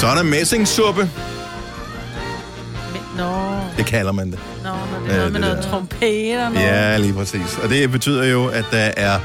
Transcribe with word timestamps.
Så 0.00 0.06
er 0.06 0.14
der 0.14 0.22
messingsuppe. 0.22 1.10
Nå, 3.16 3.56
Det 3.76 3.86
kalder 3.86 4.12
man 4.12 4.30
det. 4.30 4.38
nå, 4.64 4.68
når 4.70 5.06
det 5.06 5.10
er 5.12 5.16
noget 5.16 5.24
det 5.24 5.32
med 5.32 5.40
noget 5.40 5.56
der. 5.56 5.70
trompeter. 5.70 6.48
Noget. 6.48 6.66
Ja, 6.66 6.96
lige 6.96 7.12
præcis. 7.12 7.58
Og 7.62 7.68
det 7.68 7.90
betyder 7.90 8.24
jo, 8.24 8.46
at 8.46 8.64
der 8.70 8.90
er 8.96 9.18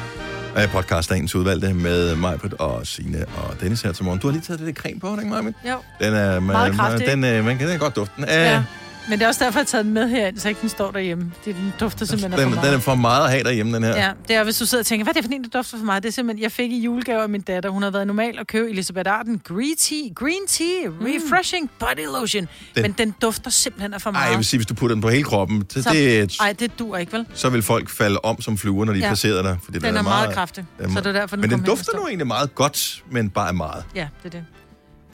podcast 0.71 1.09
dagens 1.09 1.35
udvalgte 1.35 1.73
med 1.73 2.15
Majbrit 2.15 2.53
og 2.53 2.87
Signe 2.87 3.25
og 3.37 3.61
Dennis 3.61 3.81
her 3.81 3.91
til 3.91 4.03
morgen. 4.05 4.19
Du 4.19 4.27
har 4.27 4.31
lige 4.31 4.41
taget 4.43 4.59
det 4.59 4.67
der 4.67 4.81
creme 4.81 4.99
på, 4.99 5.13
ikke 5.17 5.29
Majbrit? 5.29 5.53
Jo. 5.69 5.75
Den 6.01 6.13
er, 6.13 6.39
Meget 6.39 6.73
kraftig, 6.75 7.07
Den, 7.07 7.23
øh, 7.23 7.45
man 7.45 7.57
kan 7.57 7.67
den 7.67 7.73
kan 7.73 7.79
godt 7.79 7.95
dufte 7.95 8.13
den. 8.17 8.25
Ja. 8.27 8.63
Men 9.09 9.19
det 9.19 9.25
er 9.25 9.27
også 9.27 9.43
derfor, 9.43 9.59
jeg 9.59 9.63
har 9.63 9.65
taget 9.65 9.85
den 9.85 9.93
med 9.93 10.09
her, 10.09 10.31
så 10.37 10.49
ikke 10.49 10.61
den 10.61 10.69
står 10.69 10.91
derhjemme. 10.91 11.31
Det, 11.45 11.55
den 11.55 11.73
dufter 11.79 12.05
simpelthen 12.05 12.31
Den, 12.31 12.39
for 12.41 12.49
meget. 12.55 12.65
den 12.65 12.73
er 12.73 12.79
for 12.79 12.95
meget 12.95 13.23
at 13.25 13.31
have 13.31 13.43
derhjemme, 13.43 13.75
den 13.75 13.83
her. 13.83 13.95
Ja, 13.97 14.11
det 14.27 14.35
er, 14.35 14.43
hvis 14.43 14.57
du 14.57 14.65
sidder 14.65 14.81
og 14.81 14.85
tænker, 14.85 15.03
hvad 15.03 15.15
er 15.15 15.21
det 15.21 15.25
for 15.25 15.33
en, 15.35 15.43
der 15.43 15.49
dufter 15.49 15.77
for 15.77 15.85
meget? 15.85 16.03
Det 16.03 16.09
er 16.09 16.13
simpelthen, 16.13 16.43
jeg 16.43 16.51
fik 16.51 16.71
i 16.71 16.79
julegave 16.79 17.21
af 17.23 17.29
min 17.29 17.41
datter. 17.41 17.69
Hun 17.69 17.83
har 17.83 17.89
været 17.91 18.07
normal 18.07 18.39
at 18.39 18.47
købe 18.47 18.69
Elisabeth 18.69 19.11
Arden 19.11 19.41
Green 19.43 19.75
Tea, 19.77 19.97
Green 20.15 20.47
Tea, 20.47 20.89
Refreshing 21.01 21.69
Body 21.79 22.05
Lotion. 22.05 22.41
Den- 22.41 22.49
Den, 22.75 22.81
men 22.81 22.91
den 22.97 23.15
dufter 23.21 23.49
simpelthen 23.51 23.93
af 23.93 24.01
for 24.01 24.11
meget. 24.11 24.29
jeg 24.29 24.37
vil 24.37 24.45
sige, 24.45 24.57
hvis 24.57 24.67
du 24.67 24.73
putter 24.73 24.95
den 24.95 25.01
på 25.01 25.09
hele 25.09 25.23
kroppen, 25.23 25.65
så, 25.69 25.83
så, 25.83 25.89
det, 25.93 26.37
ej, 26.41 26.53
det 26.59 26.79
dur 26.79 26.97
ikke, 26.97 27.13
vel? 27.13 27.25
så 27.33 27.49
vil 27.49 27.61
folk 27.61 27.89
falde 27.89 28.19
om 28.23 28.41
som 28.41 28.57
fluer, 28.57 28.85
når 28.85 28.93
de 28.93 28.99
ja. 28.99 29.09
Passerer 29.09 29.41
dig. 29.41 29.57
Fordi 29.63 29.79
Den 29.79 29.97
er 29.97 30.01
meget 30.01 30.33
kraftig, 30.33 30.65
den 30.79 30.93
så 30.93 30.99
det 30.99 31.07
er 31.07 31.11
derfor, 31.11 31.35
den 31.35 31.41
Men 31.41 31.49
den 31.49 31.63
dufter 31.63 31.91
nu 31.97 32.07
egentlig 32.07 32.27
meget 32.27 32.55
godt, 32.55 33.03
men 33.11 33.29
bare 33.29 33.53
meget. 33.53 33.83
Ja, 33.95 34.07
det 34.23 34.25
er 34.25 34.29
det. 34.39 34.45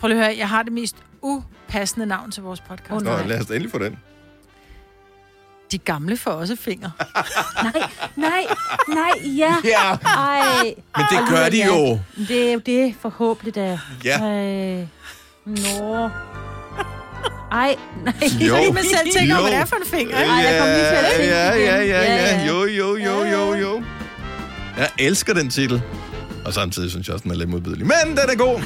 Prøv 0.01 0.07
lige 0.07 0.19
at 0.19 0.25
høre, 0.25 0.37
jeg 0.37 0.49
har 0.49 0.63
det 0.63 0.73
mest 0.73 0.95
upassende 1.21 2.05
navn 2.05 2.31
til 2.31 2.43
vores 2.43 2.59
podcast. 2.61 2.89
Nå, 3.05 3.11
Nej. 3.11 3.25
lad 3.27 3.39
os 3.39 3.45
endelig 3.47 3.71
få 3.71 3.77
den. 3.77 3.97
De 5.71 5.77
gamle 5.77 6.17
får 6.17 6.31
også 6.31 6.55
fingre. 6.55 6.91
Nej, 7.63 7.81
nej, 8.15 8.43
nej, 8.87 9.11
ja. 9.37 9.55
Ja, 9.63 9.91
Ej. 10.05 10.73
men 10.97 11.05
det 11.11 11.29
gør 11.29 11.49
de 11.49 11.57
ja. 11.57 11.65
jo. 11.65 11.99
Det 12.27 12.49
er 12.49 12.53
jo 12.53 12.59
det, 12.65 12.95
forhåbentlig 13.01 13.55
da. 13.55 13.79
Ja. 14.05 14.17
Ej. 14.19 14.87
Nå. 15.45 16.09
Ej, 17.51 17.75
nej. 18.03 18.13
Jo. 18.47 18.71
Man 18.73 18.83
selv 18.83 19.11
tænker, 19.17 19.35
Jo. 19.35 19.41
hvad 19.41 19.51
det 19.51 19.59
er 19.59 19.65
for 19.65 19.75
en 19.75 19.85
finger? 19.85 20.15
Ej, 20.15 20.23
jeg 20.23 20.59
kom 20.59 20.67
lige 20.67 20.89
til 20.89 20.95
at 20.95 21.11
tænke 21.15 21.31
ja, 21.35 21.49
ja, 21.53 21.81
ja, 21.81 21.81
Ja, 21.81 22.13
ja. 22.13 22.35
ja. 22.39 22.47
Jo, 22.47 22.63
jo, 22.65 22.95
jo, 22.95 23.23
jo, 23.23 23.53
Ja. 23.53 23.59
jo. 23.59 23.83
Jeg 24.77 24.89
elsker 24.99 25.33
den 25.33 25.49
titel. 25.49 25.81
Og 26.45 26.53
samtidig 26.53 26.89
synes 26.91 27.07
jeg 27.07 27.13
også, 27.13 27.23
den 27.23 27.31
er 27.31 27.35
lidt 27.35 27.49
modbydelig. 27.49 27.85
Men 27.87 28.17
den 28.17 28.29
er 28.29 28.35
god. 28.37 28.61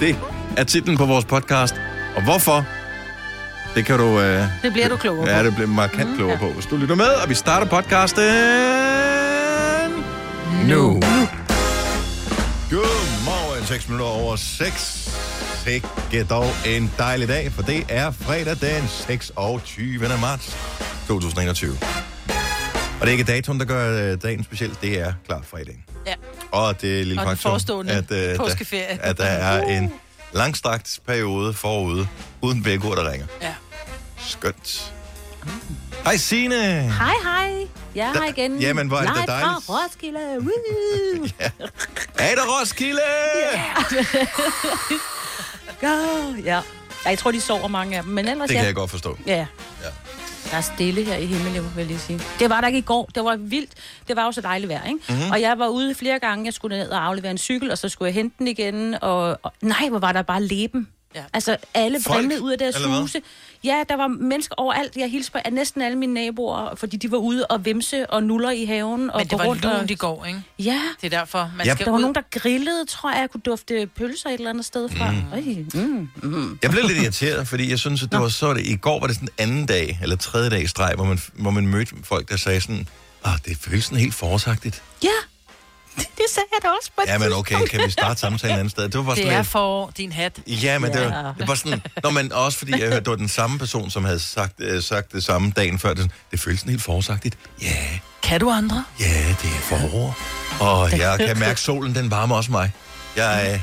Det 0.00 0.16
er 0.56 0.64
titlen 0.64 0.96
på 0.96 1.04
vores 1.06 1.24
podcast. 1.24 1.74
Og 2.16 2.22
hvorfor? 2.24 2.64
Det 3.74 3.86
kan 3.86 3.98
du... 3.98 4.20
Øh, 4.20 4.44
Det 4.62 4.72
bliver 4.72 4.88
du 4.88 4.96
klogere 4.96 5.30
Ja, 5.30 5.38
på. 5.38 5.44
det 5.46 5.54
bliver 5.54 5.68
markant 5.68 6.10
mm, 6.10 6.16
klogere 6.16 6.32
ja. 6.42 6.46
på, 6.48 6.52
hvis 6.52 6.66
du 6.66 6.76
lytter 6.76 6.94
med. 6.94 7.06
Og 7.06 7.28
vi 7.28 7.34
starter 7.34 7.66
podcasten... 7.66 8.24
Nu. 10.68 11.00
Godmorgen, 12.70 13.66
6 13.66 13.88
minutter 13.88 14.06
over 14.06 14.36
6. 14.36 15.10
Sikke 15.64 16.24
dog 16.30 16.46
en 16.66 16.92
dejlig 16.98 17.28
dag, 17.28 17.52
for 17.52 17.62
det 17.62 17.84
er 17.88 18.10
fredag 18.10 18.56
den 18.60 18.88
26. 18.88 19.98
marts 20.20 20.56
2021. 21.08 21.76
Og 23.00 23.00
det 23.00 23.06
er 23.08 23.12
ikke 23.12 23.24
datoen, 23.24 23.58
der 23.60 23.64
gør 23.66 24.12
øh, 24.12 24.18
dagen 24.22 24.44
speciel, 24.44 24.76
det 24.82 25.00
er 25.00 25.12
klart 25.26 25.44
fredagen. 25.50 25.84
Ja. 26.06 26.14
Og 26.50 26.80
det 26.80 27.00
er 27.00 27.04
lille 27.04 27.22
Og 27.22 27.38
faktum, 27.38 27.88
at, 27.88 28.10
øh, 28.10 28.38
der, 28.38 28.96
at 29.00 29.18
der 29.18 29.24
er 29.24 29.62
en 29.62 29.92
langstrakt 30.32 31.00
periode 31.06 31.54
forude, 31.54 32.08
uden 32.40 32.64
vækord, 32.64 32.96
der 32.96 33.10
ringer. 33.10 33.26
Ja. 33.42 33.54
Skønt. 34.18 34.92
Hej 36.04 36.16
Signe. 36.16 36.56
Hej, 36.92 37.14
hej. 37.22 37.68
Jeg 37.94 38.08
er 38.08 38.12
her 38.22 38.28
igen. 38.28 38.58
Jamen, 38.58 38.88
hvor 38.88 38.96
er 38.96 39.00
det 39.06 39.26
dejligt. 39.26 39.64
fra 39.66 39.84
Roskilde. 39.84 40.20
Woo! 40.46 41.26
Hej 42.18 42.34
der 42.34 42.60
Roskilde. 42.60 43.00
Go! 45.80 45.86
Ja. 46.44 46.60
Jeg 47.06 47.18
tror, 47.18 47.30
de 47.30 47.40
sover 47.40 47.68
mange 47.68 47.96
af 47.96 48.02
dem, 48.02 48.12
men 48.12 48.28
ellers 48.28 48.48
Det 48.48 48.54
ja. 48.54 48.60
kan 48.60 48.66
jeg 48.66 48.74
godt 48.74 48.90
forstå. 48.90 49.18
Ja. 49.26 49.36
Ja. 49.36 49.46
Der 50.50 50.56
er 50.56 50.60
stille 50.60 51.04
her 51.04 51.16
i 51.16 51.26
Himmeløv, 51.26 51.62
vil 51.62 51.70
jeg 51.76 51.86
lige 51.86 51.98
sige. 51.98 52.20
Det 52.38 52.50
var 52.50 52.60
der 52.60 52.68
ikke 52.68 52.78
i 52.78 52.82
går. 52.82 53.10
Det 53.14 53.24
var 53.24 53.36
vildt. 53.36 53.70
Det 54.08 54.16
var 54.16 54.24
jo 54.24 54.32
så 54.32 54.40
dejligt 54.40 54.68
vejr, 54.68 54.84
ikke? 54.84 54.98
Mhm. 55.08 55.16
Mm-hmm. 55.18 55.30
Og 55.30 55.40
jeg 55.40 55.58
var 55.58 55.68
ude 55.68 55.94
flere 55.94 56.18
gange. 56.18 56.44
Jeg 56.44 56.54
skulle 56.54 56.78
ned 56.78 56.88
og 56.90 57.04
aflevere 57.04 57.30
en 57.30 57.38
cykel, 57.38 57.70
og 57.70 57.78
så 57.78 57.88
skulle 57.88 58.06
jeg 58.06 58.14
hente 58.14 58.36
den 58.38 58.46
igen. 58.48 58.94
Og, 59.02 59.38
og 59.42 59.52
nej, 59.62 59.88
hvor 59.88 59.98
var 59.98 60.12
der 60.12 60.22
bare 60.22 60.42
leben. 60.42 60.88
Ja. 61.14 61.22
Altså, 61.32 61.56
alle 61.74 61.98
brimlede 62.06 62.42
ud 62.42 62.52
af 62.52 62.58
deres 62.58 62.74
eller 62.76 62.88
hvad? 62.88 63.00
huse. 63.00 63.22
Ja, 63.64 63.82
der 63.88 63.96
var 63.96 64.06
mennesker 64.08 64.54
overalt. 64.58 64.96
Jeg 64.96 65.10
hilste 65.10 65.32
på 65.32 65.38
næsten 65.52 65.82
alle 65.82 65.98
mine 65.98 66.14
naboer, 66.14 66.74
fordi 66.76 66.96
de 66.96 67.10
var 67.10 67.16
ude 67.18 67.46
og 67.46 67.64
vimse 67.64 68.10
og 68.10 68.22
nuller 68.22 68.50
i 68.50 68.64
haven. 68.64 69.10
og 69.10 69.20
Men 69.20 69.28
det 69.28 69.38
var 69.38 69.44
rundt 69.44 69.64
og... 69.64 69.76
lunt 69.78 69.90
i 69.90 69.94
går, 69.94 70.24
ikke? 70.24 70.42
Ja, 70.58 70.80
Det 71.02 71.12
er 71.14 71.18
derfor, 71.18 71.50
man 71.56 71.66
Ja. 71.66 71.74
skal 71.74 71.84
der 71.84 71.90
var 71.90 71.98
ud. 71.98 72.02
nogen, 72.02 72.14
der 72.14 72.22
grillede, 72.30 72.86
tror 72.86 73.10
jeg. 73.12 73.20
Jeg 73.20 73.30
kunne 73.30 73.40
dufte 73.40 73.88
pølser 73.96 74.28
et 74.28 74.34
eller 74.34 74.50
andet 74.50 74.64
sted 74.64 74.88
fra. 74.88 75.10
Mm. 75.10 75.18
Mm, 75.74 76.08
mm. 76.22 76.58
Jeg 76.62 76.70
blev 76.70 76.84
lidt 76.88 76.98
irriteret, 77.02 77.48
fordi 77.48 77.70
jeg 77.70 77.78
synes, 77.78 78.02
at 78.02 78.12
det 78.12 78.20
var 78.20 78.28
så 78.28 78.54
det. 78.54 78.66
I 78.66 78.76
går 78.76 79.00
var 79.00 79.06
det 79.06 79.16
sådan 79.16 79.28
anden 79.38 79.66
dag, 79.66 79.98
eller 80.02 80.16
tredje 80.16 80.50
dag 80.50 80.62
i 80.62 80.66
streg, 80.66 80.92
hvor 80.94 81.04
man, 81.04 81.20
hvor 81.32 81.50
man 81.50 81.66
mødte 81.66 81.94
folk, 82.02 82.28
der 82.28 82.36
sagde 82.36 82.60
sådan, 82.60 82.88
ah, 83.24 83.38
det 83.44 83.56
føles 83.60 83.84
sådan 83.84 83.98
helt 83.98 84.14
forårsagtigt. 84.14 84.82
Ja, 85.02 85.08
det 85.96 86.06
sagde 86.30 86.46
jeg 86.52 86.62
da 86.62 86.68
også 86.78 86.90
på 86.96 87.02
Ja, 87.06 87.18
men 87.18 87.32
okay, 87.32 87.66
kan 87.66 87.80
vi 87.86 87.90
starte 87.90 88.20
samtalen 88.20 88.54
et 88.56 88.58
andet 88.58 88.70
sted? 88.70 88.84
Det 88.84 88.94
var 88.96 89.02
bare 89.02 89.14
Det 89.14 89.22
sådan 89.22 89.32
er 89.34 89.38
lidt... 89.38 89.48
for 89.48 89.92
din 89.96 90.12
hat. 90.12 90.38
Ja, 90.46 90.78
men 90.78 90.92
det, 90.92 91.00
var, 91.04 91.34
det 91.38 91.48
var 91.48 91.54
sådan... 91.54 91.82
Nå, 92.02 92.10
men 92.10 92.32
også 92.32 92.58
fordi 92.58 92.72
jeg 92.72 92.80
hørte, 92.80 92.96
det 92.96 93.06
var 93.10 93.16
den 93.16 93.28
samme 93.28 93.58
person, 93.58 93.90
som 93.90 94.04
havde 94.04 94.18
sagt, 94.18 94.54
øh, 94.60 94.82
sagt 94.82 95.12
det 95.12 95.24
samme 95.24 95.52
dagen 95.56 95.78
før. 95.78 95.88
Det, 95.88 95.98
sådan, 95.98 96.12
det 96.30 96.40
føles 96.40 96.60
sådan 96.60 96.70
helt 96.70 96.82
forårsagtigt. 96.82 97.38
Ja, 97.62 97.76
Kan 98.22 98.40
du 98.40 98.50
andre? 98.50 98.84
ja, 99.00 99.04
det 99.42 99.50
er 99.50 99.60
forår. 99.78 100.16
Og 100.60 100.98
jeg 100.98 101.18
kan 101.18 101.38
mærke, 101.38 101.60
solen 101.60 101.94
den 101.94 102.10
varmer 102.10 102.36
også 102.36 102.50
mig. 102.50 102.72
Jeg, 103.16 103.50
øh, 103.52 103.60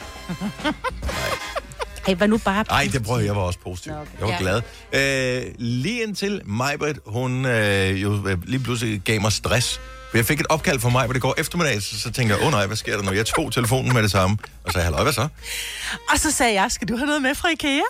Ej, 2.07 2.13
var 2.13 2.27
nu 2.27 2.37
bare... 2.37 2.65
ej, 2.69 2.89
det 2.93 3.03
prøver 3.03 3.19
jeg, 3.19 3.25
jeg 3.25 3.35
var 3.35 3.41
også 3.41 3.59
positiv. 3.59 3.91
Jeg 4.19 4.27
var 4.27 4.37
glad. 4.39 4.61
Øh, 4.93 5.51
lige 5.57 6.03
indtil 6.03 6.41
Majbrit, 6.45 6.97
hun 7.05 7.45
øh, 7.45 8.01
jo 8.01 8.27
øh, 8.27 8.37
lige 8.47 8.59
pludselig 8.59 9.01
gav 9.05 9.21
mig 9.21 9.31
stress. 9.31 9.79
Jeg 10.13 10.25
fik 10.25 10.39
et 10.39 10.45
opkald 10.49 10.79
fra 10.79 10.89
mig, 10.89 11.05
hvor 11.05 11.13
det 11.13 11.21
går 11.21 11.35
eftermiddag, 11.37 11.81
så, 11.81 11.99
så 11.99 12.11
tænker 12.11 12.35
jeg, 12.35 12.41
åh 12.41 12.47
oh, 12.47 12.51
nej, 12.51 12.65
hvad 12.65 12.77
sker 12.77 12.95
der 12.95 13.03
nu? 13.03 13.11
Jeg 13.11 13.25
tog 13.25 13.53
telefonen 13.53 13.93
med 13.93 14.03
det 14.03 14.11
samme, 14.11 14.37
og 14.63 14.71
sagde, 14.71 14.83
halløj, 14.83 15.03
hvad 15.03 15.13
så? 15.13 15.27
Og 16.09 16.19
så 16.19 16.31
sagde 16.31 16.53
jeg, 16.53 16.71
skal 16.71 16.87
du 16.87 16.97
have 16.97 17.05
noget 17.05 17.21
med 17.21 17.35
fra 17.35 17.49
IKEA? 17.49 17.81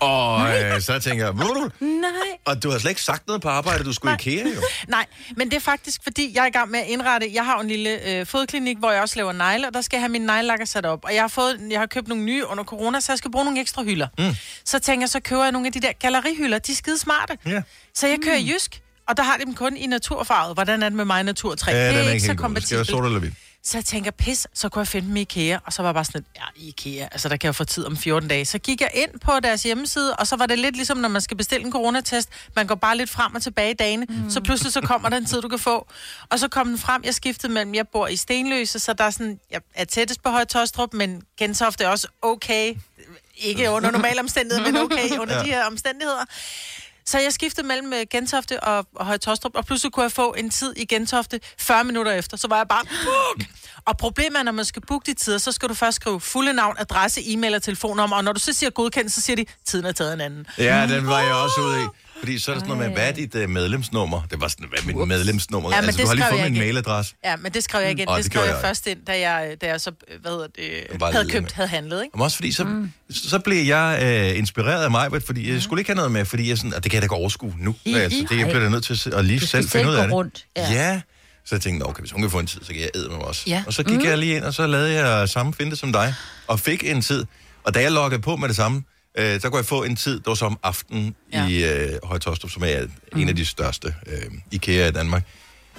Og 0.00 0.56
øh, 0.56 0.80
så 0.80 0.98
tænker 0.98 1.24
jeg. 1.24 1.34
Nej. 1.80 2.10
og 2.44 2.62
du 2.62 2.70
har 2.70 2.78
slet 2.78 2.90
ikke 2.90 3.02
sagt 3.02 3.26
noget 3.26 3.42
på 3.42 3.48
arbejde, 3.48 3.84
du 3.84 3.92
skulle 3.92 4.12
i 4.12 4.28
IKEA 4.28 4.44
jo. 4.54 4.62
Nej, 4.88 5.06
men 5.36 5.50
det 5.50 5.56
er 5.56 5.60
faktisk, 5.60 6.00
fordi 6.02 6.32
jeg 6.34 6.42
er 6.42 6.46
i 6.46 6.50
gang 6.50 6.70
med 6.70 6.80
at 6.80 6.86
indrette. 6.86 7.30
Jeg 7.34 7.44
har 7.44 7.60
en 7.60 7.68
lille 7.68 8.10
øh, 8.10 8.26
fodklinik, 8.26 8.78
hvor 8.78 8.90
jeg 8.90 9.02
også 9.02 9.16
laver 9.16 9.32
negle, 9.32 9.66
og 9.66 9.74
der 9.74 9.80
skal 9.80 9.96
jeg 9.96 10.02
have 10.02 10.08
mine 10.08 10.26
neglelakker 10.26 10.64
sat 10.64 10.86
op. 10.86 11.04
Og 11.04 11.14
jeg 11.14 11.22
har, 11.22 11.28
fået, 11.28 11.60
jeg 11.70 11.78
har 11.78 11.86
købt 11.86 12.08
nogle 12.08 12.24
nye 12.24 12.46
under 12.46 12.64
corona, 12.64 13.00
så 13.00 13.12
jeg 13.12 13.18
skal 13.18 13.30
bruge 13.30 13.44
nogle 13.44 13.60
ekstra 13.60 13.82
hylder. 13.82 14.08
Mm. 14.18 14.36
Så 14.64 14.78
tænker 14.78 15.02
jeg, 15.02 15.10
så 15.10 15.20
køber 15.20 15.42
jeg 15.42 15.52
nogle 15.52 15.66
af 15.66 15.72
de 15.72 15.80
der 15.80 15.92
gallerihylder. 15.92 16.58
De 16.58 16.72
er 16.72 16.76
skide 16.76 16.98
smarte. 16.98 17.38
Ja. 17.46 17.62
Så 17.94 18.06
jeg 18.06 18.18
kører 18.24 18.38
Jysk, 18.38 18.80
og 19.08 19.16
der 19.16 19.22
har 19.22 19.36
de 19.36 19.44
dem 19.44 19.54
kun 19.54 19.76
i 19.76 19.86
naturfarvet. 19.86 20.56
Hvordan 20.56 20.82
er 20.82 20.88
det 20.88 20.96
med 20.96 21.04
mig 21.04 21.20
i 21.20 21.22
naturtræ? 21.22 21.72
Ja, 21.72 21.78
det 21.78 21.88
den 21.88 21.94
er 21.94 21.98
er 21.98 22.02
ikke 22.02 22.12
ikke 22.12 22.26
så 22.26 22.34
kompatibelt. 22.34 22.86
sort 22.88 23.04
eller 23.04 23.18
hvidt. 23.18 23.34
Så 23.66 23.78
jeg 23.78 23.84
tænker, 23.84 24.10
pis, 24.10 24.46
så 24.54 24.68
kunne 24.68 24.80
jeg 24.80 24.88
finde 24.88 25.08
dem 25.08 25.16
i 25.16 25.20
IKEA. 25.20 25.58
Og 25.64 25.72
så 25.72 25.82
var 25.82 25.88
jeg 25.88 25.94
bare 25.94 26.04
sådan 26.04 26.24
ja, 26.36 26.42
IKEA, 26.56 27.08
altså 27.12 27.28
der 27.28 27.36
kan 27.36 27.46
jeg 27.46 27.54
få 27.54 27.64
tid 27.64 27.84
om 27.84 27.96
14 27.96 28.28
dage. 28.28 28.44
Så 28.44 28.58
gik 28.58 28.80
jeg 28.80 28.90
ind 28.94 29.20
på 29.20 29.32
deres 29.42 29.62
hjemmeside, 29.62 30.16
og 30.16 30.26
så 30.26 30.36
var 30.36 30.46
det 30.46 30.58
lidt 30.58 30.76
ligesom, 30.76 30.98
når 30.98 31.08
man 31.08 31.20
skal 31.20 31.36
bestille 31.36 31.66
en 31.66 31.72
coronatest. 31.72 32.28
Man 32.56 32.66
går 32.66 32.74
bare 32.74 32.96
lidt 32.96 33.10
frem 33.10 33.34
og 33.34 33.42
tilbage 33.42 33.70
i 33.70 33.74
dagene. 33.74 34.06
Mm. 34.08 34.30
Så 34.30 34.40
pludselig 34.40 34.72
så 34.72 34.80
kommer 34.80 35.08
der 35.08 35.16
en 35.16 35.26
tid, 35.26 35.42
du 35.42 35.48
kan 35.48 35.58
få. 35.58 35.86
Og 36.30 36.38
så 36.38 36.48
kom 36.48 36.68
den 36.68 36.78
frem, 36.78 37.02
jeg 37.04 37.14
skiftede 37.14 37.52
mellem, 37.52 37.74
jeg 37.74 37.88
bor 37.88 38.06
i 38.08 38.16
Stenløse, 38.16 38.78
så 38.78 38.92
der 38.92 39.04
er 39.04 39.10
sådan, 39.10 39.40
jeg 39.50 39.60
er 39.74 39.84
tættest 39.84 40.22
på 40.22 40.30
Høje 40.30 40.44
Tostrup, 40.44 40.92
men 40.94 41.22
Gentofte 41.38 41.84
er 41.84 41.88
også 41.88 42.08
okay. 42.22 42.74
Ikke 43.36 43.70
under 43.70 43.90
normale 43.96 44.20
omstændigheder, 44.20 44.72
men 44.72 44.80
okay 44.80 45.18
under 45.18 45.36
ja. 45.36 45.42
de 45.42 45.46
her 45.48 45.64
omstændigheder. 45.64 46.24
Så 47.06 47.18
jeg 47.18 47.32
skiftede 47.32 47.66
mellem 47.66 47.92
øh, 47.92 48.06
Gentofte 48.10 48.62
og, 48.62 48.86
og 48.94 49.06
Høje 49.06 49.18
Tostrup, 49.18 49.52
og 49.54 49.66
pludselig 49.66 49.92
kunne 49.92 50.02
jeg 50.02 50.12
få 50.12 50.34
en 50.38 50.50
tid 50.50 50.72
i 50.76 50.84
Gentofte 50.84 51.40
40 51.58 51.84
minutter 51.84 52.12
efter. 52.12 52.36
Så 52.36 52.48
var 52.48 52.56
jeg 52.56 52.68
bare, 52.68 52.84
book! 53.04 53.48
Og 53.84 53.96
problemet 53.96 54.38
er, 54.38 54.42
når 54.42 54.52
man 54.52 54.64
skal 54.64 54.82
booke 54.86 55.06
de 55.06 55.14
tider, 55.14 55.38
så 55.38 55.52
skal 55.52 55.68
du 55.68 55.74
først 55.74 55.96
skrive 55.96 56.20
fulde 56.20 56.52
navn, 56.52 56.76
adresse, 56.78 57.20
e-mail 57.32 57.54
og 57.54 57.62
telefonnummer. 57.62 58.16
Og 58.16 58.24
når 58.24 58.32
du 58.32 58.40
så 58.40 58.52
siger 58.52 58.70
godkendt, 58.70 59.12
så 59.12 59.20
siger 59.20 59.36
de, 59.36 59.44
tiden 59.64 59.86
er 59.86 59.92
taget 59.92 60.12
en 60.12 60.20
anden. 60.20 60.46
Ja, 60.58 60.86
den 60.90 61.06
var 61.06 61.20
jeg 61.20 61.34
også 61.34 61.60
ude 61.60 61.82
i. 61.82 61.86
Fordi 62.18 62.38
så 62.38 62.50
er 62.50 62.54
der 62.54 62.60
sådan 62.60 62.76
noget 62.76 62.88
med, 62.90 62.96
hvad 62.98 63.08
er 63.08 63.12
dit 63.12 63.34
uh, 63.34 63.50
medlemsnummer? 63.50 64.22
Det 64.30 64.40
var 64.40 64.48
sådan, 64.48 64.66
hvad 64.68 64.78
er 64.78 64.86
mit 64.98 65.08
medlemsnummer? 65.08 65.70
Ja, 65.70 65.80
men 65.80 65.84
altså, 65.84 65.96
det 65.98 66.04
du 66.04 66.08
har 66.08 66.14
lige 66.14 66.24
skrev 66.24 66.32
fået 66.32 66.38
jeg 66.38 66.50
min 66.50 66.54
ikke. 66.54 66.64
mailadresse. 66.64 67.14
Ja, 67.24 67.36
men 67.36 67.52
det 67.52 67.64
skrev 67.64 67.80
jeg 67.80 67.90
ikke 67.90 68.02
ind. 68.02 68.10
Åh, 68.10 68.16
det, 68.16 68.24
det 68.24 68.32
skrev 68.32 68.40
gjorde 68.42 68.48
jeg 68.56 68.62
jeg 68.62 68.68
først 68.68 68.86
ind, 68.86 68.98
da 69.06 69.20
jeg, 69.30 69.56
da 69.60 69.66
jeg 69.66 69.80
så, 69.80 69.90
øh, 70.10 70.20
hvad 70.20 70.30
hedder 70.30 70.46
det, 70.56 71.00
Var 71.00 71.12
havde 71.12 71.24
lidt 71.24 71.32
købt, 71.32 71.42
med. 71.44 71.50
havde 71.54 71.68
handlet, 71.68 72.02
ikke? 72.02 72.10
Men 72.16 72.22
også 72.22 72.36
fordi, 72.36 72.52
så, 72.52 72.64
mm. 72.64 72.90
så 73.10 73.38
blev 73.38 73.66
jeg 73.66 73.98
øh, 74.32 74.38
inspireret 74.38 74.84
af 74.84 74.90
mig, 74.90 75.22
fordi 75.26 75.52
jeg 75.52 75.62
skulle 75.62 75.80
ikke 75.80 75.88
have 75.90 75.96
noget 75.96 76.12
med, 76.12 76.24
fordi 76.24 76.48
jeg 76.48 76.56
sådan, 76.58 76.74
at 76.74 76.84
det 76.84 76.90
kan 76.90 76.96
jeg 76.96 77.02
da 77.02 77.04
ikke 77.04 77.14
overskue 77.14 77.54
nu. 77.58 77.74
I- 77.84 77.94
altså, 77.94 78.26
det 78.30 78.38
jeg 78.38 78.46
bliver 78.46 78.60
da 78.62 78.68
nødt 78.68 78.84
til 78.84 79.10
at- 79.16 79.24
lige 79.24 79.40
selv 79.40 79.68
finde 79.68 79.88
ud 79.90 79.94
af 79.94 80.00
gå 80.00 80.04
det. 80.06 80.12
rundt, 80.12 80.44
Ja. 80.56 80.62
ja. 80.72 80.88
ja. 80.92 81.00
Så 81.44 81.54
jeg 81.54 81.62
tænkte, 81.62 81.84
okay, 81.84 82.00
hvis 82.00 82.10
hun 82.12 82.20
kan 82.22 82.30
få 82.30 82.38
en 82.38 82.46
tid, 82.46 82.60
så 82.64 82.72
kan 82.72 82.80
jeg 82.80 82.90
æde 82.94 83.08
med 83.08 83.16
også. 83.16 83.42
Ja. 83.46 83.62
Og 83.66 83.72
så 83.72 83.82
gik 83.82 83.98
mm. 83.98 84.04
jeg 84.04 84.18
lige 84.18 84.36
ind, 84.36 84.44
og 84.44 84.54
så 84.54 84.66
lavede 84.66 84.92
jeg 85.04 85.28
samme 85.28 85.54
finte 85.54 85.76
som 85.76 85.92
dig, 85.92 86.14
og 86.46 86.60
fik 86.60 86.84
en 86.84 87.02
tid. 87.02 87.24
Og 87.64 87.74
da 87.74 87.80
jeg 87.80 87.92
loggede 87.92 88.22
på 88.22 88.36
med 88.36 88.48
det 88.48 88.56
samme, 88.56 88.82
øh, 89.16 89.40
så 89.40 89.50
kunne 89.50 89.58
jeg 89.58 89.66
få 89.66 89.82
en 89.82 89.96
tid, 89.96 90.20
der 90.20 90.30
var 90.30 90.34
som 90.34 90.58
aften 90.62 91.14
ja. 91.32 91.42
Ja. 91.44 91.48
i 91.48 91.64
øh, 91.84 91.98
Højtostrup, 92.04 92.50
som 92.50 92.62
er 92.66 92.86
mm. 93.12 93.20
en 93.20 93.28
af 93.28 93.36
de 93.36 93.44
største 93.44 93.94
øh, 94.06 94.30
IKEA 94.50 94.88
i 94.88 94.92
Danmark. 94.92 95.22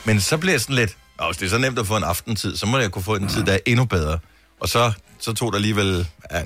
Men 0.05 0.21
så 0.21 0.37
blev 0.37 0.51
jeg 0.51 0.61
sådan 0.61 0.75
lidt, 0.75 0.97
og 1.17 1.27
hvis 1.27 1.37
det 1.37 1.45
er 1.45 1.49
så 1.49 1.57
nemt 1.57 1.79
at 1.79 1.87
få 1.87 1.97
en 1.97 2.03
aftentid, 2.03 2.55
så 2.57 2.65
må 2.65 2.77
jeg 2.77 2.91
kunne 2.91 3.03
få 3.03 3.15
en 3.15 3.27
tid, 3.27 3.43
der 3.43 3.53
er 3.53 3.59
endnu 3.65 3.85
bedre. 3.85 4.19
Og 4.59 4.69
så, 4.69 4.91
så 5.19 5.33
tog 5.33 5.51
der 5.51 5.57
alligevel 5.57 6.07
ja, 6.31 6.41
5-8 6.41 6.45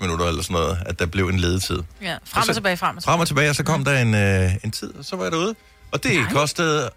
minutter 0.00 0.26
eller 0.26 0.42
sådan 0.42 0.54
noget, 0.54 0.78
at 0.86 0.98
der 0.98 1.06
blev 1.06 1.28
en 1.28 1.38
ledetid. 1.38 1.78
Ja, 2.02 2.16
frem 2.24 2.40
og 2.40 2.44
så- 2.46 2.52
tilbage, 2.52 2.76
frem 2.76 2.96
og 2.96 3.02
tilbage. 3.02 3.12
Frem 3.12 3.20
og 3.20 3.26
tilbage, 3.26 3.50
og 3.50 3.56
så 3.56 3.62
kom 3.64 3.84
der 3.84 3.98
en, 3.98 4.14
øh, 4.14 4.50
en 4.64 4.70
tid, 4.70 4.94
og 4.94 5.04
så 5.04 5.16
var 5.16 5.22
jeg 5.24 5.32
derude. 5.32 5.54
Og 5.92 6.02
det 6.02 6.14
Nej. 6.20 6.30
kostede, 6.32 6.90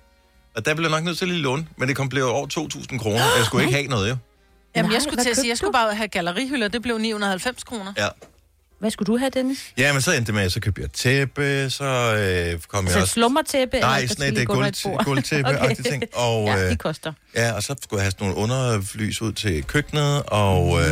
og 0.56 0.65
der 0.65 0.74
blev 0.74 0.83
jeg 0.89 0.91
nok 0.98 1.03
nødt 1.03 1.18
til 1.18 1.25
at 1.25 1.30
lige 1.30 1.41
låne, 1.41 1.68
men 1.77 1.88
det 1.88 1.95
kom 1.95 2.09
blev 2.09 2.25
over 2.30 2.48
2.000 2.48 2.98
kroner, 3.00 3.24
og 3.31 3.38
jeg 3.38 3.45
skulle 3.45 3.63
ikke 3.65 3.75
have 3.77 3.88
noget, 3.88 4.09
jo. 4.09 4.15
Jamen, 4.75 4.91
jeg 4.91 5.01
skulle 5.01 5.24
til 5.24 5.30
at 5.30 5.36
sige, 5.38 5.50
jeg 5.50 5.57
skulle 5.57 5.74
bare 5.74 5.95
have 5.95 6.07
gallerihylder. 6.07 6.68
Det 6.68 6.81
blev 6.81 6.98
990 6.98 7.63
kroner. 7.63 7.94
Ja. 7.98 8.07
Hvad 8.86 8.92
skulle 8.92 9.08
du 9.14 9.18
have, 9.18 9.30
Dennis? 9.30 9.58
Ja, 9.78 9.94
men 9.94 10.02
så 10.02 10.12
endte 10.12 10.26
det 10.28 10.34
med, 10.36 10.44
at 10.44 10.52
så 10.52 10.60
købte 10.60 10.82
jeg 10.82 10.92
tæppe, 10.92 11.70
så 11.70 11.84
øh, 12.54 12.60
kom 12.68 12.86
jeg 12.86 12.92
Så 12.92 12.98
et 12.98 13.02
også... 13.02 13.14
slummertæppe? 13.14 13.80
Nej, 13.80 14.08
sådan 14.08 14.34
et, 14.34 14.42
et 14.42 14.50
øh, 14.50 14.56
gulv- 14.56 14.82
gulv- 14.88 15.04
gulvtæppe 15.04 15.60
og 15.62 15.70
de 15.70 15.84
ting. 15.84 16.04
Og, 16.14 16.46
ja, 16.46 16.64
øh, 16.66 16.72
de 16.72 16.76
koster. 16.76 17.14
Ja, 17.36 17.52
og 17.52 17.64
så 17.64 17.76
skulle 17.84 17.98
jeg 18.00 18.04
have 18.04 18.12
sådan 18.12 18.28
nogle 18.28 18.42
underlys 18.42 19.22
ud 19.22 19.32
til 19.34 19.64
køkkenet, 19.64 20.24
og 20.28 20.80
øh, 20.82 20.86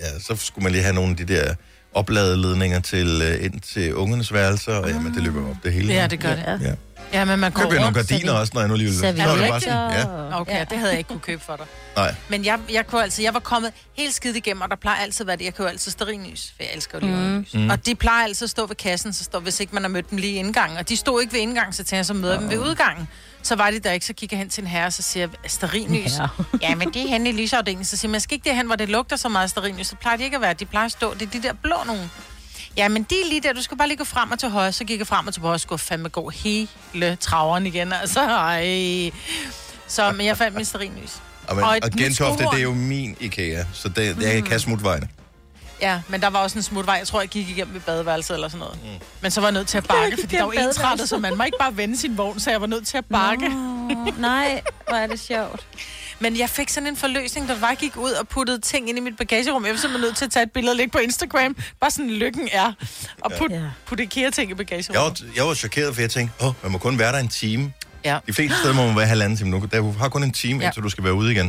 ja, 0.00 0.18
så 0.26 0.36
skulle 0.36 0.62
man 0.62 0.72
lige 0.72 0.82
have 0.82 0.94
nogle 0.94 1.10
af 1.10 1.16
de 1.16 1.24
der 1.34 1.54
opladeledninger 1.94 2.80
til, 2.80 3.22
øh, 3.24 3.44
ind 3.44 3.60
til 3.60 3.94
ungernes 3.94 4.32
værelser, 4.32 4.72
og 4.74 4.88
jamen, 4.90 5.14
det 5.14 5.22
løber 5.22 5.50
op 5.50 5.56
det 5.64 5.72
hele. 5.72 5.92
Ja, 5.94 6.06
det 6.06 6.20
gør 6.20 6.34
det. 6.34 6.44
Ja. 6.46 6.52
Ja. 6.68 6.74
Ja, 7.12 7.24
men 7.24 7.38
man 7.38 7.52
går 7.52 7.62
Køb 7.62 7.70
jeg 7.72 7.80
nogle 7.80 7.86
rundt. 7.98 8.08
gardiner 8.08 8.32
også, 8.32 8.50
når 8.54 8.60
jeg 8.60 8.68
nu 8.68 8.74
lige 8.74 8.88
vil. 8.88 8.98
Så 8.98 9.06
er 9.06 9.12
det 9.12 9.24
bare 9.50 9.60
sådan, 9.60 9.90
ja, 9.92 10.40
Okay, 10.40 10.66
det 10.70 10.78
havde 10.78 10.90
jeg 10.90 10.98
ikke 10.98 11.08
kunne 11.08 11.20
købe 11.20 11.42
for 11.44 11.56
dig. 11.56 11.66
nej. 11.96 12.14
Men 12.28 12.44
jeg, 12.44 12.58
jeg, 12.72 12.86
kunne 12.86 13.02
altså, 13.02 13.22
jeg 13.22 13.34
var 13.34 13.40
kommet 13.40 13.72
helt 13.96 14.14
skidt 14.14 14.36
igennem, 14.36 14.60
og 14.62 14.70
der 14.70 14.76
plejer 14.76 14.96
altid 15.02 15.20
at 15.20 15.26
være 15.26 15.36
det. 15.36 15.44
Jeg 15.44 15.58
jo 15.60 15.64
altid 15.64 15.90
sterinlys, 15.92 16.52
for 16.56 16.62
jeg 16.62 16.70
elsker 16.74 16.98
jo 17.02 17.06
mm. 17.06 17.46
mm. 17.54 17.70
Og 17.70 17.86
de 17.86 17.94
plejer 17.94 18.24
altid 18.24 18.44
at 18.46 18.50
stå 18.50 18.66
ved 18.66 18.76
kassen, 18.76 19.12
så 19.12 19.24
står, 19.24 19.40
hvis 19.40 19.60
ikke 19.60 19.74
man 19.74 19.82
har 19.82 19.88
mødt 19.88 20.10
dem 20.10 20.18
lige 20.18 20.32
i 20.32 20.36
indgangen. 20.36 20.78
Og 20.78 20.88
de 20.88 20.96
stod 20.96 21.20
ikke 21.20 21.32
ved 21.32 21.40
indgangen, 21.40 21.72
så 21.72 21.84
tænker 21.84 21.96
jeg, 21.96 22.06
så 22.06 22.14
møder 22.14 22.38
dem 22.40 22.50
ved 22.50 22.58
udgangen. 22.58 23.08
Så 23.42 23.56
var 23.56 23.70
de 23.70 23.78
der 23.78 23.92
ikke, 23.92 24.06
så 24.06 24.12
kigger 24.12 24.36
jeg 24.36 24.38
hen 24.38 24.50
til 24.50 24.60
en 24.62 24.66
herre, 24.66 24.90
så 24.90 25.02
siger 25.02 25.28
jeg, 25.42 25.50
sterinlys. 25.50 26.18
Ja. 26.18 26.26
Ja, 26.68 26.74
men 26.74 26.88
det 26.94 27.02
er 27.02 27.08
henne 27.08 27.28
i 27.28 27.32
lysafdelingen. 27.32 27.84
Så 27.84 27.96
siger 27.96 28.08
jeg, 28.08 28.10
"Men 28.10 28.14
jeg 28.14 28.22
skal 28.22 28.34
ikke 28.34 28.48
derhen, 28.48 28.66
hvor 28.66 28.76
det 28.76 28.88
lugter 28.88 29.16
så 29.16 29.28
meget 29.28 29.50
sterinlys. 29.50 29.86
Så 29.86 29.96
plejer 29.96 30.16
de 30.16 30.24
ikke 30.24 30.36
at 30.36 30.40
være. 30.40 30.54
De 30.54 30.64
plejer 30.66 30.86
at 30.86 30.92
stå. 30.92 31.14
Det 31.14 31.22
er 31.22 31.30
de 31.30 31.42
der 31.42 31.52
blå 31.52 31.76
nogen. 31.86 32.10
Ja, 32.76 32.88
men 32.88 33.02
de 33.02 33.14
er 33.14 33.28
lige 33.28 33.40
der. 33.40 33.52
Du 33.52 33.62
skal 33.62 33.76
bare 33.76 33.88
lige 33.88 33.98
gå 33.98 34.04
frem 34.04 34.30
og 34.30 34.38
til 34.38 34.48
højre. 34.48 34.72
Så 34.72 34.84
gik 34.84 34.98
jeg 34.98 35.06
frem 35.06 35.26
og 35.26 35.34
til 35.34 35.42
højre. 35.42 35.58
Skulle 35.58 35.78
fandme 35.78 36.08
gå 36.08 36.28
hele 36.28 37.16
traveren 37.20 37.66
igen. 37.66 37.92
Altså, 37.92 38.20
ej. 38.20 39.10
Så, 39.86 40.12
men 40.12 40.26
jeg 40.26 40.36
fandt 40.36 40.56
min 40.56 40.64
sterinlys. 40.64 41.22
Og, 41.48 41.56
men, 41.56 41.64
Og 41.64 41.70
og, 41.70 41.78
og 41.82 41.90
Gentofte, 41.90 42.44
det 42.44 42.58
er 42.58 42.62
jo 42.62 42.74
min 42.74 43.16
IKEA, 43.20 43.64
så 43.72 43.88
det, 43.88 44.22
jeg 44.22 44.44
kan 44.44 44.60
smutvejene. 44.60 45.08
Ja, 45.80 46.00
men 46.08 46.20
der 46.20 46.30
var 46.30 46.38
også 46.38 46.58
en 46.58 46.62
smutvej. 46.62 46.94
Jeg 46.94 47.06
tror, 47.06 47.20
jeg 47.20 47.28
gik 47.28 47.48
igennem 47.48 47.74
ved 47.74 47.80
badeværelset 47.80 48.34
eller 48.34 48.48
sådan 48.48 48.58
noget. 48.58 48.78
Mm. 48.82 48.88
Men 49.20 49.30
så 49.30 49.40
var 49.40 49.48
jeg 49.48 49.52
nødt 49.52 49.68
til 49.68 49.78
at 49.78 49.84
bakke, 49.88 50.16
fordi 50.20 50.36
der 50.36 50.42
var 50.44 50.52
ensrettet, 50.52 51.08
så 51.08 51.18
man 51.18 51.36
må 51.36 51.44
ikke 51.44 51.58
bare 51.60 51.76
vende 51.76 51.96
sin 51.96 52.18
vogn, 52.18 52.40
så 52.40 52.50
jeg 52.50 52.60
var 52.60 52.66
nødt 52.66 52.86
til 52.86 52.98
at 52.98 53.04
bakke. 53.04 53.48
Nå, 53.48 54.12
nej, 54.18 54.62
hvor 54.88 54.96
er 54.96 55.06
det 55.06 55.20
sjovt. 55.20 55.66
Men 56.20 56.38
jeg 56.38 56.50
fik 56.50 56.68
sådan 56.68 56.86
en 56.86 56.96
forløsning, 56.96 57.48
der 57.48 57.60
bare 57.60 57.74
gik 57.74 57.96
ud 57.96 58.10
og 58.10 58.28
puttede 58.28 58.60
ting 58.60 58.88
ind 58.88 58.98
i 58.98 59.00
mit 59.00 59.16
bagagerum. 59.16 59.64
Jeg 59.64 59.72
var 59.72 59.78
simpelthen 59.78 60.06
nødt 60.08 60.16
til 60.16 60.24
at 60.24 60.30
tage 60.30 60.42
et 60.42 60.52
billede 60.52 60.72
og 60.72 60.76
lægge 60.76 60.92
på 60.92 60.98
Instagram. 60.98 61.56
Bare 61.80 61.90
sådan 61.90 62.10
lykken 62.10 62.48
er. 62.52 62.72
Og 63.20 63.32
putte 63.38 63.54
Ja. 63.56 63.60
ja. 63.62 63.68
put 63.86 64.00
IKEA-ting 64.00 64.48
i 64.48 64.50
Jeg 64.50 64.56
bagagerummet. 64.56 65.22
var, 65.26 65.32
jeg 65.36 65.46
var 65.46 65.54
chokeret, 65.54 65.94
for 65.94 66.02
jeg 66.02 66.10
tænkte, 66.10 66.44
åh, 66.44 66.52
man 66.62 66.72
må 66.72 66.78
kun 66.78 66.98
være 66.98 67.12
der 67.12 67.18
en 67.18 67.28
time. 67.28 67.72
Ja. 68.04 68.18
De 68.26 68.32
fleste 68.32 68.58
steder 68.58 68.74
må 68.74 68.86
man 68.86 68.96
være 68.96 69.06
halvanden 69.06 69.38
time 69.38 69.50
nu. 69.50 69.68
Der 69.72 69.92
har 69.98 70.08
kun 70.08 70.22
en 70.24 70.32
time, 70.32 70.60
Ja. 70.60 70.66
indtil 70.66 70.82
du 70.82 70.88
skal 70.88 71.04
være 71.04 71.14
ude 71.14 71.32
igen. 71.32 71.46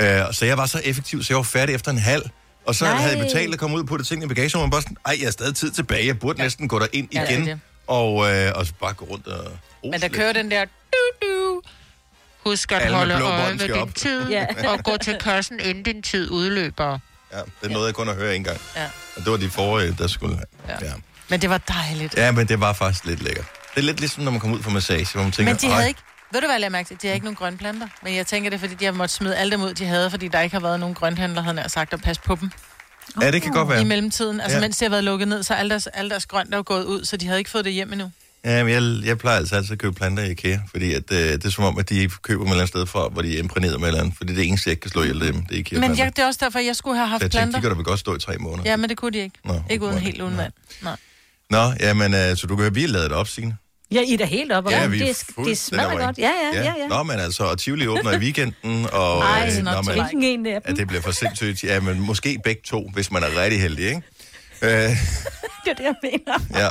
Uh, 0.00 0.04
så 0.32 0.38
jeg 0.42 0.58
var 0.58 0.66
så 0.66 0.80
effektiv, 0.84 1.22
så 1.22 1.32
jeg 1.32 1.36
var 1.36 1.42
færdig 1.42 1.74
efter 1.74 1.90
en 1.90 1.98
halv. 1.98 2.22
Og 2.66 2.74
så 2.74 2.84
Nej. 2.84 2.94
Havde 2.96 3.16
jeg 3.18 3.26
betalt 3.26 3.52
at 3.54 3.60
komme 3.60 3.76
ud 3.76 3.84
på 3.84 3.96
det 3.96 4.06
ting 4.06 4.24
i 4.24 4.26
bagagerummet, 4.26 4.64
og 4.66 4.70
bare 4.70 4.82
sådan, 4.82 4.96
ej, 5.06 5.16
jeg 5.20 5.26
har 5.26 5.30
stadig 5.32 5.54
tid 5.56 5.70
tilbage, 5.70 6.06
jeg 6.06 6.18
burde 6.18 6.38
ja. 6.38 6.42
næsten 6.44 6.68
gå 6.68 6.78
derind 6.78 7.08
Ja, 7.12 7.20
det 7.20 7.28
er 7.28 7.32
igen. 7.32 7.46
det. 7.46 7.60
og, 7.86 8.34
øh, 8.34 8.52
og 8.54 8.66
så 8.66 8.72
bare 8.80 8.92
gå 8.92 9.04
rundt 9.04 9.26
og... 9.26 9.50
Men 9.84 10.00
der 10.00 10.08
kører 10.08 10.32
den 10.32 10.50
der... 10.50 10.64
Du, 10.64 11.26
du. 11.26 11.45
Husk 12.50 12.72
at 12.72 12.82
Alle 12.82 12.96
holde 12.96 13.14
øje 13.14 13.52
med 13.54 13.58
din 13.58 13.72
op. 13.72 13.94
tid, 13.94 14.28
Ja. 14.28 14.46
og 14.72 14.84
gå 14.84 14.96
til 14.96 15.16
kassen, 15.20 15.60
inden 15.60 15.82
din 15.82 16.02
tid 16.02 16.30
udløber. 16.30 16.98
Ja, 17.32 17.38
det 17.62 17.70
nåede 17.70 17.86
jeg 17.86 17.94
kun 17.94 18.08
at 18.08 18.14
høre 18.16 18.36
en 18.36 18.44
gang. 18.44 18.60
Ja. 18.76 18.84
Og 19.16 19.24
det 19.24 19.30
var 19.32 19.36
de 19.38 19.50
forrige, 19.50 19.94
der 19.98 20.06
skulle... 20.06 20.38
Ja. 20.68 20.74
Ja. 20.86 20.92
Men 21.28 21.40
det 21.40 21.50
var 21.50 21.58
dejligt. 21.58 22.14
ja, 22.16 22.32
men 22.32 22.48
det 22.48 22.60
var 22.60 22.72
faktisk 22.72 23.04
lidt 23.04 23.22
lækkert. 23.22 23.44
Det 23.74 23.80
er 23.80 23.84
lidt 23.84 24.00
ligesom, 24.00 24.24
når 24.24 24.30
man 24.30 24.40
kommer 24.40 24.56
ud 24.56 24.62
fra 24.62 24.70
massage, 24.70 25.06
hvor 25.12 25.22
man 25.22 25.32
tænker... 25.32 25.52
Men 25.52 25.60
de 25.60 25.66
"Ej, 25.66 25.72
havde 25.74 25.88
ikke... 25.88 26.00
Ved 26.32 26.40
du 26.40 26.46
hvad, 26.46 26.60
jeg 26.60 26.72
mærke 26.72 26.86
til? 26.88 26.96
De 27.02 27.06
har 27.06 27.14
ikke 27.14 27.24
nogen 27.26 27.36
grønne 27.36 27.58
planter. 27.58 27.88
Men 28.02 28.14
jeg 28.16 28.26
tænker, 28.26 28.50
det 28.50 28.56
er, 28.56 28.60
fordi 28.60 28.74
de 28.74 28.84
har 28.84 28.92
måttet 28.92 29.16
smide 29.16 29.36
alle 29.36 29.50
dem 29.50 29.62
ud, 29.62 29.74
de 29.74 29.86
havde, 29.86 30.10
fordi 30.10 30.28
der 30.28 30.40
ikke 30.40 30.54
har 30.56 30.60
været 30.60 30.80
nogen 30.80 30.94
grønthandler, 30.94 31.42
havde 31.42 31.60
jeg 31.60 31.70
sagt, 31.70 31.92
at 31.92 32.02
passe 32.02 32.22
på 32.22 32.34
dem 32.40 32.50
Ja, 33.22 33.30
det 33.30 33.42
kan 33.42 33.52
godt 33.52 33.68
være. 33.68 33.80
i 33.80 33.84
mellemtiden. 33.84 34.40
Altså, 34.40 34.56
Ja. 34.56 34.60
mens 34.60 34.76
de 34.76 34.84
har 34.84 34.90
været 34.90 35.04
lukket 35.04 35.28
ned, 35.28 35.42
så 35.42 35.54
alle 35.54 35.70
deres, 35.70 35.86
alle 35.86 36.10
deres 36.10 36.26
grønt 36.26 36.52
er 36.52 36.56
jo 36.56 36.62
gået 36.66 36.84
ud, 36.84 37.04
så 37.04 37.16
de 37.16 37.26
havde 37.26 37.38
ikke 37.38 37.50
fået 37.50 37.64
det 37.64 37.72
hjem 37.72 37.92
endnu. 37.92 38.10
Ja, 38.46 38.64
men 38.64 38.72
jeg, 38.72 39.06
jeg 39.08 39.18
plejer 39.18 39.38
altså 39.38 39.56
altid 39.56 39.72
at 39.72 39.78
købe 39.78 39.94
planter 39.94 40.22
i 40.24 40.30
IKEA, 40.30 40.58
fordi 40.70 40.92
at, 40.94 41.02
øh, 41.12 41.18
det 41.18 41.44
er 41.44 41.50
som 41.50 41.64
om, 41.64 41.78
at 41.78 41.88
de 41.88 42.08
køber 42.22 42.42
dem 42.44 42.46
et 42.46 42.50
eller 42.50 42.62
andet 42.62 42.68
sted 42.68 42.86
fra, 42.86 43.08
hvor 43.08 43.22
de 43.22 43.34
er 43.34 43.38
imprægneret 43.38 43.80
med 43.80 43.88
et 43.88 43.92
eller 43.92 44.00
andet, 44.02 44.16
fordi 44.16 44.34
det 44.34 44.40
er 44.44 44.48
eneste, 44.48 44.68
jeg 44.68 44.72
ikke 44.72 44.80
kan 44.80 44.90
slå 44.90 45.02
ihjel 45.02 45.20
dem, 45.20 45.34
det 45.46 45.54
er 45.54 45.58
IKEA 45.58 45.80
Men 45.80 45.98
jeg, 45.98 46.16
det 46.16 46.22
er 46.22 46.26
også 46.26 46.40
derfor, 46.42 46.58
jeg 46.58 46.76
skulle 46.76 46.96
have 46.96 47.08
haft 47.08 47.22
jeg 47.22 47.30
tænkte, 47.30 47.38
planter. 47.38 47.58
de 47.58 47.62
kan 47.62 47.70
da 47.70 47.76
vel 47.76 47.84
godt 47.84 48.00
stå 48.00 48.16
i 48.16 48.18
tre 48.18 48.38
måneder. 48.38 48.70
Ja, 48.70 48.76
men 48.76 48.88
det 48.88 48.96
kunne 48.96 49.12
de 49.12 49.18
ikke. 49.18 49.38
Nå, 49.44 49.62
ikke 49.70 49.84
uden 49.84 49.98
helt 49.98 50.20
uden 50.22 50.36
vand. 50.36 50.52
Nej. 50.82 50.96
Nå, 51.50 51.72
jamen, 51.80 52.14
øh, 52.14 52.36
så 52.36 52.46
du 52.46 52.56
kan 52.56 52.62
høre, 52.62 52.74
vi 52.74 52.80
har 52.80 52.88
lavet 52.88 53.10
det 53.10 53.16
op, 53.18 53.28
Signe. 53.28 53.56
Ja, 53.90 54.00
I 54.00 54.12
er 54.14 54.18
da 54.18 54.24
helt 54.24 54.52
op. 54.52 54.64
og 54.66 54.70
Ja, 54.72 54.80
ja, 54.80 54.86
vi 54.86 54.96
er 54.96 55.04
det, 55.04 55.10
er- 55.10 55.76
det 55.76 55.86
over, 55.86 56.04
godt. 56.06 56.18
Ja, 56.18 56.30
ja, 56.52 56.62
ja. 56.62 56.72
ja. 56.78 56.86
Nå, 56.88 57.02
men 57.02 57.18
altså, 57.18 57.44
og 57.44 57.58
Tivoli 57.58 57.86
åbner 57.86 58.12
i 58.12 58.16
weekenden, 58.18 58.86
og 58.92 59.22
Ej, 59.22 59.46
øh, 59.46 59.52
så 59.52 59.62
nå, 59.62 59.70
not 59.70 59.74
to 59.76 59.82
men, 59.82 59.94
like. 59.94 60.02
Hvilken 60.02 60.22
en 60.40 60.46
af 60.46 60.56
at 60.56 60.66
dem? 60.66 60.76
det 60.76 60.86
bliver 60.88 61.02
for 61.02 61.10
sindssygt. 61.10 61.64
Ja, 61.64 61.80
men 61.80 62.00
måske 62.00 62.38
begge 62.44 62.62
to, 62.64 62.90
hvis 62.94 63.10
man 63.10 63.22
er 63.22 63.42
rigtig 63.42 63.60
heldig, 63.60 63.84
ikke? 63.84 64.02
Øh, 64.62 64.70
Det 65.64 65.70
er 65.70 65.74
det, 65.76 65.84
jeg 65.84 65.94
mener. 66.02 66.38
ja. 66.54 66.68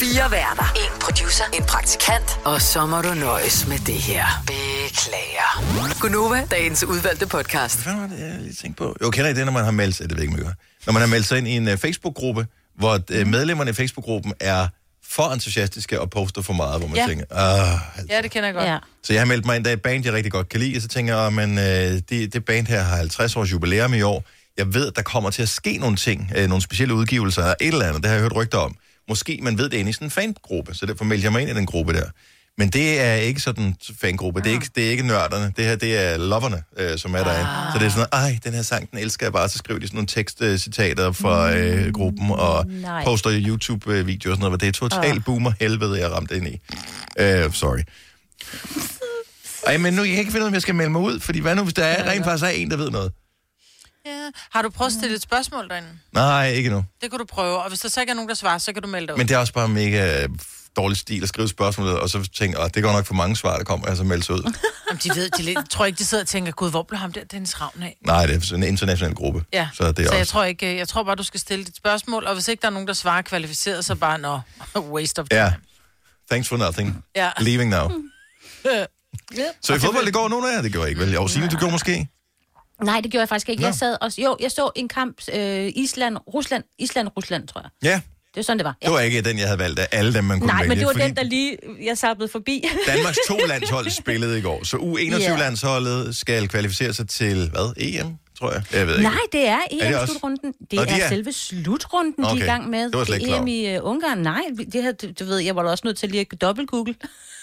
Fire 0.00 0.30
værter. 0.30 0.72
En 0.76 1.00
producer. 1.00 1.44
En 1.54 1.64
praktikant. 1.64 2.38
Og 2.44 2.62
så 2.62 2.86
må 2.86 3.02
du 3.02 3.14
nøjes 3.14 3.66
med 3.66 3.78
det 3.78 3.94
her. 3.94 4.24
Beklager. 4.46 5.98
Gunova, 6.00 6.44
dagens 6.50 6.84
udvalgte 6.84 7.26
podcast. 7.26 7.82
Hvad 7.82 7.94
var 7.94 8.06
det, 8.06 8.20
jeg 8.20 8.36
lige 8.40 8.54
tænkte 8.54 8.78
på? 8.78 8.96
Jo, 9.02 9.10
kender 9.10 9.30
I 9.30 9.34
det, 9.34 9.44
når 9.44 9.52
man 9.52 9.64
har 9.64 9.70
meldt 9.70 9.96
sig, 9.96 10.08
det 10.08 10.16
ved 10.16 10.24
ikke, 10.24 10.34
I 10.38 10.40
gør. 10.40 10.50
Når 10.86 10.92
man 10.92 11.00
har 11.02 11.06
meldt 11.08 11.26
sig 11.26 11.38
ind 11.38 11.48
i 11.48 11.56
en 11.56 11.68
uh, 11.68 11.76
Facebook-gruppe, 11.76 12.46
hvor 12.78 12.94
uh, 13.20 13.26
medlemmerne 13.26 13.70
i 13.70 13.74
Facebook-gruppen 13.74 14.32
er 14.40 14.68
for 15.10 15.32
entusiastiske 15.32 16.00
og 16.00 16.10
poster 16.10 16.42
for 16.42 16.52
meget, 16.52 16.80
hvor 16.80 16.88
man 16.88 16.96
Ja. 16.96 17.06
tænker, 17.06 17.24
ah, 17.30 17.98
altså. 17.98 18.14
Ja, 18.14 18.22
det 18.22 18.30
kender 18.30 18.46
jeg 18.48 18.54
godt. 18.54 18.66
Ja. 18.66 18.78
Så 19.02 19.12
jeg 19.12 19.20
har 19.20 19.26
meldt 19.26 19.46
mig 19.46 19.56
ind, 19.56 19.64
der 19.64 19.70
er 19.70 19.74
et 19.74 19.82
band, 19.82 20.04
jeg 20.04 20.12
rigtig 20.12 20.32
godt 20.32 20.48
kan 20.48 20.60
lide, 20.60 20.76
og 20.76 20.82
så 20.82 20.88
tænker 20.88 21.16
jeg, 21.22 21.32
men 21.32 21.58
øh, 21.58 21.64
det, 21.64 22.32
det 22.32 22.44
band 22.44 22.66
her 22.66 22.82
har 22.82 22.96
50 22.96 23.36
års 23.36 23.52
jubilæum 23.52 23.94
i 23.94 24.02
år. 24.02 24.24
Jeg 24.58 24.74
ved, 24.74 24.86
at 24.86 24.96
der 24.96 25.02
kommer 25.02 25.30
til 25.30 25.42
at 25.42 25.48
ske 25.48 25.78
nogle 25.78 25.96
ting, 25.96 26.32
øh, 26.36 26.48
nogle 26.48 26.62
specielle 26.62 26.94
udgivelser 26.94 27.42
af 27.42 27.54
et 27.60 27.68
eller 27.68 27.86
andet, 27.86 28.02
det 28.02 28.08
har 28.08 28.14
jeg 28.14 28.22
hørt 28.22 28.36
rygter 28.36 28.58
om. 28.58 28.76
Måske 29.08 29.38
man 29.42 29.58
ved 29.58 29.68
det 29.68 29.76
inde 29.76 29.90
i 29.90 29.92
sådan 29.92 30.06
en 30.06 30.10
fangruppe, 30.10 30.74
så 30.74 30.86
derfor 30.86 31.04
meldte 31.04 31.24
jeg 31.24 31.32
mig 31.32 31.42
ind 31.42 31.50
i 31.50 31.54
den 31.54 31.66
gruppe 31.66 31.92
der. 31.92 32.10
Men 32.58 32.68
det 32.68 33.00
er 33.00 33.14
ikke 33.14 33.40
sådan 33.40 33.64
en 33.64 33.76
fangruppe, 34.00 34.40
det 34.40 34.48
er 34.48 34.52
ikke, 34.52 34.70
det 34.74 34.86
er 34.86 34.90
ikke 34.90 35.06
nørderne, 35.06 35.52
det 35.56 35.64
her 35.64 35.76
det 35.76 35.96
er 35.96 36.16
loverne, 36.16 36.62
øh, 36.78 36.98
som 36.98 37.14
er 37.14 37.24
derinde. 37.24 37.48
Så 37.72 37.78
det 37.78 37.86
er 37.86 37.90
sådan, 37.90 38.06
ej, 38.12 38.38
den 38.44 38.54
her 38.54 38.62
sang, 38.62 38.90
den 38.90 38.98
elsker 38.98 39.26
jeg 39.26 39.32
bare, 39.32 39.48
så 39.48 39.58
skriver 39.58 39.80
de 39.80 39.86
sådan 39.86 39.96
nogle 39.96 40.06
tekstcitater 40.06 41.12
fra 41.12 41.54
øh, 41.56 41.92
gruppen, 41.92 42.30
og 42.30 42.66
nej. 42.66 43.04
poster 43.04 43.30
YouTube-videoer 43.32 44.32
og 44.32 44.36
sådan 44.36 44.38
noget, 44.38 44.60
det 44.60 44.68
er 44.68 44.72
totalt 44.72 45.24
boomer 45.24 45.52
helvede, 45.60 46.00
jeg 46.00 46.10
ramte 46.12 46.36
ind 46.36 46.46
i. 46.46 46.60
Øh, 47.18 47.52
sorry. 47.52 47.80
Ej, 49.66 49.76
men 49.76 49.94
nu 49.94 50.02
jeg 50.02 50.10
kan 50.10 50.18
ikke 50.18 50.32
finde 50.32 50.42
ud 50.42 50.46
af, 50.46 50.50
om 50.50 50.54
jeg 50.54 50.62
skal 50.62 50.74
melde 50.74 50.90
mig 50.90 51.00
ud, 51.00 51.20
fordi 51.20 51.40
hvad 51.40 51.54
nu, 51.56 51.62
hvis 51.62 51.74
der 51.74 51.84
er, 51.84 52.10
rent 52.10 52.24
faktisk 52.24 52.44
er 52.44 52.48
en, 52.48 52.70
der 52.70 52.76
ved 52.76 52.90
noget? 52.90 53.12
Ja. 54.06 54.30
Har 54.50 54.62
du 54.62 54.70
prøvet 54.70 54.90
at 54.90 54.96
stille 54.98 55.16
et 55.16 55.22
spørgsmål 55.22 55.68
derinde? 55.68 55.88
Nej, 56.12 56.48
ikke 56.48 56.70
nu. 56.70 56.84
Det 57.02 57.10
kan 57.10 57.18
du 57.18 57.24
prøve, 57.24 57.62
og 57.62 57.68
hvis 57.68 57.80
der 57.80 57.88
så 57.88 58.00
ikke 58.00 58.10
er 58.10 58.14
nogen, 58.14 58.28
der 58.28 58.34
svarer, 58.34 58.58
så 58.58 58.72
kan 58.72 58.82
du 58.82 58.88
melde 58.88 59.06
dig 59.06 59.14
ud. 59.14 59.18
Men 59.18 59.28
det 59.28 59.34
er 59.34 59.38
også 59.38 59.52
bare 59.52 59.68
mega 59.68 60.26
dårlig 60.76 60.96
stil 60.98 61.22
at 61.22 61.28
skrive 61.28 61.48
spørgsmålet, 61.48 61.98
og 61.98 62.10
så 62.10 62.28
tænke, 62.34 62.58
at 62.58 62.74
det 62.74 62.82
går 62.82 62.92
nok 62.92 63.06
for 63.06 63.14
mange 63.14 63.36
svar, 63.36 63.56
der 63.56 63.64
kommer, 63.64 63.86
og 63.86 63.96
så 63.96 64.04
melde 64.04 64.22
sig 64.24 64.34
ud. 64.34 64.42
Jamen, 64.88 65.00
de 65.04 65.10
ved, 65.20 65.30
de 65.30 65.68
tror 65.68 65.84
ikke, 65.84 65.98
de 65.98 66.04
sidder 66.04 66.24
og 66.24 66.28
tænker, 66.28 66.52
gud, 66.52 66.70
hvor 66.70 66.82
blev 66.82 66.98
ham 66.98 67.12
der 67.12 67.24
Dennis 67.24 67.60
Ravn 67.60 67.82
af? 67.82 67.96
Nej, 68.06 68.26
det 68.26 68.50
er 68.52 68.54
en 68.56 68.62
international 68.62 69.14
gruppe. 69.14 69.44
Ja, 69.52 69.68
Så 69.74 69.92
det 69.92 69.98
er 69.98 70.06
så 70.08 70.12
jeg 70.12 70.20
også... 70.20 70.32
tror 70.32 70.44
ikke, 70.44 70.76
jeg 70.76 70.88
tror 70.88 71.02
bare, 71.02 71.14
du 71.14 71.22
skal 71.22 71.40
stille 71.40 71.64
dit 71.64 71.76
spørgsmål, 71.76 72.26
og 72.26 72.34
hvis 72.34 72.48
ikke 72.48 72.60
der 72.60 72.66
er 72.68 72.72
nogen, 72.72 72.88
der 72.88 72.94
svarer 72.94 73.22
kvalificeret, 73.22 73.84
så 73.84 73.94
bare, 73.94 74.18
nå, 74.18 74.40
waste 74.94 75.18
of 75.18 75.26
time. 75.28 75.40
Ja. 75.40 75.52
Thanks 76.30 76.48
for 76.48 76.56
nothing. 76.56 77.04
Ja. 77.16 77.30
Leaving 77.38 77.70
now. 77.70 77.88
Så 79.62 79.74
i 79.74 79.78
fodbold, 79.78 80.04
det 80.04 80.14
går 80.14 80.28
nogen 80.28 80.46
af 80.46 80.56
jer? 80.56 80.62
Det 80.62 80.72
gjorde 80.72 80.82
jeg 80.84 80.88
ikke, 80.90 81.00
vel? 81.00 81.12
Jo, 81.12 81.28
Signe, 81.28 81.48
du 81.48 81.56
gjorde 81.56 81.72
måske? 81.72 82.08
Nej, 82.84 83.00
det 83.00 83.10
gjorde 83.10 83.20
jeg 83.22 83.28
faktisk 83.28 83.48
ikke. 83.48 83.60
Nå. 83.62 83.66
Jeg 83.68 83.74
sad 83.74 83.96
også, 84.00 84.20
jo, 84.22 84.36
jeg 84.40 84.50
så 84.50 84.70
en 84.76 84.88
kamp, 84.88 85.20
øh, 85.34 85.72
Island, 85.76 86.16
Rusland, 86.34 86.64
Island, 86.78 87.08
Rusland, 87.16 87.48
tror 87.48 87.60
jeg. 87.60 87.70
Ja, 87.90 87.94
Det 87.94 88.36
var 88.36 88.42
sådan, 88.42 88.58
det 88.58 88.64
var. 88.64 88.76
det 88.82 88.90
var 88.92 89.00
ikke 89.00 89.20
den, 89.22 89.38
jeg 89.38 89.46
havde 89.46 89.58
valgt 89.58 89.78
af 89.78 89.88
alle 89.92 90.14
dem, 90.14 90.24
man 90.24 90.40
kunne 90.40 90.46
Nej, 90.46 90.56
vælge. 90.56 90.68
men 90.68 90.78
det 90.78 90.86
var 90.86 90.92
fordi 90.92 91.04
den, 91.04 91.16
der 91.16 91.22
lige, 91.22 91.56
jeg 91.82 91.98
sappede 91.98 92.28
forbi. 92.28 92.64
Danmarks 92.88 93.18
to 93.28 93.36
landshold 93.48 93.90
spillede 93.90 94.38
i 94.38 94.42
går, 94.42 94.64
så 94.64 94.76
U21-landsholdet 94.76 96.16
skal 96.16 96.48
kvalificere 96.48 96.92
sig 96.92 97.08
til, 97.08 97.50
hvad, 97.50 97.72
EM, 97.76 98.06
tror 98.38 98.52
jeg? 98.52 98.62
Jeg 98.72 98.86
ved 98.86 98.94
ikke. 98.94 99.08
Nej, 99.08 99.18
det 99.32 99.48
er 99.48 99.58
Er 99.80 99.88
det? 99.90 100.00
EM-slutrunden. 100.00 100.52
Det, 100.70 100.72
Nå, 100.72 100.80
er, 100.82 100.84
de 100.86 101.00
er- 101.00 101.08
selve 101.08 101.32
slutrunden, 101.32 102.14
de 102.24 102.28
er 102.28 102.32
Okay, 102.32 102.42
i 102.42 102.46
gang 102.46 102.70
med. 102.70 102.84
det 102.84 102.98
var 102.98 103.04
slet 103.04 103.20
ikke 103.20 103.36
EM 103.36 103.46
i 103.46 103.76
uh, 103.78 103.84
Ungarn. 103.90 104.18
Nej, 104.18 104.42
det 104.72 104.82
her, 104.82 104.92
du, 104.92 105.06
du 105.20 105.24
ved, 105.24 105.38
jeg 105.38 105.56
var 105.56 105.62
da 105.62 105.68
også 105.68 105.82
nødt 105.84 105.98
til 105.98 106.08
lige 106.10 106.26
at 106.32 106.40
dobbelt-google. 106.40 106.94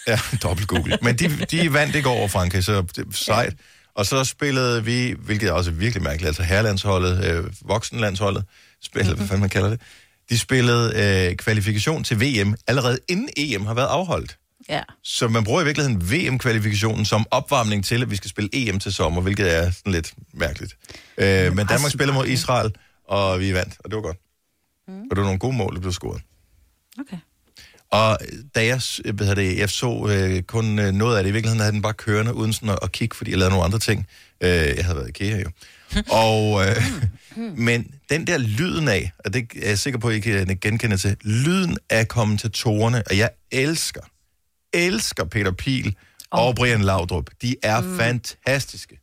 Ja, 0.07 0.19
dobbelt 0.43 0.67
Google. 0.67 0.97
Men 1.01 1.15
de, 1.15 1.29
de 1.51 1.73
vandt 1.73 1.95
ikke 1.95 2.09
over 2.09 2.27
Frankrig, 2.27 2.63
så 2.63 2.81
det 2.95 3.05
sejt. 3.15 3.53
Og 3.95 4.05
så 4.05 4.23
spillede 4.23 4.85
vi, 4.85 5.15
hvilket 5.19 5.49
er 5.49 5.53
også 5.53 5.71
virkelig 5.71 6.03
mærkeligt, 6.03 6.27
altså 6.27 6.43
herrelandsholdet, 6.43 7.25
øh, 7.25 7.53
voksenlandsholdet, 7.61 8.43
spillede, 8.81 9.15
hvad 9.15 9.27
fanden 9.27 9.41
man 9.41 9.49
kalder 9.49 9.69
det, 9.69 9.81
de 10.29 10.39
spillede 10.39 10.93
øh, 11.29 11.35
kvalifikation 11.35 12.03
til 12.03 12.19
VM 12.19 12.55
allerede 12.67 12.99
inden 13.09 13.29
EM 13.37 13.65
har 13.65 13.73
været 13.73 13.87
afholdt. 13.87 14.37
Ja. 14.69 14.81
Så 15.03 15.27
man 15.27 15.43
bruger 15.43 15.61
i 15.61 15.65
virkeligheden 15.65 16.11
VM-kvalifikationen 16.11 17.05
som 17.05 17.25
opvarmning 17.31 17.85
til, 17.85 18.01
at 18.01 18.11
vi 18.11 18.15
skal 18.15 18.29
spille 18.29 18.49
EM 18.53 18.79
til 18.79 18.93
sommer, 18.93 19.21
hvilket 19.21 19.57
er 19.57 19.71
sådan 19.71 19.91
lidt 19.91 20.13
mærkeligt. 20.33 20.77
Øh, 21.17 21.55
men 21.55 21.67
Danmark 21.67 21.91
spiller 21.91 22.13
mod 22.13 22.27
Israel, 22.27 22.75
og 23.07 23.39
vi 23.39 23.53
vandt, 23.53 23.75
og 23.79 23.89
det 23.89 23.95
var 23.95 24.01
godt. 24.01 24.17
Mm. 24.87 25.01
Og 25.01 25.09
det 25.09 25.17
var 25.17 25.23
nogle 25.23 25.39
gode 25.39 25.55
mål, 25.55 25.75
der 25.75 25.81
blev 25.81 25.91
scoret. 25.91 26.21
Okay. 26.99 27.17
Og 27.93 28.17
da 28.55 28.65
jeg, 28.65 28.81
hvad 29.13 29.27
hedder 29.27 29.41
det, 29.41 29.57
jeg 29.57 29.69
så 29.69 30.07
øh, 30.09 30.43
kun 30.43 30.79
øh, 30.79 30.91
noget 30.91 31.17
af 31.17 31.23
det, 31.23 31.29
i 31.29 31.33
virkeligheden 31.33 31.59
havde 31.59 31.71
den 31.71 31.81
bare 31.81 31.93
kørende, 31.93 32.33
uden 32.33 32.53
sådan 32.53 32.69
at, 32.69 32.79
at 32.81 32.91
kigge, 32.91 33.15
fordi 33.15 33.31
jeg 33.31 33.39
lavede 33.39 33.51
nogle 33.51 33.65
andre 33.65 33.79
ting. 33.79 34.07
Øh, 34.41 34.49
jeg 34.49 34.85
havde 34.85 34.97
været 34.97 35.07
i 35.07 35.09
IKEA 35.09 35.39
jo. 35.39 35.49
og, 36.23 36.65
øh, 36.67 36.75
men 37.67 37.95
den 38.09 38.27
der 38.27 38.37
lyden 38.37 38.87
af, 38.87 39.11
og 39.25 39.33
det 39.33 39.47
er 39.61 39.67
jeg 39.67 39.79
sikker 39.79 39.99
på, 39.99 40.09
at 40.09 40.15
I 40.15 40.19
kan 40.19 40.57
genkende 40.61 40.97
til, 40.97 41.17
lyden 41.21 41.77
af 41.89 42.07
kommentatorerne, 42.07 43.03
og 43.09 43.17
jeg 43.17 43.29
elsker, 43.51 44.01
elsker 44.73 45.23
Peter 45.23 45.51
Pil 45.51 45.95
oh. 46.31 46.45
og 46.45 46.55
Brian 46.55 46.81
Laudrup. 46.81 47.29
De 47.41 47.55
er 47.63 47.81
mm. 47.81 47.97
fantastiske. 47.97 48.99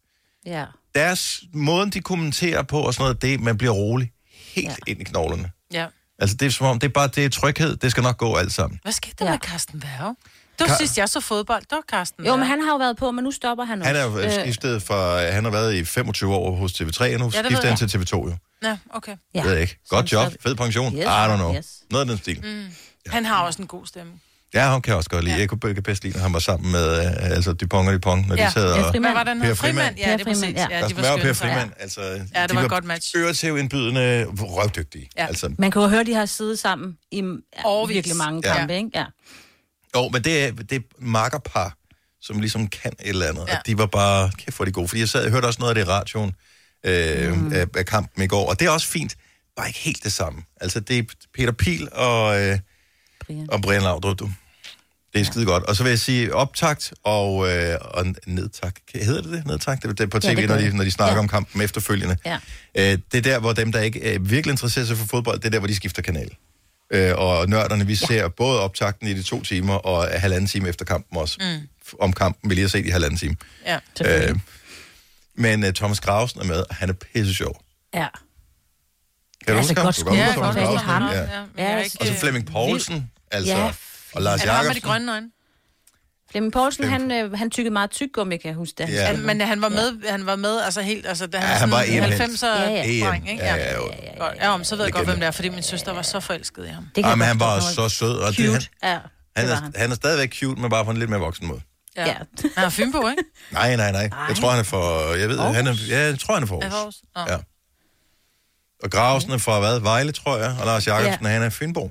Ja. 0.47 0.65
Deres 0.95 1.43
måden, 1.55 1.91
de 1.91 2.01
kommenterer 2.01 2.63
på 2.63 2.81
og 2.81 2.95
sådan 2.95 3.05
noget, 3.05 3.23
det, 3.23 3.41
man 3.41 3.59
bliver 3.59 3.73
rolig 3.73 4.13
helt 4.55 4.67
ja. 4.67 4.75
Ja. 4.87 4.91
ind 4.93 5.01
i 5.01 5.05
knoglerne. 5.05 5.51
Ja. 5.73 5.87
Altså, 6.21 6.37
det 6.37 6.47
er 6.47 6.51
som 6.51 6.67
om, 6.67 6.79
det 6.79 6.87
er 6.89 6.93
bare 6.93 7.09
det 7.09 7.25
er 7.25 7.29
tryghed, 7.29 7.77
det 7.77 7.91
skal 7.91 8.03
nok 8.03 8.17
gå 8.19 8.37
alt 8.37 8.53
sammen. 8.53 8.81
Hvad 8.83 8.93
skete 8.93 9.15
der 9.19 9.25
Ja. 9.25 9.31
med 9.31 9.39
Carsten 9.39 9.83
Værge? 9.83 10.17
Det 10.59 10.69
var 10.69 10.75
Ka- 10.75 10.79
sidst, 10.79 10.99
jeg 10.99 11.09
så 11.09 11.21
fodbold. 11.21 11.61
Det 11.61 11.73
var 11.73 11.83
Carsten 11.91 12.27
Jo, 12.27 12.37
men 12.37 12.47
han 12.47 12.61
har 12.61 12.71
jo 12.71 12.77
været 12.77 12.97
på, 12.97 13.11
men 13.11 13.25
nu 13.25 13.31
stopper 13.31 13.65
han 13.65 13.79
også. 13.81 13.87
Han 13.87 13.97
er 13.97 14.05
jo 14.05 14.19
øh, 14.19 14.33
skiftet 14.43 14.83
fra, 14.83 15.31
han 15.31 15.45
har 15.45 15.51
været 15.51 15.75
i 15.75 15.85
25 15.85 16.35
år 16.35 16.57
hos 16.57 16.73
TV3, 16.73 17.15
og 17.15 17.19
nu 17.21 17.25
ved 17.25 17.33
skifter 17.33 17.69
han 17.69 17.79
jeg. 17.81 17.89
til 17.91 17.99
TV2 17.99 18.13
jo. 18.15 18.35
Ja, 18.63 18.79
okay. 18.91 19.17
Ja. 19.35 19.43
Ved 19.43 19.53
jeg 19.53 19.61
ikke. 19.61 19.79
Godt 19.89 20.13
job, 20.13 20.33
fed 20.43 20.55
pension, 20.55 20.93
Yes, 20.95 21.01
I 21.03 21.07
don't 21.07 21.37
know. 21.37 21.55
yes. 21.55 21.67
Noget 21.91 22.01
af 22.05 22.09
den 22.09 22.19
stil. 22.19 22.41
Mm. 22.45 22.73
Han 23.13 23.25
har 23.25 23.43
også 23.43 23.63
en 23.63 23.69
god 23.69 23.87
stemme. 23.87 24.13
Ja, 24.55 24.71
han 24.73 24.83
kan 24.83 24.95
også 24.95 25.11
godt 25.11 25.25
lide. 25.25 25.39
Jeg 25.39 25.49
kunne 25.49 25.61
jeg 25.65 25.75
kan 25.75 25.83
bedst 25.83 26.03
lide, 26.05 26.15
når 26.17 26.23
han 26.23 26.33
var 26.33 26.39
sammen 26.39 26.73
med 26.73 26.99
øh, 27.07 27.31
altså 27.37 27.53
Dupont 27.53 27.89
og 27.89 27.95
Dupont, 27.95 28.29
når 28.29 28.37
Ja. 28.37 28.47
de 28.47 28.53
sad 28.53 28.75
Ja, 28.75 28.83
og... 28.83 28.91
Frimand. 28.91 29.15
Hvad 29.15 29.25
var 29.25 29.33
den 29.33 29.41
Per? 29.41 29.55
Frimand. 29.55 29.97
Ja, 29.99 30.13
det 30.13 30.21
er 30.21 30.25
præcis. 30.25 30.45
ja. 30.45 30.67
Ja, 30.71 30.89
de 30.89 30.97
var 30.97 31.11
og 31.11 31.19
Per 31.21 31.33
Frimand, 31.33 31.59
sammen. 31.59 31.75
altså... 31.79 32.01
Ja, 32.35 32.43
det 32.43 32.51
de 32.51 32.55
var 32.57 32.63
et 32.63 32.71
godt 32.71 32.85
match. 32.85 33.17
Øretævindbydende, 33.17 34.25
røvdygtige. 34.39 35.09
Ja. 35.17 35.27
Altså, 35.27 35.55
Man 35.59 35.71
kan 35.71 35.83
jo 35.83 35.89
høre, 35.89 36.01
at 36.01 36.07
de 36.07 36.15
har 36.15 36.27
siddet 36.27 36.59
sammen 36.59 36.97
i 37.11 37.17
ja, 37.65 37.87
virkelig 37.89 38.17
mange 38.17 38.43
Ja. 38.45 38.57
kampe, 38.57 38.75
ikke? 38.77 38.91
Ja. 38.95 39.05
Jo, 39.97 40.09
men 40.09 40.25
det 40.25 40.45
er, 40.45 40.53
det 40.53 40.73
er 40.73 40.81
makkerpar, 40.99 41.77
som 42.23 42.41
ligesom 42.41 42.69
kan 42.69 42.93
et 43.01 43.09
eller 43.09 43.27
andet. 43.27 43.41
Ja. 43.49 43.53
Ja. 43.53 43.59
Og 43.59 43.67
de 43.67 43.79
var 43.79 43.87
bare, 43.87 44.31
kæft 44.39 44.57
hvor 44.57 44.65
de 44.65 44.73
gode. 44.73 44.89
Fordi 44.89 45.01
jeg 45.01 45.09
sad 45.09 45.25
og 45.25 45.31
hørte 45.31 45.47
også 45.47 45.61
noget 45.61 45.71
af 45.71 45.75
det 45.75 45.83
i 45.83 45.95
radioen 45.95 46.33
øh, 46.87 47.35
mm. 47.41 47.53
af, 47.53 47.67
af 47.77 47.87
kampen 47.87 48.23
i 48.23 48.27
går. 48.27 48.49
Og 48.51 48.61
det 48.61 48.67
er 48.67 48.71
også 48.71 48.87
fint. 48.87 49.17
Bare 49.57 49.67
ikke 49.69 49.79
helt 49.81 50.05
det 50.05 50.13
samme. 50.13 50.43
Altså, 50.61 50.81
det 50.81 50.99
er 50.99 51.03
Peter 51.35 51.53
Pil 51.53 51.89
og, 51.93 52.41
øh, 52.43 52.59
Brian. 53.27 53.47
og 53.51 53.63
Brian 53.63 53.83
Laudrup, 53.83 54.19
du. 54.19 54.31
Det 55.13 55.21
er 55.21 55.25
skide 55.25 55.45
godt. 55.45 55.63
Og 55.65 55.77
så 55.77 55.83
vil 55.83 55.91
jeg 55.91 55.99
sige 55.99 56.35
optakt 56.35 56.93
og, 57.05 57.49
øh, 57.53 57.77
og 57.81 58.07
nedtakt. 58.27 58.79
Hedder 58.95 59.23
det 59.23 59.33
det? 59.33 59.47
Nedtakt? 59.47 59.83
Det 59.83 60.01
er 60.01 60.07
på 60.07 60.21
tv, 60.21 60.27
Ja, 60.27 60.35
det 60.35 60.41
ja, 60.43 60.47
når, 60.47 60.57
de, 60.57 60.77
når 60.77 60.85
de 60.85 60.91
snakker 60.91 61.15
Ja. 61.15 61.19
om 61.19 61.29
kampen 61.29 61.61
efterfølgende. 61.63 62.17
Ja. 62.25 62.39
Øh, 62.75 62.99
det 63.13 63.19
er 63.19 63.21
der, 63.23 63.39
hvor 63.39 63.53
dem, 63.53 63.73
der 63.73 63.81
ikke 63.81 64.15
øh, 64.15 64.31
virkelig 64.31 64.53
interesserer 64.53 64.85
sig 64.85 64.97
for 64.97 65.07
fodbold, 65.07 65.39
det 65.39 65.45
er 65.47 65.51
der, 65.51 65.59
hvor 65.59 65.67
de 65.69 65.75
skifter 65.75 66.03
kanal. 66.03 66.31
Øh, 66.93 67.13
og 67.19 67.49
nørderne, 67.49 67.87
vi 67.87 67.93
ja. 67.93 68.07
ser 68.07 68.29
både 68.29 68.61
optakten 68.61 69.09
i 69.09 69.15
de 69.15 69.23
to 69.23 69.43
timer, 69.43 69.75
og 69.75 70.21
halvanden 70.21 70.47
time 70.47 70.69
efter 70.69 70.85
kampen 70.85 71.19
også. 71.19 71.37
Mm. 71.41 71.69
Om 72.01 72.13
kampen, 72.13 72.51
vi 72.51 72.55
lige 72.55 72.63
har 72.63 72.69
set 72.69 72.87
i 72.87 72.91
halvanden 72.91 73.19
time. 73.19 73.37
Ja. 73.67 73.79
Øh, 74.29 74.37
men 75.35 75.65
uh, 75.65 75.71
Thomas 75.71 76.01
Grausen 76.01 76.41
er 76.41 76.45
med, 76.45 76.57
og 76.71 76.75
han 76.75 76.89
er 76.89 76.93
pisse 76.93 77.35
sjov. 77.35 77.63
Ja. 77.95 78.07
Kan 79.47 79.55
du 79.55 79.59
Altså, 79.59 79.73
huske 79.73 79.81
ham? 79.81 79.87
godt 79.87 79.97
Du 79.97 80.05
kan 80.05 80.15
skudt. 80.15 80.17
huske 80.17 80.23
Ja, 80.23 80.33
Thomas 80.33 80.55
godt 80.55 80.65
Grausen, 80.67 80.87
ham. 80.89 81.03
Ja. 81.03 81.19
Ja, 81.19 81.25
er 81.57 81.77
Ja, 81.77 81.83
ikke... 81.83 81.97
Og 82.01 82.07
så 82.07 82.15
Flemming 82.15 82.47
Poulsen, 82.47 83.11
altså. 83.31 83.53
Ja, 83.57 83.73
og 84.15 84.23
Lars 84.23 84.41
Er 84.41 84.45
det 84.45 84.55
ham 84.55 84.65
med 84.65 84.71
de 84.71 84.75
Jacobsen. 84.75 84.91
grønne 84.91 85.13
øjne? 85.13 85.31
Flemming 86.31 86.53
Poulsen, 86.53 86.85
han, 86.85 87.11
øh, 87.11 87.33
han 87.33 87.51
tykkede 87.51 87.73
meget 87.73 87.91
tyggegummi, 87.91 88.37
kan 88.37 88.49
jeg 88.49 88.55
huske 88.55 88.75
det. 88.79 88.89
Ja. 88.95 89.07
Han, 89.07 89.21
men 89.21 89.41
han 89.41 89.63
var 89.63 89.69
med, 89.69 90.09
han 90.11 90.27
var 90.27 90.37
med, 90.37 90.61
altså 90.61 90.81
helt, 90.81 91.07
altså 91.07 91.27
da 91.27 91.39
han, 91.39 91.47
Ja, 91.49 91.53
ja, 91.53 91.59
han 91.59 91.71
var 91.71 91.83
sådan 91.83 91.95
EM-helt. 92.05 92.43
90'er 92.43 92.47
Ja, 92.47 92.71
ja. 92.71 93.09
Dreng, 93.09 93.31
ikke? 93.31 93.45
Ja, 93.45 93.55
ja, 93.55 93.75
jo. 93.77 93.83
Godt. 94.19 94.35
Ja, 94.37 94.49
om, 94.55 94.65
så 94.65 94.77
ved 94.77 94.85
jeg 94.85 94.93
godt, 94.93 95.05
hvem 95.07 95.17
det 95.21 95.27
er, 95.27 95.31
fordi 95.31 95.49
min 95.49 95.63
søster 95.63 95.93
var 95.93 96.03
så 96.03 96.21
forelsket 96.21 96.65
i 96.67 96.69
ham. 96.69 96.87
Det 96.97 97.03
Ja, 97.03 97.15
men 97.15 97.19
jeg 97.21 97.29
han 97.29 97.41
var 97.41 97.61
så 97.61 97.89
sød. 97.89 98.17
Og 98.17 98.29
det, 98.29 98.37
Cute. 98.37 98.51
han, 98.53 98.63
Ja, 98.83 98.99
han, 99.37 99.45
det 99.45 99.51
var 99.51 99.57
er, 99.57 99.61
han. 99.63 99.73
han 99.77 99.91
er 99.91 99.95
stadigvæk 99.95 100.35
cute, 100.35 100.61
men 100.61 100.71
bare 100.71 100.85
på 100.85 100.91
en 100.91 100.97
lidt 100.97 101.11
mere 101.11 101.21
voksen 101.21 101.47
måde. 101.47 101.61
Ja. 101.97 102.07
Ja. 102.07 102.15
Han 102.15 102.51
har 102.57 102.71
Fynbo, 102.71 103.09
ikke? 103.09 103.23
Nej, 103.53 103.77
nej, 103.77 103.93
nej. 103.93 104.11
Jeg 104.29 104.37
tror, 104.37 104.51
han 104.51 104.59
er 104.59 104.63
for... 104.65 105.15
Jeg 105.15 105.29
ved, 105.29 105.39
han 105.39 105.67
er, 105.67 105.75
ja, 105.89 105.99
jeg 106.01 106.19
tror, 106.19 106.35
han 106.35 106.43
er 106.43 106.47
for 106.47 106.63
Er 106.65 106.71
Aarhus. 106.73 106.95
Ja. 107.17 107.37
Og 108.83 108.91
Grausen 108.91 109.31
er 109.33 109.39
fra 109.39 109.61
hvad? 109.61 109.81
Vejle, 109.81 110.13
tror 110.13 110.37
jeg. 110.39 110.57
Og 110.61 110.67
Lars 110.67 110.87
Jacobsen, 110.87 111.25
Ja. 111.27 111.29
han 111.31 111.43
er 111.43 111.51
Fynbo. 111.51 111.91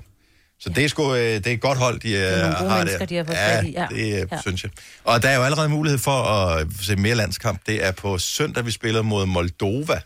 Så 0.60 0.68
det 0.68 0.84
er 0.84 0.88
sgu, 0.88 1.14
øh, 1.14 1.18
det 1.20 1.46
er 1.46 1.50
et 1.52 1.60
godt 1.60 1.78
hold, 1.78 2.00
de 2.00 2.12
øh, 2.12 2.20
nogle 2.22 2.56
gode 2.58 2.70
har 2.70 2.76
mennesker, 2.78 2.98
der. 2.98 3.06
de 3.06 3.16
har 3.16 3.24
fået 3.24 3.34
ja, 3.34 3.58
fat 3.58 3.64
i, 3.66 3.70
ja. 3.70 3.86
det 3.90 4.22
øh, 4.22 4.28
Ja. 4.32 4.40
synes 4.40 4.62
jeg. 4.62 4.70
Og 5.04 5.22
der 5.22 5.28
er 5.28 5.36
jo 5.36 5.42
allerede 5.42 5.68
mulighed 5.68 5.98
for 5.98 6.22
at 6.22 6.66
se 6.82 6.96
mere 6.96 7.14
landskamp. 7.14 7.60
Det 7.66 7.84
er 7.86 7.92
på 7.92 8.18
søndag, 8.18 8.66
vi 8.66 8.70
spiller 8.70 9.02
mod 9.02 9.26
Moldova. 9.26 10.00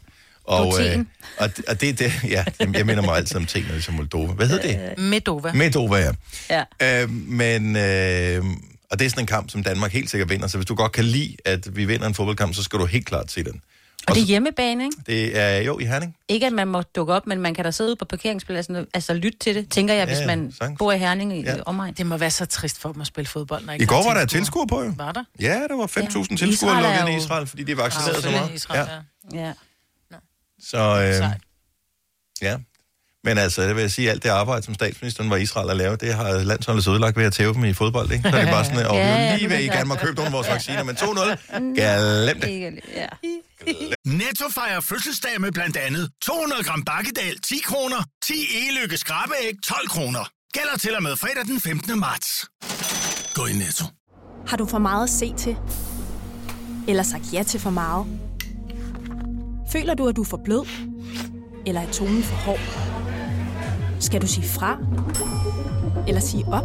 Og, 0.44 0.75
øh, 0.84 0.99
og, 1.38 1.50
og 1.68 1.80
det 1.80 1.88
er 1.88 1.92
det, 1.92 2.12
ja, 2.28 2.44
jeg 2.61 2.87
minder 2.87 3.02
mig 3.02 3.16
altid 3.16 3.37
om 3.37 3.46
ting, 3.46 3.64
når 3.66 3.73
det 3.73 3.78
er 3.80 3.82
som 3.84 3.94
Moldova. 3.94 4.32
Hvad 4.32 4.49
hedder 4.49 4.62
det? 4.94 4.99
Medova. 4.99 5.52
Medova, 5.52 6.12
ja. 6.50 6.64
Ja. 6.80 7.02
Øh, 7.02 7.11
men, 7.11 7.76
øh, 7.76 8.44
og 8.90 8.99
det 8.99 9.04
er 9.04 9.11
sådan 9.11 9.23
en 9.23 9.26
kamp, 9.26 9.50
som 9.50 9.62
Danmark 9.62 9.92
helt 9.92 10.11
sikkert 10.11 10.30
vinder. 10.30 10.46
Så 10.49 10.56
hvis 10.58 10.66
du 10.66 10.75
godt 10.75 10.92
kan 10.92 11.04
lide, 11.04 11.37
at 11.44 11.76
vi 11.76 11.84
vinder 11.84 12.06
en 12.06 12.14
fodboldkamp, 12.14 12.54
så 12.54 12.62
skal 12.62 12.78
du 12.78 12.87
helt 12.87 13.06
klart 13.06 13.30
se 13.32 13.44
den. 13.44 13.61
Og 14.08 14.14
det 14.14 14.20
er 14.23 14.26
hjemmebane, 14.26 14.84
ikke? 14.84 14.96
Det 15.06 15.38
er 15.40 15.56
jo 15.58 15.78
i 15.78 15.84
Herning. 15.84 16.16
Ikke, 16.28 16.46
at 16.46 16.52
man 16.52 16.68
må 16.68 16.82
dukke 16.82 17.12
op, 17.14 17.26
men 17.26 17.40
man 17.40 17.54
kan 17.54 17.64
da 17.64 17.70
sidde 17.70 17.88
ude 17.90 17.96
på 17.96 18.04
parkeringspladsen 18.04 18.76
og 18.76 18.87
altså, 18.94 19.14
lytte 19.14 19.38
til 19.38 19.54
det, 19.54 19.70
tænker 19.70 19.94
jeg, 19.94 20.08
Ja, 20.08 20.14
hvis 20.16 20.26
man 20.26 20.52
sagtens. 20.58 20.78
bor 20.78 20.92
i 20.92 20.99
Herning 20.99 21.37
i 21.38 21.42
Ja. 21.42 21.56
ja. 21.56 21.62
omegn. 21.66 21.94
Det 21.94 22.06
må 22.06 22.16
være 22.16 22.30
så 22.30 22.46
trist 22.46 22.78
for 22.78 22.92
dem 22.92 23.00
at 23.00 23.06
spille 23.06 23.28
fodbold, 23.28 23.64
når 23.64 23.73
I 23.73 23.84
går 23.84 23.94
var 24.04 24.14
der 24.14 24.25
tilskuere. 24.26 24.26
tilskuere 24.26 24.66
på, 24.66 24.82
jo. 24.82 24.92
Var 24.96 25.12
der? 25.12 25.25
Ja, 25.40 25.54
der 25.68 25.76
var 25.76 25.87
5.000 25.87 26.26
Ja. 26.30 26.37
tilskuere 26.37 26.76
er 26.76 26.80
lukket 26.82 27.00
ind 27.00 27.08
i 27.08 27.16
Israel, 27.25 27.46
fordi 27.46 27.62
de 27.64 27.73
er 27.73 27.76
vaccineret 27.76 28.23
så 28.23 28.30
meget. 28.30 28.50
Israel, 28.54 28.88
Ja. 29.32 29.38
ja. 29.46 29.52
Ja. 30.12 30.16
Så, 30.62 30.78
øh, 31.08 31.14
Sejt. 31.14 31.40
ja. 32.42 32.56
Men 33.26 33.38
altså, 33.38 33.62
det 33.62 33.75
vil 33.76 33.80
jeg 33.80 33.90
sige, 33.90 34.11
alt 34.11 34.23
det 34.23 34.28
arbejde, 34.28 34.62
som 34.62 34.75
statsministeren 34.75 35.30
var 35.30 35.37
i 35.37 35.42
Israel 35.42 35.70
at 35.70 35.76
lave, 35.76 35.96
det 35.96 36.14
har 36.14 36.32
landsholdet 36.32 36.88
ødelagt 36.88 37.16
ved 37.16 37.25
at 37.25 37.32
tæve 37.32 37.54
dem 37.54 37.64
i 37.64 37.73
fodbold, 37.73 38.12
ikke? 38.12 38.30
Så 38.30 38.37
er 38.37 38.40
det 38.40 38.50
bare 38.50 38.64
sådan, 38.64 38.87
og 38.87 38.94
vi 38.96 38.99
Ja, 39.00 39.06
er 39.16 39.20
ja, 39.25 39.37
lige 39.37 39.50
ved, 39.50 39.58
I 39.58 39.66
er 39.66 39.73
gerne 39.73 39.88
må 39.88 39.94
købe 39.94 40.14
nogle 40.14 40.26
af 40.26 40.32
vores 40.32 40.49
vacciner, 40.49 40.82
men 40.82 40.96
2-0, 40.96 41.37
glem 42.25 42.40
det. 42.40 42.49
Ikke, 42.49 42.82
ja. 42.96 43.06
Netto 44.06 44.44
fejrer 44.54 44.80
fødselsdag 44.80 45.40
med 45.40 45.52
blandt 45.52 45.76
andet 45.76 46.11
200 46.23 46.62
gram 46.64 46.82
bakkedal 46.84 47.38
10 47.40 47.58
kroner, 47.64 48.04
10 48.25 48.32
e-lykke 48.32 48.96
skrabeæg 48.96 49.52
12 49.64 49.88
kroner. 49.88 50.28
Gælder 50.52 50.76
til 50.78 50.96
og 50.96 51.02
med 51.02 51.16
fredag 51.16 51.44
den 51.44 51.61
15. 51.61 51.99
marts. 52.00 52.46
Gå 53.34 53.46
i 53.46 53.52
Netto. 53.52 53.84
Har 54.46 54.56
du 54.56 54.66
for 54.66 54.78
meget 54.78 55.04
at 55.04 55.11
se 55.11 55.34
til? 55.38 55.56
Eller 56.88 57.02
sagt 57.02 57.32
ja 57.32 57.42
til 57.42 57.61
for 57.61 57.70
meget? 57.70 58.06
Føler 59.73 59.94
du, 59.94 60.08
at 60.08 60.16
du 60.16 60.23
er 60.23 60.26
for 60.26 60.40
blød? 60.44 60.66
Eller 61.66 61.80
er 61.80 61.92
tonen 61.92 62.23
for 62.23 62.34
hård? 62.37 62.61
Skal 64.00 64.23
du 64.23 64.26
sige 64.26 64.49
fra? 64.49 64.78
Eller 66.08 66.20
sige 66.20 66.44
op? 66.44 66.64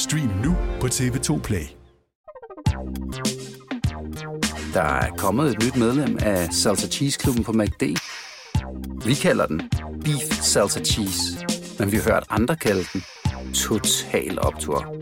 Stream 0.00 0.30
nu 0.44 0.56
på 0.80 0.86
TV2 0.86 1.40
Play. 1.40 1.66
Der 4.74 4.82
er 4.82 5.10
kommet 5.16 5.50
et 5.50 5.64
nyt 5.64 5.76
medlem 5.76 6.18
af 6.22 6.52
Salsa 6.52 6.88
Cheese 6.88 7.18
Klubben 7.18 7.44
på 7.44 7.52
MACD. 7.52 7.82
Vi 9.06 9.14
kalder 9.14 9.46
den 9.46 9.62
Beef 10.04 10.42
Salsa 10.42 10.80
Cheese, 10.80 11.46
men 11.78 11.92
vi 11.92 11.96
har 11.96 12.12
hørt 12.12 12.24
andre 12.30 12.56
kalde 12.56 12.84
den 12.92 13.02
Total 13.54 14.38
Optor. 14.38 14.96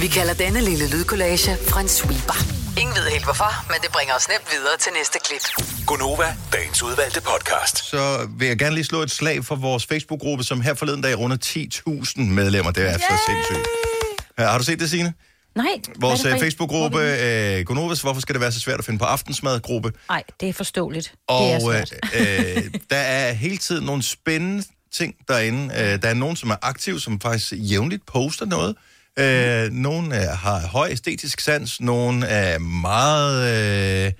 Vi 0.00 0.06
kalder 0.06 0.34
denne 0.34 0.60
lille 0.60 0.90
lydkollage 0.90 1.50
en 1.80 1.88
sweeper. 1.88 2.59
Ingen 2.78 2.94
ved 2.96 3.10
helt 3.10 3.24
hvorfor, 3.24 3.66
men 3.72 3.76
det 3.82 3.90
bringer 3.92 4.14
os 4.14 4.28
nemt 4.28 4.48
videre 4.52 4.76
til 4.80 4.92
næste 4.98 5.18
klip. 5.24 5.40
Gonova, 5.86 6.36
dagens 6.52 6.82
udvalgte 6.82 7.20
podcast. 7.20 7.84
Så 7.84 8.28
vil 8.38 8.48
jeg 8.48 8.58
gerne 8.58 8.74
lige 8.74 8.84
slå 8.84 9.02
et 9.02 9.10
slag 9.10 9.44
for 9.44 9.54
vores 9.54 9.86
Facebook-gruppe, 9.86 10.44
som 10.44 10.60
her 10.60 10.74
forleden 10.74 11.00
dag 11.02 11.18
runder 11.18 11.36
10.000 11.44 12.20
medlemmer. 12.22 12.70
Det 12.70 12.86
er 12.90 12.98
så 12.98 13.14
sindssygt. 13.28 13.68
Ja, 14.38 14.44
Har 14.46 14.58
du 14.58 14.64
set 14.64 14.80
det, 14.80 14.90
Signe? 14.90 15.14
Nej. 15.54 15.66
Vores 16.00 16.24
øh? 16.24 16.38
Facebook-gruppe, 16.40 16.98
øh, 17.00 17.64
Gonovas, 17.64 18.00
hvorfor 18.00 18.20
skal 18.20 18.32
det 18.34 18.40
være 18.40 18.52
så 18.52 18.60
svært 18.60 18.78
at 18.78 18.84
finde 18.84 18.98
på 18.98 19.04
aftensmad-gruppe? 19.04 19.92
Nej, 20.08 20.22
det 20.40 20.48
er 20.48 20.52
forståeligt. 20.52 21.14
Og 21.28 21.40
det 21.42 21.50
er 21.52 21.56
øh, 21.56 21.60
svært. 21.60 21.92
øh, 22.56 22.70
der 22.90 22.96
er 22.96 23.32
hele 23.32 23.56
tiden 23.58 23.84
nogle 23.84 24.02
spændende 24.02 24.64
ting 24.92 25.14
derinde. 25.28 25.74
Øh, 25.74 26.02
der 26.02 26.08
er 26.08 26.14
nogen, 26.14 26.36
som 26.36 26.50
er 26.50 26.56
aktive, 26.62 27.00
som 27.00 27.20
faktisk 27.20 27.52
jævnligt 27.56 28.06
poster 28.06 28.46
noget. 28.46 28.70
Øh, 28.70 28.89
nogle 29.72 30.22
øh, 30.22 30.38
har 30.38 30.60
høj 30.66 30.88
æstetisk 30.90 31.40
sans, 31.40 31.80
nogle 31.80 32.26
er 32.26 32.58
meget... 32.58 34.06
Øh, 34.06 34.12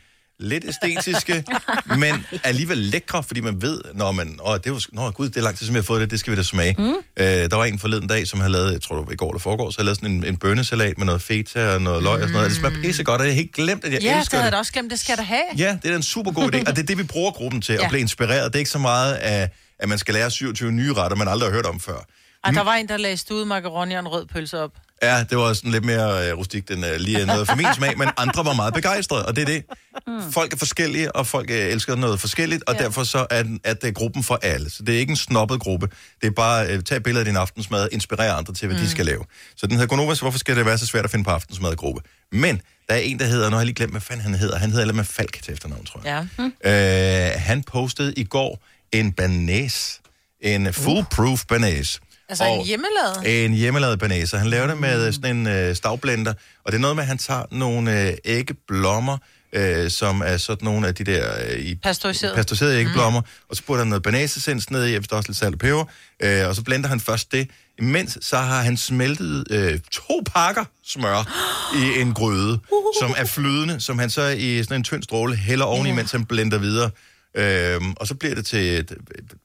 lidt 0.42 0.64
æstetiske, 0.68 1.44
men 1.98 2.26
alligevel 2.44 2.78
lækre, 2.78 3.22
fordi 3.22 3.40
man 3.40 3.62
ved, 3.62 3.80
når 3.94 4.12
man, 4.12 4.38
åh, 4.44 4.58
det 4.64 4.72
var, 4.72 4.82
nå, 4.92 5.10
gud, 5.10 5.28
det 5.28 5.36
er 5.36 5.40
lang 5.40 5.58
tid, 5.58 5.66
som 5.66 5.74
jeg 5.74 5.80
har 5.82 5.84
fået 5.86 6.00
det, 6.00 6.10
det 6.10 6.20
skal 6.20 6.30
vi 6.30 6.36
da 6.36 6.42
smage. 6.42 6.74
Mm. 6.78 6.84
Øh, 7.16 7.26
der 7.26 7.56
var 7.56 7.64
en 7.64 7.78
forleden 7.78 8.06
dag, 8.08 8.26
som 8.28 8.40
havde 8.40 8.52
lavet, 8.52 8.72
jeg 8.72 8.80
tror 8.82 8.96
det 8.96 9.06
var 9.06 9.12
i 9.12 9.16
går 9.16 9.30
eller 9.30 9.38
foregår, 9.40 9.70
så 9.70 9.78
havde 9.78 9.84
lavet 9.86 9.96
sådan 9.98 10.10
en, 10.10 10.24
en 10.24 10.36
bønnesalat 10.36 10.98
med 10.98 11.06
noget 11.06 11.22
feta 11.22 11.74
og 11.74 11.82
noget 11.82 12.02
løg 12.02 12.16
mm. 12.16 12.22
og 12.22 12.28
sådan 12.28 12.32
noget. 12.32 12.50
Det 12.50 12.58
smager 12.58 12.82
pisse 12.82 13.04
godt, 13.04 13.20
og 13.20 13.26
jeg 13.26 13.34
har 13.34 13.36
helt 13.36 13.52
glemt, 13.54 13.84
at 13.84 13.92
jeg 13.92 14.02
Ja, 14.02 14.10
det 14.12 14.18
elsker 14.18 14.36
havde 14.36 14.42
det. 14.42 14.46
jeg 14.46 14.52
da 14.52 14.58
også 14.58 14.72
glemt. 14.72 14.90
Det 14.90 15.00
skal 15.00 15.16
da 15.16 15.22
have. 15.22 15.42
Ja, 15.58 15.78
det 15.82 15.90
er 15.90 15.96
en 15.96 16.02
super 16.02 16.30
god 16.32 16.54
idé, 16.54 16.58
og 16.66 16.76
det 16.76 16.82
er 16.82 16.86
det, 16.86 16.98
vi 16.98 17.02
bruger 17.02 17.30
gruppen 17.30 17.60
til, 17.62 17.72
at 17.72 17.80
Ja. 17.82 17.88
blive 17.88 18.00
inspireret. 18.00 18.44
Det 18.52 18.54
er 18.54 18.58
ikke 18.58 18.70
så 18.70 18.78
meget 18.78 19.14
af, 19.14 19.50
at 19.78 19.88
man 19.88 19.98
skal 19.98 20.14
lære 20.14 20.30
27 20.30 20.72
nye 20.72 20.92
retter, 20.92 21.16
man 21.16 21.28
aldrig 21.28 21.48
har 21.50 21.54
hørt 21.54 21.66
om 21.66 21.80
før. 21.80 22.06
Og 22.44 22.54
der 22.54 22.62
var 22.62 22.74
en, 22.74 22.88
der 22.88 22.96
lagde 22.96 23.16
studet 23.16 23.46
macaroni 23.46 23.94
og 23.94 24.00
en 24.00 24.08
rød 24.08 24.26
pølse 24.26 24.58
op. 24.58 24.70
Ja, 25.02 25.24
det 25.30 25.38
var 25.38 25.52
sådan 25.52 25.70
lidt 25.70 25.84
mere 25.84 26.28
øh, 26.28 26.38
rustikt 26.38 26.70
end 26.70 26.86
øh, 26.86 26.96
lige 26.96 27.26
noget 27.26 27.48
for 27.48 27.56
min 27.56 27.66
smag, 27.74 27.98
men 27.98 28.08
andre 28.16 28.44
var 28.44 28.52
meget 28.52 28.74
begejstrede, 28.74 29.26
og 29.26 29.36
det 29.36 29.42
er 29.42 29.46
det. 29.46 29.64
Mm. 30.06 30.32
Folk 30.32 30.52
er 30.52 30.56
forskellige, 30.56 31.16
og 31.16 31.26
folk 31.26 31.50
øh, 31.50 31.56
elsker 31.56 31.96
noget 31.96 32.20
forskelligt, 32.20 32.64
og 32.66 32.74
ja. 32.74 32.82
derfor 32.82 33.04
så 33.04 33.26
er, 33.30 33.42
den, 33.42 33.60
er 33.64 33.74
det 33.74 33.94
gruppen 33.94 34.24
for 34.24 34.38
alle. 34.42 34.70
Så 34.70 34.82
det 34.82 34.94
er 34.94 34.98
ikke 34.98 35.10
en 35.10 35.16
snobbet 35.16 35.60
gruppe. 35.60 35.88
Det 36.20 36.26
er 36.26 36.30
bare, 36.30 36.68
øh, 36.68 36.82
tag 36.82 36.96
et 36.96 37.02
billede 37.02 37.20
af 37.20 37.24
din 37.24 37.36
aftensmad, 37.36 37.88
inspirere 37.92 38.32
andre 38.32 38.54
til, 38.54 38.68
hvad 38.68 38.76
mm. 38.76 38.82
de 38.82 38.90
skal 38.90 39.06
lave. 39.06 39.24
Så 39.56 39.66
den 39.66 39.76
hedder 39.76 39.86
Gonova, 39.86 40.14
så 40.14 40.20
hvorfor 40.20 40.38
skal 40.38 40.56
det 40.56 40.66
være 40.66 40.78
så 40.78 40.86
svært 40.86 41.04
at 41.04 41.10
finde 41.10 41.24
på 41.24 41.30
aftensmadgruppe? 41.30 42.00
Men 42.32 42.60
der 42.88 42.94
er 42.94 42.98
en, 42.98 43.18
der 43.18 43.24
hedder, 43.24 43.50
nu 43.50 43.54
har 43.54 43.60
jeg 43.60 43.66
lige 43.66 43.74
glemt, 43.74 43.92
hvad 43.92 44.00
fanden 44.00 44.22
han 44.22 44.34
hedder. 44.34 44.58
Han 44.58 44.70
hedder 44.70 44.82
eller 44.82 44.94
med 44.94 45.04
Falk 45.04 45.42
til 45.42 45.54
efternavn, 45.54 45.84
tror 45.84 46.00
jeg. 46.04 46.26
Ja. 46.64 47.30
Øh, 47.30 47.40
han 47.40 47.62
postede 47.62 48.14
i 48.16 48.24
går 48.24 48.64
en 48.92 49.12
banæs. 49.12 50.00
En 50.40 50.72
foolproof 50.72 51.44
banæs. 51.44 52.00
Altså 52.30 52.44
en 52.44 52.66
hjemmelavet? 52.66 53.44
En 53.44 53.52
hjemmelavet 53.54 53.98
banæs. 53.98 54.32
Og 54.32 54.38
Han 54.40 54.48
laver 54.48 54.66
det 54.66 54.78
med 54.78 55.12
sådan 55.12 55.36
en 55.36 55.46
øh, 55.46 55.76
stavblender. 55.76 56.32
Og 56.64 56.72
det 56.72 56.78
er 56.78 56.80
noget 56.80 56.96
med, 56.96 57.02
at 57.02 57.08
han 57.08 57.18
tager 57.18 57.42
nogle 57.50 58.08
øh, 58.08 58.16
æggeblommer, 58.24 59.18
øh, 59.52 59.90
som 59.90 60.22
er 60.24 60.36
sådan 60.36 60.64
nogle 60.64 60.88
af 60.88 60.94
de 60.94 61.04
der... 61.04 61.32
Øh, 61.48 61.58
i, 61.58 61.74
Pasteuriseret. 61.74 62.34
Pasteuriserede 62.34 62.78
æggeblommer. 62.78 63.20
Mm. 63.20 63.26
Og 63.48 63.56
så 63.56 63.62
putter 63.62 63.84
han 63.84 63.88
noget 63.88 64.02
banæsessens 64.02 64.70
ned 64.70 64.86
i, 64.86 64.98
der 64.98 65.16
også 65.16 65.28
lidt 65.28 65.38
salt 65.38 65.54
og 65.54 65.58
peber. 65.58 65.84
Øh, 66.22 66.48
og 66.48 66.54
så 66.54 66.62
blender 66.62 66.88
han 66.88 67.00
først 67.00 67.32
det. 67.32 67.48
Imens 67.78 68.18
så 68.20 68.36
har 68.36 68.62
han 68.62 68.76
smeltet 68.76 69.44
øh, 69.50 69.80
to 69.92 70.22
pakker 70.26 70.64
smør 70.86 71.32
i 71.82 72.00
en 72.00 72.14
gryde, 72.14 72.58
som 73.00 73.14
er 73.16 73.24
flydende, 73.24 73.80
som 73.80 73.98
han 73.98 74.10
så 74.10 74.28
i 74.28 74.62
sådan 74.62 74.76
en 74.76 74.84
tynd 74.84 75.02
stråle 75.02 75.36
hælder 75.36 75.64
oveni, 75.64 75.92
mens 75.92 76.12
han 76.12 76.24
blender 76.24 76.58
videre. 76.58 76.90
Øhm, 77.34 77.92
og 77.96 78.06
så 78.06 78.14
bliver 78.14 78.34
det 78.34 78.46
til 78.46 78.88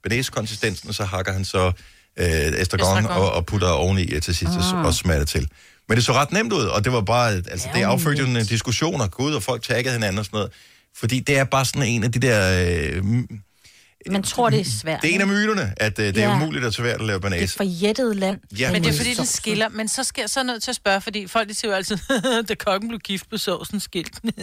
banæskonsistensen, 0.04 0.90
og 0.90 0.96
så 0.96 1.04
hakker 1.04 1.34
han 1.34 1.46
så 1.46 1.72
øh, 2.20 2.26
estragon 2.28 2.62
Estragon. 2.62 3.06
og, 3.06 3.32
og 3.32 3.46
putter 3.46 3.68
oveni 3.68 4.14
øh, 4.14 4.22
til 4.22 4.36
sidst, 4.36 4.54
Ah. 4.74 4.86
og, 4.86 4.94
smager 4.94 5.20
det 5.20 5.28
til. 5.28 5.48
Men 5.90 5.96
det 5.96 6.06
så 6.06 6.14
ret 6.14 6.32
nemt 6.32 6.54
ud, 6.54 6.64
og 6.66 6.84
det 6.84 6.92
var 6.94 7.02
bare, 7.02 7.32
altså 7.34 7.68
det 7.74 7.84
affødte 7.84 8.22
jo 8.22 8.28
en 8.28 8.36
diskussion, 8.46 9.02
og 9.02 9.12
gud, 9.12 9.34
og 9.34 9.44
folk 9.44 9.64
taggede 9.64 9.94
hinanden 9.94 10.20
og 10.20 10.26
sådan 10.26 10.38
noget. 10.38 10.52
Fordi 10.96 11.20
det 11.20 11.38
er 11.38 11.44
bare 11.44 11.66
sådan 11.66 11.84
en 11.84 12.04
af 12.04 12.12
de 12.12 12.20
der... 12.20 12.66
Øh, 12.96 13.04
Man 14.12 14.24
tror, 14.24 14.50
det 14.50 14.60
er 14.60 14.64
svært. 14.66 15.02
det 15.02 15.10
er 15.12 15.16
en 15.16 15.22
af 15.22 15.28
myterne, 15.28 15.74
at 15.78 16.00
øh, 16.00 16.06
det 16.16 16.18
er 16.24 16.30
Ja. 16.30 16.36
umuligt 16.36 16.66
at 16.66 16.74
svært 16.74 17.00
at 17.02 17.08
lave 17.08 17.20
Det 17.20 17.44
er 17.44 17.48
forjættet 17.48 18.16
land. 18.16 18.40
Ja, 18.60 18.72
men 18.72 18.84
det 18.84 18.94
er 18.94 18.98
fordi, 18.98 19.14
den 19.14 19.26
skiller. 19.26 19.70
Men 19.70 19.88
så 19.88 20.04
skal 20.04 20.22
jeg 20.22 20.30
så 20.30 20.40
er 20.40 20.44
nødt 20.44 20.64
til 20.64 20.72
at 20.72 20.76
spørge, 20.76 21.02
fordi 21.02 21.28
folk 21.28 21.50
de 21.50 21.54
siger 21.54 21.72
jo 21.72 21.76
altid, 21.76 21.98
da 22.50 22.56
kokken 22.56 22.90
blev 22.90 23.00
gift, 23.00 23.30
blev 23.30 23.40
sovsen 23.40 23.80
skilt. 23.80 24.20
men 24.24 24.36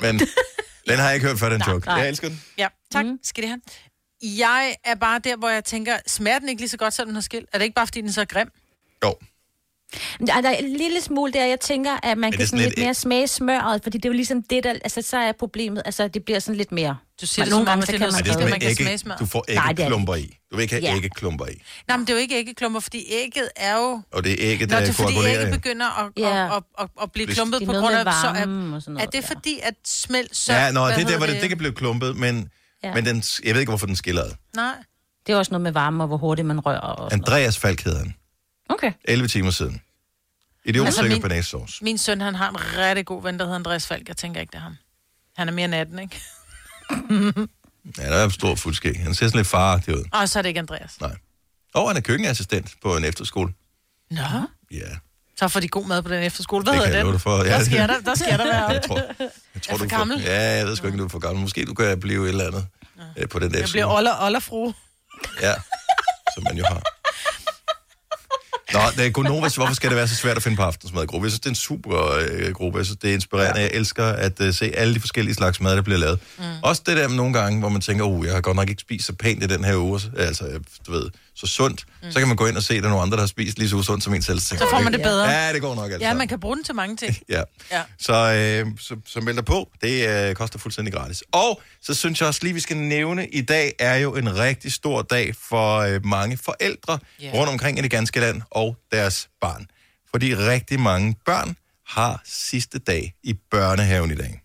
Men 0.00 0.20
den 0.88 0.98
har 0.98 1.04
jeg 1.06 1.14
ikke 1.14 1.26
hørt 1.26 1.38
før, 1.38 1.48
den 1.48 1.62
joke. 1.68 1.86
nej. 1.86 1.96
Jeg 1.96 2.08
elsker 2.08 2.28
den. 2.28 2.42
ja, 2.58 2.66
tak. 2.92 3.04
Mm. 3.06 3.18
Skal 3.22 3.42
det 3.42 3.48
have. 3.50 3.60
Jeg 4.22 4.74
er 4.84 4.94
bare 4.94 5.18
der, 5.24 5.36
hvor 5.36 5.48
jeg 5.48 5.64
tænker, 5.64 5.96
smager 6.06 6.38
den 6.38 6.48
ikke 6.48 6.60
lige 6.62 6.68
så 6.68 6.76
godt, 6.76 6.94
selvom 6.94 7.08
den 7.08 7.14
har 7.14 7.20
skilt? 7.22 7.48
Er 7.52 7.58
det 7.58 7.64
ikke 7.64 7.74
bare, 7.74 7.86
fordi 7.86 8.00
den 8.00 8.08
er 8.08 8.12
så 8.12 8.24
grim? 8.24 8.48
Jo. 9.04 9.14
Der 10.26 10.34
er 10.34 10.40
der 10.40 10.48
er 10.50 10.54
en 10.56 10.76
lille 10.76 11.00
smule 11.00 11.32
der, 11.32 11.44
jeg 11.44 11.60
tænker, 11.60 11.96
at 12.02 12.18
man 12.18 12.32
er 12.32 12.36
kan 12.36 12.46
sådan 12.46 12.58
sådan 12.58 12.64
lidt 12.64 12.76
lidt- 12.76 12.84
mere 12.86 12.94
smage 12.94 13.28
smøret, 13.28 13.82
fordi 13.82 13.98
det 13.98 14.04
er 14.04 14.08
jo 14.08 14.12
ligesom 14.14 14.42
det, 14.42 14.64
der, 14.64 14.70
altså 14.70 15.02
så 15.02 15.16
er 15.18 15.32
problemet, 15.32 15.82
altså 15.84 16.08
det 16.08 16.24
bliver 16.24 16.38
sådan 16.38 16.56
lidt 16.56 16.72
mere... 16.72 16.96
Du 17.20 17.26
siger 17.26 17.44
det 17.44 17.50
Nogle 17.50 17.66
gange, 17.66 17.86
så 17.86 17.92
det 17.92 18.00
kan 18.00 18.12
man 18.12 18.24
det 18.24 18.38
man 18.38 18.50
med 18.50 18.60
kan 18.60 18.74
smage 18.76 18.88
ægge? 18.88 18.98
smør. 18.98 19.16
Du 19.16 19.26
får 19.26 19.44
Nej, 19.48 19.54
det 19.54 19.70
er 19.70 19.72
det 19.74 19.80
æggeklumper 19.80 20.14
i. 20.14 20.38
Du 20.50 20.56
vil 20.56 20.62
ikke 20.62 20.74
have 20.74 20.84
Ja. 20.84 20.96
æggeklumper 20.96 21.46
i. 21.46 21.62
Nej, 21.88 21.96
men 21.96 22.06
det 22.06 22.12
er 22.12 22.16
jo 22.16 22.20
ikke 22.20 22.36
æggeklumper, 22.38 22.80
fordi 22.80 23.04
ægget 23.10 23.48
er 23.56 23.76
jo... 23.76 24.02
Og 24.12 24.24
det 24.24 24.32
er 24.32 24.36
ægget, 24.52 24.68
Nå, 24.68 24.74
der 24.74 24.80
det 24.80 24.88
er 24.88 24.92
fordi 24.92 25.12
koagulerer. 25.12 25.40
ægget 25.40 25.52
begynder 25.52 26.04
at, 26.04 26.12
Ja. 26.16 26.46
at, 26.46 26.52
at, 26.56 26.62
at, 26.78 26.88
at 27.02 27.12
blive 27.12 27.26
klumpet 27.26 27.62
på 27.66 27.72
grund 27.72 27.94
af... 27.94 28.04
Så 28.04 28.26
er, 28.28 29.00
er 29.00 29.06
det 29.06 29.24
fordi, 29.24 29.60
at 29.62 29.74
smelt 29.86 30.36
så... 30.36 30.52
Ja, 30.52 30.70
nå, 30.72 30.86
det 30.88 30.98
er 30.98 31.06
der, 31.06 31.16
hvor 31.16 31.26
det, 31.26 31.40
det 31.40 31.48
kan 31.48 31.58
blive 31.58 31.72
klumpet, 31.72 32.16
men, 32.16 32.48
Ja. 32.82 32.94
men 32.94 33.06
den, 33.06 33.22
jeg 33.44 33.54
ved 33.54 33.60
ikke, 33.60 33.70
hvorfor 33.70 33.86
den 33.86 33.96
skiller 33.96 34.22
ad. 34.22 34.30
Nej. 34.56 34.74
Det 35.26 35.32
er 35.32 35.36
også 35.36 35.50
noget 35.50 35.62
med 35.62 35.72
varme, 35.72 36.02
og 36.04 36.06
hvor 36.08 36.16
hurtigt 36.16 36.46
man 36.46 36.60
rører. 36.60 36.78
Og 36.80 37.12
Andreas 37.12 37.58
Falk 37.58 37.84
hedder 37.84 37.98
han. 37.98 38.14
Okay. 38.68 38.92
11 39.04 39.28
timer 39.28 39.50
siden. 39.50 39.80
Idiot 40.64 40.86
Altså, 40.86 41.02
min- 41.02 41.20
på 41.22 41.28
næsesauce. 41.28 41.84
Min 41.84 41.98
søn, 41.98 42.20
han 42.20 42.34
har 42.34 42.50
en 42.50 42.56
rigtig 42.78 43.06
god 43.06 43.22
ven, 43.22 43.38
der 43.38 43.44
hedder 43.44 43.54
Andreas 43.58 43.86
Falk. 43.86 44.08
Jeg 44.08 44.16
tænker 44.16 44.40
ikke, 44.40 44.50
det 44.50 44.56
er 44.58 44.62
ham. 44.62 44.76
Han 45.36 45.48
er 45.48 45.52
mere 45.52 45.64
end 45.64 45.74
18, 45.74 45.98
ikke? 45.98 46.20
Ja, 47.98 48.02
der 48.10 48.16
er 48.16 48.24
en 48.24 48.30
stor 48.30 48.54
fuldskæg. 48.54 49.00
Han 49.00 49.14
ser 49.14 49.26
sådan 49.26 49.38
lidt 49.38 49.48
faragtig 49.48 49.94
ud. 49.96 50.04
Og 50.12 50.28
så 50.28 50.38
er 50.38 50.42
det 50.42 50.48
ikke 50.48 50.58
Andreas. 50.60 51.00
Nej. 51.00 51.16
Og 51.74 51.88
han 51.88 51.96
er 51.96 52.00
køkkenassistent 52.00 52.74
på 52.82 52.96
en 52.96 53.04
efterskole. 53.04 53.52
Nå. 54.10 54.16
Ja, 54.70 54.96
Så 55.38 55.48
får 55.48 55.60
de 55.60 55.68
god 55.68 55.86
mad 55.86 56.02
på 56.02 56.08
den 56.08 56.22
efterskole. 56.22 56.64
Hvad 56.64 56.72
det 56.72 56.86
hedder 56.86 57.02
den? 57.02 57.12
dig 57.12 57.20
for. 57.20 57.44
Ja, 57.44 57.58
Der 57.58 57.64
skal 57.64 57.78
der, 57.78 58.00
der 58.00 58.14
skal 58.14 58.38
der 58.38 58.44
være. 58.44 58.70
Jeg 58.74 58.82
tror, 58.82 58.96
jeg 59.54 59.62
tror 59.62 59.76
for 59.76 59.84
du 59.84 59.88
gammel? 59.88 60.20
Ja, 60.22 60.56
jeg 60.56 60.66
ved 60.66 60.76
sgu 60.76 60.86
ikke, 60.86 60.98
du 60.98 61.04
er 61.04 61.08
for 61.08 61.18
gammel. 61.18 61.42
Måske 61.42 61.64
du 61.64 61.74
kan 61.74 62.00
blive 62.00 62.24
et 62.24 62.28
eller 62.28 62.46
andet 62.46 62.66
ja. 63.16 63.26
på 63.26 63.38
den 63.38 63.52
der 63.52 63.58
Jeg 63.58 63.68
bliver 63.68 63.86
oller, 63.86 64.12
ollerfru. 64.24 64.72
Ja, 65.42 65.54
som 66.34 66.44
man 66.44 66.56
jo 66.56 66.64
har. 66.68 66.82
Nå, 68.72 68.80
det 68.96 69.06
er 69.06 69.10
Gonovas, 69.10 69.56
hvorfor 69.56 69.74
skal 69.74 69.90
det 69.90 69.96
være 69.96 70.08
så 70.08 70.14
svært 70.14 70.36
at 70.36 70.42
finde 70.42 70.56
på 70.56 70.62
aftensmadgruppe? 70.62 71.24
Jeg 71.24 71.30
synes, 71.30 71.40
det 71.40 71.46
er 71.46 71.50
en 71.50 71.54
super 71.54 72.14
øh, 72.20 72.52
gruppe. 72.52 72.78
Jeg 72.78 72.86
synes, 72.86 72.98
det 73.02 73.10
er 73.10 73.14
inspirerende. 73.14 73.60
Jeg 73.60 73.70
elsker 73.72 74.04
at 74.04 74.40
øh, 74.40 74.54
se 74.54 74.72
alle 74.76 74.94
de 74.94 75.00
forskellige 75.00 75.34
slags 75.34 75.60
mad, 75.60 75.76
der 75.76 75.82
bliver 75.82 75.98
lavet. 75.98 76.18
Mm. 76.38 76.44
Også 76.62 76.82
det 76.86 76.96
der 76.96 77.08
med 77.08 77.16
nogle 77.16 77.32
gange, 77.32 77.60
hvor 77.60 77.68
man 77.68 77.80
tænker, 77.80 78.04
uh, 78.04 78.26
jeg 78.26 78.34
har 78.34 78.40
godt 78.40 78.56
nok 78.56 78.70
ikke 78.70 78.80
spist 78.80 79.06
så 79.06 79.12
pænt 79.12 79.42
i 79.42 79.46
den 79.46 79.64
her 79.64 79.76
uge. 79.76 80.00
Altså, 80.16 80.46
øh, 80.46 80.60
du 80.86 80.92
ved, 80.92 81.10
så 81.38 81.46
sundt. 81.46 81.84
Mm. 82.02 82.12
Så 82.12 82.18
kan 82.18 82.28
man 82.28 82.36
gå 82.36 82.46
ind 82.46 82.56
og 82.56 82.62
se, 82.62 82.74
at 82.74 82.82
der 82.82 82.88
er 82.88 82.90
nogle 82.90 83.02
andre, 83.02 83.16
der 83.16 83.22
har 83.22 83.26
spist 83.26 83.58
lige 83.58 83.68
så 83.68 83.76
usundt 83.76 84.04
som 84.04 84.14
en 84.14 84.22
selv. 84.22 84.40
Så 84.40 84.66
får 84.70 84.80
man 84.80 84.92
det 84.92 85.02
bedre. 85.02 85.30
Ja, 85.30 85.52
det 85.52 85.60
går 85.60 85.74
nok 85.74 85.90
altså. 85.92 86.08
Ja, 86.08 86.14
man 86.14 86.28
kan 86.28 86.40
bruge 86.40 86.56
den 86.56 86.64
til 86.64 86.74
mange 86.74 86.96
ting. 86.96 87.16
Ja. 87.28 87.42
Ja. 87.72 87.82
Så, 87.98 88.12
øh, 88.12 88.66
så, 88.80 88.96
så 89.06 89.20
meld 89.20 89.36
dig 89.36 89.44
på. 89.44 89.70
Det 89.82 90.08
øh, 90.08 90.34
koster 90.34 90.58
fuldstændig 90.58 90.94
gratis. 90.94 91.22
Og 91.32 91.62
så 91.82 91.94
synes 91.94 92.20
jeg 92.20 92.28
også 92.28 92.40
lige, 92.42 92.54
vi 92.54 92.60
skal 92.60 92.76
nævne, 92.76 93.28
i 93.28 93.40
dag 93.40 93.72
er 93.78 93.96
jo 93.96 94.16
en 94.16 94.38
rigtig 94.38 94.72
stor 94.72 95.02
dag 95.02 95.34
for 95.48 95.78
øh, 95.78 96.06
mange 96.06 96.36
forældre 96.36 96.98
yeah. 97.22 97.34
rundt 97.34 97.52
omkring 97.52 97.78
i 97.78 97.82
det 97.82 97.90
ganske 97.90 98.20
land 98.20 98.42
og 98.50 98.76
deres 98.92 99.28
barn. 99.40 99.66
Fordi 100.10 100.34
rigtig 100.34 100.80
mange 100.80 101.16
børn 101.26 101.56
har 101.86 102.22
sidste 102.24 102.78
dag 102.78 103.14
i 103.22 103.34
børnehaven 103.50 104.10
i 104.10 104.14
dag. 104.14 104.40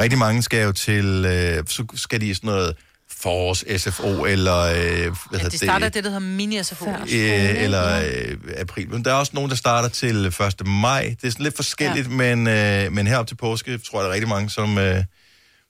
Rigtig 0.00 0.18
mange 0.18 0.42
skal 0.42 0.64
jo 0.64 0.72
til, 0.72 1.24
øh, 1.26 1.64
så 1.66 1.86
skal 1.94 2.20
de 2.20 2.26
i 2.26 2.34
sådan 2.34 2.48
noget 2.48 2.76
forårs 3.24 3.64
SFO, 3.82 4.24
eller 4.24 4.58
øh, 4.60 5.16
hvad 5.30 5.40
Ja, 5.40 5.48
de 5.48 5.56
starter 5.58 5.88
det, 5.88 6.04
der 6.04 6.10
hedder 6.10 6.36
mini-SFO. 6.38 6.90
øh, 7.16 7.62
eller 7.64 8.02
øh, 8.06 8.36
april. 8.56 8.90
Men 8.90 9.04
der 9.04 9.10
er 9.10 9.14
også 9.14 9.32
nogen, 9.34 9.50
der 9.50 9.56
starter 9.56 9.88
til 9.88 10.26
1. 10.26 10.66
maj. 10.66 11.14
Det 11.20 11.26
er 11.26 11.30
sådan 11.30 11.44
lidt 11.44 11.56
forskelligt, 11.56 12.08
ja. 12.08 12.34
men, 12.34 12.46
øh, 12.48 12.92
men 12.92 13.06
herop 13.06 13.26
til 13.26 13.34
påske, 13.34 13.78
tror 13.78 13.98
jeg, 13.98 14.04
der 14.04 14.10
er 14.10 14.14
rigtig 14.14 14.28
mange, 14.28 14.50
som, 14.50 14.78
øh, 14.78 15.04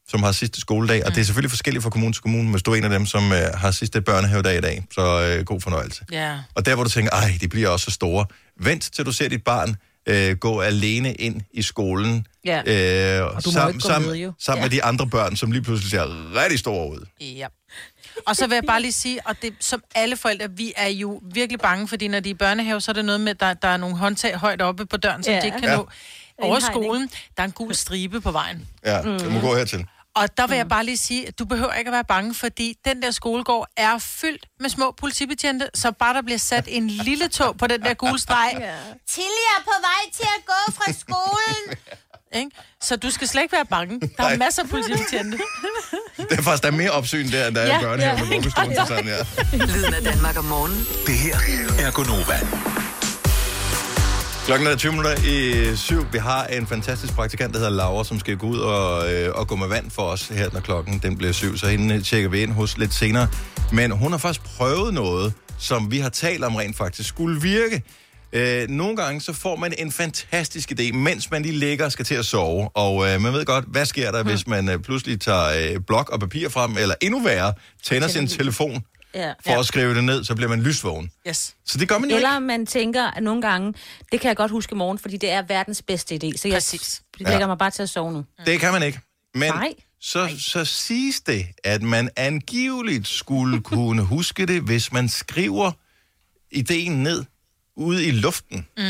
som 0.09 0.23
har 0.23 0.33
sidste 0.33 0.61
skoledag. 0.61 0.99
Mm. 0.99 1.07
Og 1.07 1.15
det 1.15 1.21
er 1.21 1.25
selvfølgelig 1.25 1.51
forskelligt 1.51 1.83
fra 1.83 1.91
kommune 1.91 2.13
til 2.13 2.23
kommune, 2.23 2.51
hvis 2.51 2.63
du 2.63 2.73
er 2.73 2.77
en 2.77 2.85
af 2.85 2.91
dem, 2.91 3.07
som 3.07 3.33
øh, 3.33 3.39
har 3.55 3.71
sidste 3.71 4.01
børnehavedag 4.01 4.59
i 4.59 4.61
dag. 4.61 4.85
Så 4.95 5.23
øh, 5.39 5.45
god 5.45 5.61
fornøjelse. 5.61 6.05
Ja. 6.13 6.39
Og 6.55 6.67
der, 6.67 6.75
hvor 6.75 6.85
du 6.85 6.91
tænker, 6.91 7.11
ej, 7.13 7.39
de 7.41 7.49
bliver 7.49 7.69
også 7.69 7.85
så 7.85 7.91
store. 7.91 8.27
Vent 8.61 8.83
til 8.93 9.07
du 9.07 9.13
ser 9.13 9.29
dit 9.29 9.45
barn 9.45 9.77
øh, 10.07 10.37
gå 10.37 10.61
alene 10.61 11.15
ind 11.15 11.41
i 11.53 11.63
skolen. 11.63 12.27
Ja. 12.45 12.59
Øh, 13.21 13.27
Og 13.37 13.45
du 13.45 13.49
må 13.51 13.53
sammen, 13.53 13.75
ikke 13.75 13.83
gå 13.83 13.89
sammen, 13.89 14.11
med, 14.11 14.19
jo. 14.19 14.33
sammen 14.41 14.63
Ja. 14.63 14.65
med 14.65 14.71
de 14.71 14.85
andre 14.85 15.07
børn, 15.07 15.37
som 15.37 15.51
lige 15.53 15.63
pludselig 15.63 15.91
ser 15.91 16.35
rigtig 16.43 16.59
store 16.59 16.91
ud. 16.91 17.07
Ja. 17.21 17.47
Og 18.27 18.37
så 18.37 18.47
vil 18.47 18.55
jeg 18.55 18.65
bare 18.67 18.81
lige 18.83 18.93
sige, 18.93 19.21
og 19.27 19.37
det 19.43 19.55
som 19.61 19.83
alle 19.95 20.17
forældre, 20.17 20.49
vi 20.57 20.73
er 20.77 20.89
jo 20.89 21.21
virkelig 21.35 21.61
bange, 21.61 21.89
fordi 21.89 22.09
når 22.09 22.21
de 22.21 22.29
er 22.31 22.35
i 22.35 22.37
børnehave, 22.37 22.81
så 22.81 22.91
er 22.91 22.93
det 22.93 23.05
noget 23.05 23.21
med, 23.21 23.31
at 23.31 23.41
der, 23.41 23.55
der 23.55 23.69
er 23.69 23.77
nogle 23.77 23.97
håndtag 23.97 24.37
højt 24.37 24.63
oppe 24.63 24.87
på 24.87 24.97
døren, 24.97 25.23
som 25.25 25.35
Ja. 25.35 25.41
de 25.41 25.47
ikke 25.47 25.59
kan 25.59 25.69
Ja. 25.69 25.77
nå. 25.77 25.89
Over 26.39 26.59
skolen, 26.59 27.11
der 27.37 27.43
er 27.43 27.45
en 27.45 27.53
gul 27.53 27.75
stribe 27.75 28.21
på 28.21 28.31
vejen. 28.33 28.69
Ja, 28.87 29.03
mm. 29.03 29.19
det 29.19 29.33
må 29.33 29.41
gå 29.41 29.57
hertil. 29.57 29.87
Og 30.17 30.37
der 30.37 30.47
vil 30.47 30.57
jeg 30.57 30.69
bare 30.69 30.85
lige 30.85 30.97
sige, 30.97 31.29
at 31.29 31.39
du 31.39 31.45
behøver 31.45 31.73
ikke 31.73 31.89
at 31.89 31.93
være 31.93 32.05
bange, 32.05 32.35
fordi 32.35 32.77
den 32.85 33.03
der 33.03 33.11
skolegård 33.11 33.69
er 33.77 33.99
fyldt 33.99 34.47
med 34.61 34.71
små 34.71 34.95
politibetjente, 35.01 35.69
så 35.75 35.93
bare 35.93 36.15
der 36.15 36.23
bliver 36.23 36.39
sat 36.39 36.65
en 36.69 36.87
lille 36.91 37.29
tog 37.29 37.57
på 37.59 37.67
den 37.67 37.83
der 37.83 37.95
gule 37.95 38.19
streg. 38.21 38.53
Tilly 39.09 39.45
er 39.59 39.63
på 39.65 39.71
vej 39.81 40.13
til 40.17 40.23
at 40.39 40.45
gå 40.47 40.73
fra 40.73 40.93
skolen. 40.93 41.77
Ikke? 42.41 42.51
Så 42.81 42.97
du 42.97 43.11
skal 43.11 43.29
slet 43.29 43.43
ikke 43.43 43.53
være 43.53 43.65
bange. 43.67 44.01
Der 44.01 44.07
er 44.19 44.23
Nej. 44.29 44.37
masser 44.37 44.63
af 44.63 44.69
politibetjente. 44.69 45.39
Det 46.17 46.39
er 46.39 46.43
faktisk, 46.43 46.63
der 46.63 46.69
er 46.69 46.73
mere 46.77 46.91
opsyn 46.91 47.33
der, 47.33 47.47
end 47.47 47.55
der 47.55 47.61
er 47.61 47.67
Ja, 47.67 47.79
i 47.79 47.83
børnehaven 47.83 48.33
ja. 48.33 48.63
og 48.63 48.67
til 48.67 48.87
sådan, 48.89 49.07
ja. 49.07 49.57
Lyden 49.67 49.95
af 49.95 50.03
Danmark 50.03 50.39
om 50.39 50.45
morgenen. 50.45 50.87
Det 51.07 51.15
her 51.19 51.37
er 51.87 51.91
Gonova. 51.91 52.41
Klokken 54.45 54.67
er 54.67 54.77
20 54.77 54.93
minutter 54.93 55.15
i 55.27 55.77
syv. 55.77 56.07
Vi 56.13 56.19
har 56.19 56.45
en 56.47 56.67
fantastisk 56.67 57.15
praktikant, 57.15 57.53
der 57.53 57.59
hedder 57.59 57.73
Laura, 57.73 58.05
som 58.05 58.21
skal 58.21 58.37
gå 58.37 58.47
ud 58.47 58.59
og, 58.59 59.13
øh, 59.13 59.35
og 59.35 59.49
gå 59.49 59.57
med 59.57 59.69
vand 59.69 59.91
for 59.91 60.03
os 60.03 60.29
her, 60.29 60.51
når 60.53 60.61
klokken 60.61 60.99
den 60.99 61.17
bliver 61.17 61.33
syv. 61.33 61.57
Så 61.57 61.67
hende 61.67 62.03
tjekker 62.03 62.29
vi 62.29 62.43
ind 62.43 62.53
hos 62.53 62.79
lidt 62.79 62.95
senere. 62.95 63.29
Men 63.73 63.91
hun 63.91 64.11
har 64.11 64.19
faktisk 64.19 64.45
prøvet 64.45 64.95
noget, 64.95 65.33
som 65.59 65.91
vi 65.91 65.99
har 65.99 66.09
talt 66.09 66.45
om 66.45 66.55
rent 66.55 66.77
faktisk 66.77 67.09
skulle 67.09 67.41
virke. 67.41 67.83
Øh, 68.33 68.69
nogle 68.69 68.97
gange 68.97 69.21
så 69.21 69.33
får 69.33 69.57
man 69.57 69.75
en 69.79 69.93
fantastisk 69.93 70.73
idé, 70.73 70.93
mens 70.93 71.31
man 71.31 71.43
lige 71.43 71.59
ligger 71.59 71.85
og 71.85 71.93
skal 71.93 72.05
til 72.05 72.15
at 72.15 72.25
sove. 72.25 72.69
Og 72.75 73.09
øh, 73.09 73.21
man 73.21 73.33
ved 73.33 73.45
godt, 73.45 73.65
hvad 73.69 73.87
sker 73.87 74.11
der, 74.11 74.23
hmm. 74.23 74.31
hvis 74.31 74.47
man 74.47 74.69
øh, 74.69 74.79
pludselig 74.79 75.21
tager 75.21 75.73
øh, 75.75 75.81
blok 75.87 76.11
og 76.11 76.21
papir 76.21 76.49
frem, 76.49 76.77
eller 76.79 76.95
endnu 77.01 77.23
værre, 77.23 77.53
tænder 77.83 78.09
sin 78.09 78.27
telefon 78.29 78.83
Ja. 79.15 79.33
for 79.47 79.61
at 79.61 79.67
skrive 79.67 79.95
det 79.95 80.05
ned, 80.05 80.25
så 80.25 80.35
bliver 80.35 80.49
man 80.49 80.63
lysvågen. 80.63 81.11
Yes. 81.29 81.55
Så 81.65 81.79
det 81.79 81.89
gør 81.89 81.99
man 81.99 82.11
jo 82.11 82.17
Eller 82.17 82.37
ikke. 82.37 82.47
man 82.47 82.67
tænker 82.67 83.11
at 83.11 83.23
nogle 83.23 83.43
gange, 83.43 83.75
det 84.13 84.21
kan 84.21 84.29
jeg 84.29 84.37
godt 84.37 84.51
huske 84.51 84.73
i 84.73 84.77
morgen, 84.77 84.99
fordi 84.99 85.17
det 85.17 85.31
er 85.31 85.43
verdens 85.43 85.83
bedste 85.83 86.15
idé. 86.15 86.37
Så 86.37 86.49
jeg 86.49 86.55
Præcis. 86.55 87.03
lægger 87.19 87.39
Ja. 87.41 87.47
mig 87.47 87.59
bare 87.59 87.71
til 87.71 87.83
at 87.83 87.91
sove 87.91 88.13
nu. 88.13 88.25
Det 88.47 88.61
kan 88.61 88.73
man 88.73 88.83
ikke. 88.83 89.01
Men 89.35 89.53
Nej. 89.53 89.75
så, 90.01 90.31
så 90.39 90.65
siges 90.65 91.21
det, 91.21 91.47
at 91.65 91.83
man 91.83 92.11
angiveligt 92.17 93.09
skulle 93.09 93.61
kunne 93.73 94.03
huske 94.03 94.47
det, 94.47 94.63
hvis 94.63 94.93
man 94.93 95.09
skriver 95.09 95.73
ideen 96.51 97.03
ned 97.03 97.25
ude 97.77 98.05
i 98.07 98.11
luften. 98.11 98.67
Mm. 98.79 98.85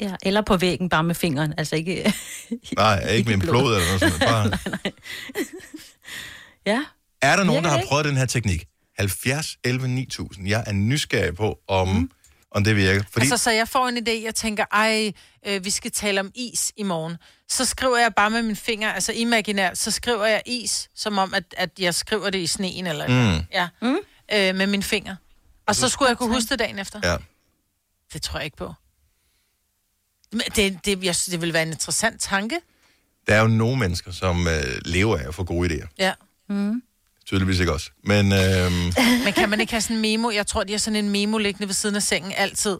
Ja, 0.00 0.14
eller 0.22 0.42
på 0.42 0.56
væggen 0.56 0.88
bare 0.88 1.04
med 1.04 1.14
fingeren. 1.14 1.54
Altså 1.58 1.76
ikke... 1.76 2.14
Nej, 2.76 3.08
ikke 3.10 3.28
med 3.28 3.34
en 3.34 3.40
blod. 3.40 3.74
eller 3.76 3.86
noget 3.86 4.00
sådan. 4.00 4.28
Bare... 4.28 4.58
ja. 6.72 6.84
Er 7.22 7.36
der 7.36 7.44
nogen, 7.44 7.64
der 7.64 7.70
har 7.70 7.76
ikke? 7.78 7.88
prøvet 7.88 8.04
den 8.04 8.16
her 8.16 8.26
teknik? 8.26 8.64
70, 9.08 9.58
11, 9.64 9.88
9000. 9.88 10.48
Jeg 10.48 10.64
er 10.66 10.72
nysgerrig 10.72 11.36
på, 11.36 11.58
om, 11.68 11.88
mm. 11.88 12.10
om 12.50 12.64
det 12.64 12.76
virker. 12.76 13.02
Fordi 13.10 13.24
Altså, 13.24 13.36
så 13.36 13.50
jeg 13.50 13.68
får 13.68 13.88
en 13.88 13.96
idé, 14.08 14.24
jeg 14.24 14.34
tænker, 14.34 14.64
ej, 14.72 15.12
øh, 15.46 15.64
vi 15.64 15.70
skal 15.70 15.90
tale 15.90 16.20
om 16.20 16.30
is 16.34 16.72
i 16.76 16.82
morgen. 16.82 17.16
Så 17.48 17.64
skriver 17.64 17.98
jeg 17.98 18.14
bare 18.14 18.30
med 18.30 18.42
mine 18.42 18.56
fingre, 18.56 18.94
altså 18.94 19.12
imaginært, 19.12 19.78
så 19.78 19.90
skriver 19.90 20.26
jeg 20.26 20.42
is, 20.46 20.90
som 20.94 21.18
om, 21.18 21.34
at, 21.34 21.44
at 21.56 21.70
jeg 21.78 21.94
skriver 21.94 22.30
det 22.30 22.38
i 22.38 22.46
sneen, 22.46 22.86
eller 22.86 23.08
Mm. 23.38 23.44
ja, 23.52 23.68
mm. 23.82 23.96
Øh, 24.32 24.54
med 24.54 24.66
mine 24.66 24.82
fingre. 24.82 25.16
Og 25.66 25.74
så 25.76 25.88
skulle 25.88 26.08
jeg 26.08 26.18
kunne 26.18 26.34
huske 26.34 26.48
det 26.48 26.58
dagen 26.58 26.78
efter. 26.78 27.00
Ja. 27.04 27.16
Det 28.12 28.22
tror 28.22 28.38
jeg 28.38 28.44
ikke 28.44 28.56
på. 28.56 28.74
Men 30.32 30.42
det, 30.56 30.84
det, 30.84 31.04
jeg 31.04 31.16
synes, 31.16 31.26
det 31.32 31.40
vil 31.40 31.52
være 31.52 31.62
en 31.62 31.68
interessant 31.68 32.20
tanke. 32.20 32.60
der 33.28 33.34
er 33.34 33.40
jo 33.40 33.46
nogle 33.48 33.78
mennesker, 33.78 34.12
som 34.12 34.48
øh, 34.48 34.54
lever 34.84 35.18
af 35.18 35.28
at 35.28 35.34
få 35.34 35.44
gode 35.44 35.68
idéer. 35.74 35.86
Ja. 35.98 36.12
Mm. 36.48 36.82
Tydeligvis 37.26 37.60
ikke 37.60 37.72
også. 37.72 37.90
Men 38.04 38.32
øh, 38.32 38.72
Men 39.24 39.32
kan 39.32 39.48
man 39.50 39.60
ikke 39.60 39.72
have 39.72 39.80
sådan 39.80 39.96
en 39.96 40.02
memo? 40.02 40.30
Jeg 40.30 40.46
tror, 40.46 40.64
de 40.64 40.72
har 40.72 40.78
sådan 40.78 40.96
en 41.04 41.10
memo 41.10 41.38
liggende 41.38 41.66
ved 41.68 41.74
siden 41.74 41.96
af 41.96 42.02
sengen 42.02 42.32
altid. 42.36 42.78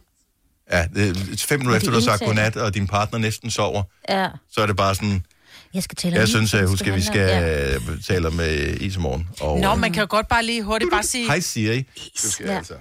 ja, 0.71 0.87
det 0.95 1.09
er 1.09 1.45
fem 1.47 1.59
minutter 1.59 1.77
efter, 1.77 1.89
du 1.91 1.95
har 1.95 2.01
sagt 2.01 2.21
godnat, 2.23 2.55
og 2.55 2.73
din 2.73 2.87
partner 2.87 3.19
næsten 3.19 3.51
sover, 3.51 3.83
Ja. 4.09 4.27
så 4.51 4.61
er 4.61 4.65
det 4.67 4.75
bare 4.75 4.95
sådan, 4.95 5.25
Jeg 5.73 5.83
skal 5.83 5.95
tale 5.95 6.13
om 6.13 6.17
jeg 6.17 6.23
is, 6.23 6.29
synes, 6.29 6.53
at 6.53 6.59
det 6.61 6.69
husk, 6.69 6.87
at 6.87 6.95
vi 6.95 7.01
skal 7.01 7.77
om- 7.77 7.89
øh, 7.93 8.01
tale 8.03 8.27
om 8.27 8.39
øh, 8.39 8.77
is 8.81 8.95
i 8.95 8.99
morgen. 8.99 9.29
Og, 9.39 9.59
Nå, 9.59 9.71
øh, 9.71 9.79
man 9.79 9.93
kan 9.93 10.01
jo 10.01 10.07
godt 10.09 10.27
bare 10.27 10.45
lige 10.45 10.63
hurtigt 10.63 10.91
bare 10.91 11.03
sige... 11.03 11.25
Hej 11.27 11.39
Siri. 11.39 11.81
Du 12.23 12.29
skal 12.31 12.45
Ja. 12.45 12.57
altså. 12.57 12.73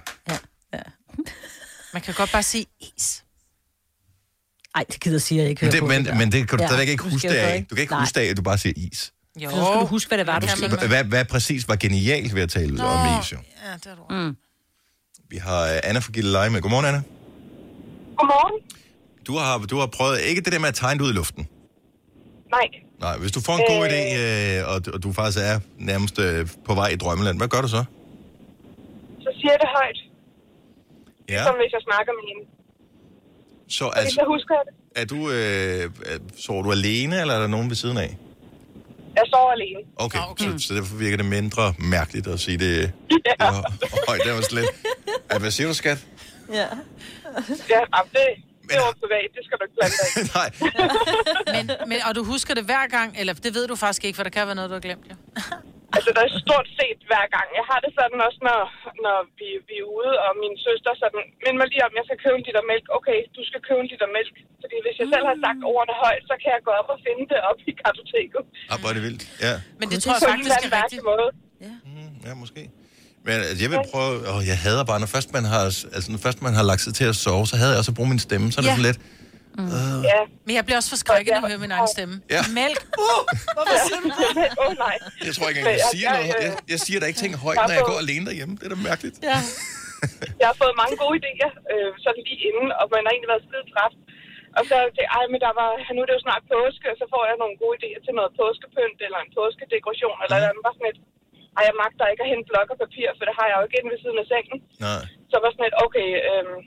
Man 1.93 2.03
kan 2.03 2.15
godt 2.15 2.33
bare 2.33 2.43
sige 2.43 2.67
is. 2.81 3.23
Ej, 4.75 4.85
det 4.93 5.01
gider 5.01 5.27
jeg 5.31 5.49
ikke 5.49 5.65
Men 5.65 5.73
det, 5.73 5.81
på. 5.81 5.87
men, 5.87 6.09
men 6.19 6.33
det 6.33 6.49
kan 6.49 6.59
du 6.59 6.63
Ja, 6.65 6.69
stadigvæk 6.69 6.89
ikke 6.89 7.03
huske 7.05 7.29
det 7.29 7.35
af. 7.35 7.67
Du 7.71 7.75
kan 7.75 7.83
ikke 7.83 7.93
Nej. 7.93 8.01
huske 8.03 8.15
det 8.21 8.27
af, 8.27 8.31
at 8.31 8.37
du 8.37 8.43
bare 8.43 8.59
siger 8.59 8.73
is. 8.77 9.13
Jo. 9.41 9.51
Så 9.51 9.57
skal 9.57 9.81
du 9.81 9.87
huske, 9.87 10.09
hvad 10.09 10.19
det 10.19 10.27
var, 10.27 10.39
du 10.39 10.47
man. 10.61 10.89
Hvad, 10.89 11.05
hvad 11.05 11.25
præcis 11.25 11.69
var 11.69 11.77
genialt 11.77 12.35
ved 12.35 12.43
at 12.43 12.51
tale 12.51 12.75
Nå, 12.77 12.85
om 12.85 13.21
is, 13.23 13.33
jo? 13.33 13.39
Ja, 13.67 13.73
det 13.75 13.87
er 13.87 13.95
du. 13.95 14.15
Mm. 14.15 14.37
Vi 15.29 15.37
har 15.37 15.63
øh, 15.63 15.79
Anna 15.85 16.01
fra 16.01 16.13
Gilleleje 16.13 16.51
med. 16.51 16.61
Godmorgen, 16.61 16.87
Anna. 16.87 17.03
Godmorgen. 18.17 18.63
Du 19.27 19.37
har, 19.37 19.59
du 19.59 19.77
har 19.79 19.87
prøvet, 19.87 20.21
ikke 20.21 20.41
det 20.41 20.53
der 20.53 20.59
med 20.59 20.69
at 20.69 20.75
tegne 20.75 20.99
det 20.99 21.05
ud 21.05 21.11
i 21.11 21.15
luften. 21.15 21.49
Nej. 22.51 22.67
Nej, 23.01 23.19
hvis 23.19 23.33
du 23.33 23.41
får 23.41 23.53
en 23.57 23.65
god 23.69 23.89
idé, 23.89 24.03
øh, 24.21 24.75
og, 24.75 24.95
og 24.95 25.03
du 25.03 25.13
faktisk 25.13 25.39
er 25.39 25.61
nærmest 25.79 26.19
øh, 26.19 26.49
på 26.65 26.75
vej 26.75 26.89
i 26.89 26.97
drømmeland, 26.97 27.39
hvad 27.39 27.49
gør 27.49 27.61
du 27.61 27.69
så? 27.69 27.85
Så 29.21 29.31
siger 29.37 29.51
jeg 29.53 29.59
det 29.61 29.69
højt, 29.77 29.99
Ja, 31.29 31.45
som 31.45 31.55
hvis 31.57 31.73
jeg 31.73 31.81
snakker 31.89 32.13
med 32.19 32.25
hende. 32.31 32.51
så 33.69 33.87
altså, 33.89 34.15
så 34.15 34.25
husker 34.27 34.55
jeg 34.55 34.65
det. 34.69 34.75
er 35.03 35.05
du, 35.05 35.31
øh, 35.31 36.15
er- 36.15 36.41
sover 36.41 36.63
du 36.63 36.73
alene, 36.73 37.21
eller 37.21 37.35
er 37.35 37.41
der 37.41 37.47
nogen 37.47 37.69
ved 37.69 37.77
siden 37.77 37.97
af? 37.97 38.17
Jeg 39.17 39.25
sover 39.33 39.53
alene. 39.53 39.81
Okay, 39.97 40.19
okay. 40.31 40.45
Så, 40.59 40.67
så 40.69 40.75
derfor 40.75 40.97
virker 40.97 41.17
det 41.17 41.27
mindre 41.27 41.75
mærkeligt 41.79 42.27
at 42.27 42.41
sige 42.41 42.59
det 42.59 42.93
Ja. 43.41 43.49
øh, 43.49 43.55
højt. 44.09 44.21
Det 44.25 44.33
var 44.35 44.41
slet. 44.41 44.65
Ja, 45.33 45.39
hvad 45.39 45.51
siger 45.51 45.67
du, 45.69 45.75
skat? 45.75 45.99
Ja. 46.53 46.57
Ja, 46.59 47.81
jamen, 47.95 48.11
det, 48.13 48.27
det 48.69 48.77
var 48.77 48.95
privat. 49.01 49.29
Det 49.37 49.43
skal 49.45 49.59
du 49.59 49.65
ikke 49.65 49.75
blande 49.79 49.97
dig 50.03 50.09
i. 50.17 50.29
Nej. 50.39 50.51
Men, 51.57 51.71
men, 51.89 51.99
og 52.09 52.15
du 52.15 52.25
husker 52.25 52.55
det 52.55 52.65
hver 52.65 52.87
gang, 52.87 53.15
eller 53.19 53.35
det 53.35 53.55
ved 53.55 53.69
du 53.69 53.77
faktisk 53.77 54.05
ikke, 54.05 54.17
for 54.17 54.23
der 54.23 54.31
kan 54.31 54.47
være 54.47 54.55
noget, 54.55 54.71
du 54.71 54.75
har 54.75 54.81
glemt, 54.81 55.05
jo. 55.11 55.15
Altså, 55.97 56.11
der 56.17 56.23
er 56.29 56.33
stort 56.47 56.69
set 56.79 56.99
hver 57.11 57.27
gang. 57.35 57.47
Jeg 57.59 57.65
har 57.71 57.79
det 57.85 57.91
sådan 57.99 58.19
også, 58.27 58.41
når, 58.49 58.61
når 59.07 59.19
vi, 59.39 59.49
vi 59.69 59.77
er 59.85 59.89
ude, 59.99 60.13
og 60.25 60.31
min 60.43 60.55
søster 60.67 60.93
sådan, 61.03 61.23
mind 61.45 61.57
mig 61.61 61.69
lige 61.73 61.85
om, 61.87 61.93
jeg 61.99 62.05
skal 62.09 62.19
købe 62.25 62.37
en 62.41 62.45
liter 62.49 62.65
mælk. 62.73 62.87
Okay, 62.99 63.19
du 63.37 63.41
skal 63.49 63.61
købe 63.69 63.81
en 63.85 63.89
liter 63.93 64.09
mælk. 64.17 64.35
Fordi 64.63 64.77
hvis 64.85 64.97
jeg 65.01 65.07
selv 65.15 65.25
har 65.31 65.37
sagt 65.47 65.61
ordene 65.75 65.95
højt, 66.05 66.23
så 66.31 66.35
kan 66.43 66.51
jeg 66.57 66.61
gå 66.69 66.73
op 66.81 66.89
og 66.95 66.99
finde 67.07 67.25
det 67.33 67.39
op 67.51 67.59
i 67.71 67.73
kartoteket. 67.83 68.43
Ah, 68.73 68.77
hvor 68.81 68.89
er 68.91 68.95
det 68.99 69.05
vildt. 69.09 69.23
Ja, 69.47 69.55
Men 69.81 69.87
det 69.93 69.99
tror 70.03 70.13
jeg 70.17 70.23
faktisk 70.33 70.51
er 70.69 70.71
rigtigt. 70.81 71.03
måde. 71.11 71.29
ja 72.29 72.33
måske. 72.45 72.63
Men 73.27 73.35
altså, 73.49 73.61
jeg 73.65 73.71
vil 73.73 73.81
prøve... 73.93 74.13
Åh, 74.33 74.41
jeg 74.51 74.57
hader 74.65 74.85
bare, 74.91 75.01
når 75.05 75.11
først 75.17 75.29
man 75.37 75.45
har, 75.53 75.63
altså, 75.97 76.09
når 76.15 76.21
først 76.27 76.39
man 76.47 76.55
har 76.59 76.65
lagt 76.71 76.83
sig 76.87 76.95
til 77.01 77.07
at 77.13 77.17
sove, 77.25 77.45
så 77.51 77.55
hader 77.61 77.73
jeg 77.75 77.81
også 77.83 77.93
at 77.95 77.99
bruge 77.99 78.11
min 78.15 78.23
stemme. 78.29 78.47
Så 78.53 78.57
er 78.61 78.63
det 78.63 78.69
Ja. 78.71 78.77
sådan 78.77 78.89
lidt... 78.91 79.01
Ja. 80.11 80.21
Men 80.47 80.53
jeg 80.59 80.65
bliver 80.67 80.79
også 80.81 80.91
forskrækket, 80.95 81.31
når 81.33 81.41
jeg 81.41 81.51
hører 81.53 81.65
min 81.67 81.75
egen 81.79 81.91
stemme. 81.95 82.15
Ja. 82.37 82.43
Mælk. 82.61 82.81
Uh, 83.05 83.23
hvorfor 83.57 83.77
siger 83.87 84.01
du 84.07 84.11
det? 84.21 84.49
Åh, 84.61 84.65
oh, 84.65 84.73
nej. 84.87 84.97
Jeg 85.29 85.33
tror 85.37 85.47
ikke 85.51 85.61
engang, 85.61 85.77
jeg 85.83 85.89
siger 85.95 86.09
noget. 86.17 86.35
Jeg, 86.47 86.53
jeg 86.75 86.81
siger 86.87 86.99
da 87.01 87.05
ikke 87.11 87.21
ting 87.25 87.33
højt, 87.47 87.59
når 87.69 87.75
jeg 87.81 87.85
går 87.91 87.99
alene 88.05 88.25
derhjemme. 88.29 88.53
Det 88.59 88.65
er 88.69 88.73
da 88.77 88.81
mærkeligt. 88.91 89.17
Ja. 89.31 89.39
Jeg 90.41 90.47
har 90.51 90.57
fået 90.63 90.75
mange 90.83 90.97
gode 91.03 91.17
idéer, 91.21 91.51
øh, 91.73 91.91
sådan 92.05 92.23
lige 92.29 92.41
inden, 92.49 92.69
og 92.81 92.85
man 92.95 93.03
har 93.05 93.13
egentlig 93.13 93.33
været 93.33 93.45
skide 93.47 93.67
træt. 93.73 93.95
Og 94.59 94.63
så 94.71 94.77
tænkte 94.81 95.03
jeg, 95.05 95.11
ej, 95.19 95.25
men 95.33 95.41
der 95.47 95.53
var, 95.61 95.71
nu 95.95 96.01
er 96.03 96.09
det 96.09 96.17
jo 96.19 96.27
snart 96.27 96.45
påske, 96.55 96.87
og 96.93 96.97
så 97.01 97.07
får 97.13 97.23
jeg 97.31 97.37
nogle 97.43 97.57
gode 97.63 97.77
idéer 97.79 98.01
til 98.05 98.15
noget 98.19 98.31
påskepynt, 98.41 99.01
eller 99.07 99.21
en 99.21 99.33
påskedekoration, 99.39 100.19
eller 100.25 100.39
mm. 100.39 100.49
andet. 100.49 100.63
Bare 100.67 100.77
sådan 100.77 100.93
et, 100.93 101.01
ej, 101.59 101.63
jeg 101.69 101.75
magter 101.85 102.05
ikke 102.13 102.23
at 102.27 102.31
hente 102.33 102.47
blok 102.51 102.69
og 102.75 102.79
papir, 102.85 103.07
for 103.19 103.25
det 103.29 103.35
har 103.39 103.47
jeg 103.49 103.57
jo 103.59 103.65
ikke 103.67 103.77
inde 103.79 103.91
ved 103.95 104.01
siden 104.05 104.19
af 104.23 104.27
sengen. 104.33 104.59
Nej. 104.87 105.03
Så 105.31 105.37
var 105.43 105.49
sådan 105.55 105.69
et, 105.71 105.77
okay, 105.87 106.09
øhm, 106.31 106.59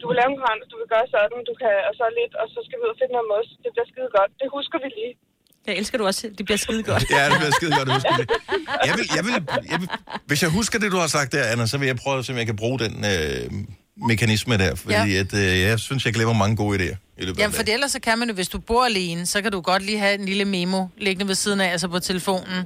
du 0.00 0.04
vil 0.08 0.16
lave 0.20 0.30
en 0.34 0.38
kran, 0.42 0.58
du 0.72 0.76
vil 0.80 0.88
gøre 0.94 1.06
sådan, 1.14 1.38
du 1.50 1.54
kan, 1.62 1.72
og 1.88 1.92
så 1.98 2.04
lidt, 2.20 2.32
og 2.40 2.46
så 2.54 2.58
skal 2.66 2.76
vi 2.78 2.82
ud 2.86 2.92
og 2.94 2.98
finde 3.00 3.12
noget 3.16 3.28
mos. 3.32 3.48
Det 3.64 3.70
bliver 3.74 3.88
skide 3.92 4.10
godt. 4.18 4.30
Det 4.40 4.46
husker 4.58 4.78
vi 4.84 4.88
lige. 5.00 5.14
Jeg 5.68 5.74
elsker 5.80 5.96
du 6.00 6.04
også. 6.10 6.22
Det 6.38 6.44
bliver 6.48 6.60
skide 6.66 6.82
godt. 6.90 7.02
Ja, 7.16 7.22
det 7.30 7.36
bliver 7.42 7.54
skide 7.60 7.72
godt 7.78 7.88
det. 7.94 8.00
Jeg 8.88 8.92
vil, 8.98 9.06
jeg 9.16 9.22
vil, 9.26 9.32
jeg 9.72 9.78
vil, 9.82 9.88
hvis 10.28 10.40
jeg 10.44 10.50
husker 10.58 10.76
det, 10.82 10.88
du 10.94 10.98
har 11.04 11.10
sagt 11.16 11.28
der, 11.36 11.44
Anna, 11.52 11.64
så 11.72 11.76
vil 11.80 11.86
jeg 11.92 11.96
prøve 12.04 12.18
at 12.18 12.24
se, 12.26 12.32
om 12.34 12.38
jeg 12.42 12.46
kan 12.52 12.56
bruge 12.62 12.78
den 12.84 12.94
øh, 13.12 13.44
mekanisme 14.10 14.54
der. 14.62 14.74
Fordi 14.74 15.12
Ja. 15.14 15.20
at, 15.24 15.32
øh, 15.34 15.60
jeg 15.68 15.78
synes, 15.88 16.04
jeg 16.06 16.14
glemmer 16.14 16.34
mange 16.34 16.56
gode 16.56 16.74
idéer 16.78 16.96
Jamen, 17.38 17.54
for 17.58 17.62
ellers 17.72 17.92
så 17.92 18.00
kan 18.00 18.18
man 18.18 18.28
jo, 18.28 18.34
hvis 18.34 18.48
du 18.48 18.58
bor 18.58 18.84
alene, 18.84 19.26
så 19.26 19.42
kan 19.42 19.52
du 19.52 19.60
godt 19.60 19.82
lige 19.82 19.98
have 19.98 20.14
en 20.14 20.24
lille 20.26 20.44
memo 20.44 20.86
liggende 20.98 21.28
ved 21.28 21.34
siden 21.34 21.60
af, 21.60 21.68
altså 21.72 21.88
på 21.88 21.98
telefonen. 21.98 22.58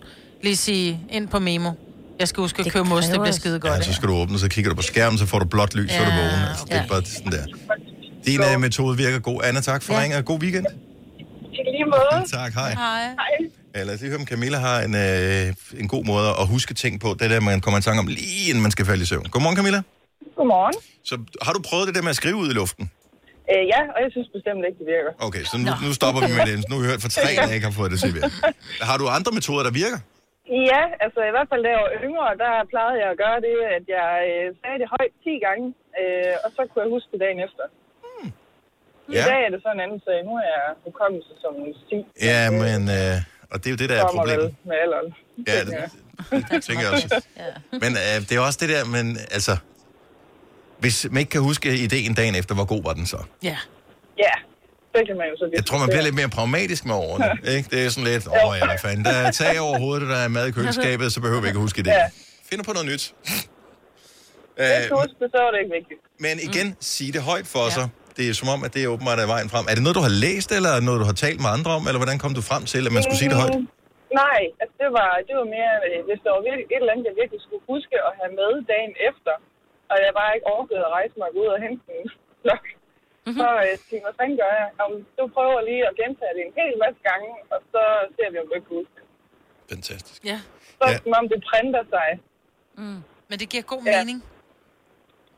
Lige 0.43 0.57
sige 0.57 1.01
ind 1.11 1.29
på 1.29 1.39
memo. 1.39 1.71
Jeg 2.19 2.29
skal 2.29 2.41
huske 2.41 2.63
at 2.67 2.73
købe 2.73 2.89
mos, 2.89 3.05
det 3.07 3.21
bliver 3.21 3.33
skide 3.33 3.61
godt. 3.61 3.73
Ja, 3.73 3.83
så 3.83 3.93
skal 3.95 4.09
du 4.09 4.15
åbne, 4.15 4.39
så 4.39 4.49
kigger 4.49 4.69
du 4.71 4.77
på 4.77 4.83
skærmen, 4.83 5.19
så 5.19 5.27
får 5.27 5.39
du 5.39 5.45
blåt 5.45 5.75
lys, 5.75 5.91
ja, 5.91 5.97
så 5.97 6.03
er 6.03 6.07
du 6.11 6.13
vågen. 6.17 6.43
Altså, 6.49 6.65
det 6.65 6.77
er 6.77 6.87
bare 6.87 7.05
sådan 7.05 7.33
der. 7.33 7.45
Din 8.27 8.41
øh, 8.55 8.61
metode 8.61 8.97
virker 8.97 9.19
god. 9.19 9.41
Anna, 9.45 9.61
tak 9.61 9.83
for 9.83 9.93
ja. 9.95 10.01
ringen, 10.01 10.19
og 10.19 10.25
god 10.25 10.41
weekend. 10.43 10.67
I 11.53 11.61
lige 11.75 11.85
måde. 11.85 12.31
Tak, 12.31 12.53
hej. 12.53 12.71
Hej. 12.75 13.03
Ja, 13.75 13.83
lad 13.83 13.95
os 13.95 14.01
lige 14.01 14.11
høre, 14.11 14.21
om 14.21 14.27
Camilla 14.27 14.59
har 14.59 14.81
en, 14.81 14.95
øh, 14.95 15.81
en 15.83 15.89
god 15.89 16.05
måde 16.05 16.29
at 16.41 16.47
huske 16.47 16.75
ting 16.75 17.01
på. 17.01 17.09
Det 17.19 17.23
er 17.23 17.29
der, 17.29 17.41
man 17.41 17.61
kommer 17.61 17.79
i 17.79 17.83
tanke 17.83 18.01
om, 18.01 18.07
lige 18.07 18.49
inden 18.49 18.63
man 18.63 18.71
skal 18.71 18.87
falde 18.87 19.03
i 19.03 19.07
søvn. 19.07 19.25
Godmorgen, 19.31 19.57
Camilla. 19.57 19.83
Godmorgen. 20.37 20.75
Så 21.05 21.19
har 21.43 21.53
du 21.53 21.61
prøvet 21.69 21.87
det 21.87 21.95
der 21.95 22.03
med 22.03 22.11
at 22.11 22.17
skrive 22.17 22.37
ud 22.37 22.51
i 22.51 22.53
luften? 22.53 22.91
Øh, 23.53 23.63
ja, 23.73 23.81
og 23.95 23.99
jeg 24.05 24.11
synes 24.11 24.29
bestemt 24.37 24.61
ikke, 24.69 24.79
det 24.79 24.87
virker. 24.95 25.13
Okay, 25.27 25.43
så 25.45 25.55
nu, 25.59 25.71
nu 25.87 25.93
stopper 25.95 26.21
vi 26.27 26.33
med 26.37 26.47
det. 26.51 26.69
Nu 26.69 26.75
har 26.77 26.83
vi 26.83 26.89
hørt 26.89 27.03
for 27.03 27.09
tre, 27.09 27.31
der 27.37 27.53
ikke 27.57 27.67
har 27.67 27.73
fået 27.81 27.91
det 27.91 28.01
til 28.01 28.09
at 28.09 28.15
virke. 28.15 28.31
Har 28.91 28.97
du 29.01 29.09
andre 29.09 29.33
metoder, 29.33 29.63
der 29.63 29.71
virker? 29.71 29.99
Ja, 30.71 30.83
altså 31.05 31.21
i 31.31 31.33
hvert 31.35 31.49
fald 31.51 31.63
da 31.65 31.69
jeg 31.75 31.81
var 31.87 31.93
yngre, 32.07 32.29
der 32.43 32.53
plejede 32.73 32.99
jeg 33.03 33.09
at 33.15 33.19
gøre 33.25 33.39
det, 33.47 33.55
at 33.79 33.85
jeg 33.99 34.11
øh, 34.33 34.47
sagde 34.61 34.79
det 34.83 34.89
højt 34.97 35.13
10 35.25 35.47
gange, 35.47 35.67
øh, 36.01 36.35
og 36.45 36.49
så 36.57 36.61
kunne 36.69 36.83
jeg 36.85 36.91
huske 36.97 37.09
det 37.13 37.21
dagen 37.25 37.41
efter. 37.47 37.65
Hmm. 38.05 38.31
I 39.13 39.17
Ja. 39.19 39.25
dag 39.31 39.39
er 39.47 39.51
det 39.55 39.61
så 39.65 39.71
en 39.77 39.81
anden 39.87 40.01
sag. 40.07 40.19
Nu 40.29 40.33
er 40.43 40.47
jeg 40.57 40.65
hukommelse 40.87 41.33
som 41.43 41.53
en 41.65 41.73
sti. 41.83 41.99
Ja, 42.31 42.41
men... 42.63 42.81
Øh, 42.99 43.17
og 43.53 43.57
det 43.61 43.67
er 43.69 43.75
jo 43.75 43.81
det, 43.83 43.89
der 43.93 43.97
er 44.03 44.07
problemet. 44.19 44.51
med 44.69 44.77
alderen. 44.85 45.09
Ja, 45.51 45.59
det, 45.69 45.75
det 46.51 46.59
tænker 46.67 46.83
jeg 46.87 46.93
også. 46.97 47.09
Men 47.83 47.91
øh, 48.03 48.17
det 48.29 48.33
er 48.39 48.41
også 48.49 48.59
det 48.63 48.69
der, 48.75 48.83
men 48.97 49.07
altså... 49.37 49.55
Hvis 50.83 51.07
man 51.13 51.19
ikke 51.23 51.31
kan 51.31 51.41
huske 51.51 51.69
ideen 51.87 52.15
dagen 52.15 52.35
efter, 52.41 52.55
hvor 52.55 52.67
god 52.75 52.83
var 52.89 52.93
den 52.93 53.07
så? 53.07 53.17
Ja. 53.43 53.57
Ja, 54.19 54.35
det 54.95 55.03
kan 55.09 55.17
man 55.21 55.27
jo 55.33 55.37
så 55.41 55.45
Jeg 55.59 55.65
tror, 55.69 55.79
man 55.85 55.89
bliver 55.93 56.07
lidt 56.09 56.19
mere 56.21 56.31
pragmatisk 56.39 56.83
med 56.91 56.97
årene. 57.07 57.27
Ikke? 57.57 57.67
Det 57.73 57.79
er 57.85 57.89
sådan 57.95 58.09
lidt, 58.13 58.25
åh 58.39 58.53
ja, 58.59 58.65
hvad 58.71 58.81
fanden, 58.87 59.05
der 59.09 59.17
er 59.25 59.31
tag 59.43 59.55
over 59.67 59.77
hovedet, 59.85 60.09
der 60.15 60.21
er 60.27 60.29
mad 60.39 60.45
i 60.51 60.53
køleskabet, 60.57 61.07
så 61.17 61.21
behøver 61.25 61.43
vi 61.45 61.49
ikke 61.51 61.61
at 61.63 61.67
huske 61.67 61.83
det. 61.87 61.93
Ja. 62.01 62.07
Finder 62.51 62.65
på 62.69 62.73
noget 62.77 62.87
nyt. 62.93 63.05
Øh, 64.63 64.67
du 64.91 64.97
husker 65.05 65.19
det, 65.25 65.31
så 65.35 65.39
er 65.47 65.51
det 65.55 65.59
ikke 65.63 65.75
vigtigt. 65.79 66.01
men 66.25 66.35
igen, 66.49 66.69
sig 66.93 67.09
det 67.17 67.23
højt 67.31 67.47
for 67.55 67.65
ja. 67.67 67.77
sig. 67.77 67.87
det 68.17 68.25
er 68.31 68.35
som 68.43 68.49
om, 68.55 68.61
at 68.67 68.71
det 68.75 68.81
er 68.85 68.89
åbenbart 68.95 69.19
er 69.25 69.29
vejen 69.35 69.49
frem. 69.53 69.65
Er 69.71 69.75
det 69.77 69.83
noget, 69.87 69.97
du 70.01 70.05
har 70.09 70.15
læst, 70.27 70.49
eller 70.59 70.73
noget, 70.89 70.99
du 71.03 71.07
har 71.11 71.19
talt 71.27 71.39
med 71.45 71.51
andre 71.57 71.71
om, 71.79 71.83
eller 71.89 72.01
hvordan 72.03 72.19
kom 72.25 72.33
du 72.39 72.43
frem 72.51 72.63
til, 72.73 72.83
at 72.89 72.93
man 72.97 73.03
skulle 73.05 73.21
sige 73.23 73.31
det 73.33 73.39
højt? 73.43 73.55
Mm, 73.59 73.69
Nej, 74.23 74.41
altså 74.61 74.75
det 74.83 74.91
var, 74.99 75.11
det 75.29 75.35
var 75.41 75.47
mere, 75.57 75.75
øh, 75.89 76.01
hvis 76.09 76.21
der 76.25 76.31
var 76.37 76.43
virkelig, 76.49 76.67
et 76.75 76.81
eller 76.83 76.93
andet, 76.95 77.07
jeg 77.11 77.17
virkelig 77.23 77.41
skulle 77.47 77.65
huske 77.73 77.97
at 78.09 78.13
have 78.19 78.33
med 78.41 78.53
dagen 78.73 78.95
efter, 79.09 79.35
og 79.91 79.97
jeg 80.05 80.11
bare 80.21 80.31
ikke 80.37 80.49
orkede 80.57 80.83
at 80.87 80.91
rejse 80.99 81.15
mig 81.23 81.31
ud 81.41 81.47
og 81.55 81.59
hente 81.65 81.83
en 81.99 82.07
flok. 82.43 82.65
Mm-hmm. 83.27 83.41
Så 83.41 83.47
øh, 83.67 83.73
tænkte 83.89 83.95
jeg, 83.97 84.03
hvad 84.07 84.17
fanden 84.21 84.37
gør 84.43 84.53
jeg? 84.61 84.67
Om, 84.85 84.91
du 85.19 85.25
prøver 85.37 85.59
lige 85.71 85.83
at 85.91 85.95
gentage 86.03 86.33
det 86.37 86.43
en 86.49 86.55
hel 86.61 86.73
masse 86.85 87.01
gange, 87.11 87.31
og 87.53 87.59
så 87.73 87.83
ser 88.17 88.29
vi, 88.33 88.37
om 88.43 88.47
du 88.49 88.55
ikke 88.59 88.69
kan 88.69 88.77
huske 88.81 88.95
det. 88.99 89.07
Fantastisk. 89.73 90.21
Ja. 90.31 90.39
Så 90.81 90.85
ja. 90.91 90.97
som 91.05 91.13
om 91.21 91.27
det 91.33 91.41
printer 91.51 91.85
sig. 91.95 92.09
Mm. 92.81 93.01
Men 93.29 93.37
det 93.41 93.47
giver 93.53 93.65
god 93.75 93.83
Ja. 93.87 93.93
mening. 93.99 94.19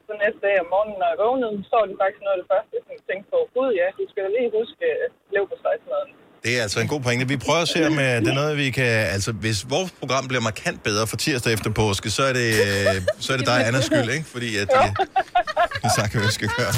Så 0.06 0.12
næste 0.24 0.40
dag 0.46 0.54
om 0.62 0.68
morgenen, 0.74 0.96
når 1.00 1.08
jeg 1.12 1.18
vågnede, 1.24 1.56
så 1.68 1.74
var 1.80 1.86
det 1.90 1.96
faktisk 2.02 2.22
noget 2.26 2.36
af 2.36 2.40
det 2.42 2.50
første, 2.52 2.70
jeg 2.76 2.82
sådan 2.86 3.04
tænkte 3.10 3.26
på. 3.32 3.38
Gud 3.56 3.68
ja, 3.80 3.86
du 3.98 4.02
skal 4.10 4.22
da 4.24 4.30
lige 4.38 4.50
huske 4.58 4.84
øh, 4.92 5.06
lev 5.34 5.44
på 5.50 5.56
stejsmaden. 5.62 6.10
Det 6.44 6.58
er 6.58 6.62
altså 6.62 6.80
en 6.80 6.88
god 6.88 7.00
pointe. 7.00 7.28
Vi 7.28 7.36
prøver 7.36 7.60
at 7.60 7.68
se, 7.68 7.86
om 7.86 7.98
øh, 7.98 8.20
det 8.20 8.28
er 8.28 8.34
noget, 8.34 8.56
vi 8.56 8.70
kan... 8.70 8.84
Altså, 8.84 9.32
hvis 9.32 9.66
vores 9.68 9.90
program 9.90 10.28
bliver 10.28 10.40
markant 10.40 10.82
bedre 10.82 11.06
for 11.06 11.16
tirsdag 11.16 11.52
efter 11.52 11.70
påske, 11.70 12.10
så 12.10 12.22
er 12.22 12.32
det, 12.32 12.54
øh, 12.60 13.02
så 13.20 13.32
er 13.32 13.36
det 13.36 13.46
dig, 13.46 13.66
Annas 13.66 13.84
skyld, 13.84 14.10
ikke? 14.10 14.24
Fordi 14.32 14.56
at, 14.56 14.68
det 14.68 15.84
er 15.84 15.90
sagt, 15.96 16.12
hvad 16.12 16.26
vi 16.26 16.32
skal 16.32 16.48
gøre. 16.56 16.72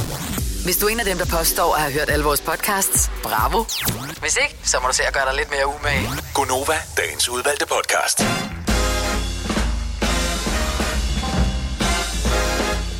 Hvis 0.64 0.76
du 0.76 0.86
er 0.86 0.90
en 0.90 1.00
af 1.00 1.06
dem, 1.06 1.18
der 1.18 1.24
påstår 1.38 1.74
at 1.74 1.80
have 1.80 1.92
hørt 1.92 2.10
alle 2.10 2.24
vores 2.24 2.40
podcasts, 2.40 3.10
bravo. 3.22 3.64
Hvis 4.20 4.38
ikke, 4.42 4.56
så 4.64 4.76
må 4.82 4.88
du 4.88 4.94
se 4.94 5.02
at 5.06 5.14
gøre 5.14 5.24
dig 5.30 5.34
lidt 5.36 5.50
mere 5.50 5.66
umage. 5.66 6.08
Gonova, 6.34 6.78
dagens 6.96 7.28
udvalgte 7.28 7.66
podcast. 7.66 8.24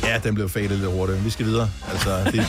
Ja, 0.03 0.19
den 0.23 0.35
blev 0.35 0.49
fadet 0.49 0.71
lidt 0.71 0.91
hurtigt. 0.91 1.25
Vi 1.25 1.29
skal 1.29 1.45
videre. 1.45 1.69
Altså, 1.91 2.29
vi 2.31 2.41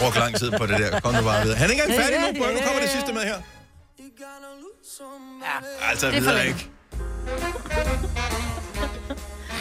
brugte 0.00 0.18
lang 0.18 0.34
tid 0.36 0.50
på 0.58 0.66
det 0.66 0.78
der. 0.78 1.00
Kom 1.00 1.14
nu 1.14 1.22
bare 1.22 1.42
videre. 1.42 1.58
Han 1.58 1.66
er 1.66 1.70
ikke 1.72 1.82
engang 1.82 2.00
færdig 2.02 2.18
nu. 2.20 2.42
Prøv, 2.44 2.52
Nu 2.54 2.60
kommer 2.66 2.80
det 2.80 2.90
sidste 2.90 3.12
med 3.12 3.22
her. 3.22 3.38
Ja. 5.42 5.88
Altså, 5.90 6.06
Det 6.06 6.16
er 6.16 6.20
videre 6.20 6.46
ikke. 6.46 6.68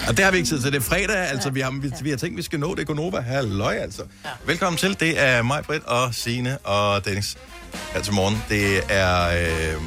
Og 0.08 0.18
det 0.18 0.26
har 0.26 0.32
vi 0.32 0.38
ikke 0.38 0.50
tid 0.50 0.62
til. 0.62 0.72
Det 0.72 0.78
er 0.78 0.84
fredag, 0.84 1.18
altså 1.18 1.50
vi 1.50 1.60
har, 1.62 1.72
vi, 1.82 1.92
vi 2.02 2.10
har 2.10 2.18
tænkt, 2.18 2.38
vi 2.38 2.42
skal 2.42 2.60
nå 2.60 2.76
det. 2.76 2.88
Gonova, 2.88 3.20
halløj 3.20 3.76
altså. 3.76 4.02
Ja. 4.26 4.30
Velkommen 4.46 4.78
til. 4.78 5.00
Det 5.00 5.20
er 5.22 5.42
mig, 5.42 5.64
Britt 5.64 5.84
og 5.86 6.14
Signe 6.16 6.58
og 6.58 7.06
Dennis 7.06 7.38
her 7.94 8.02
til 8.02 8.14
morgen. 8.14 8.44
Det 8.50 8.84
er... 8.90 9.28
Øh, 9.76 9.82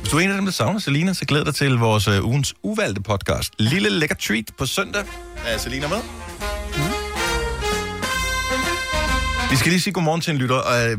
hvis 0.00 0.10
du 0.10 0.16
er 0.16 0.20
en 0.20 0.30
af 0.30 0.36
dem, 0.36 0.44
der 0.44 0.52
savner 0.52 0.78
Selina, 0.80 1.12
så 1.14 1.24
glæder 1.24 1.44
dig 1.44 1.54
til 1.54 1.72
vores 1.78 2.08
øh, 2.08 2.24
ugens 2.26 2.54
uvalgte 2.62 3.00
podcast. 3.02 3.52
Lille 3.58 3.88
lækker 3.88 4.16
treat 4.16 4.44
på 4.58 4.66
søndag. 4.66 5.04
Er 5.46 5.58
Selina 5.58 5.88
med? 5.88 5.98
Vi 9.50 9.56
skal 9.56 9.70
lige 9.70 9.80
sige 9.80 9.92
godmorgen 9.92 10.20
til 10.20 10.30
en 10.30 10.38
lytter, 10.38 10.56
og 10.56 10.90
øh, 10.90 10.98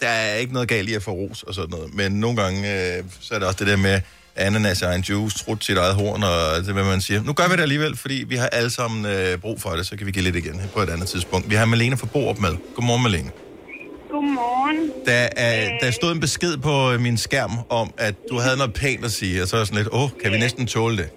der 0.00 0.08
er 0.08 0.34
ikke 0.34 0.52
noget 0.52 0.68
galt 0.68 0.88
i 0.88 0.94
at 0.94 1.02
få 1.02 1.10
ros 1.10 1.42
og 1.42 1.54
sådan 1.54 1.70
noget, 1.70 1.94
men 1.94 2.12
nogle 2.12 2.42
gange, 2.42 2.58
øh, 2.96 3.04
så 3.20 3.34
er 3.34 3.38
det 3.38 3.48
også 3.48 3.58
det 3.58 3.66
der 3.66 3.76
med 3.76 4.00
ananas 4.36 4.80
i 4.80 4.84
egen 4.84 5.00
juice, 5.02 5.38
trut 5.38 5.64
sit 5.64 5.76
eget 5.76 5.94
horn, 5.94 6.22
og 6.22 6.64
det 6.66 6.74
hvad 6.74 6.84
man 6.84 7.00
siger. 7.00 7.22
Nu 7.22 7.32
gør 7.32 7.48
vi 7.48 7.56
det 7.56 7.62
alligevel, 7.62 7.96
fordi 7.96 8.24
vi 8.28 8.36
har 8.36 8.46
alle 8.46 8.70
sammen 8.70 9.06
øh, 9.06 9.38
brug 9.38 9.60
for 9.60 9.70
det, 9.70 9.86
så 9.86 9.96
kan 9.96 10.06
vi 10.06 10.12
give 10.12 10.24
lidt 10.24 10.36
igen 10.36 10.60
på 10.74 10.80
et 10.80 10.90
andet 10.90 11.08
tidspunkt. 11.08 11.50
Vi 11.50 11.54
har 11.54 11.64
Malene 11.64 11.96
fra 11.96 12.06
Borup 12.06 12.38
med. 12.38 12.56
Godmorgen, 12.74 13.02
Malene. 13.02 13.30
Godmorgen. 14.10 14.90
Der, 15.06 15.28
er, 15.36 15.78
der 15.80 15.90
stod 15.90 16.12
en 16.12 16.20
besked 16.20 16.56
på 16.56 16.92
øh, 16.92 17.00
min 17.00 17.16
skærm 17.18 17.50
om, 17.68 17.92
at 17.98 18.14
du 18.30 18.38
havde 18.38 18.56
noget 18.56 18.72
pænt 18.74 19.04
at 19.04 19.12
sige, 19.12 19.42
og 19.42 19.48
så 19.48 19.56
er 19.56 19.60
jeg 19.60 19.66
sådan 19.66 19.82
lidt, 19.82 19.88
åh, 19.92 20.10
kan 20.22 20.32
vi 20.32 20.38
næsten 20.38 20.66
tåle 20.66 20.96
det? 20.96 21.08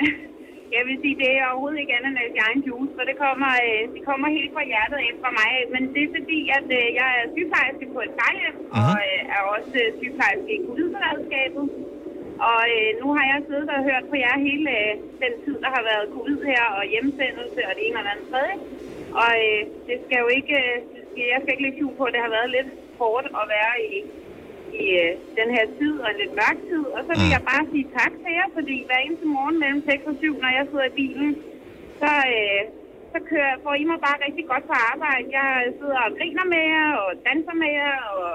Jeg 0.76 0.82
vil 0.88 0.96
sige, 1.02 1.20
det 1.22 1.30
er 1.38 1.44
overhovedet 1.50 1.80
ikke 1.82 1.96
ananas 1.98 2.34
i 2.36 2.44
egen 2.46 2.62
juice, 2.68 2.94
for 2.96 3.04
det 3.10 3.16
kommer, 3.24 3.50
øh, 3.66 3.82
det 3.94 4.02
kommer 4.08 4.28
helt 4.36 4.52
fra 4.56 4.64
hjertet 4.70 4.98
af 5.06 5.12
fra 5.22 5.30
mig. 5.40 5.52
Men 5.74 5.82
det 5.94 6.02
er 6.04 6.14
fordi, 6.18 6.40
at 6.58 6.68
øh, 6.80 6.86
jeg 7.00 7.08
er 7.18 7.24
sygeplejerske 7.34 7.86
på 7.94 8.00
et 8.06 8.12
plejehjem, 8.16 8.56
og 8.80 8.94
øh, 9.08 9.20
er 9.36 9.42
også 9.56 9.74
øh, 9.82 9.88
sygeplejerske 9.98 10.52
i 10.56 10.64
covid-beredskabet. 10.66 11.64
Og 12.50 12.62
øh, 12.76 12.90
nu 13.00 13.06
har 13.16 13.24
jeg 13.32 13.38
siddet 13.48 13.68
og 13.76 13.80
hørt 13.88 14.04
på 14.10 14.16
jer 14.24 14.36
hele 14.48 14.70
øh, 14.80 14.92
den 15.22 15.34
tid, 15.44 15.56
der 15.64 15.70
har 15.76 15.84
været 15.90 16.12
covid 16.16 16.38
her, 16.52 16.64
og 16.78 16.82
hjemsendelse, 16.92 17.60
og 17.68 17.72
det 17.76 17.82
ene 17.86 17.98
og 18.00 18.04
det 18.04 18.12
andet 18.14 18.28
tredje. 18.32 18.56
Og 19.22 19.32
øh, 19.46 19.60
det 19.88 19.96
skal 20.04 20.18
jo 20.24 20.28
ikke, 20.38 20.56
øh, 20.64 20.76
jeg 21.32 21.38
skal 21.40 21.52
ikke 21.54 21.66
lægge 21.66 21.96
på, 21.98 22.04
at 22.08 22.14
det 22.14 22.22
har 22.26 22.32
været 22.38 22.50
lidt 22.56 22.70
hårdt 23.00 23.26
at 23.40 23.44
være 23.54 23.74
i, 23.96 23.98
i 24.84 24.86
øh, 25.04 25.12
den 25.38 25.48
her 25.56 25.64
tid, 25.78 25.94
og 26.04 26.08
en 26.10 26.20
lidt 26.22 26.34
mørk 26.40 26.58
tid. 26.70 26.84
Og 26.96 27.00
så 27.06 27.12
vil 27.20 27.28
jeg 27.36 27.42
bare 27.52 27.64
sige 27.72 27.86
tak 27.98 28.12
til 28.22 28.32
jer, 28.38 28.48
fordi 28.58 28.76
hver 28.88 29.00
eneste 29.06 29.26
morgen 29.36 29.56
mellem 29.62 29.80
6 29.90 30.10
og 30.10 30.16
7, 30.20 30.42
når 30.44 30.52
jeg 30.58 30.64
sidder 30.70 30.86
i 30.90 30.98
bilen, 31.00 31.30
så, 32.02 32.12
øh, 32.36 32.60
så 33.12 33.18
kører, 33.30 33.54
får 33.64 33.74
I 33.82 33.84
mig 33.92 34.00
bare 34.06 34.24
rigtig 34.26 34.44
godt 34.52 34.64
på 34.70 34.76
arbejde. 34.92 35.26
Jeg 35.40 35.50
sidder 35.78 36.00
og 36.06 36.10
griner 36.18 36.46
med 36.54 36.62
jer, 36.74 36.88
og 37.02 37.08
danser 37.28 37.56
med 37.62 37.70
jer, 37.80 37.96
og 38.16 38.30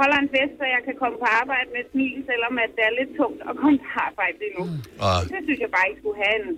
holder 0.00 0.18
en 0.20 0.32
fest, 0.34 0.54
så 0.60 0.64
jeg 0.74 0.82
kan 0.86 0.96
komme 1.02 1.16
på 1.24 1.28
arbejde 1.40 1.68
med 1.74 1.80
et 1.84 1.90
smil, 1.92 2.18
selvom 2.30 2.54
at 2.64 2.70
det 2.76 2.84
er 2.88 2.98
lidt 3.00 3.12
tungt 3.20 3.40
at 3.50 3.54
komme 3.62 3.78
på 3.84 3.90
arbejde 4.08 4.36
lige 4.42 4.54
nu. 4.58 4.64
Og 5.04 5.14
Det 5.32 5.40
synes 5.46 5.60
jeg 5.64 5.70
bare, 5.76 5.90
I 5.92 5.98
skulle 6.00 6.18
have 6.24 6.36
en, 6.42 6.50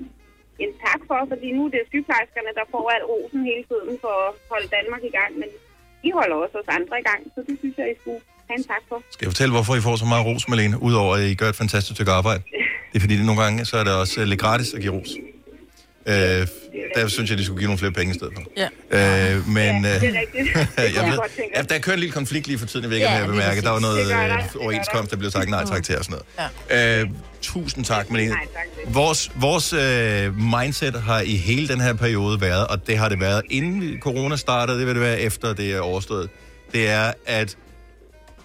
en 0.64 0.72
tak 0.86 1.00
for, 1.08 1.18
fordi 1.32 1.48
nu 1.56 1.62
er 1.66 1.72
det 1.74 1.90
sygeplejerskerne, 1.92 2.52
der 2.58 2.66
får 2.74 2.84
al 2.96 3.04
rosen 3.12 3.40
hele 3.50 3.64
tiden 3.70 3.94
for 4.04 4.14
at 4.26 4.32
holde 4.52 4.68
Danmark 4.76 5.02
i 5.10 5.14
gang, 5.18 5.30
men 5.40 5.50
I 6.08 6.10
holder 6.18 6.36
også 6.44 6.56
os 6.62 6.70
andre 6.78 6.96
i 7.02 7.06
gang, 7.10 7.22
så 7.34 7.40
det 7.48 7.54
synes 7.60 7.76
jeg, 7.80 7.88
I 7.90 7.96
skulle 8.00 8.22
have 8.50 8.58
en 8.58 8.64
tak 8.64 8.82
for. 8.88 9.02
Skal 9.10 9.24
jeg 9.26 9.32
fortælle, 9.32 9.52
hvorfor 9.52 9.74
I 9.76 9.80
får 9.80 9.96
så 9.96 10.04
meget 10.04 10.26
ros, 10.26 10.48
Malene? 10.48 10.82
Udover 10.82 11.16
at 11.16 11.22
I 11.22 11.34
gør 11.34 11.48
et 11.48 11.56
fantastisk 11.56 11.96
stykke 11.96 12.12
arbejde. 12.12 12.42
Det 12.92 12.96
er 12.96 13.00
fordi, 13.00 13.16
det 13.16 13.24
nogle 13.24 13.42
gange 13.42 13.64
så 13.64 13.76
er 13.76 13.84
det 13.84 13.92
også 13.92 14.20
øh, 14.20 14.26
lidt 14.26 14.40
gratis 14.40 14.74
at 14.74 14.80
give 14.80 14.92
ros. 14.92 15.08
Øh, 16.06 16.46
der 16.94 17.08
synes 17.08 17.30
jeg, 17.30 17.38
de 17.38 17.44
skulle 17.44 17.58
give 17.58 17.66
nogle 17.66 17.78
flere 17.78 17.92
penge 17.92 18.14
i 18.14 18.18
stedet 18.18 18.32
for. 18.36 18.42
Ja. 18.56 19.34
Øh, 19.34 19.48
men 19.48 19.84
Ja, 19.84 19.94
øh, 19.94 20.00
det 20.00 20.08
er 20.16 20.20
rigtigt. 20.20 20.96
Jeg 20.96 21.10
ved, 21.12 21.18
ja, 21.56 21.62
der 21.62 21.78
kører 21.78 21.94
en 21.94 22.00
lille 22.00 22.12
konflikt 22.12 22.46
lige 22.46 22.58
for 22.58 22.66
tiden, 22.66 22.82
jeg 22.82 22.90
ved 22.90 22.96
ikke, 22.96 23.08
Ja, 23.08 23.14
om 23.14 23.18
jeg 23.20 23.28
lige 23.28 23.32
bemærker. 23.40 23.62
Der 23.62 23.70
var 23.70 23.80
noget 23.80 24.06
der. 24.08 24.36
øh, 24.36 24.42
overenskomst, 24.60 25.10
der 25.10 25.16
blev 25.16 25.30
sagt 25.30 25.48
nej 25.50 25.64
tak 25.64 25.82
til 25.82 25.98
og 25.98 26.04
sådan 26.04 26.18
noget. 26.38 26.50
Ja. 26.70 27.00
Øh, 27.02 27.08
tusind 27.42 27.84
tak, 27.84 28.10
Malene. 28.10 28.30
Nej, 28.30 28.46
tak 28.54 28.62
til. 28.84 28.94
Vores, 28.94 29.30
vores 29.34 29.72
øh, 29.72 30.36
mindset 30.38 31.02
har 31.02 31.20
i 31.20 31.36
hele 31.36 31.68
den 31.68 31.80
her 31.80 31.92
periode 31.94 32.40
været, 32.40 32.66
og 32.66 32.86
det 32.86 32.98
har 32.98 33.08
det 33.08 33.20
været 33.20 33.42
inden 33.50 34.00
corona 34.00 34.36
startede, 34.36 34.78
det 34.78 34.86
vil 34.86 34.94
det 34.94 35.02
være 35.02 35.20
efter 35.20 35.54
det 35.54 35.72
er 35.72 35.80
overstået, 35.80 36.28
det 36.72 36.88
er, 36.88 37.12
at 37.26 37.56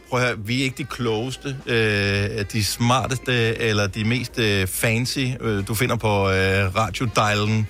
prøv 0.10 0.20
at 0.20 0.26
høre, 0.28 0.36
vi 0.40 0.60
er 0.60 0.64
ikke 0.64 0.78
de 0.78 0.84
klogeste, 0.98 1.50
øh, 1.68 2.46
de 2.54 2.62
smarteste 2.66 3.34
eller 3.70 3.88
de 3.88 4.04
mest 4.14 4.40
øh, 4.40 4.68
fancy, 4.68 5.26
øh, 5.42 5.68
du 5.68 5.74
finder 5.82 5.96
på 6.08 6.14
øh, 6.30 6.76
radiodialen, 6.82 7.68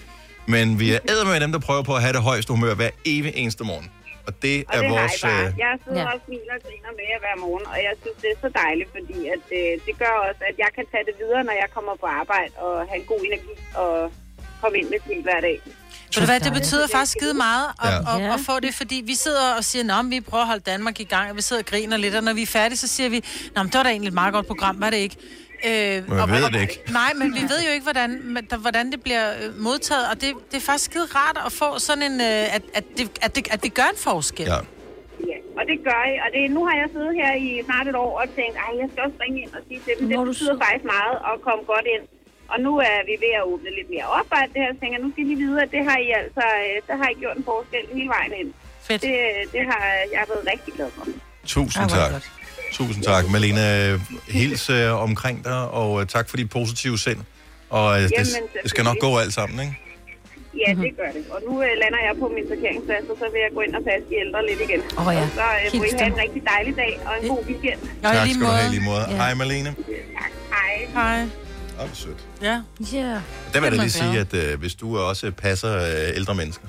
men 0.48 0.80
vi 0.80 0.88
er 0.96 1.00
æder 1.12 1.26
med 1.26 1.40
dem, 1.40 1.52
der 1.52 1.60
prøver 1.60 1.84
på 1.90 1.94
at 1.96 2.02
have 2.02 2.14
det 2.14 2.22
højeste 2.30 2.50
humør 2.54 2.74
hver 2.76 2.90
evig 3.06 3.32
eneste 3.36 3.64
morgen. 3.64 3.90
Og 4.28 4.34
det 4.44 4.56
Og 4.68 4.76
er 4.76 4.82
det 4.82 4.90
vores... 4.90 5.22
har 5.22 5.30
I 5.30 5.32
bare. 5.32 5.46
Øh, 5.48 5.54
Jeg 5.66 5.74
sidder 5.84 6.02
Ja. 6.02 6.14
og 6.14 6.20
smiler 6.26 6.54
og 6.58 6.62
griner 6.68 6.92
med 7.00 7.06
jer 7.12 7.20
hver 7.26 7.36
morgen, 7.46 7.66
og 7.74 7.78
jeg 7.88 7.94
synes, 8.02 8.18
det 8.24 8.30
er 8.36 8.40
så 8.46 8.50
dejligt, 8.64 8.90
fordi 8.98 9.18
at, 9.36 9.46
øh, 9.60 9.72
det 9.88 9.94
gør 10.04 10.14
også, 10.30 10.42
at 10.50 10.56
jeg 10.64 10.72
kan 10.78 10.86
tage 10.94 11.06
det 11.10 11.16
videre, 11.22 11.44
når 11.50 11.56
jeg 11.64 11.70
kommer 11.76 11.94
på 12.04 12.08
arbejde 12.22 12.52
og 12.66 12.74
have 12.90 13.00
en 13.04 13.08
god 13.14 13.22
energi 13.30 13.54
og 13.84 13.94
komme 14.62 14.76
ind 14.80 14.88
med 14.94 15.00
smil 15.06 15.22
hver 15.28 15.42
dag. 15.48 15.58
Ved 16.16 16.28
du 16.28 16.32
hvad, 16.32 16.40
det 16.40 16.54
betyder 16.54 16.88
faktisk 16.88 17.12
skide 17.20 17.34
meget 17.34 17.68
at, 17.84 17.90
Ja. 17.90 18.18
ja. 18.18 18.28
at, 18.28 18.34
at 18.34 18.40
få 18.40 18.60
det, 18.60 18.74
fordi 18.76 19.02
vi 19.06 19.14
sidder 19.16 19.54
og 19.58 19.64
siger, 19.64 20.00
at 20.00 20.06
vi 20.10 20.20
prøver 20.22 20.42
at 20.42 20.48
holde 20.48 20.64
Danmark 20.72 21.00
i 21.00 21.04
gang, 21.04 21.30
og 21.30 21.36
vi 21.36 21.42
sidder 21.42 21.62
og 21.62 21.66
griner 21.66 21.98
lidt, 21.98 22.16
og 22.16 22.24
når 22.24 22.34
vi 22.34 22.42
er 22.42 22.46
færdige, 22.48 22.78
så 22.78 22.88
siger 22.88 23.10
vi, 23.10 23.24
Nå, 23.56 23.64
men 23.64 23.68
det 23.72 23.78
var 23.78 23.84
da 23.84 23.90
egentlig 23.90 24.08
et 24.08 24.14
meget 24.14 24.34
godt 24.34 24.48
program, 24.48 24.82
var 24.82 24.90
det 24.90 24.98
ikke? 24.98 25.16
Øh, 25.68 26.10
Men 26.10 26.20
og- 26.20 26.28
vi 26.28 26.34
ved 26.34 26.44
og- 26.44 26.54
det 26.54 26.62
ikke. 26.62 26.82
Nej, 26.92 27.12
men 27.16 27.34
vi 27.34 27.42
ved 27.42 27.60
jo 27.68 27.72
ikke, 27.76 27.84
hvordan, 27.84 28.38
hvordan 28.60 28.92
det 28.92 29.04
bliver 29.04 29.26
øh, 29.42 29.60
modtaget, 29.68 30.06
og 30.12 30.22
det, 30.22 30.30
det 30.52 30.58
er 30.58 30.62
faktisk 30.62 30.92
skide 30.92 31.08
rart 31.16 31.38
at 31.46 31.52
få 31.52 31.80
sådan 31.80 32.04
en, 32.12 32.22
øh, 32.22 32.56
at, 32.56 32.62
at, 32.74 32.84
det, 32.98 33.06
at, 33.22 33.36
det, 33.36 33.48
at 33.52 33.64
det 33.64 33.74
gør 33.74 33.88
en 33.96 33.98
forskel. 33.98 34.46
ja. 34.46 34.60
Ja, 35.32 35.38
og 35.60 35.64
det 35.72 35.78
gør 35.88 36.02
I. 36.12 36.14
Og 36.26 36.30
det, 36.36 36.42
nu 36.58 36.62
har 36.68 36.76
jeg 36.82 36.88
siddet 36.96 37.14
her 37.22 37.32
i 37.48 37.50
snart 37.68 37.88
et 37.92 37.96
år 38.06 38.12
og 38.22 38.26
tænkt, 38.40 38.56
at 38.66 38.72
jeg 38.82 38.88
skal 38.92 39.02
også 39.08 39.18
ringe 39.24 39.38
ind 39.44 39.52
og 39.58 39.62
sige 39.68 39.80
til 39.86 39.94
dem, 40.00 40.04
det 40.10 40.18
betyder 40.32 40.54
så. 40.56 40.62
faktisk 40.66 40.86
meget 40.96 41.16
at 41.30 41.36
komme 41.48 41.64
godt 41.74 41.88
ind. 41.96 42.04
Og 42.52 42.58
nu 42.66 42.72
er 42.78 42.98
vi 43.10 43.16
ved 43.26 43.34
at 43.40 43.44
åbne 43.52 43.70
lidt 43.78 43.90
mere 43.96 44.08
op 44.20 44.28
af 44.32 44.38
alt 44.42 44.54
det 44.54 44.62
her, 44.64 44.72
så 44.74 44.80
tænker 44.82 44.98
nu 45.06 45.12
skal 45.14 45.24
I 45.32 45.36
vide, 45.44 45.58
at 45.66 45.70
det 45.76 45.82
har 45.90 45.98
I 46.08 46.10
altså, 46.22 46.46
øh, 46.64 46.76
der 46.88 46.96
har 47.02 47.08
I 47.14 47.16
gjort 47.24 47.38
en 47.38 47.46
forskel 47.52 47.84
hele 47.98 48.10
vejen 48.18 48.34
ind. 48.42 48.50
Fedt. 48.88 49.02
Det, 49.02 49.18
det 49.54 49.62
har 49.72 49.84
jeg 50.16 50.24
været 50.32 50.44
rigtig 50.54 50.74
glad 50.78 50.90
for. 50.96 51.06
Tusind 51.46 51.90
tak. 51.90 52.12
godt. 52.12 52.32
Tusind 52.72 53.04
tak. 53.04 53.24
Malene, 53.32 53.66
hils 54.28 54.70
øh, 54.70 55.04
omkring 55.08 55.44
dig, 55.44 55.70
og 55.80 56.02
øh, 56.02 56.08
tak 56.08 56.30
for 56.30 56.38
dit 56.38 56.50
positive 56.50 56.98
sind. 56.98 57.20
Og 57.70 57.88
øh, 57.98 58.04
det, 58.04 58.12
Jamen, 58.12 58.50
det 58.64 58.70
skal 58.70 58.84
nok 58.84 58.98
gå 59.00 59.18
alt 59.18 59.34
sammen, 59.34 59.60
ikke? 59.60 59.76
Ja, 60.68 60.72
det 60.84 60.98
gør 60.98 61.12
det. 61.18 61.24
Og 61.30 61.40
nu 61.48 61.54
øh, 61.64 61.70
lander 61.82 62.02
jeg 62.08 62.14
på 62.20 62.28
min 62.36 62.46
parkeringsplads, 62.48 63.06
og 63.12 63.18
så 63.22 63.26
vil 63.34 63.40
jeg 63.46 63.52
gå 63.54 63.62
ind 63.62 63.76
og 63.76 63.84
passe 63.84 64.06
de 64.10 64.16
ældre 64.26 64.40
lidt 64.50 64.60
igen. 64.68 64.82
Åh, 65.00 65.14
ja. 65.16 65.22
Og 65.22 65.30
så 65.40 65.46
øh, 65.60 65.80
må 65.80 65.84
I 65.84 65.90
have 66.00 66.08
en 66.14 66.18
rigtig 66.26 66.42
dejlig 66.54 66.76
dag 66.84 67.00
og 67.08 67.14
en 67.22 67.30
god 67.30 67.44
weekend. 67.50 67.80
I 67.84 68.04
tak 68.04 68.28
skal 68.30 68.42
du 68.42 68.46
have 68.46 68.72
lige 68.76 68.84
måde. 68.92 69.06
Ja. 69.10 69.16
Hej, 69.16 69.34
Malene. 69.34 69.72
Tak. 70.20 70.32
Hej. 70.56 70.74
Hej. 70.94 71.45
Åh, 71.80 71.86
hvor 71.86 71.96
sødt. 71.96 72.18
Ja. 72.42 72.62
Ja. 72.94 73.00
Der 73.00 73.20
vil 73.54 73.62
jeg 73.64 73.72
Det 73.72 73.80
lige 73.80 73.90
sige, 73.92 74.20
at 74.20 74.34
øh, 74.34 74.60
hvis 74.60 74.76
du 74.76 74.98
også 75.00 75.32
passer 75.32 75.78
øh, 75.78 76.16
ældre 76.16 76.36
mennesker, 76.36 76.68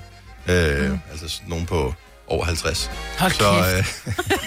øh, 0.49 0.91
mm. 0.91 0.99
altså 1.11 1.41
nogen 1.47 1.65
på 1.65 1.93
over 2.27 2.45
50, 2.45 2.91
Hold 3.19 3.31
så, 3.31 3.63
kæft. 3.75 4.07
øh, 4.07 4.13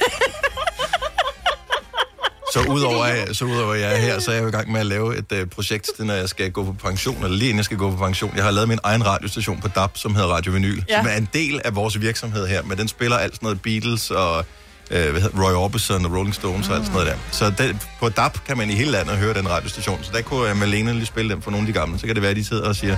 Så 2.53 2.61
udover, 2.69 3.33
så 3.33 3.45
udover 3.45 3.73
at 3.75 3.81
jeg 3.81 3.93
er 3.93 3.97
her, 3.97 4.19
så 4.19 4.31
er 4.31 4.35
jeg 4.35 4.43
jo 4.43 4.49
i 4.49 4.51
gang 4.51 4.73
med 4.73 4.81
at 4.81 4.87
lave 4.87 5.19
et 5.19 5.33
uh, 5.33 5.49
projekt, 5.49 5.91
det, 5.99 6.07
når 6.07 6.15
jeg 6.15 6.29
skal 6.29 6.51
gå 6.53 6.65
på 6.65 6.73
pension, 6.73 7.17
eller 7.25 7.37
lige 7.37 7.49
inden 7.49 7.57
jeg 7.57 7.65
skal 7.65 7.77
gå 7.77 7.91
på 7.91 7.97
pension. 7.97 8.33
Jeg 8.37 8.45
har 8.45 8.51
lavet 8.51 8.69
min 8.69 8.79
egen 8.83 9.07
radiostation 9.07 9.61
på 9.61 9.69
DAB, 9.69 9.97
som 9.97 10.15
hedder 10.15 10.29
Radio 10.29 10.53
Vinyl, 10.53 10.83
Ja. 10.89 10.97
som 10.99 11.07
er 11.07 11.17
en 11.17 11.29
del 11.33 11.61
af 11.65 11.75
vores 11.75 12.01
virksomhed 12.01 12.47
her, 12.47 12.63
men 12.63 12.79
den 12.79 12.89
spiller 12.89 13.17
alt 13.17 13.35
sådan 13.35 13.47
noget 13.47 13.63
Beatles 13.63 14.11
og 14.11 14.45
øh, 14.91 15.11
hvad 15.11 15.21
hedder, 15.21 15.43
Roy 15.43 15.53
Orbison 15.53 16.05
og 16.05 16.13
Rolling 16.13 16.35
Stones 16.35 16.69
og 16.69 16.75
alt 16.75 16.85
sådan 16.87 17.01
noget 17.01 17.07
der. 17.07 17.17
Så 17.31 17.53
den, 17.59 17.81
på 18.01 18.09
DAB 18.09 18.37
kan 18.47 18.57
man 18.59 18.71
i 18.71 18.75
hele 18.75 18.91
landet 18.91 19.17
høre 19.17 19.35
den 19.35 19.51
radiostation, 19.51 19.99
så 20.03 20.11
der 20.15 20.23
kunne 20.23 20.49
jeg 20.49 20.57
Malene 20.57 20.93
lige 20.93 21.07
spille 21.07 21.31
dem 21.31 21.43
for 21.43 21.51
nogle 21.51 21.67
af 21.69 21.73
de 21.73 21.79
gamle. 21.79 21.99
Så 21.99 22.07
kan 22.07 22.15
det 22.15 22.23
være, 22.23 22.31
at 22.31 22.37
de 22.37 22.45
sidder 22.45 22.69
og 22.69 22.77
siger, 22.77 22.97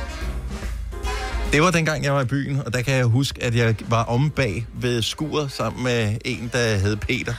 det 1.53 1.63
var 1.63 1.71
dengang, 1.71 2.05
jeg 2.05 2.15
var 2.15 2.21
i 2.23 2.25
byen, 2.25 2.63
og 2.67 2.73
der 2.73 2.83
kan 2.83 2.95
jeg 2.95 3.05
huske, 3.05 3.43
at 3.43 3.55
jeg 3.55 3.75
var 3.89 4.05
om 4.05 4.31
bag 4.31 4.67
ved 4.75 5.03
skuret 5.03 5.53
sammen 5.53 5.85
med 5.85 6.17
en, 6.25 6.51
der 6.53 6.77
hed 6.77 6.97
Peter. 6.97 7.35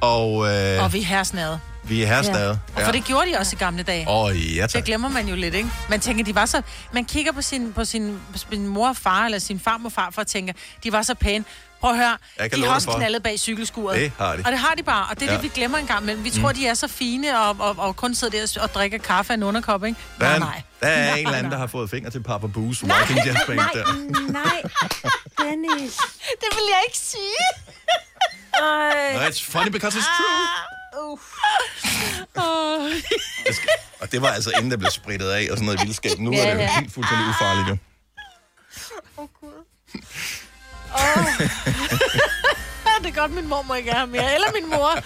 Og, 0.00 0.28
øh, 0.48 0.84
Og 0.84 0.92
vi 0.92 1.00
er 1.00 1.04
herresnade. 1.04 1.58
vi 1.84 2.02
er 2.02 2.06
herresnade. 2.06 2.58
Og 2.74 2.82
for 2.82 2.92
det 2.92 3.04
gjorde 3.04 3.26
de 3.32 3.38
også 3.38 3.56
i 3.56 3.58
gamle 3.58 3.82
dage. 3.82 4.08
Åh, 4.08 4.24
oh, 4.24 4.56
ja 4.56 4.60
tak. 4.62 4.72
Det 4.72 4.84
glemmer 4.84 5.08
man 5.08 5.28
jo 5.28 5.36
lidt, 5.36 5.54
ikke? 5.54 5.68
Man 5.90 6.00
tænker, 6.00 6.24
de 6.24 6.34
var 6.34 6.46
så... 6.46 6.62
Man 6.92 7.04
kigger 7.04 7.32
på 7.32 7.42
sin, 7.42 7.72
på 7.72 7.84
sin, 7.84 8.18
på 8.32 8.38
sin 8.50 8.66
mor 8.66 8.88
og 8.88 8.96
far, 8.96 9.24
eller 9.24 9.38
sin 9.38 9.60
farmor 9.60 9.88
og 9.88 9.92
farfar, 9.92 10.22
og 10.22 10.26
tænker, 10.26 10.52
de 10.84 10.92
var 10.92 11.02
så 11.02 11.14
pæne. 11.14 11.44
Prøv 11.82 11.90
at 11.90 11.96
høre, 11.96 12.18
Jeg 12.38 12.50
kan 12.50 12.60
de 12.60 12.66
har 12.66 12.74
også 12.74 12.84
for. 12.90 12.96
knaldet 12.96 13.22
bag 13.22 13.38
cykelskuret. 13.38 13.98
Det 14.00 14.12
har 14.18 14.36
de. 14.36 14.42
Og 14.46 14.52
det 14.52 14.58
har 14.58 14.74
de 14.74 14.82
bare, 14.82 15.06
og 15.10 15.20
det 15.20 15.22
er 15.28 15.32
Ja. 15.32 15.36
det, 15.36 15.42
vi 15.42 15.48
glemmer 15.54 15.78
en 15.78 15.86
gang 15.86 16.02
imellem. 16.02 16.24
Vi 16.24 16.30
tror, 16.30 16.48
Mm. 16.48 16.54
de 16.54 16.66
er 16.66 16.74
så 16.74 16.88
fine, 16.88 17.38
og, 17.40 17.56
og, 17.58 17.74
og 17.78 17.96
kun 17.96 18.14
sidder 18.14 18.46
der 18.46 18.62
og 18.62 18.74
drikker 18.74 18.98
kaffe 18.98 19.32
af 19.32 19.36
en 19.36 19.42
underkop, 19.42 19.84
ikke? 19.84 19.98
Der 20.20 20.26
er, 20.26 20.38
Nej, 20.38 20.48
nej. 20.48 20.62
der 20.80 20.86
er 20.86 21.04
Nej, 21.10 21.18
en 21.18 21.26
eller 21.26 21.38
anden, 21.38 21.44
der 21.52 21.56
nej. 21.56 21.58
har 21.58 21.66
fået 21.66 21.90
finger 21.90 22.10
til 22.10 22.22
Papa 22.22 22.46
Boos 22.46 22.84
Walking 22.84 23.18
Jazz 23.26 23.38
Band 23.46 23.58
der. 23.58 24.32
nej, 24.32 24.62
Dennis. 25.38 25.96
Det 26.40 26.48
vil 26.56 26.64
jeg 26.70 26.80
ikke 26.88 26.98
sige. 26.98 27.46
Ej. 28.54 29.14
No, 29.14 29.20
it's 29.28 29.44
funny 29.50 29.70
because 29.70 29.98
it's 29.98 30.10
true. 30.16 31.10
Uh. 31.10 31.18
Det 33.46 33.54
skal- 33.56 33.68
Og 34.00 34.12
det 34.12 34.22
var 34.22 34.28
altså 34.28 34.50
inden, 34.56 34.70
der 34.70 34.76
blev 34.76 34.90
spritet 34.90 35.28
af 35.30 35.46
og 35.50 35.56
sådan 35.56 35.64
noget 35.64 35.80
vildskab. 35.80 36.18
Nu 36.18 36.32
Ja, 36.32 36.46
er 36.48 36.54
det 36.56 36.62
jo 36.62 36.68
helt 36.80 36.92
fuldstændig 36.94 37.28
ufarligt. 37.28 37.68
Jo. 37.68 37.76
det 43.02 43.08
er 43.08 43.12
godt, 43.20 43.34
min 43.34 43.48
mor 43.48 43.62
må 43.62 43.74
ikke 43.74 43.92
have 43.92 44.06
mere. 44.06 44.34
Eller 44.34 44.46
min 44.60 44.70
mor. 44.70 44.90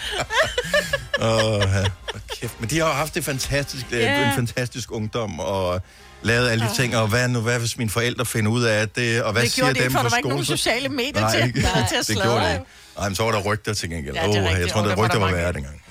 Åh, 1.20 1.60
ja. 1.60 1.84
Hvor 2.10 2.20
kæft. 2.40 2.60
Men 2.60 2.70
de 2.70 2.78
har 2.78 2.86
jo 2.86 2.92
haft 2.92 3.14
det 3.14 3.24
fantastisk, 3.24 3.86
Ja. 3.92 3.96
yeah. 3.98 4.28
en 4.28 4.34
fantastisk 4.34 4.92
ungdom, 4.92 5.40
og 5.40 5.80
lavet 6.22 6.48
alle 6.48 6.68
de 6.68 6.74
ting, 6.74 6.96
og 6.96 7.08
hvad 7.08 7.28
nu, 7.28 7.40
hvad 7.40 7.58
hvis 7.58 7.78
mine 7.78 7.90
forældre 7.90 8.26
finder 8.26 8.50
ud 8.50 8.62
af 8.64 8.88
det, 8.88 9.22
og 9.22 9.32
hvad 9.32 9.42
Det 9.42 9.52
siger 9.52 9.64
gjorde 9.64 9.74
de 9.74 9.78
dem 9.78 9.84
ikke, 9.86 9.96
for 9.96 10.02
der 10.02 10.08
var 10.10 10.16
ikke 10.16 10.22
skolen? 10.26 10.34
nogen 10.34 10.44
sociale 10.44 10.88
medier 10.88 11.20
Nej, 11.20 11.30
til, 11.30 11.46
ikke. 11.46 11.60
til 11.60 11.66
at 11.96 12.06
det 12.08 12.16
gjorde 12.22 12.44
det 12.44 12.52
ikke. 12.52 12.64
Ej, 12.98 13.08
men 13.08 13.14
så 13.16 13.22
var 13.22 13.32
der 13.32 13.38
rygter 13.40 13.74
til 13.74 13.90
gengæld. 13.90 14.14
Ja, 14.14 14.20
Ja, 14.22 14.28
det 14.28 14.36
er 14.36 14.54
oh, 14.54 14.60
jeg 14.60 14.68
tror, 14.70 14.82
der 14.82 14.96
rygter 14.96 15.18
var 15.18 15.32
værre 15.32 15.52
dengang. 15.52 15.82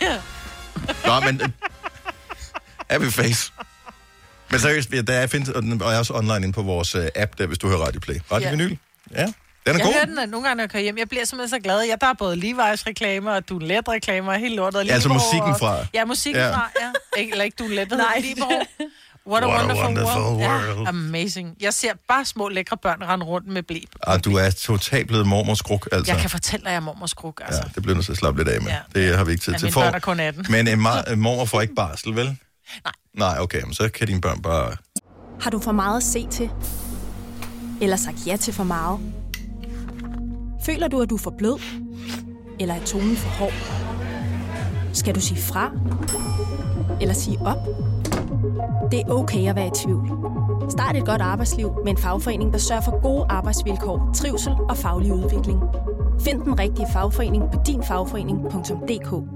Ja. 0.00 0.16
Nå, 1.06 1.20
men... 1.20 1.40
øh, 1.42 1.48
Happy 2.90 3.10
face. 3.10 3.52
Men 4.50 4.60
seriøst, 4.60 4.90
ja, 4.92 5.00
der 5.00 5.14
er, 5.14 5.26
findes, 5.26 5.48
og 5.48 5.62
den 5.62 5.80
er 5.80 5.84
også 5.98 6.14
online 6.14 6.36
inde 6.36 6.52
på 6.52 6.62
vores 6.62 6.94
uh, 6.94 7.04
app, 7.16 7.38
der, 7.38 7.46
hvis 7.46 7.58
du 7.58 7.68
hører 7.68 7.78
Radio 7.78 8.00
Play. 8.00 8.16
Radio 8.32 8.48
Ja. 8.48 8.56
Vinyl. 8.56 8.76
Ja, 9.16 9.22
den 9.22 9.32
er 9.66 9.72
jeg 9.72 9.80
god. 9.84 9.92
hører 9.92 10.04
den 10.04 10.18
at 10.18 10.28
nogle 10.28 10.46
gange, 10.46 10.56
når 10.56 10.62
jeg 10.62 10.70
kører 10.70 10.82
hjem. 10.82 10.98
Jeg 10.98 11.08
bliver 11.08 11.24
simpelthen 11.24 11.58
så 11.58 11.62
glad. 11.62 11.80
Jeg, 11.80 12.00
der 12.00 12.06
er 12.06 12.12
både 12.18 12.36
Levi's 12.36 12.82
reklamer, 12.86 13.32
og 13.32 13.48
du 13.48 13.58
let 13.58 13.88
reklamer, 13.88 14.32
og 14.32 14.38
helt 14.38 14.54
lortet. 14.54 14.80
og 14.80 14.86
Ja, 14.86 14.92
altså 14.94 15.08
musikken 15.08 15.50
og- 15.52 15.58
fra. 15.58 15.76
Ja, 15.94 16.04
musikken 16.04 16.42
Ja. 16.42 16.50
fra, 16.54 16.70
ja. 16.80 17.20
Ikke, 17.20 17.32
eller 17.32 17.44
ikke 17.44 17.56
du 17.58 17.66
let, 17.68 17.88
hvad 17.88 17.98
Nej. 17.98 18.18
Libero. 18.20 18.50
What 19.26 19.44
a, 19.44 19.48
What 19.48 19.60
a 19.60 19.60
wonderful, 19.60 19.84
wonderful 19.84 20.22
world. 20.22 20.36
world. 20.66 20.80
Ja, 20.82 20.88
amazing. 20.88 21.56
Jeg 21.60 21.74
ser 21.74 21.92
bare 22.08 22.24
små 22.24 22.48
lækre 22.48 22.76
børn 22.76 23.02
rende 23.02 23.26
rundt 23.26 23.48
med 23.48 23.62
blæ. 23.62 23.78
Ah, 24.06 24.20
du 24.24 24.36
er 24.36 24.50
totalt 24.50 25.06
blevet 25.08 25.26
mormors 25.26 25.62
kruk, 25.62 25.88
altså. 25.92 26.12
Jeg 26.12 26.20
kan 26.20 26.30
fortælle 26.30 26.62
dig, 26.64 26.68
at 26.68 26.72
jeg 26.72 26.76
er 26.76 26.80
mormors 26.84 27.14
kruk, 27.14 27.40
altså. 27.44 27.60
Ja, 27.64 27.68
det 27.74 27.82
bliver 27.82 27.96
du 27.96 28.02
så 28.02 28.14
slappe 28.14 28.40
lidt 28.40 28.48
af 28.48 28.60
med. 28.62 28.70
Ja. 28.70 28.78
Det 29.00 29.16
har 29.16 29.24
vi 29.24 29.32
ikke 29.32 29.42
tid 29.44 29.52
Ja, 29.52 29.58
til. 29.58 29.66
mine 29.66 29.74
børn 29.74 29.94
er 29.94 29.98
kun 29.98 30.20
18. 30.20 30.46
Men 30.48 30.68
en, 30.68 30.86
mar- 30.86 31.12
en 31.12 31.20
mormor 31.20 31.44
får 31.44 31.60
ikke 31.60 31.74
barsel, 31.74 32.16
vel? 32.16 32.24
Nej. 32.26 32.92
Nej, 33.14 33.36
okay, 33.40 33.62
men 33.62 33.74
så 33.74 33.88
kan 33.88 34.06
dine 34.06 34.20
børn 34.20 34.42
bare... 34.42 34.76
Har 35.40 35.50
du 35.50 35.58
for 35.60 35.72
meget 35.72 35.96
at 35.96 36.02
se 36.02 36.26
til? 36.30 36.50
Eller 37.80 37.96
sagt 37.96 38.26
ja 38.26 38.36
til 38.36 38.54
for 38.54 38.64
meget? 38.64 38.98
Føler 40.66 40.88
du, 40.88 41.00
at 41.00 41.10
du 41.10 41.14
er 41.14 41.18
for 41.18 41.34
blød? 41.38 41.60
Eller 42.60 42.74
er 42.74 42.84
tonen 42.84 43.16
for 43.16 43.28
hård? 43.28 43.52
Skal 44.92 45.14
du 45.14 45.20
sige 45.20 45.40
fra? 45.40 45.70
Eller 47.00 47.14
sige 47.14 47.38
op? 47.40 47.58
Det 48.90 49.00
er 49.00 49.08
okay 49.08 49.48
at 49.48 49.56
være 49.56 49.66
i 49.66 49.70
tvivl. 49.74 50.10
Start 50.70 50.96
et 50.96 51.06
godt 51.06 51.20
arbejdsliv 51.20 51.72
med 51.84 51.92
en 51.92 51.98
fagforening, 51.98 52.52
der 52.52 52.58
sørger 52.58 52.82
for 52.82 53.02
gode 53.02 53.26
arbejdsvilkår, 53.28 54.10
trivsel 54.14 54.52
og 54.68 54.76
faglig 54.76 55.12
udvikling. 55.12 55.60
Find 56.20 56.42
den 56.42 56.58
rigtige 56.58 56.86
fagforening 56.92 57.44
på 57.52 57.58
dinfagforening.dk 57.66 59.28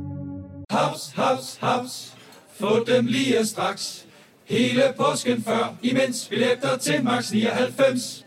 Haps, 0.70 1.12
haps, 1.16 1.58
haps. 1.60 2.14
Få 2.60 2.84
dem 2.84 3.06
lige 3.06 3.46
straks. 3.46 4.04
Hele 4.44 4.82
påsken 4.96 5.42
før, 5.42 5.74
imens 5.82 6.26
billetter 6.28 6.76
til 6.76 7.04
max 7.04 7.32
99. 7.32 8.26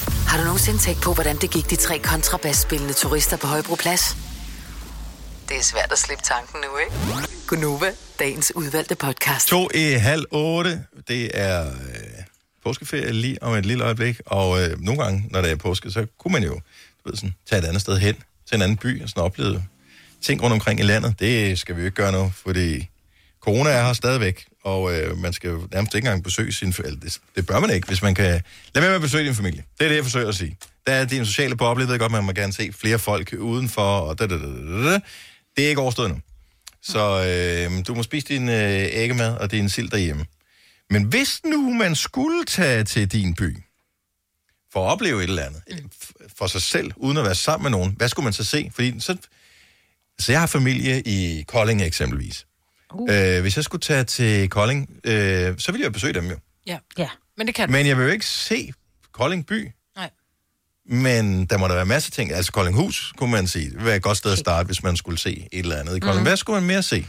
Har 0.31 0.37
du 0.37 0.43
nogensinde 0.43 0.79
tænkt 0.79 1.01
på, 1.01 1.13
hvordan 1.13 1.37
det 1.37 1.51
gik 1.51 1.69
de 1.69 1.75
tre 1.75 1.99
kontrabasspillende 1.99 2.93
turister 2.93 3.37
på 3.37 3.47
Højbroplads? 3.47 4.17
Det 5.49 5.57
er 5.57 5.63
svært 5.63 5.91
at 5.91 5.97
slippe 5.97 6.23
tanken 6.23 6.59
nu, 6.61 6.77
ikke? 6.77 7.27
Gunova, 7.47 7.91
dagens 8.19 8.55
udvalgte 8.55 8.95
podcast. 8.95 9.47
To 9.47 9.67
i 9.75 9.91
halv 9.91 10.25
otte. 10.31 10.83
Det 11.07 11.31
er 11.33 11.67
øh, 11.67 11.73
påskeferie 12.63 13.11
lige 13.11 13.43
om 13.43 13.53
et 13.53 13.65
lille 13.65 13.83
øjeblik. 13.83 14.19
Og 14.25 14.61
øh, 14.61 14.79
nogle 14.81 15.03
gange, 15.03 15.27
når 15.31 15.41
det 15.41 15.51
er 15.51 15.55
påske, 15.55 15.91
så 15.91 16.07
kunne 16.19 16.31
man 16.31 16.43
jo 16.43 16.53
du 16.53 17.09
ved, 17.09 17.15
sådan, 17.15 17.35
tage 17.49 17.61
et 17.61 17.65
andet 17.65 17.81
sted 17.81 17.97
hen. 17.97 18.15
Til 18.47 18.55
en 18.55 18.61
anden 18.61 18.77
by 18.77 19.03
og 19.03 19.09
sådan 19.09 19.23
opleve 19.23 19.63
ting 20.21 20.43
rundt 20.43 20.53
omkring 20.53 20.79
i 20.79 20.83
landet. 20.83 21.19
Det 21.19 21.59
skal 21.59 21.75
vi 21.75 21.81
jo 21.81 21.85
ikke 21.85 21.95
gøre 21.95 22.11
nu, 22.11 22.31
fordi 22.35 22.89
corona 23.41 23.69
er 23.69 23.85
her 23.85 23.93
stadigvæk. 23.93 24.45
Og 24.63 24.93
øh, 24.93 25.17
man 25.17 25.33
skal 25.33 25.49
jo 25.49 25.67
nærmest 25.71 25.95
ikke 25.95 26.05
engang 26.05 26.23
besøge 26.23 26.53
sin 26.53 26.73
familie. 26.73 26.99
Det, 26.99 27.19
det 27.35 27.45
bør 27.47 27.59
man 27.59 27.69
ikke, 27.69 27.87
hvis 27.87 28.01
man 28.01 28.15
kan... 28.15 28.25
Lad 28.25 28.81
være 28.81 28.89
med 28.89 28.95
at 28.95 29.01
besøge 29.01 29.25
din 29.25 29.35
familie. 29.35 29.63
Det 29.79 29.85
er 29.85 29.89
det, 29.89 29.95
jeg 29.95 30.03
forsøger 30.03 30.27
at 30.27 30.35
sige. 30.35 30.57
Der 30.87 30.93
er 30.93 31.05
din 31.05 31.25
sociale 31.25 31.55
boble. 31.55 31.83
Jeg 31.83 31.89
ved 31.89 31.99
godt, 31.99 32.11
man 32.11 32.23
må 32.23 32.31
gerne 32.31 32.53
se 32.53 32.73
flere 32.73 32.99
folk 32.99 33.33
udenfor. 33.33 33.99
Og 33.99 34.19
da, 34.19 34.27
da, 34.27 34.37
da, 34.37 34.45
da, 34.45 34.91
da. 34.91 34.99
Det 35.57 35.65
er 35.65 35.69
ikke 35.69 35.81
overstået 35.81 36.09
nu. 36.09 36.19
Så 36.81 37.25
øh, 37.27 37.85
du 37.87 37.95
må 37.95 38.03
spise 38.03 38.27
din 38.27 38.49
øh, 38.49 38.87
æggemad 38.91 39.37
og 39.37 39.51
din 39.51 39.69
sild 39.69 39.89
derhjemme. 39.89 40.25
Men 40.89 41.03
hvis 41.03 41.41
nu 41.45 41.73
man 41.73 41.95
skulle 41.95 42.45
tage 42.45 42.83
til 42.83 43.07
din 43.07 43.35
by, 43.35 43.57
for 44.73 44.85
at 44.85 44.91
opleve 44.91 45.23
et 45.23 45.29
eller 45.29 45.43
andet, 45.43 45.61
f- 46.03 46.27
for 46.37 46.47
sig 46.47 46.61
selv, 46.61 46.91
uden 46.95 47.17
at 47.17 47.23
være 47.23 47.35
sammen 47.35 47.63
med 47.63 47.79
nogen, 47.79 47.93
hvad 47.97 48.09
skulle 48.09 48.23
man 48.23 48.33
så 48.33 48.43
se? 48.43 48.71
Fordi 48.75 48.99
så, 48.99 49.17
så 50.19 50.31
jeg 50.31 50.39
har 50.39 50.47
familie 50.47 51.01
i 51.01 51.43
Kolding 51.47 51.81
eksempelvis. 51.81 52.45
Uh. 52.93 53.09
Øh, 53.11 53.41
hvis 53.41 53.55
jeg 53.55 53.63
skulle 53.63 53.81
tage 53.81 54.03
til 54.03 54.49
Kolding, 54.49 54.89
øh, 55.03 55.57
så 55.57 55.71
ville 55.71 55.83
jeg 55.83 55.93
besøge 55.93 56.13
dem 56.13 56.25
jo. 56.25 56.35
Ja. 56.67 56.77
ja. 56.97 57.09
Men 57.37 57.47
det 57.47 57.55
kan 57.55 57.67
du. 57.67 57.71
Men 57.71 57.87
jeg 57.87 57.97
vil 57.97 58.03
jo 58.03 58.11
ikke 58.11 58.25
se 58.25 58.73
Kolding 59.11 59.45
by. 59.45 59.71
Nej. 59.95 60.09
Men 60.85 61.45
der 61.45 61.57
må 61.57 61.67
der 61.67 61.75
være 61.75 61.85
masser 61.85 62.09
af 62.09 62.11
ting. 62.11 62.31
Altså 62.31 62.51
Koldinghus, 62.51 63.13
kunne 63.17 63.31
man 63.31 63.47
sige. 63.47 63.65
Det 63.65 63.73
ville 63.73 63.85
være 63.85 63.95
et 63.95 64.03
godt 64.03 64.17
sted 64.17 64.31
at 64.31 64.37
starte, 64.37 64.65
hvis 64.65 64.83
man 64.83 64.95
skulle 64.95 65.17
se 65.17 65.47
et 65.51 65.59
eller 65.59 65.75
andet 65.75 65.97
i 65.97 65.99
Kolding. 65.99 66.21
Mm. 66.21 66.27
Hvad 66.27 66.37
skulle 66.37 66.59
man 66.59 66.67
mere 66.67 66.83
se? 66.83 67.07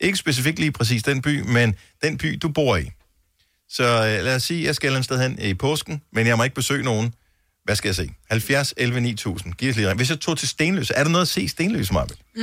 Ikke 0.00 0.18
specifikt 0.18 0.58
lige 0.58 0.72
præcis 0.72 1.02
den 1.02 1.22
by, 1.22 1.40
men 1.40 1.74
den 2.02 2.18
by, 2.18 2.38
du 2.42 2.48
bor 2.48 2.76
i. 2.76 2.90
Så 3.68 3.84
øh, 3.84 4.24
lad 4.24 4.36
os 4.36 4.42
sige, 4.42 4.64
jeg 4.64 4.74
skal 4.74 4.86
et 4.86 4.88
eller 4.88 4.96
andet 4.96 5.04
sted 5.04 5.22
hen 5.22 5.50
i 5.50 5.54
påsken, 5.54 6.02
men 6.12 6.26
jeg 6.26 6.36
må 6.36 6.44
ikke 6.44 6.54
besøge 6.54 6.82
nogen. 6.82 7.14
Hvad 7.64 7.76
skal 7.76 7.88
jeg 7.88 7.94
se? 7.94 8.10
70, 8.30 8.74
11, 8.76 9.00
9000. 9.00 9.52
Giv 9.54 9.70
os 9.70 9.76
lige. 9.76 9.94
Hvis 9.94 10.10
jeg 10.10 10.20
tog 10.20 10.38
til 10.38 10.48
Stenløse, 10.48 10.94
er 10.94 11.04
der 11.04 11.10
noget 11.10 11.22
at 11.22 11.28
se 11.28 11.42
i 11.42 11.48
Stenløse, 11.48 11.92
Marvind? 11.92 12.18
Mm, 12.36 12.42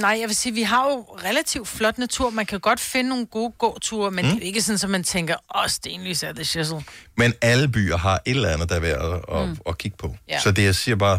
nej, 0.00 0.16
jeg 0.20 0.28
vil 0.28 0.36
sige, 0.36 0.54
vi 0.54 0.62
har 0.62 0.84
jo 0.90 1.00
relativt 1.24 1.68
flot 1.68 1.98
natur. 1.98 2.30
Man 2.30 2.46
kan 2.46 2.60
godt 2.60 2.80
finde 2.80 3.08
nogle 3.10 3.26
gode 3.26 3.52
gåture, 3.58 4.10
men 4.10 4.24
mm. 4.24 4.30
det 4.30 4.36
er 4.36 4.40
jo 4.40 4.46
ikke 4.46 4.62
sådan, 4.62 4.80
at 4.84 4.90
man 4.90 5.04
tænker, 5.04 5.34
åh, 5.58 5.68
Stenløs 5.68 6.22
er 6.22 6.32
det 6.32 6.46
shizzle. 6.48 6.84
Men 7.16 7.34
alle 7.40 7.68
byer 7.68 7.96
har 7.96 8.22
et 8.26 8.30
eller 8.36 8.48
andet, 8.48 8.68
der 8.68 8.74
er 8.74 8.80
værd 8.80 9.12
at, 9.28 9.36
at, 9.36 9.42
Mm. 9.48 9.50
mm. 9.50 9.56
at 9.68 9.78
kigge 9.78 9.96
på. 9.96 10.16
Ja. 10.28 10.40
Så 10.40 10.50
det, 10.50 10.64
jeg 10.64 10.74
siger 10.74 10.96
bare, 10.96 11.18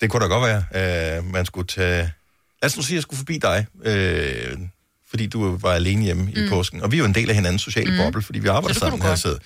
det 0.00 0.10
kunne 0.10 0.22
da 0.22 0.26
godt 0.26 0.42
være, 0.48 0.64
at 1.16 1.24
man 1.24 1.46
skulle 1.46 1.66
tage... 1.66 2.12
Lad 2.62 2.70
os 2.70 2.76
nu 2.76 2.82
sige, 2.82 2.94
at 2.94 2.96
jeg 2.96 3.02
skulle 3.02 3.18
forbi 3.18 3.38
dig, 3.38 3.66
øh, 3.84 4.58
fordi 5.10 5.26
du 5.26 5.56
var 5.56 5.72
alene 5.72 6.02
hjemme 6.04 6.22
mm. 6.22 6.28
i 6.44 6.48
påsken. 6.48 6.82
Og 6.82 6.92
vi 6.92 6.96
er 6.96 6.98
jo 6.98 7.04
en 7.04 7.14
del 7.14 7.28
af 7.28 7.34
hinandens 7.34 7.62
sociale 7.62 7.90
Mm. 7.90 7.96
boble, 7.98 8.22
fordi 8.22 8.38
vi 8.38 8.48
arbejder 8.48 8.78
sammen 8.78 9.02
her. 9.02 9.14
Så, 9.14 9.38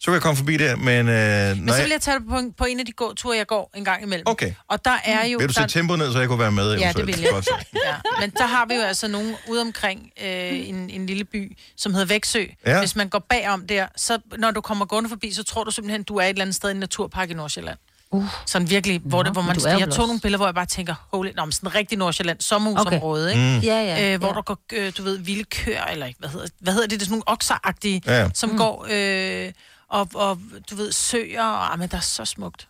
Så 0.00 0.04
kan 0.04 0.12
jeg 0.14 0.22
komme 0.22 0.36
forbi 0.36 0.56
der, 0.56 0.76
men... 0.76 1.08
Øh, 1.08 1.56
Men 1.56 1.68
så 1.74 1.82
vil 1.82 1.90
jeg 1.90 2.00
tage 2.00 2.18
det 2.18 2.28
på 2.28 2.38
en, 2.38 2.52
på 2.52 2.64
en 2.64 2.80
af 2.80 2.86
de 2.86 2.92
gåture, 2.92 3.36
jeg 3.36 3.46
går 3.46 3.70
en 3.76 3.84
gang 3.84 4.02
imellem. 4.02 4.26
Okay. 4.26 4.52
Og 4.68 4.84
der 4.84 4.96
er 5.04 5.26
jo... 5.26 5.38
Vil 5.38 5.48
du 5.48 5.52
der... 5.54 5.60
sætte 5.60 5.78
tempoet 5.78 5.98
ned, 5.98 6.12
så 6.12 6.18
jeg 6.18 6.28
kunne 6.28 6.38
være 6.38 6.52
med? 6.52 6.78
Ja, 6.78 6.88
det 6.88 6.96
eventuelt? 6.96 7.06
vil 7.16 7.28
jeg. 7.34 7.42
Ja. 7.86 7.94
Men 8.20 8.30
der 8.30 8.46
har 8.46 8.66
vi 8.66 8.74
jo 8.74 8.80
altså 8.80 9.08
nogen 9.08 9.34
ude 9.48 9.60
omkring 9.60 10.10
øh, 10.24 10.68
en, 10.68 10.90
en 10.90 11.06
lille 11.06 11.24
by, 11.24 11.56
som 11.76 11.92
hedder 11.94 12.06
Væksø. 12.06 12.44
Ja. 12.66 12.78
Hvis 12.78 12.96
man 12.96 13.08
går 13.08 13.18
bagom 13.18 13.66
der, 13.66 13.86
så 13.96 14.18
når 14.38 14.50
du 14.50 14.60
kommer 14.60 14.84
gående 14.84 15.08
forbi, 15.08 15.32
så 15.32 15.42
tror 15.42 15.64
du 15.64 15.70
simpelthen, 15.70 16.02
du 16.02 16.16
er 16.16 16.22
et 16.24 16.28
eller 16.28 16.42
andet 16.42 16.54
sted 16.56 16.68
i 16.68 16.72
en 16.72 16.78
naturpark 16.80 17.30
i 17.30 17.34
Nordsjælland. 17.34 17.78
Uh. 18.12 18.24
Sådan 18.46 18.70
virkelig, 18.70 19.00
hvor, 19.04 19.22
det, 19.22 19.32
hvor 19.32 19.42
man... 19.42 19.56
Jeg 19.78 19.90
tog 19.90 20.06
nogle 20.06 20.20
billeder, 20.20 20.36
hvor 20.38 20.46
jeg 20.46 20.54
bare 20.54 20.66
tænker, 20.66 20.94
holy, 21.12 21.30
nå, 21.36 21.44
men 21.44 21.52
sådan 21.52 21.74
rigtig 21.74 21.98
Nordsjælland, 21.98 22.40
sommerhusområde, 22.40 23.24
Okay. 23.30 23.34
ikke? 23.38 23.56
Mm. 23.56 23.58
Ja, 23.64 23.82
ja, 23.82 24.12
Øh, 24.14 24.18
hvor 24.18 24.28
ja. 24.28 24.34
der 24.34 24.42
går, 24.42 24.58
øh, 24.72 24.92
du 24.98 25.02
ved, 25.02 25.18
vilde 25.18 25.44
køer, 25.44 25.84
eller 25.84 26.08
hvad 26.18 26.28
hedder, 26.28 26.46
hvad 26.60 26.72
hedder 26.72 26.86
det? 26.88 27.00
Det 27.00 27.06
er 27.06 27.08
sådan 27.08 27.12
nogle 27.12 27.28
okseragtige, 27.28 28.02
Ja, 28.06 28.20
ja. 28.20 28.28
som 28.34 28.50
Mm. 28.50 28.56
går, 28.56 28.86
øh, 28.90 29.52
og, 29.90 30.08
og, 30.14 30.38
du 30.70 30.74
ved, 30.76 30.92
søer, 30.92 31.42
og, 31.42 31.72
ah, 31.72 31.78
men 31.78 31.88
der 31.88 31.96
er 31.96 32.00
så 32.00 32.24
smukt. 32.24 32.68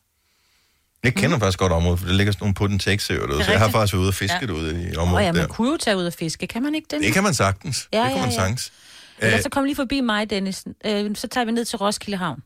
Jeg 1.04 1.14
kender 1.14 1.38
faktisk 1.38 1.58
godt 1.58 1.72
området, 1.72 1.98
for 1.98 2.06
det 2.06 2.14
ligger 2.16 2.32
sådan 2.32 2.42
nogle 2.44 2.54
på 2.54 2.66
den 2.66 2.78
tekstøer 2.78 3.26
derude, 3.26 3.40
er 3.40 3.44
så 3.44 3.50
jeg 3.50 3.60
har 3.60 3.68
faktisk 3.70 3.94
været 3.94 4.00
ude 4.02 4.08
og 4.10 4.14
fiske 4.14 4.38
Ja. 4.40 4.46
derude 4.46 4.90
i 4.92 4.96
området 4.96 5.24
ja, 5.24 5.32
man 5.32 5.40
der. 5.42 5.48
kunne 5.48 5.70
jo 5.70 5.76
tage 5.76 5.96
ud 5.96 6.04
og 6.06 6.12
fiske. 6.12 6.46
Kan 6.46 6.62
man 6.62 6.74
ikke 6.74 6.86
det? 6.90 7.00
Det 7.00 7.12
kan 7.12 7.22
man 7.22 7.34
sagtens. 7.34 7.88
Ja, 7.92 7.98
det 7.98 8.06
kan 8.06 8.16
ja, 8.16 8.20
man 8.22 8.30
ja. 8.30 8.34
sagtens. 8.36 8.72
Eller 9.18 9.36
Øh, 9.36 9.42
så 9.42 9.48
kom 9.48 9.64
lige 9.64 9.76
forbi 9.76 10.00
mig, 10.00 10.30
Dennis. 10.30 10.64
Øh, 10.86 11.16
så 11.16 11.28
tager 11.28 11.44
vi 11.44 11.52
ned 11.52 11.64
til 11.64 11.78
Roskilde 11.78 12.16
Havn 12.18 12.42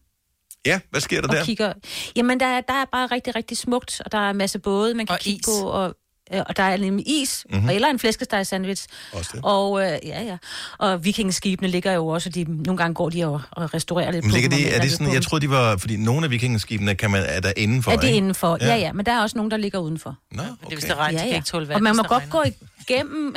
ja, 0.66 0.80
hvad 0.90 1.00
sker 1.00 1.20
der 1.20 1.28
og 1.28 1.34
der? 1.36 1.44
kigger. 1.44 1.72
Jamen, 2.16 2.40
der 2.40 2.46
er, 2.46 2.60
der 2.60 2.74
er 2.74 2.84
bare 2.92 3.06
rigtig, 3.06 3.36
rigtig 3.36 3.56
smukt, 3.56 4.00
og 4.04 4.12
der 4.12 4.18
er 4.18 4.30
en 4.30 4.36
masse 4.36 4.58
både, 4.58 4.94
man 4.94 5.06
kan 5.06 5.12
Og 5.14 5.20
kigge 5.20 5.38
is. 5.40 5.46
på. 5.46 5.66
Og, 5.68 5.94
øh, 6.34 6.40
og 6.48 6.56
der 6.56 6.62
er 6.62 6.76
nemlig 6.76 7.08
is, 7.22 7.44
Mhm. 7.48 7.56
mm-hmm. 7.56 7.70
eller 7.70 7.88
en 7.88 7.98
flæskesteg 7.98 8.46
sandwich. 8.46 8.86
Også 9.12 9.30
det. 9.34 9.40
Og, 9.44 9.80
øh, 9.82 9.98
ja, 10.04 10.22
ja. 10.22 10.36
og 10.78 11.04
vikingeskibene 11.04 11.68
ligger 11.68 11.92
jo 11.92 12.06
også, 12.06 12.28
og 12.28 12.34
de, 12.34 12.44
nogle 12.62 12.76
gange 12.76 12.94
går 12.94 13.08
de 13.10 13.24
og, 13.24 13.40
og 13.50 13.74
restaurerer 13.74 14.10
lidt 14.10 14.24
Men 14.24 14.30
på 14.30 14.34
ligger 14.34 14.50
og 14.50 14.58
det, 14.58 14.76
er 14.76 14.80
det 14.80 14.90
sådan, 14.90 15.06
på 15.06 15.12
jeg 15.12 15.22
troede, 15.22 15.46
de 15.46 15.50
var, 15.50 15.76
fordi 15.76 15.96
nogle 15.96 16.24
af 16.24 16.30
vikingeskibene 16.30 16.94
kan 16.94 17.10
man, 17.10 17.22
er 17.28 17.40
der 17.40 17.52
indenfor, 17.56 17.90
Er 17.92 17.96
det 17.96 18.04
ikke? 18.04 18.16
indenfor? 18.16 18.58
Ja. 18.60 18.66
ja, 18.66 18.76
ja. 18.76 18.92
Men 18.92 19.06
der 19.06 19.12
er 19.12 19.22
også 19.22 19.36
nogen, 19.38 19.50
der 19.50 19.56
ligger 19.56 19.78
udenfor. 19.78 20.16
Nå, 20.32 20.42
Det 20.42 20.48
er, 20.62 20.68
hvis 20.68 20.84
det 20.84 20.94
de 21.10 21.26
ikke 21.28 21.40
tåle 21.46 21.68
vand. 21.68 21.76
Og 21.76 21.82
man 21.82 21.96
må 21.96 22.02
godt 22.02 22.10
regner. 22.12 22.30
gå 22.30 22.42
igennem... 22.88 23.34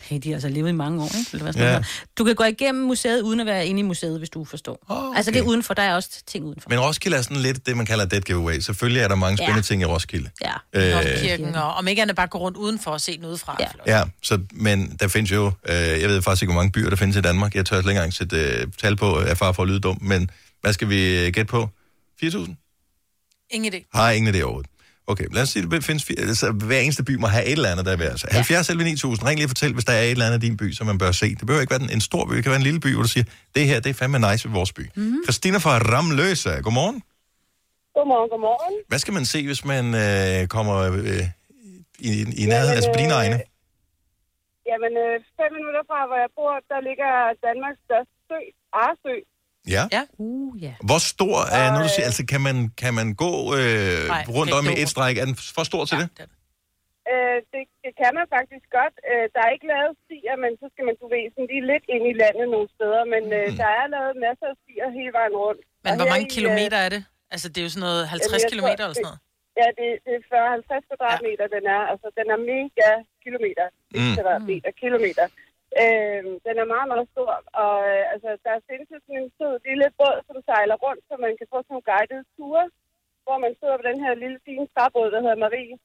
hey, 0.00 0.18
de 0.22 0.28
har 0.28 0.34
altså 0.36 0.48
levet 0.48 0.68
i 0.68 0.72
mange 0.72 1.02
år, 1.02 1.06
ikke? 1.18 1.30
Eller 1.32 1.52
hvad 1.52 1.54
Ja. 1.54 1.82
Du 2.18 2.24
kan 2.24 2.34
gå 2.34 2.44
igennem 2.44 2.84
museet, 2.84 3.22
uden 3.22 3.40
at 3.40 3.46
være 3.46 3.66
inde 3.66 3.80
i 3.80 3.82
museet, 3.82 4.18
hvis 4.18 4.30
du 4.30 4.44
forstår. 4.44 4.78
Oh, 4.88 5.04
okay. 5.04 5.16
Altså, 5.16 5.30
det 5.30 5.38
er 5.38 5.42
udenfor. 5.42 5.74
Der 5.74 5.82
er 5.82 5.94
også 5.94 6.22
ting 6.26 6.44
udenfor. 6.44 6.70
Men 6.70 6.80
Roskilde 6.80 7.16
er 7.16 7.22
sådan 7.22 7.36
lidt 7.36 7.66
det, 7.66 7.76
man 7.76 7.86
kalder 7.86 8.04
dead 8.04 8.20
giveaway. 8.20 8.58
Selvfølgelig 8.58 9.02
er 9.02 9.08
der 9.08 9.14
mange 9.14 9.36
spændende 9.36 9.58
Ja. 9.58 9.62
ting 9.62 9.82
i 9.82 9.84
Roskilde. 9.84 10.30
Ja. 10.44 10.52
Øh, 10.72 11.18
Kirken, 11.20 11.54
og 11.54 11.74
om 11.74 11.88
ikke 11.88 12.02
andet 12.02 12.16
bare 12.16 12.26
gå 12.26 12.38
rundt 12.38 12.56
udenfor 12.58 12.90
og 12.90 13.00
se 13.00 13.16
den 13.16 13.24
udefra. 13.24 13.56
Ja. 13.60 13.98
Ja, 13.98 14.04
så, 14.22 14.40
men 14.52 14.96
der 15.00 15.08
findes 15.08 15.32
jo, 15.32 15.46
øh, 15.68 15.74
jeg 15.76 16.08
ved 16.08 16.22
faktisk 16.22 16.42
ikke, 16.42 16.52
hvor 16.52 16.60
mange 16.62 16.72
byer 16.72 16.90
der 16.90 16.96
findes 16.96 17.16
i 17.16 17.20
Danmark. 17.20 17.54
Jeg 17.54 17.66
tør 17.66 17.78
ikke 17.78 17.90
engang 17.90 18.12
sætte 18.14 18.36
øh, 18.36 18.66
tal 18.78 18.96
på, 18.96 19.18
af 19.18 19.38
far 19.38 19.52
for 19.52 19.62
at 19.62 19.68
lyde 19.68 19.80
dum, 19.80 19.98
men 20.00 20.30
hvad 20.60 20.72
skal 20.72 20.88
vi 20.88 21.16
øh, 21.26 21.32
gætte 21.32 21.44
på? 21.50 21.68
4.000? 22.24 23.46
Ingen 23.50 23.74
idé. 23.74 23.88
Har 23.94 24.10
ingen 24.10 24.34
det 24.34 24.44
overhovedet. 24.44 24.70
Okay, 25.12 25.26
lad 25.32 25.42
os 25.42 25.48
sige, 25.48 25.70
det 25.70 25.84
findes, 25.84 26.04
fire- 26.04 26.20
altså, 26.20 26.46
hver 26.52 26.78
eneste 26.78 27.04
by 27.04 27.14
må 27.14 27.26
have 27.26 27.44
et 27.44 27.52
eller 27.52 27.70
andet, 27.72 27.86
der 27.86 27.92
er 27.92 27.96
værd. 27.96 28.10
Altså, 28.10 28.26
70 28.30 28.70
11 28.70 28.84
9000, 28.84 29.28
ring 29.28 29.36
lige 29.38 29.46
og 29.46 29.50
fortæl, 29.54 29.72
hvis 29.72 29.84
der 29.84 29.92
er 29.92 30.02
et 30.02 30.10
eller 30.10 30.26
andet 30.26 30.42
i 30.42 30.46
din 30.48 30.56
by, 30.56 30.72
som 30.72 30.86
man 30.86 30.98
bør 30.98 31.12
se. 31.22 31.28
Det 31.38 31.44
behøver 31.46 31.60
ikke 31.60 31.70
være 31.74 31.82
en- 31.82 31.90
en 31.98 32.00
stor 32.10 32.22
by, 32.28 32.32
det 32.36 32.42
kan 32.44 32.50
være 32.54 32.60
en 32.64 32.68
lille 32.70 32.80
by, 32.80 32.90
hvor 32.94 33.02
du 33.02 33.08
siger, 33.16 33.24
det 33.54 33.62
her, 33.70 33.80
det 33.84 33.90
er 33.90 33.94
fandme 33.94 34.18
nice 34.30 34.42
ved 34.48 34.54
vores 34.60 34.72
by. 34.78 34.84
Mm-hmm. 34.96 35.20
Christina 35.26 35.58
fra 35.64 35.74
Ramløse, 35.92 36.50
godmorgen. 36.66 36.98
Godmorgen, 37.96 38.28
godmorgen. 38.34 38.74
Hvad 38.90 38.98
skal 39.04 39.14
man 39.18 39.24
se, 39.34 39.38
hvis 39.50 39.62
man 39.72 39.84
øh, 40.04 40.38
kommer 40.56 40.76
øh, 41.00 41.24
i, 42.08 42.10
i 42.42 42.44
nærheden, 42.52 42.74
altså 42.78 42.90
på 42.94 42.98
dine 43.04 43.14
øh, 43.16 43.20
egne? 43.22 43.38
Jamen, 44.70 44.92
øh, 45.04 45.14
fem 45.38 45.50
minutter 45.58 45.82
fra, 45.90 45.98
hvor 46.08 46.18
jeg 46.24 46.30
bor, 46.38 46.52
der 46.72 46.78
ligger 46.88 47.10
Danmarks 47.46 47.80
største 47.86 48.14
sø, 48.28 48.38
Arsø. 48.84 49.16
Ja. 49.74 49.84
ja. 49.96 50.02
Uh, 50.26 50.50
ja. 50.66 50.74
Hvor 50.88 51.00
stor 51.12 51.36
er, 51.58 51.66
når 51.74 51.80
du 51.86 51.90
siger, 51.94 52.06
altså 52.10 52.24
kan 52.32 52.40
man, 52.48 52.56
kan 52.82 52.92
man 52.98 53.08
gå 53.24 53.32
øh, 53.58 53.98
Nej, 54.14 54.24
rundt 54.36 54.52
om 54.58 54.64
i 54.64 54.68
ikke 54.70 54.82
et 54.82 54.90
stræk? 54.94 55.14
Er 55.22 55.26
den 55.30 55.36
for 55.56 55.64
stor 55.70 55.82
til 55.90 55.96
det? 56.02 56.08
Øh, 57.12 57.38
det, 57.52 57.62
det 57.84 57.92
kan 58.00 58.10
man 58.18 58.26
faktisk 58.36 58.64
godt. 58.78 58.94
Øh, 59.10 59.24
der 59.34 59.40
er 59.46 59.50
ikke 59.56 59.68
lavet 59.74 59.92
stier, 60.04 60.36
men 60.44 60.52
så 60.60 60.66
skal 60.72 60.84
man, 60.88 60.94
du 61.02 61.06
ved, 61.14 61.22
sådan 61.34 61.48
lige 61.52 61.64
lidt 61.72 61.84
ind 61.94 62.04
i 62.12 62.14
landet 62.22 62.46
nogle 62.54 62.68
steder. 62.76 63.02
Men 63.14 63.22
øh, 63.38 63.44
Mm. 63.50 63.56
der 63.62 63.70
er 63.80 63.86
lavet 63.94 64.12
masser 64.26 64.46
af 64.52 64.56
stier 64.62 64.88
hele 64.98 65.12
vejen 65.18 65.34
rundt. 65.44 65.62
Men 65.84 65.90
Og 65.92 65.96
hvor 66.00 66.08
mange 66.12 66.26
i, 66.28 66.30
øh, 66.32 66.36
kilometer 66.36 66.78
er 66.86 66.90
det? 66.94 67.02
Altså, 67.34 67.46
det 67.52 67.58
er 67.60 67.66
jo 67.68 67.72
sådan 67.74 67.86
noget 67.88 68.02
50 68.08 68.24
Jamen, 68.24 68.60
tror, 68.60 68.68
eller 68.84 68.96
sådan 68.98 69.08
noget. 69.10 69.20
Ja, 69.60 69.66
det, 69.78 69.88
det 70.06 70.12
er 70.18 70.22
40-50 70.70 70.86
kvadratmeter, 70.88 71.46
ja. 71.48 71.52
den 71.56 71.64
er. 71.76 71.82
Altså, 71.92 72.06
den 72.18 72.26
er 72.34 72.38
mega 72.52 72.90
kilometer. 73.24 73.66
Mm. 73.96 74.12
kvadratmeter, 74.16 74.70
kilometer. 74.84 75.24
Øhm, 75.82 76.32
den 76.46 76.54
er 76.62 76.72
meget, 76.74 76.88
meget 76.92 77.06
stor. 77.14 77.32
Og 77.64 77.76
øh, 77.92 78.12
altså, 78.12 78.30
der 78.46 78.64
findes 78.68 78.88
jo 78.94 78.98
sådan 79.04 79.22
en 79.22 79.30
sød 79.36 79.54
lille 79.68 79.86
båd, 79.98 80.18
som 80.28 80.38
sejler 80.48 80.76
rundt, 80.84 81.02
så 81.08 81.14
man 81.24 81.34
kan 81.38 81.46
få 81.52 81.58
sådan 81.58 81.72
nogle 81.74 81.88
guidede 81.90 82.24
ture, 82.34 82.64
hvor 83.24 83.38
man 83.44 83.52
sidder 83.58 83.76
på 83.78 83.86
den 83.90 83.98
her 84.04 84.14
lille 84.22 84.38
fine 84.46 84.66
træbåd, 84.74 85.08
der 85.14 85.20
hedder 85.24 85.42
Marie. 85.44 85.76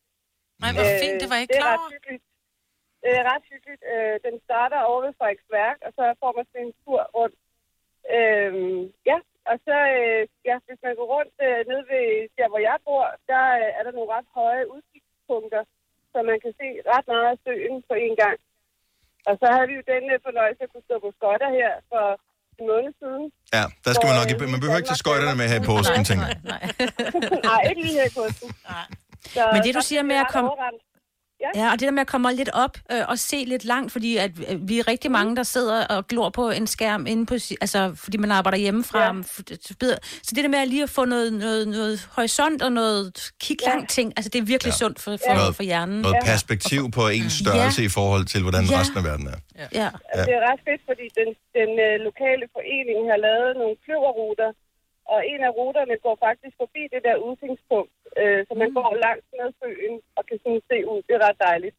Nej, 0.62 0.72
hvor 0.76 0.86
fint, 1.04 1.18
det 1.22 1.30
var 1.32 1.40
ikke 1.42 1.52
det 1.54 1.60
er 1.60 1.66
klar 1.66 1.78
ret 1.78 1.94
hyggeligt. 1.94 2.24
Det 3.04 3.12
er 3.20 3.24
ret 3.32 3.46
hyggeligt. 3.52 3.84
Øh, 3.92 4.16
den 4.26 4.36
starter 4.46 4.80
over 4.90 5.02
ved 5.06 5.14
Frederiksværk, 5.18 5.78
og 5.86 5.92
så 5.98 6.04
får 6.22 6.32
man 6.38 6.46
sådan 6.52 6.68
en 6.68 6.74
tur 6.84 7.02
rundt. 7.18 7.40
Øhm, 8.16 8.82
ja, 9.10 9.18
og 9.50 9.56
så, 9.66 9.78
øh, 10.00 10.24
ja, 10.50 10.56
hvis 10.66 10.82
man 10.86 10.96
går 11.00 11.08
rundt 11.16 11.36
øh, 11.46 11.62
nede 11.70 11.86
ved 11.92 12.06
der, 12.38 12.48
hvor 12.52 12.62
jeg 12.70 12.78
bor, 12.88 13.06
der 13.32 13.44
øh, 13.62 13.70
er 13.78 13.84
der 13.84 13.94
nogle 13.98 14.14
ret 14.16 14.30
høje 14.40 14.64
udsigtspunkter, 14.74 15.64
så 16.12 16.18
man 16.30 16.40
kan 16.44 16.54
se 16.62 16.68
ret 16.92 17.08
meget 17.14 17.28
af 17.34 17.38
søen 17.46 17.76
på 17.90 17.94
en 18.06 18.16
gang. 18.24 18.38
Og 19.30 19.34
så 19.42 19.46
havde 19.54 19.68
vi 19.72 19.76
jo 19.80 19.84
den 19.94 20.04
øh, 20.14 20.18
fornøjelse 20.28 20.62
at 20.66 20.70
kunne 20.74 20.86
stå 20.90 20.96
på 21.06 21.10
skotter 21.18 21.50
her 21.60 21.72
for 21.92 22.06
en 22.60 22.66
måned 22.72 22.92
siden. 23.02 23.24
Ja, 23.58 23.64
der 23.86 23.92
skal 23.96 24.06
man 24.10 24.16
nok... 24.20 24.28
Øh, 24.44 24.50
Man 24.54 24.60
behøver 24.64 24.80
ikke 24.82 24.92
tage 24.94 25.02
skøjterne 25.06 25.36
med 25.42 25.48
her 25.52 25.58
i 25.64 25.66
påsken, 25.72 26.02
tænker 26.10 26.26
jeg. 26.32 26.38
Nej, 27.50 27.60
ikke 27.70 27.82
lige 27.88 27.96
her 28.00 28.08
i 28.12 28.14
påsken. 28.22 28.50
Så, 29.36 29.42
Men 29.54 29.60
det, 29.66 29.72
du 29.80 29.84
siger 29.90 30.04
med 30.12 30.18
at 30.24 30.28
komme- 30.34 30.50
overrendt. 30.54 30.82
Ja. 31.56 31.62
Ja, 31.64 31.72
og 31.72 31.80
det 31.80 31.86
der 31.86 31.92
med 31.92 32.02
at 32.02 32.08
komme 32.08 32.34
lidt 32.34 32.50
op 32.54 32.78
øh, 32.92 33.02
og 33.08 33.20
se 33.20 33.44
lidt 33.48 33.66
langt, 33.66 33.92
fordi 33.92 34.18
at 34.18 34.32
øh, 34.50 34.70
vi 34.70 34.80
er 34.80 34.88
rigtig 34.88 35.12
mange, 35.12 35.36
der 35.36 35.44
sidder 35.44 35.86
og 35.88 36.08
glor 36.08 36.30
på 36.30 36.50
en 36.50 36.68
skærm 36.68 37.08
inde 37.08 37.26
på, 37.26 37.34
altså 37.62 37.80
fordi 37.96 38.18
man 38.18 38.32
arbejder 38.32 38.58
hjemmefra. 38.58 39.04
Ja. 39.06 39.22
Så 40.24 40.32
det 40.36 40.44
der 40.44 40.48
med 40.48 40.60
at 40.60 40.68
lige 40.68 40.84
at 40.84 40.90
få 40.90 41.06
noget, 41.06 41.34
noget, 41.34 41.68
noget 41.68 42.10
horisont 42.16 42.62
og 42.62 42.72
noget 42.72 43.32
kig 43.42 43.58
langt 43.66 43.90
ting, 43.90 44.14
altså 44.18 44.30
det 44.30 44.40
er 44.40 44.46
virkelig 44.54 44.72
ja. 44.72 44.78
sundt 44.84 45.00
for, 45.00 45.12
for, 45.28 45.34
Noget- 45.36 45.56
for 45.56 45.64
hjernen. 45.64 46.02
Noget 46.02 46.18
perspektiv 46.32 46.92
på 46.98 47.04
ens 47.08 47.34
størrelse 47.44 47.82
i 47.90 47.92
forhold 48.00 48.26
til, 48.34 48.42
hvordan 48.46 48.64
Ja. 48.72 48.80
resten 48.80 48.98
af 48.98 49.04
verden 49.10 49.28
er. 49.34 49.40
Ja. 49.60 49.68
Ja. 49.82 49.90
Altså, 50.10 50.26
det 50.28 50.34
er 50.40 50.44
ret 50.52 50.62
fedt, 50.68 50.82
fordi 50.90 51.06
den, 51.20 51.30
den 51.60 51.70
øh, 51.88 51.96
lokale 52.08 52.46
forening 52.56 53.00
har 53.12 53.20
lavet 53.28 53.52
nogle 53.62 53.76
kløverruter, 53.84 54.50
og 55.14 55.20
en 55.32 55.42
af 55.48 55.52
ruterne 55.60 55.96
går 56.06 56.16
faktisk 56.26 56.54
forbi 56.62 56.84
det 56.94 57.02
der 57.08 57.16
udsigtspunkt, 57.28 57.94
øh, 58.22 58.40
så 58.48 58.54
man 58.62 58.70
går 58.78 58.90
langs 59.06 59.26
ned 59.38 59.50
søen 59.60 59.96
og 60.18 60.22
kan 60.28 60.38
sådan 60.44 60.62
se 60.72 60.78
ud. 60.92 61.00
Det 61.08 61.14
er 61.18 61.22
ret 61.28 61.40
dejligt. 61.50 61.76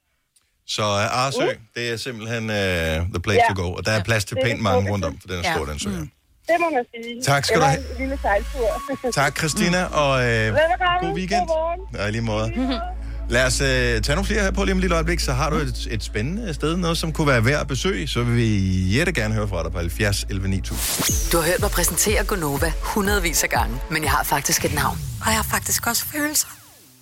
Så 0.76 0.84
uh, 1.00 1.20
Arsø, 1.22 1.48
det 1.76 1.84
er 1.92 1.96
simpelthen 2.06 2.44
uh, 2.60 2.94
the 3.14 3.20
place 3.26 3.42
Ja. 3.44 3.50
to 3.50 3.54
go. 3.62 3.68
Og 3.78 3.82
der 3.86 3.92
er 3.98 4.02
plads 4.10 4.24
til 4.28 4.36
pænt 4.44 4.60
mange 4.68 4.82
rundt 4.92 5.04
om, 5.08 5.14
for 5.20 5.26
den 5.30 5.36
er 5.40 5.44
Ja. 5.48 5.52
stor, 5.54 5.64
den 5.72 5.78
sø. 5.84 5.90
Det 6.50 6.56
må 6.64 6.68
man 6.76 6.84
sige. 6.94 7.22
Tak 7.32 7.42
skal 7.46 7.58
du 7.60 7.66
have. 7.72 7.82
en 7.92 7.96
lille 8.02 8.16
sejltur. 8.26 8.68
Tak, 9.20 9.32
Christina, 9.40 9.80
og 10.02 10.10
uh, 10.10 10.26
Velbekomme. 10.58 11.00
god 11.04 11.12
weekend. 11.20 11.44
Godmorgen. 11.48 11.80
Ja, 11.98 12.02
i 12.08 12.10
lige 12.16 12.26
måde. 12.32 12.46
Lad 13.30 13.46
os 13.46 13.60
uh, 13.60 13.66
tage 13.66 14.08
nogle 14.08 14.24
flere 14.24 14.42
her 14.42 14.50
på 14.50 14.64
lige 14.64 14.72
om 14.72 14.78
et 14.78 14.82
lille 14.82 14.94
øjeblik, 14.94 15.20
så 15.20 15.32
har 15.32 15.50
du 15.50 15.56
et, 15.56 15.88
et 15.90 16.02
spændende 16.04 16.54
sted, 16.54 16.76
noget 16.76 16.98
som 16.98 17.12
kunne 17.12 17.26
være 17.26 17.44
værd 17.44 17.60
at 17.60 17.68
besøge, 17.68 18.08
så 18.08 18.22
vil 18.22 18.36
vi 18.36 18.56
jætte 18.96 19.12
gerne 19.12 19.34
høre 19.34 19.48
fra 19.48 19.62
dig 19.62 19.72
på 19.72 19.78
70 19.78 20.24
11 20.30 20.48
9000. 20.48 21.32
Du 21.32 21.36
har 21.36 21.44
hørt 21.50 21.60
mig 21.60 21.70
præsentere 21.70 22.24
Gonova 22.24 22.72
hundredvis 22.82 23.42
af 23.42 23.48
gange, 23.50 23.76
men 23.90 24.02
jeg 24.02 24.10
har 24.10 24.24
faktisk 24.24 24.64
et 24.64 24.74
navn. 24.74 24.98
Og 25.20 25.26
jeg 25.26 25.36
har 25.36 25.46
faktisk 25.50 25.86
også 25.86 26.04
følelser. 26.12 26.46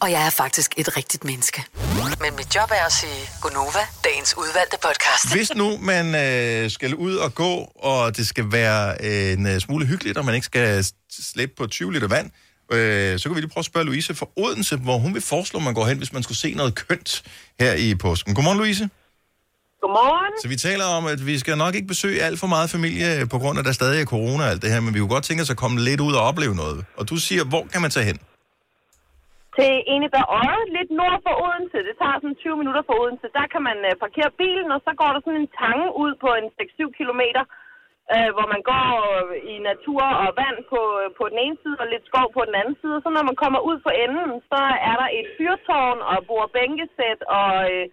Og 0.00 0.10
jeg 0.10 0.26
er 0.26 0.30
faktisk 0.30 0.70
et 0.76 0.96
rigtigt 0.96 1.24
menneske. 1.24 1.64
Men 2.20 2.36
mit 2.36 2.54
job 2.56 2.70
er 2.70 2.86
at 2.86 2.92
sige 2.92 3.12
Gonova, 3.40 3.78
dagens 4.04 4.34
udvalgte 4.38 4.76
podcast. 4.82 5.34
Hvis 5.36 5.54
nu 5.56 5.76
man 5.80 6.14
øh, 6.14 6.70
skal 6.70 6.94
ud 6.94 7.14
og 7.16 7.34
gå, 7.34 7.54
og 7.82 8.16
det 8.16 8.28
skal 8.28 8.44
være 8.52 8.96
øh, 9.00 9.32
en 9.32 9.46
øh, 9.46 9.60
smule 9.60 9.86
hyggeligt, 9.86 10.18
og 10.18 10.24
man 10.24 10.34
ikke 10.34 10.44
skal 10.44 10.84
s- 10.84 10.92
slæbe 11.32 11.52
på 11.58 11.66
20 11.66 11.92
liter 11.92 12.08
vand, 12.08 12.30
øh, 12.76 13.18
så 13.18 13.22
kan 13.24 13.34
vi 13.36 13.40
lige 13.40 13.54
prøve 13.54 13.64
at 13.66 13.70
spørge 13.72 13.86
Louise 13.86 14.14
fra 14.20 14.26
Odense, 14.44 14.74
hvor 14.86 14.96
hun 15.04 15.14
vil 15.16 15.24
foreslå, 15.32 15.56
at 15.60 15.64
man 15.68 15.74
går 15.78 15.86
hen, 15.90 15.98
hvis 16.02 16.12
man 16.16 16.22
skulle 16.22 16.40
se 16.44 16.50
noget 16.60 16.72
kønt 16.88 17.10
her 17.62 17.72
i 17.86 17.88
påsken. 18.04 18.34
Godmorgen, 18.34 18.58
Louise. 18.58 18.84
Godmorgen. 19.82 20.34
Så 20.42 20.48
vi 20.54 20.58
taler 20.68 20.86
om, 20.98 21.04
at 21.14 21.20
vi 21.30 21.34
skal 21.42 21.54
nok 21.64 21.74
ikke 21.78 21.88
besøge 21.94 22.18
alt 22.26 22.38
for 22.42 22.48
meget 22.56 22.68
familie, 22.76 23.08
på 23.34 23.38
grund 23.42 23.54
af, 23.58 23.62
at 23.62 23.66
der 23.68 23.74
stadig 23.80 23.98
er 24.02 24.08
corona 24.14 24.42
og 24.46 24.50
alt 24.52 24.62
det 24.64 24.70
her, 24.72 24.80
men 24.84 24.92
vi 24.94 24.98
kunne 25.00 25.14
godt 25.16 25.26
tænke 25.28 25.42
os 25.44 25.54
at 25.54 25.60
komme 25.64 25.76
lidt 25.88 26.00
ud 26.08 26.14
og 26.18 26.22
opleve 26.30 26.54
noget. 26.62 26.78
Og 26.98 27.04
du 27.10 27.16
siger, 27.26 27.42
hvor 27.52 27.64
kan 27.72 27.80
man 27.84 27.90
tage 27.96 28.06
hen? 28.10 28.18
Til 29.56 29.72
Eneberg 29.94 30.26
Øje, 30.40 30.62
lidt 30.76 30.90
nord 31.00 31.18
for 31.26 31.34
Odense. 31.44 31.78
Det 31.88 31.94
tager 32.00 32.16
sådan 32.22 32.38
20 32.46 32.60
minutter 32.60 32.82
fra 32.86 32.94
Odense. 33.00 33.26
Der 33.38 33.46
kan 33.52 33.62
man 33.68 33.78
øh, 33.88 33.92
parkere 34.04 34.30
bilen, 34.40 34.68
og 34.76 34.80
så 34.86 34.90
går 35.00 35.10
der 35.14 35.20
sådan 35.24 35.40
en 35.44 35.50
tange 35.62 35.86
ud 36.02 36.12
på 36.24 36.28
en 36.38 36.46
6-7 36.58 36.98
kilometer, 37.00 37.42
øh, 38.14 38.28
hvor 38.36 38.46
man 38.54 38.62
går 38.72 38.88
i 39.52 39.54
natur 39.70 40.04
og 40.24 40.28
vand 40.42 40.58
på, 40.72 40.80
på 41.18 41.24
den 41.32 41.38
ene 41.44 41.56
side 41.62 41.76
og 41.82 41.86
lidt 41.92 42.04
skov 42.10 42.26
på 42.36 42.42
den 42.48 42.54
anden 42.60 42.76
side. 42.82 42.96
Så 43.04 43.08
når 43.16 43.24
man 43.30 43.36
kommer 43.42 43.60
ud 43.70 43.76
for 43.84 43.92
enden, 44.04 44.30
så 44.52 44.60
er 44.90 44.94
der 45.02 45.08
et 45.18 45.28
fyrtårn 45.36 45.98
og 46.10 46.18
bord 46.30 46.48
bænkesæt 46.56 47.20
og 47.38 47.50
øh, 47.72 47.84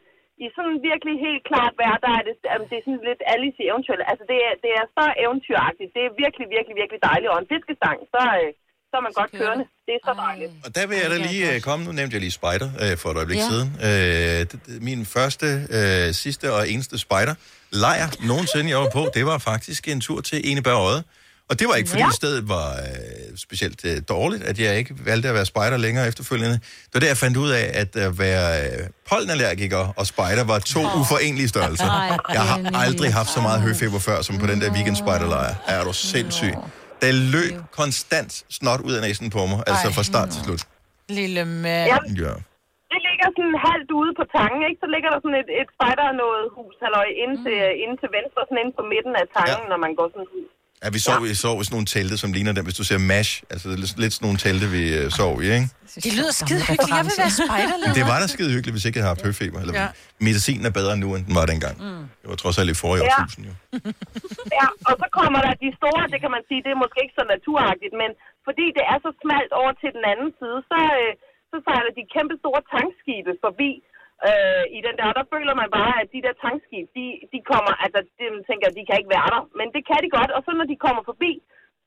i 0.45 0.47
sådan 0.55 0.77
virkelig 0.89 1.15
helt 1.27 1.43
klart 1.49 1.73
vejr, 1.81 1.97
der 2.05 2.11
er 2.17 2.23
det, 2.27 2.33
det 2.69 2.75
er 2.79 2.83
sådan 2.87 3.07
lidt 3.09 3.21
Alice 3.33 3.59
i 3.63 3.65
eventyr. 3.71 3.95
Altså, 4.11 4.25
det 4.31 4.37
er, 4.47 4.53
det 4.63 4.71
er 4.79 4.85
så 4.97 5.05
eventyragtigt. 5.23 5.89
Det 5.95 6.01
er 6.07 6.11
virkelig, 6.23 6.47
virkelig, 6.55 6.75
virkelig 6.81 6.99
dejligt. 7.09 7.29
Og 7.33 7.37
en 7.43 7.49
fiskestang, 7.53 7.97
så, 8.13 8.21
øh, 8.41 8.49
så 8.89 8.93
er 8.99 9.03
man 9.07 9.13
godt 9.21 9.31
kørende. 9.41 9.65
Det 9.87 9.93
er 9.97 10.03
så 10.09 10.13
dejligt. 10.27 10.51
Og 10.65 10.69
der 10.77 10.83
vil 10.89 10.97
jeg 11.03 11.09
da 11.13 11.17
lige 11.29 11.43
øh, 11.51 11.57
komme, 11.67 11.81
nu 11.87 11.91
nævnte 11.99 12.13
jeg 12.17 12.23
lige 12.25 12.35
spider 12.41 12.67
øh, 12.83 12.93
for 13.01 13.07
et 13.13 13.17
øjeblik 13.21 13.39
Ja. 13.43 13.47
siden. 13.51 13.67
Øh, 13.87 14.39
det- 14.49 14.61
det- 14.65 14.79
min 14.89 15.01
første, 15.15 15.47
øh, 15.77 16.05
sidste 16.23 16.45
og 16.57 16.61
eneste 16.73 16.95
spider 17.05 17.35
lejr 17.71 18.09
nogensinde 18.19 18.69
jeg 18.69 18.77
var 18.77 18.89
på, 18.93 19.09
det 19.13 19.25
var 19.25 19.37
faktisk 19.37 19.87
en 19.87 20.01
tur 20.01 20.21
til 20.21 20.61
Odde. 20.67 21.03
Og 21.49 21.59
det 21.59 21.67
var 21.67 21.75
ikke, 21.75 21.89
fordi 21.89 22.01
Ja. 22.03 22.09
stedet 22.11 22.49
var 22.49 22.71
øh, 22.73 23.37
specielt 23.37 23.85
øh, 23.85 24.01
dårligt, 24.09 24.43
at 24.43 24.59
jeg 24.59 24.77
ikke 24.77 24.95
valgte 25.05 25.29
at 25.29 25.35
være 25.35 25.45
spejder 25.45 25.77
længere 25.77 26.07
efterfølgende. 26.07 26.53
Det 26.53 26.93
var 26.93 26.99
der, 26.99 27.07
jeg 27.07 27.17
fandt 27.17 27.37
ud 27.37 27.49
af, 27.49 27.71
at 27.73 27.95
at 27.95 28.19
være 28.19 28.65
øh, 28.71 28.87
pollenallergiker 29.09 29.77
og 29.95 30.07
spejder 30.07 30.43
var 30.43 30.59
to 30.59 30.79
oh. 30.85 31.01
uforenelige 31.01 31.47
størrelser. 31.47 31.85
Ej, 31.85 32.17
Jeg 32.33 32.41
har 32.41 32.71
aldrig 32.73 33.13
haft 33.13 33.29
så 33.29 33.41
meget 33.41 33.61
høfeber 33.61 33.99
før, 33.99 34.21
som 34.21 34.37
på 34.37 34.47
den 34.47 34.61
der 34.61 34.71
weekendspejderlejr. 34.71 35.55
Er 35.67 35.83
du 35.83 35.93
sindssyg? 35.93 36.53
Der 37.01 37.11
løb 37.11 37.53
konstant 37.71 38.43
snot 38.49 38.81
ud 38.81 38.93
af 38.93 39.01
næsen 39.01 39.29
på 39.29 39.45
mig, 39.45 39.63
altså 39.67 39.91
fra 39.91 40.03
start 40.03 40.29
til 40.29 40.41
slut. 40.43 40.61
Lille 41.09 41.45
mand. 41.45 42.17
Ja. 42.17 42.29
Ligger 43.17 43.31
sådan 43.37 43.57
halvt 43.69 43.91
ude 44.01 44.11
på 44.19 44.25
tangen, 44.37 44.61
ikke? 44.69 44.79
Så 44.83 44.87
ligger 44.93 45.09
der 45.13 45.19
sådan 45.23 45.39
et, 45.43 45.49
et 45.61 45.69
spider 45.75 46.07
noget 46.23 46.43
hus, 46.57 46.73
halløj, 46.83 47.07
inde 47.23 47.35
til, 47.45 47.57
inde 47.83 47.95
til 48.01 48.09
venstre, 48.17 48.39
sådan 48.47 48.61
inde 48.63 48.73
på 48.79 48.83
midten 48.93 49.13
af 49.21 49.25
tangen, 49.37 49.65
ja. 49.65 49.71
når 49.71 49.79
man 49.85 49.91
går 49.99 50.07
sådan 50.13 50.29
ud. 50.37 50.45
Ja, 50.83 50.87
vi 50.95 50.99
sov, 51.07 51.19
ja. 51.23 51.29
vi 51.33 51.37
sov 51.45 51.55
i 51.61 51.63
sådan 51.65 51.75
nogle 51.77 51.89
telte, 51.95 52.15
som 52.23 52.29
ligner 52.35 52.53
dem, 52.57 52.63
hvis 52.67 52.77
du 52.81 52.85
ser 52.89 52.99
MASH. 53.11 53.31
Altså, 53.53 53.65
det 53.69 53.75
er 53.77 53.81
lidt, 54.03 54.13
sådan 54.15 54.25
nogle 54.27 54.39
telte, 54.45 54.65
vi 54.75 54.83
øh, 54.99 55.05
sov 55.19 55.33
i, 55.43 55.47
ikke? 55.57 55.67
Det 56.05 56.11
lyder 56.19 56.33
skide 56.43 56.61
hyggeligt. 56.69 56.95
Jeg 56.99 57.05
vil 57.09 57.15
være 57.23 57.33
spejderleder. 57.41 57.93
Det 57.99 58.05
var 58.11 58.17
da 58.23 58.27
skide 58.35 58.49
hyggeligt, 58.55 58.73
hvis 58.77 58.85
ikke 58.87 58.97
jeg 58.99 59.03
havde 59.05 59.13
haft 59.15 59.25
høfeber. 59.27 59.59
Eller, 59.63 59.75
ja. 59.81 59.87
Medicinen 60.27 60.63
er 60.69 60.73
bedre 60.79 60.93
nu, 61.03 61.07
end 61.15 61.23
den 61.29 61.35
var 61.39 61.45
dengang. 61.53 61.75
Mm. 61.85 62.03
Det 62.21 62.27
var 62.31 62.37
trods 62.43 62.57
alt 62.61 62.69
i 62.75 62.77
forrige 62.83 63.03
Ja. 63.03 63.09
årtusind, 63.09 63.43
jo. 63.49 63.53
Ja, 64.59 64.67
og 64.89 64.93
så 65.01 65.07
kommer 65.19 65.39
der 65.45 65.53
de 65.63 65.69
store, 65.79 66.01
det 66.13 66.19
kan 66.23 66.31
man 66.35 66.43
sige, 66.47 66.59
det 66.65 66.71
er 66.75 66.79
måske 66.83 66.99
ikke 67.05 67.17
så 67.21 67.25
naturagtigt, 67.35 67.93
men 68.01 68.09
fordi 68.47 68.65
det 68.77 68.83
er 68.91 68.97
så 69.05 69.11
smalt 69.23 69.51
over 69.61 69.71
til 69.81 69.89
den 69.97 70.03
anden 70.11 70.29
side, 70.39 70.59
så, 70.71 70.79
øh, 71.01 71.11
så 71.51 71.57
sejler 71.65 71.91
de 71.99 72.11
kæmpe 72.15 72.35
store 72.41 72.61
tankskibe 72.73 73.33
forbi 73.45 73.71
øh, 74.27 74.65
i 74.77 74.79
den 74.85 74.95
der, 74.99 75.07
og 75.11 75.15
der 75.19 75.31
føler 75.33 75.53
man 75.61 75.69
bare, 75.79 75.93
at 76.01 76.07
de 76.15 76.23
der 76.25 76.35
tankskibe, 76.45 76.89
de, 76.97 77.05
de 77.33 77.39
kommer, 77.51 77.73
altså 77.83 77.99
de 78.17 78.23
man 78.37 78.45
tænker, 78.49 78.67
de 78.77 78.87
kan 78.87 78.99
ikke 78.99 79.15
være 79.17 79.29
der, 79.35 79.43
men 79.59 79.67
det 79.75 79.83
kan 79.89 79.99
de 80.05 80.09
godt, 80.17 80.31
og 80.35 80.41
så 80.45 80.51
når 80.59 80.67
de 80.71 80.83
kommer 80.85 81.03
forbi, 81.11 81.31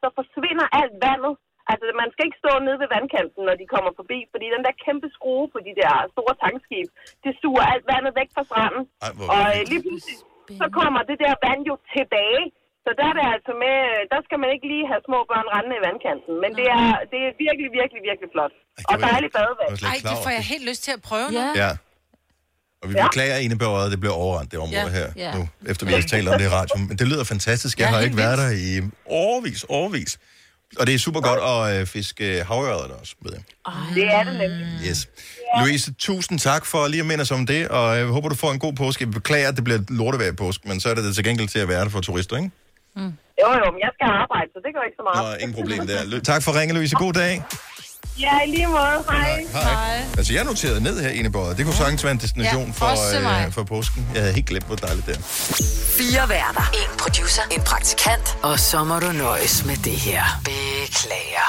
så 0.02 0.06
forsvinder 0.18 0.66
alt 0.80 0.96
vandet. 1.06 1.34
Altså, 1.70 1.84
man 2.02 2.10
skal 2.12 2.26
ikke 2.26 2.42
stå 2.42 2.52
nede 2.66 2.78
ved 2.82 2.88
vandkanten, 2.96 3.42
når 3.48 3.56
de 3.60 3.66
kommer 3.74 3.92
forbi, 4.00 4.18
fordi 4.32 4.46
den 4.56 4.62
der 4.66 4.80
kæmpe 4.84 5.08
skrue 5.16 5.46
på 5.54 5.58
de 5.66 5.72
der 5.80 5.92
store 6.14 6.34
tankskib, 6.44 6.86
det 7.24 7.32
suger 7.42 7.64
alt 7.72 7.86
vandet 7.92 8.12
væk 8.20 8.30
fra 8.36 8.44
stranden. 8.48 8.82
Ej, 9.06 9.10
og 9.32 9.42
øh, 9.54 9.60
lige 9.70 9.82
pludselig, 9.84 10.16
så 10.60 10.66
kommer 10.78 11.00
det 11.10 11.18
der 11.24 11.34
vand 11.46 11.62
jo 11.70 11.74
tilbage. 11.94 12.42
Så 12.84 12.90
der 12.98 13.04
er 13.10 13.14
det 13.18 13.24
altså 13.36 13.52
med, 13.64 13.76
der 14.12 14.20
skal 14.26 14.38
man 14.42 14.48
ikke 14.54 14.66
lige 14.72 14.84
have 14.90 15.02
små 15.08 15.18
børn 15.30 15.46
rendende 15.54 15.76
i 15.80 15.82
vandkanten. 15.88 16.32
Men 16.42 16.50
det 16.58 16.66
er, 16.78 16.86
det 17.12 17.18
er 17.26 17.30
virkelig, 17.46 17.68
virkelig, 17.80 18.00
virkelig 18.10 18.28
flot. 18.34 18.54
Og 18.90 18.96
dejligt 19.08 19.32
badevand. 19.36 19.70
Ej, 19.92 19.96
det 20.10 20.16
får 20.26 20.32
jeg 20.38 20.44
helt 20.54 20.64
lyst 20.70 20.80
til 20.86 20.92
at 20.98 21.02
prøve 21.10 21.28
nu. 21.36 21.42
Ja. 21.64 21.70
Og 22.82 22.86
vi 22.90 22.94
Ja. 22.98 23.02
beklager 23.06 23.36
Eneberg, 23.44 23.90
det 23.94 24.00
bliver 24.02 24.16
overrendt, 24.24 24.48
det 24.52 24.58
område 24.66 24.90
Ja. 24.94 24.98
her, 25.00 25.08
Ja. 25.24 25.30
nu, 25.38 25.42
efter 25.70 25.82
vi 25.86 25.92
har 25.92 26.00
talt 26.14 26.28
om 26.28 26.34
det 26.40 26.46
i 26.50 26.52
radioen. 26.58 26.82
Men 26.88 26.96
det 27.00 27.06
lyder 27.12 27.24
fantastisk. 27.34 27.74
Jeg 27.78 27.86
Ja, 27.88 27.94
har 27.94 28.00
ikke 28.08 28.16
været 28.24 28.38
der 28.42 28.50
i 28.70 28.70
årvis, 29.06 29.60
årvis. 29.68 30.12
Og 30.78 30.86
det 30.86 30.94
er 30.94 30.98
super 30.98 31.20
godt 31.20 31.40
at 31.52 31.80
øh, 31.80 31.86
fiske 31.86 32.44
havørred 32.50 32.88
der 32.88 32.94
også, 33.02 33.14
ved 33.24 33.32
jeg. 33.36 33.42
Det 33.94 34.04
er 34.16 34.22
det 34.24 34.34
nemlig. 34.44 34.66
Yes. 34.88 35.08
Louise, 35.60 35.94
tusind 35.98 36.38
tak 36.38 36.66
for 36.66 36.86
lige 36.88 37.00
at 37.00 37.06
minde 37.06 37.22
os 37.22 37.30
om 37.30 37.46
det, 37.46 37.68
og 37.68 37.96
jeg 37.98 38.06
håber, 38.06 38.28
du 38.28 38.34
får 38.34 38.52
en 38.52 38.58
god 38.58 38.72
påske. 38.72 39.04
Jeg 39.04 39.10
beklager, 39.10 39.48
at 39.48 39.56
det 39.56 39.64
bliver 39.64 39.80
lortevejr 39.88 40.32
i 40.32 40.34
påske, 40.34 40.68
men 40.68 40.80
så 40.80 40.88
er 40.90 40.94
det 40.94 41.04
det 41.04 41.14
til 41.14 41.24
gengæld 41.24 41.48
til 41.48 41.58
at 41.58 41.68
være 41.68 41.84
der 41.84 41.90
for 41.90 42.00
turister, 42.00 42.36
ikke? 42.36 42.50
Jo, 43.42 43.48
jo, 43.60 43.66
men 43.74 43.80
jeg 43.86 43.92
skal 43.96 44.06
arbejde, 44.24 44.48
så 44.54 44.58
det 44.64 44.70
gør 44.76 44.82
ikke 44.88 44.98
så 45.00 45.04
meget. 45.08 45.20
Nå, 45.24 45.42
ingen 45.42 45.54
problem 45.60 45.80
der. 45.90 46.20
Tak 46.30 46.42
for 46.42 46.50
ringe, 46.58 46.74
Louise. 46.74 46.96
God 46.96 47.12
dag. 47.12 47.34
Ja, 48.20 48.40
i 48.46 48.50
lige 48.50 48.66
måde. 48.66 49.04
Hej. 49.10 49.44
Hej. 49.52 50.02
Altså, 50.18 50.34
jeg 50.34 50.44
noterede 50.44 50.82
ned 50.82 51.00
her 51.00 51.08
inde 51.10 51.30
i 51.30 51.54
Det 51.56 51.64
kunne 51.64 51.74
sagtens 51.74 52.04
være 52.04 52.12
en 52.12 52.18
destination 52.18 52.66
Ja, 52.66 52.72
for, 52.72 53.46
øh, 53.46 53.52
for 53.52 53.62
påsken. 53.64 54.06
Jeg 54.14 54.22
havde 54.22 54.34
helt 54.34 54.46
glemt, 54.46 54.66
hvor 54.66 54.76
dejligt 54.76 55.06
det 55.06 55.16
er. 55.16 55.20
Fire 55.98 56.28
værter. 56.28 56.70
En 56.74 56.98
producer. 56.98 57.42
En 57.56 57.62
praktikant. 57.62 58.36
Og 58.42 58.58
så 58.58 58.84
må 58.84 58.98
du 58.98 59.12
nøjes 59.12 59.66
med 59.66 59.76
det 59.76 59.92
her. 59.92 60.22
Beklager. 60.44 61.48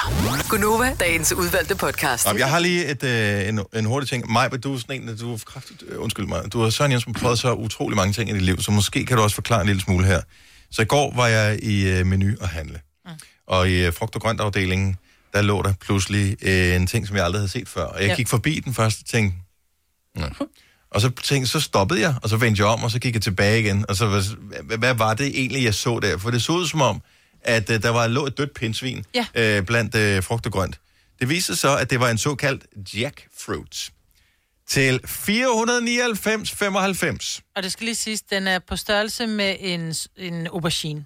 Gunova, 0.50 0.96
dagens 1.00 1.34
udvalgte 1.34 1.76
podcast. 1.76 2.28
Om, 2.28 2.38
jeg 2.38 2.50
har 2.50 2.60
lige 2.60 2.86
et, 2.86 3.04
øh, 3.04 3.50
en, 3.50 3.60
en 3.74 3.86
hurtig 3.86 4.10
ting. 4.10 4.32
Maj, 4.32 4.48
du 4.48 4.74
er 4.74 4.78
sådan 4.80 5.02
en, 5.10 5.18
du 5.18 5.34
er 5.34 5.38
kraftigt, 5.46 5.84
øh, 5.88 6.02
undskyld 6.02 6.26
mig, 6.26 6.54
du 6.54 6.62
har 6.64 6.70
Søren 6.70 6.92
Jensen 6.92 7.14
prøvet 7.14 7.40
så 7.40 7.54
utrolig 7.54 7.96
mange 7.98 8.14
ting 8.14 8.30
i 8.30 8.34
dit 8.34 8.42
liv, 8.42 8.62
så 8.62 8.72
måske 8.72 9.06
kan 9.06 9.18
du 9.18 9.24
også 9.24 9.36
forklare 9.36 9.62
en 9.62 9.68
lille 9.68 9.82
smule 9.82 10.06
her. 10.06 10.22
Så 10.72 10.82
i 10.82 10.86
går 10.86 11.14
var 11.16 11.28
jeg 11.28 11.64
i 11.64 11.88
øh, 11.90 12.06
menu 12.06 12.36
og 12.42 12.50
handle. 12.50 12.80
Mm. 13.06 13.12
Og 13.48 13.70
i 13.70 13.86
øh, 13.86 13.94
frugt- 13.94 14.16
og 14.16 14.22
grøntafdelingen, 14.22 14.98
der 15.34 15.42
lå 15.42 15.62
der 15.62 15.74
pludselig 15.82 16.38
øh, 16.42 16.76
en 16.76 16.88
ting, 16.88 17.08
som 17.08 17.16
jeg 17.16 17.26
aldrig 17.26 17.40
havde 17.40 17.52
set 17.52 17.70
før. 17.70 17.84
Og 17.84 18.02
jeg 18.02 18.10
Ja. 18.10 18.16
gik 18.16 18.28
forbi 18.28 18.60
den 18.60 18.74
første 18.74 19.04
ting. 19.04 19.44
Ja. 20.20 20.28
Og 20.92 21.02
så, 21.02 21.10
tænkte, 21.10 21.52
så 21.52 21.60
stoppede 21.60 22.02
jeg, 22.02 22.16
og 22.24 22.30
så 22.30 22.38
vendte 22.38 22.60
jeg 22.60 22.68
om, 22.68 22.84
og 22.84 22.92
så 22.92 23.00
gik 23.00 23.14
jeg 23.14 23.22
tilbage 23.22 23.60
igen. 23.60 23.86
Og 23.90 23.96
så, 23.96 24.08
hvad, 24.08 24.24
hvad, 24.64 24.78
hvad 24.78 24.94
var 24.94 25.14
det 25.14 25.28
egentlig, 25.28 25.64
jeg 25.64 25.74
så 25.76 26.00
der? 26.00 26.18
For 26.18 26.32
det 26.32 26.44
så 26.44 26.52
ud 26.52 26.68
som 26.68 26.82
om, 26.82 27.02
at 27.42 27.70
øh, 27.70 27.82
der 27.84 27.90
var 27.90 28.08
lå 28.08 28.26
et 28.26 28.38
dødt 28.38 28.54
pindsvin 28.54 29.06
Ja. 29.16 29.26
øh, 29.36 29.66
blandt 29.66 29.96
øh, 29.96 30.24
frugt 30.24 30.46
og 30.46 30.52
grønt. 30.52 30.80
Det 31.20 31.30
viste 31.30 31.46
sig 31.46 31.58
så, 31.58 31.78
at 31.78 31.90
det 31.90 32.00
var 32.00 32.10
en 32.10 32.18
såkaldt 32.18 32.66
jackfruit 32.96 33.92
til 34.72 35.00
499,95. 35.06 37.52
Og 37.56 37.64
det 37.64 37.72
skal 37.72 37.86
lige 37.86 37.96
siges, 37.96 38.22
den 38.22 38.48
er 38.48 38.60
på 38.60 38.76
størrelse 38.76 39.28
med 39.28 39.56
en, 39.60 39.96
en 40.18 40.48
aubergine. 40.48 41.06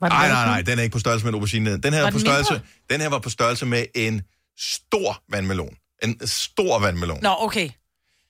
Var 0.00 0.08
Nej, 0.08 0.28
nej, 0.28 0.46
nej, 0.46 0.62
den 0.62 0.78
er 0.78 0.82
ikke 0.82 0.92
på 0.92 0.98
størrelse 0.98 1.24
med 1.26 1.30
en 1.30 1.34
aubergine. 1.34 1.78
Den 1.80 1.92
her, 1.92 2.02
Var 2.02 2.10
på 2.10 2.18
den 2.18 2.26
størrelse, 2.26 2.52
mindre? 2.52 2.66
den 2.90 3.00
her 3.00 3.08
var 3.08 3.18
på 3.18 3.30
størrelse 3.30 3.66
med 3.66 3.84
en 3.94 4.22
stor 4.58 5.22
vandmelon. 5.28 5.76
En 6.02 6.26
stor 6.26 6.78
vandmelon. 6.78 7.18
Nå, 7.22 7.34
okay. 7.38 7.70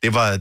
Det 0.03 0.15
var, 0.15 0.33
øh, 0.33 0.41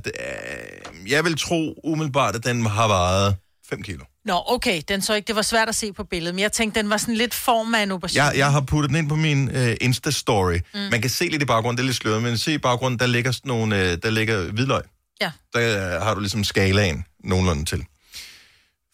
jeg 1.11 1.25
vil 1.25 1.37
tro 1.37 1.79
umiddelbart, 1.83 2.35
at 2.35 2.43
den 2.43 2.65
har 2.65 2.87
vejet 2.87 3.35
5 3.69 3.83
kilo. 3.83 4.05
Nå, 4.29 4.43
okay, 4.47 4.81
den 4.87 5.01
så 5.01 5.13
ikke, 5.13 5.27
det 5.27 5.35
var 5.35 5.41
svært 5.41 5.69
at 5.69 5.75
se 5.75 5.93
på 5.93 6.03
billedet, 6.03 6.35
men 6.35 6.41
jeg 6.41 6.51
tænkte, 6.51 6.79
den 6.79 6.89
var 6.89 6.97
sådan 6.97 7.15
lidt 7.15 7.33
form 7.33 7.73
af 7.73 7.83
en 7.83 7.91
aubergine. 7.91 8.23
Jeg, 8.23 8.37
jeg 8.37 8.51
har 8.51 8.61
puttet 8.61 8.89
den 8.89 8.97
ind 8.97 9.09
på 9.09 9.15
min 9.15 9.49
øh, 9.49 9.75
Insta-story. 9.83 10.59
Mm. 10.73 10.79
Man 10.79 11.01
kan 11.01 11.09
se 11.09 11.25
lidt 11.27 11.41
i 11.41 11.45
baggrunden, 11.45 11.77
det 11.77 11.83
er 11.83 11.85
lidt 11.85 11.97
sløret, 11.97 12.23
men 12.23 12.37
se 12.37 12.53
i 12.53 12.57
baggrunden, 12.57 12.99
der 12.99 13.07
ligger 13.07 13.31
sådan 13.31 13.49
nogle, 13.49 13.91
øh, 13.91 13.97
der 14.03 14.09
ligger 14.09 14.51
hvidløg. 14.51 14.81
Ja. 15.21 15.31
Der 15.53 15.95
øh, 15.95 16.01
har 16.01 16.13
du 16.13 16.19
ligesom 16.19 16.43
skalaen 16.43 17.05
nogenlunde 17.23 17.65
til. 17.65 17.85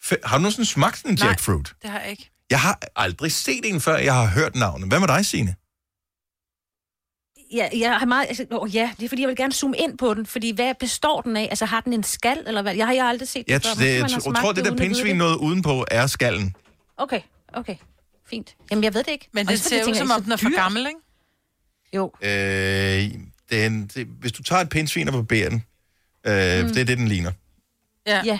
F- 0.04 0.20
har 0.24 0.36
du 0.36 0.42
nogensinde 0.42 0.66
smagt 0.68 0.96
sådan 0.98 1.10
en 1.10 1.18
Nej. 1.20 1.28
jackfruit? 1.28 1.72
Det 1.82 1.90
har 1.90 2.00
jeg 2.00 2.10
ikke. 2.10 2.30
Jeg 2.50 2.60
har 2.60 2.78
aldrig 2.96 3.32
set 3.32 3.60
en 3.64 3.80
før, 3.80 3.96
jeg 3.96 4.14
har 4.14 4.26
hørt 4.26 4.56
navnet. 4.56 4.88
Hvad 4.88 5.00
med 5.00 5.08
dig, 5.08 5.26
Signe? 5.26 5.54
Ja, 7.54 7.68
jeg 7.78 7.98
har 7.98 8.06
meget, 8.06 8.26
altså, 8.28 8.46
åh, 8.50 8.74
ja, 8.74 8.90
det 8.98 9.04
er 9.04 9.08
fordi, 9.08 9.22
jeg 9.22 9.28
vil 9.28 9.36
gerne 9.36 9.52
zoome 9.52 9.76
ind 9.76 9.98
på 9.98 10.14
den, 10.14 10.26
fordi 10.26 10.50
hvad 10.54 10.74
består 10.80 11.20
den 11.20 11.36
af? 11.36 11.42
Altså, 11.50 11.64
har 11.64 11.80
den 11.80 11.92
en 11.92 12.02
skal, 12.02 12.38
eller 12.46 12.62
hvad? 12.62 12.74
Jeg 12.74 12.86
har 12.86 12.92
jeg 12.94 13.02
har 13.04 13.08
aldrig 13.10 13.28
set 13.28 13.44
Jeg, 13.48 13.62
før. 13.62 13.74
det, 13.84 13.98
jeg, 14.00 14.10
smagt 14.10 14.36
tror, 14.36 14.52
det 14.52 14.64
der 14.64 14.70
uden 14.70 14.72
at 14.72 14.72
vide 14.72 14.76
pindsvin 14.88 15.06
det. 15.08 15.16
noget 15.16 15.36
udenpå 15.36 15.84
er 15.90 16.06
skallen. 16.06 16.54
Okay, 16.96 17.20
okay, 17.52 17.76
fint. 18.30 18.54
Jamen, 18.70 18.84
jeg 18.84 18.94
ved 18.94 19.02
det 19.04 19.10
ikke. 19.12 19.28
Men 19.32 19.46
det 19.46 19.60
ser 19.60 19.88
ud 19.88 19.94
som 19.94 20.10
om, 20.10 20.22
den 20.22 20.32
er 20.32 20.36
for 20.36 20.56
gammel, 20.56 20.86
ikke? 20.86 20.98
Jo. 21.94 22.12
Øh, 22.22 23.20
den, 23.50 23.86
det, 23.86 24.06
hvis 24.20 24.32
du 24.32 24.42
tager 24.42 24.62
et 24.62 24.68
pindsvin 24.68 25.08
og 25.08 25.12
barberer 25.14 25.48
den, 25.48 25.64
øh, 26.26 26.62
mm. 26.64 26.68
det 26.72 26.80
er 26.80 26.84
det, 26.84 26.98
den 26.98 27.08
ligner. 27.08 27.32
Ja. 28.06 28.22
ja. 28.24 28.38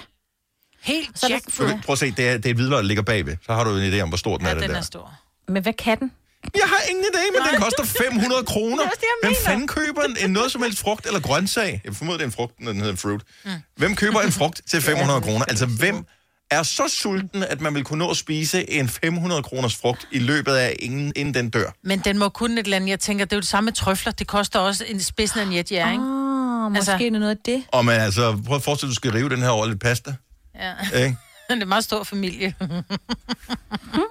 Helt 0.82 1.20
der- 1.20 1.28
jackfruit. 1.28 1.74
Prøv 1.84 1.92
at 1.92 1.98
se, 1.98 2.10
det 2.10 2.28
er, 2.28 2.36
det 2.36 2.46
er 2.46 2.50
et 2.50 2.56
hvidløg, 2.56 2.76
der 2.76 2.82
ligger 2.82 3.02
bagved. 3.02 3.36
Så 3.46 3.52
har 3.52 3.64
du 3.64 3.70
en 3.76 3.92
idé 3.92 4.00
om, 4.00 4.08
hvor 4.08 4.16
stor 4.18 4.36
den 4.36 4.46
Ja, 4.46 4.50
er, 4.50 4.54
den, 4.54 4.62
den 4.62 4.70
der. 4.70 4.76
er 4.76 4.80
stor. 4.82 5.14
Men 5.48 5.62
hvad 5.62 5.72
kan 5.72 5.98
den? 6.00 6.12
Jeg 6.54 6.62
har 6.68 6.80
ingen 6.90 7.04
idé, 7.04 7.38
men 7.38 7.52
den 7.52 7.60
koster 7.62 7.84
500 7.84 8.44
kroner. 8.44 8.82
Det 8.82 8.84
er 8.84 8.90
det, 8.90 9.08
Hvem 9.22 9.34
fanden 9.46 9.68
køber 9.68 10.02
en, 10.02 10.16
en 10.24 10.30
noget 10.30 10.52
som 10.52 10.62
helst 10.62 10.78
frugt 10.78 11.06
eller 11.06 11.20
grøntsag? 11.20 11.80
Jeg 11.84 11.94
formoder, 11.96 12.18
det 12.18 12.24
er 12.24 12.28
en 12.28 12.32
frugt, 12.32 12.52
når 12.60 12.72
den 12.72 12.80
hedder 12.80 12.96
fruit. 12.96 13.20
Mm. 13.44 13.50
Hvem 13.76 13.96
køber 13.96 14.20
en 14.20 14.32
frugt 14.32 14.60
til 14.70 14.82
500 14.90 15.20
kroner? 15.20 15.44
Altså, 15.44 15.66
hvem 15.66 16.04
er 16.50 16.62
så 16.62 16.82
sulten, 16.88 17.42
at 17.42 17.60
man 17.60 17.74
vil 17.74 17.84
kunne 17.84 17.98
nå 17.98 18.10
at 18.10 18.16
spise 18.16 18.70
en 18.70 18.88
500 18.88 19.42
kroners 19.42 19.76
frugt 19.76 20.08
i 20.12 20.18
løbet 20.18 20.52
af, 20.52 20.76
inden, 20.78 21.12
inden 21.16 21.34
den 21.34 21.50
dør? 21.50 21.70
Men 21.84 21.98
den 21.98 22.18
må 22.18 22.28
kunne 22.28 22.60
et 22.60 22.64
eller 22.64 22.76
andet. 22.76 22.88
Jeg 22.88 23.00
tænker, 23.00 23.24
det 23.24 23.32
er 23.32 23.36
jo 23.36 23.40
det 23.40 23.48
samme 23.48 23.66
med 23.66 23.72
trøfler. 23.72 24.12
Det 24.12 24.26
koster 24.26 24.58
også 24.58 24.84
en 24.88 25.00
spidsen 25.02 25.40
af 25.40 25.44
en 25.44 25.52
jetjær, 25.54 25.90
ikke? 25.90 26.02
Åh, 26.02 26.72
måske 26.72 26.92
Altså- 26.92 27.10
noget 27.10 27.30
af 27.30 27.36
det. 27.44 27.62
Og 27.68 27.84
man, 27.84 28.00
altså, 28.00 28.38
prøv 28.46 28.56
at 28.56 28.62
forestille 28.62 28.88
dig, 28.88 28.92
at 28.92 29.02
du 29.02 29.08
skal 29.08 29.12
rive 29.12 29.28
den 29.28 29.42
her 29.42 29.48
over 29.48 29.66
lidt 29.66 29.80
pasta. 29.80 30.14
Ja. 30.54 30.98
Ikke? 31.04 31.16
det 31.50 31.58
er 31.58 31.62
en 31.62 31.68
meget 31.68 31.84
stor 31.84 32.04
familie. 32.04 32.54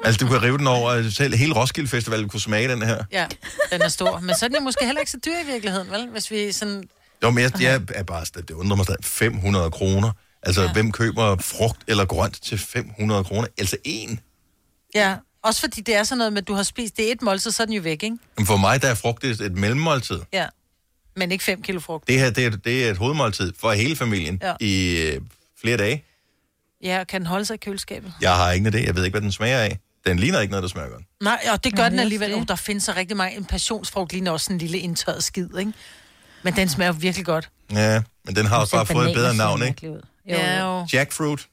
Altså, 0.05 0.25
du 0.25 0.31
kan 0.31 0.43
rive 0.43 0.57
den 0.57 0.67
over, 0.67 1.09
selv 1.09 1.35
hele 1.35 1.53
Roskilde 1.53 1.89
Festival 1.89 2.29
kunne 2.29 2.39
smage 2.41 2.67
den 2.67 2.81
her. 2.81 3.03
ja, 3.11 3.27
den 3.71 3.81
er 3.81 3.87
stor. 3.87 4.19
Men 4.19 4.35
så 4.35 4.45
er 4.45 4.49
den 4.49 4.63
måske 4.63 4.85
heller 4.85 4.99
ikke 4.99 5.11
så 5.11 5.17
dyr 5.25 5.31
i 5.43 5.45
virkeligheden, 5.45 5.91
vel? 5.91 6.09
Hvis 6.09 6.31
vi 6.31 6.51
sådan... 6.51 6.83
Jo, 7.23 7.29
men 7.29 7.43
jeg, 7.43 7.61
jeg 7.61 7.81
er 7.93 8.03
bare, 8.03 8.25
det 8.35 8.51
undrer 8.51 8.75
mig 8.75 8.85
stadig, 8.85 9.05
500 9.05 9.71
kroner. 9.71 10.11
Altså, 10.43 10.61
ja. 10.61 10.73
hvem 10.73 10.91
køber 10.91 11.35
frugt 11.41 11.83
eller 11.87 12.05
grønt 12.05 12.41
til 12.41 12.57
500 12.57 13.23
kroner? 13.23 13.47
Altså 13.57 13.77
en. 13.83 14.19
Ja, 14.95 15.15
også 15.43 15.61
fordi 15.61 15.81
det 15.81 15.95
er 15.95 16.03
sådan 16.03 16.17
noget 16.17 16.33
med, 16.33 16.41
at 16.41 16.47
du 16.47 16.53
har 16.53 16.63
spist 16.63 16.97
det 16.97 17.07
er 17.07 17.11
et 17.11 17.21
måltid, 17.21 17.51
så 17.51 17.63
er 17.63 17.65
den 17.65 17.75
jo 17.75 17.81
væk, 17.81 18.03
ikke? 18.03 18.17
Men 18.37 18.45
for 18.45 18.57
mig, 18.57 18.81
der 18.81 18.87
er 18.87 18.95
frugt 18.95 19.23
et, 19.23 19.41
et 19.41 19.51
mellemmåltid. 19.51 20.19
Ja. 20.33 20.47
Men 21.15 21.31
ikke 21.31 21.43
5 21.43 21.61
kilo 21.61 21.79
frugt. 21.79 22.07
Det 22.07 22.19
her, 22.19 22.29
det 22.29 22.45
er, 22.45 22.49
det 22.49 22.85
er 22.85 22.91
et 22.91 22.97
hovedmåltid 22.97 23.53
for 23.59 23.71
hele 23.71 23.95
familien 23.95 24.39
ja. 24.43 24.53
i 24.59 25.01
øh, 25.01 25.21
flere 25.61 25.77
dage. 25.77 26.03
Ja, 26.85 27.03
kan 27.03 27.21
den 27.21 27.27
holde 27.27 27.45
sig 27.45 27.53
i 27.53 27.57
køleskabet? 27.57 28.13
Jeg 28.21 28.35
har 28.35 28.51
ingen 28.51 28.73
idé. 28.75 28.85
Jeg 28.85 28.95
ved 28.95 29.03
ikke, 29.05 29.13
hvad 29.13 29.21
den 29.21 29.31
smager 29.31 29.59
af. 29.59 29.79
Den 30.07 30.19
ligner 30.19 30.39
ikke 30.39 30.51
noget, 30.51 30.63
der 30.63 30.69
smager 30.69 30.89
godt. 30.89 31.03
Nej, 31.23 31.39
og 31.51 31.63
det 31.63 31.75
gør 31.75 31.83
Nå, 31.83 31.89
den 31.89 31.99
alligevel. 31.99 32.29
det. 32.29 32.37
Oh, 32.37 32.43
der 32.47 32.55
findes 32.55 32.83
så 32.83 32.93
rigtig 32.95 33.17
mange. 33.17 33.37
En 33.37 33.45
passionsfrugt 33.45 34.11
ligner 34.11 34.31
også 34.31 34.53
en 34.53 34.59
lille 34.59 34.77
indtørret 34.79 35.23
skid, 35.23 35.47
ikke? 35.59 35.73
Men 36.43 36.55
den 36.55 36.69
smager 36.69 36.91
jo 36.91 36.97
virkelig 36.99 37.25
godt. 37.25 37.49
Ja, 37.71 38.01
men 38.25 38.35
den 38.35 38.45
har 38.45 38.57
også 38.59 38.75
bare 38.75 38.85
fået 38.85 39.09
et 39.09 39.15
bedre 39.15 39.35
navn, 39.35 39.63
ikke? 39.63 39.85
Jo, 39.87 40.01
Ja, 40.27 40.61
jo. 40.65 40.87
Jackfruit. 40.93 41.47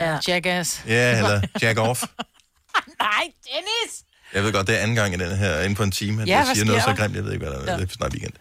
Ja. 0.00 0.18
Jackass. 0.28 0.82
Ja, 0.88 1.16
eller 1.18 1.40
Jack 1.62 1.78
Off. 1.78 2.02
Nej, 3.00 3.22
Dennis! 3.44 4.02
Jeg 4.34 4.42
ved 4.44 4.52
godt, 4.52 4.66
det 4.66 4.74
er 4.78 4.78
anden 4.82 4.96
gang 4.96 5.14
i 5.14 5.16
den 5.16 5.36
her, 5.36 5.60
inden 5.60 5.76
for 5.76 5.84
en 5.84 5.90
time, 5.90 6.22
at 6.22 6.28
Ja, 6.28 6.36
jeg 6.38 6.46
siger 6.54 6.64
noget 6.66 6.82
så 6.82 6.94
grimt. 6.94 7.16
Jeg 7.16 7.24
ved 7.24 7.32
ikke, 7.32 7.44
hvad 7.46 7.54
der 7.54 7.62
er. 7.66 7.72
Ja. 7.72 7.78
Det 7.80 7.88
er 7.88 7.92
snart 7.92 8.12
weekend. 8.12 8.32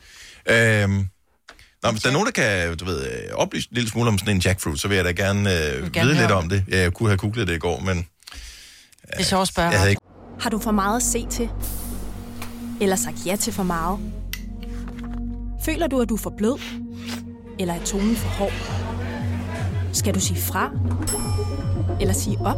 Øhm, 0.49 1.07
Nå, 1.86 1.91
hvis 1.91 2.01
der 2.03 2.09
er 2.09 2.13
nogen, 2.13 2.25
der 2.25 2.31
kan 2.31 2.77
du 2.77 2.86
ved, 2.86 3.03
øh, 3.05 3.11
oplyse 3.33 3.67
en 3.71 3.75
lille 3.75 3.89
smule 3.89 4.07
om 4.09 4.17
sådan 4.17 4.36
en 4.36 4.41
jackfruit, 4.41 4.79
så 4.79 4.88
vil 4.88 4.95
jeg 4.95 5.05
da 5.05 5.11
gerne, 5.11 5.53
øh, 5.53 5.91
gerne 5.91 6.09
vide 6.09 6.19
lidt 6.21 6.31
om 6.31 6.49
det. 6.49 6.63
Ja, 6.71 6.81
jeg 6.81 6.93
kunne 6.93 7.09
have 7.09 7.17
googlet 7.17 7.47
det 7.47 7.55
i 7.55 7.59
går, 7.59 7.79
men 7.79 7.97
Det 7.97 8.05
er 9.19 9.23
sjovt 9.23 9.41
at 9.41 9.47
spørge. 9.47 9.69
jeg 9.69 9.79
havde 9.79 9.89
ikke... 9.89 10.01
Har 10.39 10.49
du 10.49 10.59
for 10.59 10.71
meget 10.71 10.95
at 10.97 11.03
se 11.03 11.25
til? 11.29 11.49
Eller 12.81 12.95
sagt 12.95 13.15
ja 13.25 13.36
til 13.36 13.53
for 13.53 13.63
meget? 13.63 13.99
Føler 15.65 15.88
du, 15.88 16.01
at 16.01 16.09
du 16.09 16.13
er 16.15 16.19
for 16.19 16.33
blød? 16.38 16.59
Eller 17.59 17.73
er 17.73 17.83
tonen 17.86 18.15
for 18.15 18.29
hård? 18.29 18.51
Skal 19.93 20.15
du 20.15 20.19
sige 20.19 20.41
fra? 20.41 20.71
Eller 22.01 22.13
sige 22.13 22.38
op? 22.39 22.57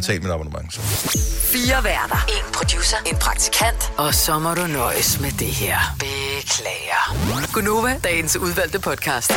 Betalt 0.00 0.22
mit 0.22 0.32
abonnement. 0.32 0.74
Så. 0.74 0.80
Fire 1.52 1.84
værter. 1.84 2.24
En 2.28 2.52
producer. 2.52 2.96
En 3.06 3.16
praktikant. 3.16 3.92
Og 3.96 4.14
så 4.14 4.38
må 4.38 4.54
du 4.54 4.66
nøjes 4.66 5.20
med 5.20 5.30
det 5.30 5.46
her. 5.46 5.78
Beklager. 5.98 7.02
Gunova, 7.52 8.00
dagens 8.04 8.36
udvalgte 8.36 8.80
podcast. 8.80 9.32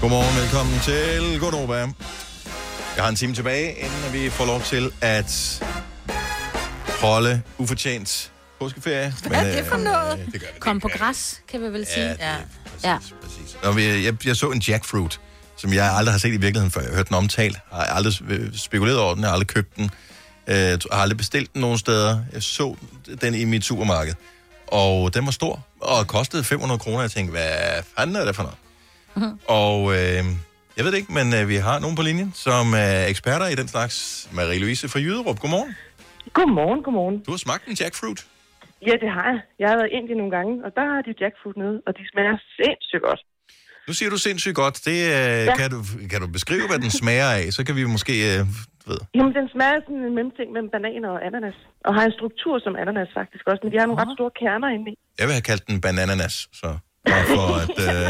Godmorgen, 0.00 0.36
velkommen 0.40 0.80
til 0.80 1.40
Godnova. 1.40 1.78
Jeg 2.96 3.04
har 3.04 3.08
en 3.08 3.16
time 3.16 3.34
tilbage, 3.34 3.72
inden 3.72 4.12
vi 4.12 4.30
får 4.30 4.44
lov 4.44 4.60
til 4.60 4.92
at 5.00 5.62
holde 7.00 7.42
ufortjent 7.58 8.32
påskeferie. 8.60 9.14
Hvad 9.26 9.38
er 9.38 9.56
det 9.56 9.66
for 9.66 9.76
øh, 9.76 9.82
noget? 9.82 10.26
Det 10.32 10.40
gør 10.40 10.46
vi. 10.54 10.60
Kom 10.60 10.80
på 10.80 10.88
græs, 10.88 11.40
kan 11.48 11.62
vi 11.62 11.66
vel 11.66 11.86
sige. 11.86 12.08
det 12.08 12.16
er 12.20 12.36
ja. 12.84 12.98
Nå, 13.62 13.72
men 13.72 13.84
jeg, 13.84 14.04
jeg, 14.04 14.26
jeg 14.26 14.36
så 14.36 14.50
en 14.50 14.58
jackfruit, 14.58 15.20
som 15.62 15.70
jeg 15.78 15.86
aldrig 15.98 16.12
har 16.16 16.22
set 16.24 16.34
i 16.38 16.42
virkeligheden 16.46 16.72
før. 16.74 16.80
Jeg 16.80 16.90
har 16.90 16.96
hørt 17.00 17.08
den 17.08 17.16
omtalt, 17.22 17.56
har 17.72 17.84
aldrig 17.98 18.14
øh, 18.32 18.46
spekuleret 18.66 18.98
over 19.04 19.14
den, 19.14 19.22
jeg 19.22 19.30
har 19.30 19.36
aldrig 19.38 19.52
købt 19.56 19.72
den, 19.76 19.86
øh, 20.52 20.72
har 20.94 21.02
aldrig 21.04 21.18
bestilt 21.24 21.48
den 21.52 21.60
nogen 21.66 21.78
steder. 21.78 22.12
Jeg 22.34 22.42
så 22.42 22.66
den 23.22 23.34
i 23.42 23.44
mit 23.44 23.64
supermarked, 23.70 24.14
og 24.82 25.14
den 25.14 25.22
var 25.28 25.34
stor, 25.40 25.54
og 25.90 25.98
kostede 26.16 26.44
500 26.44 26.78
kroner. 26.84 27.00
Jeg 27.00 27.10
tænkte, 27.10 27.32
hvad 27.38 27.82
fanden 27.96 28.16
er 28.16 28.24
det 28.24 28.34
for 28.36 28.44
noget? 28.48 28.58
Mhm. 29.16 29.32
Og 29.62 29.78
øh, 29.96 30.22
jeg 30.76 30.82
ved 30.84 30.90
det 30.92 30.98
ikke, 31.02 31.12
men 31.18 31.26
øh, 31.38 31.48
vi 31.52 31.56
har 31.68 31.76
nogen 31.84 31.96
på 31.96 32.02
linjen, 32.02 32.30
som 32.46 32.64
er 32.86 33.06
eksperter 33.12 33.46
i 33.54 33.56
den 33.60 33.68
slags. 33.68 33.94
Marie-Louise 34.36 34.86
fra 34.92 35.00
Jyderup, 35.04 35.38
godmorgen. 35.40 35.72
Godmorgen, 36.38 36.80
godmorgen. 36.86 37.16
Du 37.26 37.30
har 37.34 37.38
smagt 37.46 37.64
en 37.70 37.76
jackfruit. 37.80 38.20
Ja, 38.88 38.94
det 39.02 39.10
har 39.16 39.26
jeg. 39.32 39.40
Jeg 39.60 39.68
har 39.70 39.76
været 39.76 39.90
i 39.92 39.94
Indien 39.98 40.18
nogle 40.22 40.34
gange, 40.36 40.52
og 40.64 40.70
der 40.76 40.84
har 40.90 41.00
de 41.06 41.12
jackfruit 41.20 41.56
nede, 41.62 41.76
og 41.86 41.92
de 41.98 42.02
smager 42.12 42.36
sindssygt 42.58 43.02
godt. 43.08 43.20
Nu 43.88 43.92
siger 43.98 44.10
du 44.10 44.18
sindssygt 44.18 44.56
godt. 44.62 44.76
Det, 44.84 44.90
øh, 44.90 45.46
ja. 45.48 45.56
kan, 45.56 45.70
du, 45.74 45.78
kan 46.10 46.20
du 46.20 46.28
beskrive, 46.38 46.66
hvad 46.70 46.78
den 46.78 46.90
smager 46.90 47.30
af? 47.40 47.44
Så 47.56 47.60
kan 47.66 47.76
vi 47.76 47.84
måske... 47.84 48.14
Øh, 48.30 48.46
ved. 48.90 49.00
Jamen, 49.16 49.32
den 49.38 49.46
smager 49.54 49.78
sådan 49.84 50.02
en 50.08 50.14
mellemting 50.16 50.48
mellem 50.54 50.70
banan 50.74 51.04
og 51.12 51.16
ananas, 51.26 51.58
og 51.86 51.94
har 51.96 52.04
en 52.08 52.14
struktur 52.18 52.54
som 52.64 52.72
ananas 52.82 53.10
faktisk 53.20 53.44
også, 53.50 53.60
men 53.62 53.72
de 53.72 53.78
har 53.78 53.86
nogle 53.86 54.02
ret 54.02 54.12
store 54.16 54.32
kerner 54.42 54.68
inde 54.76 54.86
i. 54.92 54.94
Jeg 55.18 55.26
vil 55.26 55.34
have 55.38 55.48
kaldt 55.50 55.64
den 55.70 55.80
banananas, 55.86 56.36
så 56.60 56.68
bare 57.10 57.24
for 57.34 57.46
at... 57.62 57.76
Øh, 57.86 58.08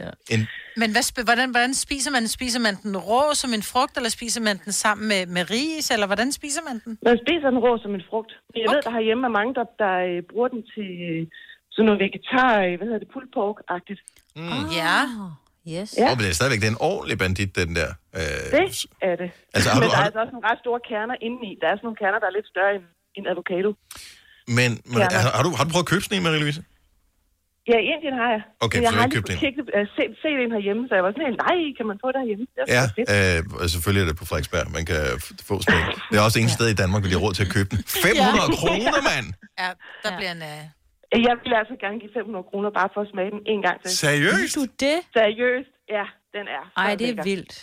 en, 0.34 0.40
Men 0.80 0.88
hvad, 0.94 1.24
hvordan, 1.28 1.50
hvordan 1.54 1.74
spiser 1.74 2.10
man 2.14 2.20
den? 2.24 2.32
Spiser 2.38 2.60
man 2.66 2.74
den 2.84 2.96
rå 3.08 3.22
som 3.42 3.50
en 3.58 3.64
frugt, 3.72 3.94
eller 3.98 4.10
spiser 4.18 4.42
man 4.48 4.56
den 4.64 4.72
sammen 4.72 5.04
med, 5.12 5.22
med 5.36 5.42
ris, 5.54 5.86
eller 5.94 6.06
hvordan 6.10 6.32
spiser 6.38 6.62
man 6.68 6.76
den? 6.84 6.92
Man 7.08 7.18
spiser 7.24 7.48
den 7.54 7.60
rå 7.64 7.72
som 7.84 7.92
en 7.98 8.04
frugt. 8.10 8.32
Jeg 8.32 8.64
okay. 8.68 8.74
ved, 8.74 8.82
der 8.86 8.92
herhjemme 8.98 9.24
er 9.30 9.34
mange, 9.38 9.52
der, 9.58 9.66
der 9.82 9.94
øh, 10.08 10.18
bruger 10.30 10.48
den 10.54 10.62
til 10.74 10.90
øh, 11.10 11.22
sådan 11.74 11.86
noget 11.88 12.00
vegetar, 12.04 12.50
øh, 12.66 12.72
hvad 12.78 12.86
hedder 12.88 13.02
det, 13.04 13.08
pulled 13.14 13.30
pork-agtigt. 13.38 14.00
mm. 14.40 14.66
Ja. 14.82 14.96
Yes. 15.74 15.88
Ja. 16.00 16.06
Oh, 16.08 16.12
men 16.16 16.22
det 16.24 16.30
er 16.32 16.36
stadigvæk 16.40 16.60
det 16.62 16.68
er 16.70 16.74
en 16.78 16.84
ordentlig 16.92 17.16
bandit, 17.22 17.50
den 17.60 17.70
der. 17.78 17.90
Øh, 18.18 18.20
Det 18.54 18.86
er 19.10 19.16
det. 19.22 19.28
Altså, 19.54 19.68
har 19.70 19.76
men 19.80 19.82
du- 19.86 19.92
der 19.92 19.96
har 20.00 20.04
er 20.04 20.04
du- 20.04 20.08
altså 20.10 20.20
også 20.24 20.32
nogle 20.36 20.46
ret 20.50 20.60
store 20.64 20.80
kerner 20.90 21.16
indeni. 21.26 21.50
Der 21.60 21.66
er 21.70 21.74
sådan 21.76 21.86
nogle 21.88 22.00
kerner, 22.02 22.18
der 22.22 22.28
er 22.30 22.34
lidt 22.38 22.48
større 22.54 22.72
end 22.76 22.84
en 23.18 23.24
avocado. 23.32 23.70
men 24.58 24.70
men 24.92 24.98
Ja. 25.02 25.06
har, 25.24 25.30
har, 25.38 25.44
du, 25.46 25.50
har 25.58 25.64
du 25.66 25.70
prøvet 25.74 25.86
at 25.88 25.90
købe 25.92 26.02
sådan 26.06 26.16
en, 26.18 26.24
Marie-Louise? 26.26 26.60
Ja, 27.70 27.76
i 27.84 27.86
Indien 27.94 28.14
har 28.22 28.28
jeg. 28.36 28.42
Okay, 28.64 28.76
Men 28.78 28.82
jeg 28.86 28.92
har 28.96 29.02
aldrig 29.06 29.24
kigget, 29.44 29.66
uh, 29.78 29.84
set, 29.96 30.12
set 30.22 30.38
en 30.46 30.52
herhjemme, 30.56 30.82
så 30.88 30.92
jeg 30.98 31.04
var 31.06 31.10
sådan 31.14 31.26
helt, 31.30 31.40
nej, 31.48 31.58
kan 31.78 31.86
man 31.90 31.96
få 32.04 32.06
det 32.14 32.18
herhjemme? 32.22 32.44
Det 32.54 32.60
er 32.62 32.66
Ja, 32.76 32.82
ja. 32.82 32.86
fedt. 32.96 33.46
øh, 33.46 33.60
og 33.62 33.66
selvfølgelig 33.74 34.02
er 34.04 34.08
det 34.10 34.16
på 34.22 34.26
Frederiksberg, 34.30 34.66
man 34.78 34.84
kan 34.90 35.00
få 35.48 35.54
sådan. 35.64 35.82
Det 36.10 36.14
er 36.18 36.22
også 36.26 36.36
det 36.36 36.42
eneste 36.44 36.58
sted 36.60 36.68
i 36.76 36.78
Danmark, 36.82 36.98
hvor 37.02 37.08
de 37.10 37.16
har 37.18 37.22
råd 37.26 37.34
til 37.38 37.44
at 37.48 37.52
købe 37.56 37.68
den. 37.72 37.78
500 38.06 38.50
kroner, 38.60 39.00
mand! 39.10 39.26
Ja, 39.62 39.68
der 40.04 40.10
bliver 40.18 40.32
en... 40.38 40.42
Uh... 40.52 40.62
Jeg 41.28 41.36
vil 41.44 41.52
altså 41.62 41.74
gerne 41.84 41.98
give 42.02 42.12
500 42.14 42.44
kroner 42.50 42.70
bare 42.78 42.88
for 42.94 43.00
at 43.04 43.08
smage 43.12 43.30
den 43.34 43.42
en 43.52 43.62
gang 43.66 43.76
til. 43.82 43.90
Seriøst? 44.04 44.54
Du 44.56 44.62
det? 44.84 44.96
Seriøst, 45.18 45.72
ja, 45.96 46.04
den 46.36 46.44
er. 46.56 46.62
Ej, 46.76 46.94
det 46.94 47.04
er 47.04 47.06
lækker. 47.06 47.24
vildt. 47.30 47.54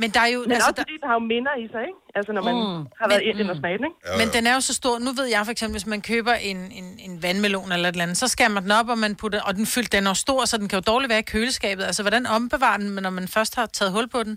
Men 0.00 0.08
der 0.14 0.20
er 0.26 0.30
jo... 0.34 0.40
Men 0.46 0.52
altså, 0.56 0.68
også 0.70 0.82
fordi, 0.84 0.96
der 1.02 1.06
har 1.10 1.16
jo 1.20 1.24
minder 1.34 1.54
i 1.64 1.66
sig, 1.74 1.82
ikke? 1.90 2.00
Altså, 2.18 2.30
når 2.36 2.42
man 2.48 2.54
Mm. 2.54 2.80
har 3.00 3.06
været 3.10 3.20
Men- 3.22 3.26
i 3.26 3.30
Indien 3.30 3.50
og 3.54 3.56
smagt 3.62 3.76
den, 3.78 3.86
ikke? 3.90 3.98
Men 4.20 4.28
den 4.36 4.42
er 4.50 4.54
jo 4.58 4.62
så 4.70 4.74
stor. 4.82 4.94
Nu 5.06 5.10
ved 5.18 5.26
jeg 5.34 5.40
for 5.48 5.52
eksempel, 5.56 5.74
hvis 5.78 5.90
man 5.94 6.00
køber 6.12 6.34
en, 6.50 6.60
en, 6.80 6.88
en 7.06 7.14
vandmelon 7.24 7.70
eller 7.74 7.88
et 7.88 7.92
eller 7.96 8.06
andet, 8.06 8.18
så 8.24 8.26
skærer 8.34 8.52
man 8.56 8.62
den 8.66 8.72
op, 8.80 8.88
og 8.94 8.98
man 9.06 9.12
putter, 9.20 9.40
og 9.48 9.52
den 9.58 9.66
fyldt, 9.74 9.90
den 9.96 10.04
er 10.10 10.14
stor, 10.26 10.40
så 10.50 10.54
den 10.60 10.66
kan 10.68 10.76
jo 10.80 10.84
dårligt 10.92 11.10
være 11.14 11.22
i 11.26 11.30
køleskabet. 11.34 11.84
Altså, 11.90 12.02
hvordan 12.06 12.24
ombevarer 12.38 12.78
den, 12.82 12.88
når 13.06 13.14
man 13.18 13.26
først 13.36 13.52
har 13.58 13.66
taget 13.78 13.92
hul 13.96 14.08
på 14.16 14.20
den? 14.28 14.34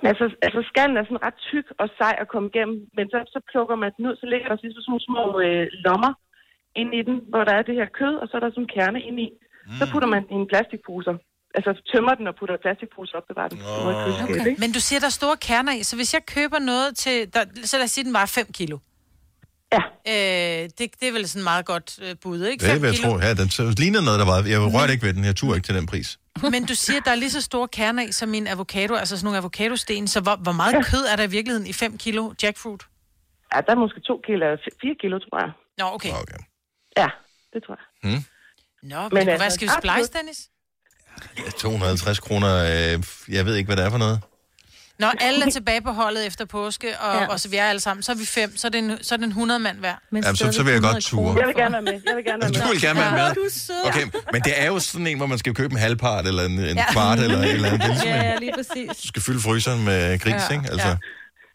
Men 0.00 0.06
altså, 0.12 0.24
altså 0.46 0.60
skallen 0.70 0.96
er 1.00 1.04
sådan 1.08 1.24
ret 1.28 1.38
tyk 1.50 1.66
og 1.82 1.86
sej 1.98 2.14
at 2.22 2.26
komme 2.32 2.46
igennem, 2.52 2.76
men 2.96 3.04
så, 3.12 3.18
så 3.34 3.38
plukker 3.50 3.76
man 3.82 3.90
den 3.96 4.02
ud, 4.08 4.14
så 4.22 4.26
ligger 4.32 4.46
der 4.50 4.56
sådan 4.56 4.74
nogle 4.92 5.04
små 5.10 5.22
øh, 5.46 5.66
lommer 5.86 6.12
inde 6.80 6.92
i 7.00 7.02
den, 7.08 7.16
hvor 7.32 7.42
der 7.48 7.54
er 7.58 7.62
det 7.68 7.74
her 7.80 7.88
kød, 8.00 8.14
og 8.22 8.26
så 8.28 8.32
er 8.38 8.42
der 8.44 8.50
sådan 8.50 8.66
en 8.66 8.72
kerne 8.76 9.00
inde 9.08 9.20
i. 9.26 9.28
Mm. 9.32 9.78
Så 9.78 9.84
putter 9.92 10.08
man 10.14 10.20
den 10.26 10.32
i 10.36 10.38
en 10.42 10.48
plastikposer. 10.52 11.14
Altså 11.56 11.70
tømmer 11.92 12.14
den 12.18 12.26
og 12.30 12.34
putter 12.38 12.56
plastikposer 12.64 13.14
op, 13.18 13.26
bevarer 13.30 13.48
den. 13.48 13.58
Oh, 13.62 14.24
okay. 14.24 14.54
Men 14.62 14.72
du 14.76 14.80
siger, 14.86 15.00
der 15.04 15.10
er 15.12 15.18
store 15.22 15.36
kerner 15.48 15.72
i, 15.78 15.82
så 15.82 15.96
hvis 15.96 16.14
jeg 16.16 16.22
køber 16.36 16.58
noget 16.58 16.88
til, 16.96 17.16
der, 17.34 17.42
så 17.70 17.76
lad 17.76 17.84
os 17.84 17.90
sige, 17.90 18.04
den 18.04 18.12
var 18.12 18.26
5 18.26 18.46
kilo. 18.58 18.78
Ja. 19.74 19.82
Øh, 20.12 20.62
det, 20.78 20.86
det 21.00 21.06
er 21.08 21.12
vel 21.12 21.28
sådan 21.28 21.44
meget 21.44 21.66
godt 21.66 21.88
øh, 22.02 22.14
bud, 22.22 22.40
ikke? 22.44 22.62
Det 22.62 22.70
5 22.72 22.82
vil 22.82 22.86
jeg 22.88 22.96
kilo. 22.96 23.10
tro. 23.10 23.18
Ja, 23.26 23.34
den 23.34 23.48
så 23.58 23.62
lignede 23.82 24.04
noget, 24.04 24.18
der 24.22 24.26
var. 24.32 24.36
Jeg 24.54 24.60
rørte 24.76 24.92
ikke 24.92 25.06
ved 25.06 25.14
den. 25.14 25.24
Jeg 25.24 25.36
turde 25.36 25.56
ikke 25.56 25.66
til 25.66 25.74
den 25.74 25.86
pris. 25.86 26.18
Men 26.54 26.64
du 26.70 26.74
siger, 26.74 27.00
der 27.00 27.10
er 27.10 27.14
lige 27.14 27.30
så 27.30 27.40
store 27.40 27.68
kerner 27.68 28.02
i 28.02 28.12
som 28.12 28.34
en 28.34 28.46
avocado, 28.46 28.94
altså 28.94 29.16
sådan 29.16 29.24
nogle 29.26 29.38
avocadosten. 29.38 30.08
Så 30.08 30.20
hvor, 30.20 30.36
hvor 30.36 30.52
meget 30.52 30.86
kød 30.90 31.04
er 31.12 31.16
der 31.16 31.24
i 31.30 31.30
virkeligheden 31.30 31.66
i 31.66 31.72
5 31.72 31.98
kilo 31.98 32.32
jackfruit? 32.42 32.82
Ja, 33.54 33.60
der 33.66 33.72
er 33.72 33.80
måske 33.84 34.00
to 34.00 34.20
kilo, 34.26 34.56
fire 34.80 34.96
kilo, 35.00 35.18
tror 35.18 35.38
jeg. 35.44 35.50
Nå, 35.78 35.84
okay. 35.96 36.12
okay. 36.22 36.40
Ja, 36.96 37.08
det 37.54 37.62
tror 37.66 37.78
jeg. 38.04 38.10
Hmm? 38.10 38.24
Nå, 38.82 39.02
men, 39.02 39.08
Men 39.12 39.28
altså, 39.28 39.36
hvad 39.44 39.50
skal 39.50 39.68
vi 39.68 39.72
splice, 39.78 40.10
Dennis? 40.18 40.38
Ja, 41.38 41.50
250 41.58 42.20
kroner. 42.20 42.54
Øh, 42.94 43.02
jeg 43.34 43.46
ved 43.46 43.54
ikke, 43.56 43.66
hvad 43.68 43.76
det 43.76 43.84
er 43.84 43.90
for 43.90 43.98
noget. 43.98 44.20
Når 44.98 45.12
alle 45.20 45.46
er 45.46 45.50
tilbage 45.50 45.80
på 45.82 45.90
holdet 45.92 46.26
efter 46.26 46.44
påske, 46.44 46.98
og, 46.98 47.14
Ja. 47.20 47.26
og 47.26 47.40
så 47.40 47.48
vi 47.48 47.56
er 47.56 47.64
alle 47.64 47.80
sammen, 47.80 48.02
så 48.02 48.12
er 48.12 48.16
vi 48.16 48.26
fem, 48.26 48.56
så 48.56 48.66
er 48.66 48.70
det 48.70 48.78
en, 48.78 48.98
så 49.02 49.14
er 49.14 49.16
det 49.16 49.24
en 49.24 49.30
100 49.30 49.60
mand 49.60 49.78
hver. 49.78 49.94
Men 50.10 50.22
Jamen, 50.22 50.36
så- 50.36 50.52
så 50.52 50.62
vil 50.62 50.72
jeg 50.72 50.82
godt 50.82 50.96
100 51.04 51.32
ture. 51.32 51.38
Jeg 51.40 51.46
vil 51.46 51.54
gerne 51.54 51.72
være 51.72 51.82
med. 51.82 51.92
Jeg 52.06 52.16
vil 52.16 52.24
gerne 52.24 52.42
være 52.42 52.50
med. 52.50 52.60
Du 52.62 52.68
vil 52.68 52.80
gerne 52.80 53.00
være 53.00 53.10
med. 53.10 53.18
Ja. 53.84 53.88
Okay, 53.88 54.06
men 54.32 54.42
det 54.42 54.60
er 54.62 54.66
jo 54.66 54.78
sådan 54.78 55.06
en, 55.06 55.16
hvor 55.16 55.26
man 55.26 55.38
skal 55.38 55.54
købe 55.54 55.72
en 55.72 55.78
halvpart, 55.78 56.26
eller 56.26 56.42
en, 56.44 56.58
en 56.58 56.76
Ja. 56.76 56.92
kvart, 56.92 57.18
eller 57.18 57.38
et 57.38 57.50
eller 57.50 57.68
andet. 57.68 57.90
Det 57.90 58.04
Ja, 58.04 58.16
ja, 58.22 58.36
lige 58.36 58.52
præcis. 58.56 58.88
du 59.02 59.08
skal 59.08 59.22
fylde 59.22 59.40
fryseren 59.40 59.84
med 59.84 60.18
gris, 60.18 60.32
Ja, 60.50 60.54
ikke? 60.54 60.68
Altså, 60.72 60.88
Ja. 60.88 60.96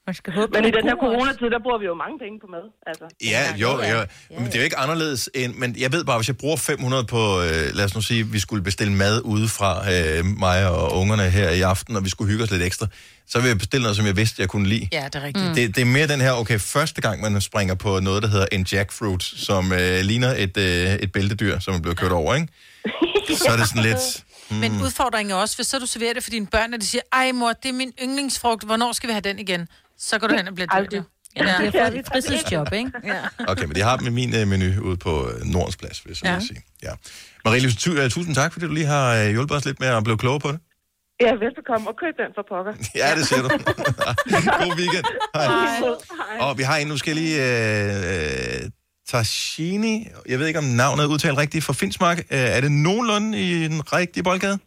Man 0.10 0.16
skal 0.16 0.34
håbe, 0.34 0.52
Men 0.54 0.66
i 0.66 0.72
den 0.72 0.86
her 0.90 0.96
coronatid, 0.96 1.48
der 1.56 1.60
bruger 1.66 1.80
vi 1.84 1.86
jo 1.86 1.96
mange 2.04 2.18
penge 2.24 2.36
på 2.44 2.48
mad. 2.56 2.66
Altså. 2.88 3.06
Ja, 3.34 3.44
jo, 3.64 3.72
jo. 3.92 4.00
Men 4.38 4.46
det 4.46 4.56
er 4.56 4.60
jo 4.60 4.64
ikke 4.64 4.78
anderledes 4.78 5.30
end... 5.36 5.54
Men 5.54 5.76
jeg 5.80 5.92
ved 5.94 6.04
bare, 6.04 6.18
hvis 6.18 6.28
jeg 6.28 6.38
bruger 6.38 6.58
500 6.58 7.04
på... 7.04 7.42
Øh, 7.42 7.76
lad 7.78 7.86
os 7.86 7.96
nu 7.96 8.02
sige, 8.02 8.28
vi 8.28 8.40
skulle 8.40 8.64
bestille 8.64 8.94
mad 8.94 9.22
udefra, 9.26 9.72
øh, 9.94 10.26
mig 10.26 10.70
og 10.70 10.98
ungerne 11.02 11.24
her 11.24 11.50
i 11.50 11.62
aften, 11.62 11.96
og 11.96 12.04
vi 12.06 12.10
skulle 12.10 12.30
hygge 12.32 12.44
os 12.44 12.52
lidt 12.52 12.64
ekstra, 12.64 12.88
så 13.28 13.40
vil 13.40 13.48
jeg 13.48 13.58
bestille 13.58 13.82
noget, 13.84 13.98
som 13.98 14.06
jeg 14.06 14.18
vidste, 14.18 14.42
jeg 14.42 14.50
kunne 14.50 14.68
lide. 14.68 14.88
Ja, 14.92 15.06
det 15.06 15.16
er 15.16 15.24
rigtigt. 15.24 15.48
Mm. 15.48 15.56
Det, 15.56 15.76
det 15.76 15.82
er 15.82 15.86
mere 15.86 16.08
den 16.08 16.22
her, 16.22 16.32
okay, 16.34 16.60
første 16.60 17.02
gang, 17.02 17.22
man 17.22 17.42
springer 17.42 17.76
på 17.76 18.00
noget, 18.00 18.24
der 18.24 18.30
hedder 18.30 18.48
en 18.52 18.66
jackfruit, 18.72 19.24
som 19.24 19.72
øh, 19.72 20.00
ligner 20.02 20.34
et, 20.38 20.58
øh, 20.58 20.94
et 21.04 21.12
bæltedyr, 21.12 21.60
som 21.60 21.74
er 21.74 21.80
blevet 21.80 21.98
kørt 21.98 22.12
over, 22.12 22.36
ikke? 22.36 22.48
Så 23.38 23.52
er 23.52 23.58
det 23.58 23.68
sådan 23.68 23.84
lidt... 23.84 24.24
Mm. 24.50 24.56
Men 24.56 24.82
udfordringen 24.82 25.32
er 25.32 25.36
også, 25.36 25.56
hvis 25.56 25.68
så 25.68 25.80
du 25.80 25.86
serverer 25.86 26.14
det 26.14 26.24
for 26.24 26.30
dine 26.32 26.48
børn, 26.48 26.74
og 26.74 26.82
de 26.82 26.86
siger, 26.86 27.02
ej 27.14 27.32
mor, 27.32 27.54
det 27.54 27.70
er 27.70 27.74
min 27.74 27.94
yndlingsfrugt, 28.04 28.64
hvornår 28.64 28.92
skal 28.92 29.08
vi 29.08 29.14
have 29.14 29.22
den 29.22 29.40
igen? 29.40 29.68
Så 30.00 30.20
går 30.20 30.28
du 30.28 30.36
hen 30.36 30.48
og 30.48 30.56
bliver 30.56 30.68
dyrt. 30.90 31.04
Ja, 31.36 31.42
de 31.44 31.48
har 31.48 31.72
fået 31.72 32.00
et 32.00 32.08
fritidsjob, 32.08 32.74
ikke? 32.74 32.92
Ja. 33.04 33.22
Okay, 33.48 33.66
men 33.66 33.76
de 33.76 33.82
har 33.82 33.98
med 33.98 34.12
min 34.12 34.36
øh, 34.36 34.48
menu 34.48 34.82
ude 34.82 34.98
på 34.98 35.30
øh, 35.30 35.42
Nordens 35.46 35.78
Plads, 35.78 36.00
hvis 36.00 36.22
jeg 36.22 36.28
Ja. 36.30 36.34
ja. 36.34 36.40
sige. 36.40 36.62
Ja. 36.84 36.92
Marie, 37.46 37.72
tu, 37.72 37.92
øh, 37.92 38.10
tusind 38.10 38.36
tak, 38.36 38.54
fordi 38.54 38.66
du 38.66 38.72
lige 38.74 38.86
har 38.86 39.16
øh, 39.16 39.30
hjulpet 39.30 39.58
os 39.58 39.66
lidt 39.66 39.80
med 39.80 39.88
at 39.88 40.04
blive 40.04 40.18
klogere 40.18 40.40
på 40.40 40.52
det. 40.52 40.60
Ja, 41.22 41.34
velbekomme, 41.34 41.90
og 41.90 41.96
køb 42.02 42.14
den 42.18 42.32
for 42.36 42.46
pokker. 42.50 42.74
Ja, 43.02 43.16
det 43.16 43.28
ser 43.28 43.42
du. 43.42 43.50
God 44.64 44.74
weekend. 44.80 45.06
Hej. 45.36 45.46
Hej. 45.46 46.48
Og 46.48 46.58
vi 46.58 46.64
har 46.64 46.78
en, 46.78 46.88
nu 46.88 46.98
skal 46.98 47.16
jeg 47.16 47.22
lige... 47.24 47.36
Øh, 48.56 48.64
øh, 48.64 48.70
Tashini, 49.10 50.08
jeg 50.30 50.40
ved 50.40 50.48
ikke, 50.48 50.60
om 50.60 50.66
navnet 50.66 51.04
er 51.04 51.08
udtalt 51.08 51.38
rigtigt 51.38 51.64
fra 51.64 51.74
Finsmark. 51.74 52.18
Øh, 52.20 52.26
er 52.40 52.62
det 52.62 52.72
nogenlunde 52.72 53.42
i 53.42 53.68
den 53.68 53.94
rigtige 53.94 54.24
boldgade? 54.24 54.60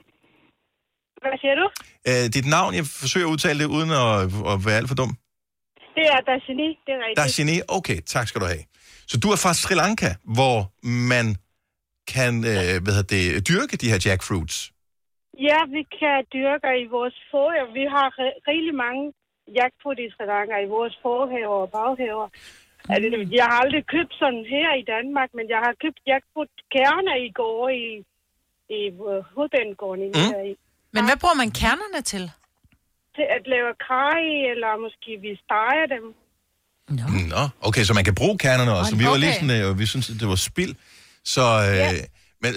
Hvad 1.23 1.39
siger 1.43 1.57
du? 1.63 1.67
Øh, 2.09 2.25
dit 2.37 2.47
navn, 2.57 2.71
jeg 2.79 2.85
forsøger 3.03 3.27
at 3.29 3.33
udtale 3.35 3.59
det 3.63 3.69
uden 3.77 3.91
at, 4.03 4.15
at 4.53 4.57
være 4.67 4.79
alt 4.81 4.89
for 4.93 4.99
dum. 5.03 5.13
Det 5.97 6.05
er 6.15 6.21
Dashini, 6.31 6.69
det 6.85 6.93
er 6.97 7.01
rigtigt. 7.05 7.19
Dashini, 7.21 7.57
okay, 7.79 7.99
tak 8.15 8.27
skal 8.29 8.41
du 8.41 8.47
have. 8.55 8.65
Så 9.11 9.17
du 9.23 9.29
er 9.35 9.39
fra 9.45 9.53
Sri 9.63 9.75
Lanka, 9.83 10.11
hvor 10.37 10.57
man 11.15 11.27
kan 12.15 12.33
øh, 12.53 12.75
hvad 12.83 12.93
hedder 12.97 13.11
det, 13.17 13.49
dyrke 13.51 13.75
de 13.83 13.91
her 13.93 14.01
jackfruits. 14.07 14.57
Ja, 15.49 15.59
vi 15.77 15.83
kan 15.99 16.17
dyrke 16.37 16.69
i 16.85 16.87
vores 16.97 17.17
forhaver. 17.31 17.71
Vi 17.81 17.85
har 17.95 18.07
ri- 18.19 18.39
rigtig 18.51 18.75
mange 18.85 19.03
jackfruit 19.59 19.99
i 20.07 20.09
Sri 20.15 20.25
Lanka 20.33 20.57
i 20.67 20.69
vores 20.77 20.95
forhaver 21.05 21.59
og 21.65 21.71
baghaver. 21.77 22.29
Altså, 22.95 23.09
jeg 23.41 23.47
har 23.51 23.59
aldrig 23.65 23.85
købt 23.95 24.15
sådan 24.23 24.45
her 24.55 24.69
i 24.83 24.85
Danmark, 24.95 25.31
men 25.39 25.47
jeg 25.55 25.61
har 25.67 25.75
købt 25.83 26.01
jackfruit-kerner 26.11 27.17
i 27.27 27.31
går 27.41 27.69
i, 27.69 27.87
i 28.79 28.81
uh, 29.09 29.21
hovedbanegården. 29.35 30.09
Mm. 30.17 30.57
Men 30.95 31.03
hvad 31.09 31.17
bruger 31.21 31.35
man 31.43 31.51
kernerne 31.51 32.01
til? 32.13 32.25
Til 33.17 33.27
at 33.37 33.43
lave 33.55 33.71
kaj, 33.89 34.21
eller 34.53 34.71
måske 34.85 35.11
vi 35.27 35.31
steger 35.45 35.87
dem. 35.95 36.05
Nå, 37.35 37.43
okay, 37.69 37.83
så 37.89 37.93
man 37.95 38.05
kan 38.05 38.15
bruge 38.15 38.39
kernerne 38.39 38.73
også. 38.81 38.97
Vi 38.97 39.05
var 39.05 39.17
lige 39.17 39.31
Okay. 39.31 39.41
sådan, 39.41 39.71
øh, 39.71 39.79
vi 39.79 39.87
synes, 39.87 40.07
det 40.07 40.29
var 40.29 40.41
spild. 40.51 40.75
Så, 41.35 41.41
øh, 41.69 41.77
Ja. 41.77 41.91
men, 42.43 42.51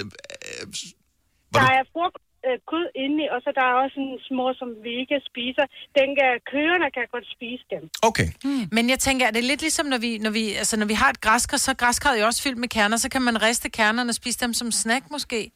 Der 1.56 1.66
er 1.80 1.84
frugt 1.94 2.18
øh, 2.48 2.58
kød 2.72 2.86
inde 3.04 3.18
i, 3.24 3.28
og 3.36 3.40
så 3.46 3.50
der 3.60 3.66
er 3.72 3.76
også 3.84 3.98
en 4.06 4.12
små, 4.30 4.46
som 4.60 4.70
vi 4.86 4.92
ikke 5.02 5.18
spiser. 5.30 5.66
Den 6.00 6.08
kan, 6.20 6.30
køerne 6.54 6.88
kan 6.98 7.06
godt 7.16 7.28
spise 7.36 7.64
dem. 7.74 7.84
Okay. 8.10 8.28
Hmm. 8.44 8.64
Men 8.76 8.84
jeg 8.90 9.00
tænker, 9.00 9.24
er 9.28 9.32
det 9.32 9.44
lidt 9.44 9.62
ligesom, 9.62 9.86
når 9.94 9.98
vi, 9.98 10.12
når 10.18 10.30
vi, 10.40 10.44
altså, 10.62 10.76
når 10.82 10.86
vi 10.86 10.94
har 10.94 11.10
et 11.10 11.22
græskar, 11.22 11.58
så 11.58 11.72
er 11.72 11.76
græskarret 11.84 12.20
jo 12.22 12.26
også 12.26 12.42
fyldt 12.46 12.58
med 12.58 12.70
kerner, 12.70 12.98
så 12.98 13.10
kan 13.10 13.22
man 13.22 13.42
riste 13.42 13.70
kernerne 13.70 14.10
og 14.10 14.16
spise 14.16 14.40
dem 14.46 14.54
som 14.54 14.72
snack 14.72 15.04
måske? 15.12 15.52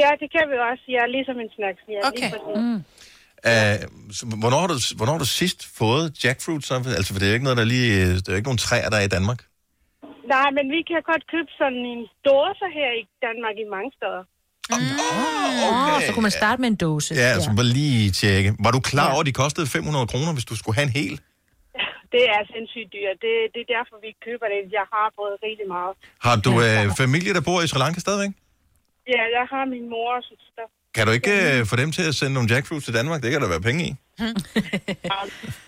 Ja, 0.00 0.10
det 0.20 0.28
kan 0.34 0.44
vi 0.52 0.56
også. 0.70 0.84
Ja, 0.96 1.02
ligesom 1.16 1.36
en 1.44 1.50
snacks. 1.56 1.82
Ja, 1.94 2.00
Okay. 2.10 2.30
Mm. 2.60 2.78
øh, 3.50 3.76
så, 4.16 4.22
hvornår, 4.42 4.58
har 4.64 4.70
du, 4.74 4.78
hvornår 4.98 5.12
har 5.16 5.22
du 5.26 5.30
sidst 5.42 5.60
fået 5.80 6.04
jackfruit? 6.24 6.62
Så? 6.68 6.74
Altså, 6.98 7.10
for 7.12 7.18
det 7.18 7.26
er 7.26 7.32
jo 7.32 7.36
ikke 7.38 7.48
noget, 7.48 7.60
der 7.62 7.64
lige... 7.74 7.90
Det 8.22 8.28
er 8.28 8.32
jo 8.34 8.40
ikke 8.40 8.50
nogen 8.50 8.64
træer, 8.68 8.88
der 8.92 8.98
er 9.02 9.06
i 9.10 9.12
Danmark. 9.16 9.40
Nej, 10.34 10.48
men 10.56 10.64
vi 10.74 10.80
kan 10.90 11.00
godt 11.12 11.24
købe 11.32 11.50
sådan 11.60 11.82
en 11.94 12.02
dåse 12.28 12.66
her 12.78 12.90
i 13.02 13.04
Danmark 13.26 13.54
i 13.64 13.66
mange 13.76 13.90
steder. 13.98 14.22
Okay. 14.74 14.94
Oh, 15.94 15.98
så 16.06 16.10
kunne 16.14 16.26
man 16.28 16.36
starte 16.42 16.58
med 16.62 16.68
en 16.74 16.78
dåse. 16.86 17.10
Ja, 17.22 17.28
altså, 17.36 17.48
bare 17.60 17.70
lige 17.80 18.10
tjekke. 18.20 18.48
Var 18.64 18.70
du 18.76 18.80
klar 18.92 19.08
over, 19.12 19.20
at 19.24 19.26
de 19.30 19.32
kostede 19.42 19.66
500 19.66 20.06
kroner, 20.12 20.32
hvis 20.36 20.46
du 20.50 20.54
skulle 20.60 20.76
have 20.78 20.86
en 20.90 20.94
hel? 21.00 21.14
Det 22.14 22.22
er 22.34 22.40
sindssygt 22.54 22.88
dyrt. 22.96 23.16
Det, 23.24 23.32
det 23.54 23.60
er 23.64 23.68
derfor, 23.76 23.94
vi 24.06 24.10
køber 24.26 24.46
det. 24.52 24.58
Jeg 24.78 24.86
har 24.94 25.06
fået 25.18 25.34
rigtig 25.46 25.66
meget. 25.76 25.92
Har 26.26 26.36
du 26.46 26.52
øh, 26.66 26.82
familie, 27.02 27.32
der 27.38 27.42
bor 27.48 27.58
i 27.64 27.66
Sri 27.70 27.78
Lanka 27.84 28.00
stadigvæk? 28.06 28.32
Ja, 29.08 29.22
jeg 29.38 29.46
har 29.52 29.64
min 29.64 29.88
mor 29.90 30.10
og 30.16 30.22
søster. 30.22 30.64
Kan 30.94 31.06
du 31.06 31.12
ikke 31.12 31.58
øh, 31.58 31.66
få 31.66 31.76
dem 31.76 31.92
til 31.92 32.08
at 32.08 32.14
sende 32.14 32.34
nogle 32.34 32.48
jackfruits 32.54 32.84
til 32.84 32.94
Danmark? 32.94 33.22
Det 33.22 33.30
kan 33.32 33.40
der 33.40 33.48
være 33.48 33.60
penge 33.60 33.84
i. 33.84 33.90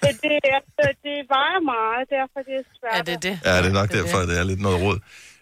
Det, 0.03 0.13
det, 0.23 0.39
er, 0.45 0.61
det 1.07 1.17
vejer 1.35 1.61
meget, 1.75 2.03
derfor 2.17 2.39
det 2.49 2.55
er 2.61 2.65
svært. 2.79 2.95
Er 2.99 3.03
det 3.03 3.23
det? 3.23 3.41
Ja, 3.45 3.59
det 3.63 3.69
er 3.69 3.73
nok 3.73 3.93
derfor, 3.93 4.19
det 4.19 4.39
er 4.39 4.45
lidt 4.45 4.61
noget 4.61 4.79
råd. 4.83 4.99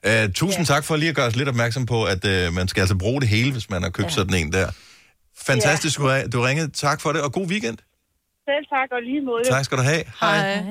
Uh, 0.09 0.33
tusind 0.33 0.67
tak 0.67 0.85
for 0.85 0.97
lige 0.97 1.09
at 1.09 1.17
gøre 1.17 1.27
os 1.27 1.37
lidt 1.37 1.49
opmærksom 1.49 1.87
på, 1.87 2.05
at 2.05 2.25
uh, 2.25 2.55
man 2.55 2.69
skal 2.69 2.81
altså 2.81 2.99
bruge 2.99 3.21
det 3.21 3.29
hele, 3.29 3.53
hvis 3.53 3.71
man 3.71 3.83
har 3.83 3.91
købt 3.91 4.09
ja. 4.09 4.15
sådan 4.19 4.35
en 4.35 4.53
der. 4.53 4.69
Fantastisk, 5.47 6.01
ja. 6.01 6.27
du 6.33 6.41
ringede. 6.41 6.71
Tak 6.71 7.01
for 7.01 7.13
det, 7.13 7.23
og 7.23 7.33
god 7.33 7.47
weekend. 7.47 7.79
Selv 8.49 8.67
tak, 8.75 8.89
og 8.93 9.03
lige 9.03 9.21
måde. 9.21 9.45
Tak 9.45 9.65
skal 9.65 9.79
du 9.79 9.83
have. 9.83 10.03
Hej. 10.21 10.65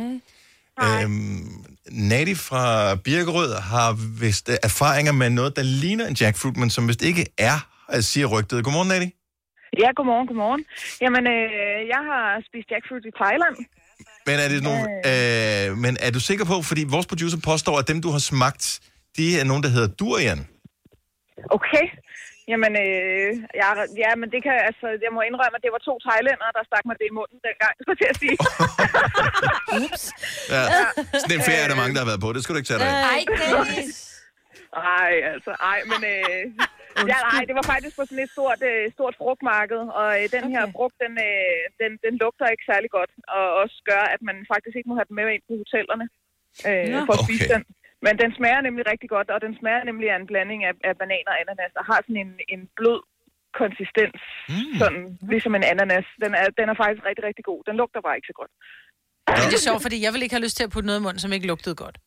Øhm, 0.82 1.66
Nadi 1.92 2.36
fra 2.36 2.96
Birkerød 2.96 3.54
har 3.54 4.20
vist 4.22 4.50
uh, 4.50 4.56
erfaringer 4.64 5.12
med 5.12 5.30
noget, 5.30 5.56
der 5.56 5.64
ligner 5.64 6.08
en 6.08 6.18
jackfruit, 6.22 6.58
men 6.58 6.70
som 6.70 6.88
vist 6.88 7.02
ikke 7.02 7.26
er, 7.38 7.58
uh, 7.94 8.00
siger 8.00 8.28
rygtet. 8.28 8.64
Godmorgen, 8.64 8.88
Nadi. 8.88 9.10
Ja, 9.82 9.90
godmorgen, 9.96 10.28
godmorgen. 10.28 10.64
Jamen, 11.02 11.24
øh, 11.36 11.80
jeg 11.94 12.02
har 12.10 12.26
spist 12.48 12.68
jackfruit 12.72 13.06
i 13.12 13.14
Thailand. 13.22 13.56
Men 14.28 14.36
er 14.44 14.50
det 14.54 14.64
nogle, 14.70 14.86
øh, 15.10 15.78
men 15.84 15.98
er 16.00 16.12
du 16.12 16.20
sikker 16.20 16.46
på, 16.46 16.62
fordi 16.62 16.84
vores 16.96 17.08
producer 17.12 17.40
påstår, 17.52 17.76
at 17.80 17.88
dem, 17.88 18.02
du 18.02 18.10
har 18.16 18.20
smagt, 18.32 18.64
de 19.18 19.40
er 19.40 19.44
nogen, 19.44 19.64
der 19.64 19.70
hedder 19.70 19.88
durian. 19.88 20.48
Okay. 21.58 21.86
Jamen, 22.52 22.74
øh, 22.86 23.30
ja, 23.62 23.70
ja, 24.04 24.12
men 24.22 24.28
det 24.34 24.40
kan, 24.46 24.56
altså, 24.70 24.88
jeg 25.06 25.12
må 25.16 25.22
indrømme, 25.30 25.56
at 25.58 25.64
det 25.66 25.72
var 25.76 25.82
to 25.90 25.94
thailændere, 26.06 26.52
der 26.58 26.64
stak 26.70 26.84
mig 26.90 26.96
det 27.02 27.08
i 27.12 27.16
munden 27.20 27.40
dengang, 27.48 27.74
skulle 27.78 27.96
jeg 27.96 28.02
til 28.04 28.10
at 28.14 28.20
sige. 28.24 28.38
Ups. 29.84 30.04
Ja. 30.56 30.64
Sådan 31.22 31.38
en 31.40 31.46
ferie 31.50 31.64
er 31.66 31.70
der 31.72 31.80
mange, 31.82 31.94
der 31.96 32.02
har 32.04 32.10
været 32.12 32.24
på. 32.26 32.30
Det 32.36 32.42
skal 32.42 32.54
du 32.54 32.60
ikke 32.60 32.72
tage 32.72 32.82
dig 32.82 32.90
af. 32.92 32.98
Ej, 33.14 33.22
Dennis. 33.30 33.98
Ej, 35.02 35.14
altså, 35.34 35.52
ej, 35.72 35.80
men... 35.92 36.02
Øh, 36.14 36.42
ja, 37.12 37.18
nej, 37.32 37.42
det 37.48 37.56
var 37.60 37.66
faktisk 37.74 37.94
på 37.98 38.04
sådan 38.10 38.24
et 38.26 38.32
stort, 38.38 38.62
øh, 38.72 38.84
stort 38.98 39.16
frugtmarked, 39.22 39.82
og 40.02 40.10
øh, 40.20 40.26
den 40.36 40.44
okay. 40.46 40.56
her 40.56 40.64
frugt, 40.76 40.96
den, 41.04 41.14
øh, 41.30 41.62
den, 41.82 41.92
den 42.06 42.14
lugter 42.22 42.54
ikke 42.54 42.70
særlig 42.72 42.90
godt, 42.98 43.12
og 43.38 43.46
også 43.62 43.78
gør, 43.92 44.04
at 44.16 44.22
man 44.30 44.38
faktisk 44.54 44.76
ikke 44.78 44.90
må 44.90 44.96
have 45.00 45.10
den 45.10 45.16
med 45.20 45.26
ind 45.36 45.44
på 45.50 45.54
hotellerne 45.62 46.06
øh, 46.70 46.88
Nå. 46.94 47.00
for 47.08 47.14
at 47.18 47.24
spise 47.26 47.46
Okay. 47.46 47.54
den. 47.54 47.64
Men 48.06 48.14
den 48.22 48.32
smager 48.38 48.62
nemlig 48.68 48.84
rigtig 48.92 49.10
godt, 49.16 49.30
og 49.34 49.40
den 49.46 49.54
smager 49.60 49.84
nemlig 49.90 50.08
af 50.12 50.18
en 50.22 50.28
blanding 50.32 50.62
af, 50.70 50.74
af 50.90 50.94
bananer 51.02 51.32
og 51.34 51.40
ananas, 51.44 51.74
og 51.80 51.86
har 51.90 52.00
sådan 52.06 52.22
en, 52.26 52.32
en 52.54 52.62
blød 52.78 53.02
konsistens, 53.62 54.22
mm. 54.50 54.74
sådan 54.82 55.04
ligesom 55.34 55.54
en 55.58 55.66
ananas. 55.72 56.08
Den 56.24 56.32
er, 56.42 56.46
den 56.60 56.68
er 56.72 56.76
faktisk 56.82 57.04
rigtig, 57.10 57.24
rigtig 57.30 57.46
god. 57.50 57.60
Den 57.68 57.76
lugter 57.82 58.02
bare 58.06 58.16
ikke 58.18 58.32
så 58.32 58.38
godt. 58.42 58.52
Men 59.40 59.46
det 59.52 59.58
er 59.60 59.68
sjovt, 59.70 59.82
fordi 59.88 59.98
jeg 60.06 60.12
vil 60.14 60.24
ikke 60.24 60.36
have 60.36 60.46
lyst 60.48 60.58
til 60.58 60.68
at 60.68 60.72
putte 60.74 60.88
noget 60.90 61.00
i 61.00 61.06
munden, 61.06 61.22
som 61.24 61.32
ikke 61.36 61.48
lugtede 61.54 61.76
godt. 61.84 61.98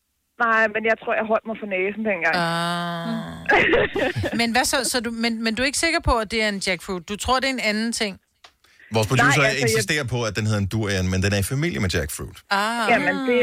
Nej, 0.44 0.64
men 0.74 0.82
jeg 0.90 0.96
tror, 1.00 1.14
jeg 1.20 1.24
holdt 1.32 1.46
mig 1.46 1.56
for 1.62 1.68
næsen 1.74 2.02
dengang. 2.10 2.34
Ah. 2.36 3.42
men 4.40 4.48
hvad 4.54 4.64
så? 4.72 4.78
så 4.92 4.96
du, 5.06 5.10
men, 5.24 5.32
men 5.44 5.54
du 5.54 5.62
er 5.62 5.66
ikke 5.66 5.84
sikker 5.86 6.00
på, 6.00 6.14
at 6.22 6.30
det 6.30 6.42
er 6.44 6.48
en 6.48 6.62
jackfruit? 6.66 7.08
Du 7.08 7.16
tror, 7.16 7.36
det 7.40 7.48
er 7.48 7.54
en 7.60 7.66
anden 7.70 7.92
ting? 7.92 8.12
Vores 8.96 9.08
producer 9.12 9.42
Nej, 9.42 9.50
altså, 9.50 9.64
insisterer 9.66 10.04
på, 10.14 10.18
at 10.28 10.32
den 10.38 10.44
hedder 10.48 10.62
en 10.66 10.70
durian, 10.74 11.06
men 11.12 11.18
den 11.24 11.30
er 11.36 11.40
i 11.44 11.46
familie 11.54 11.80
med 11.84 11.90
jackfruit. 11.96 12.38
Ah. 12.50 12.90
Jamen, 12.92 13.14
det, 13.28 13.40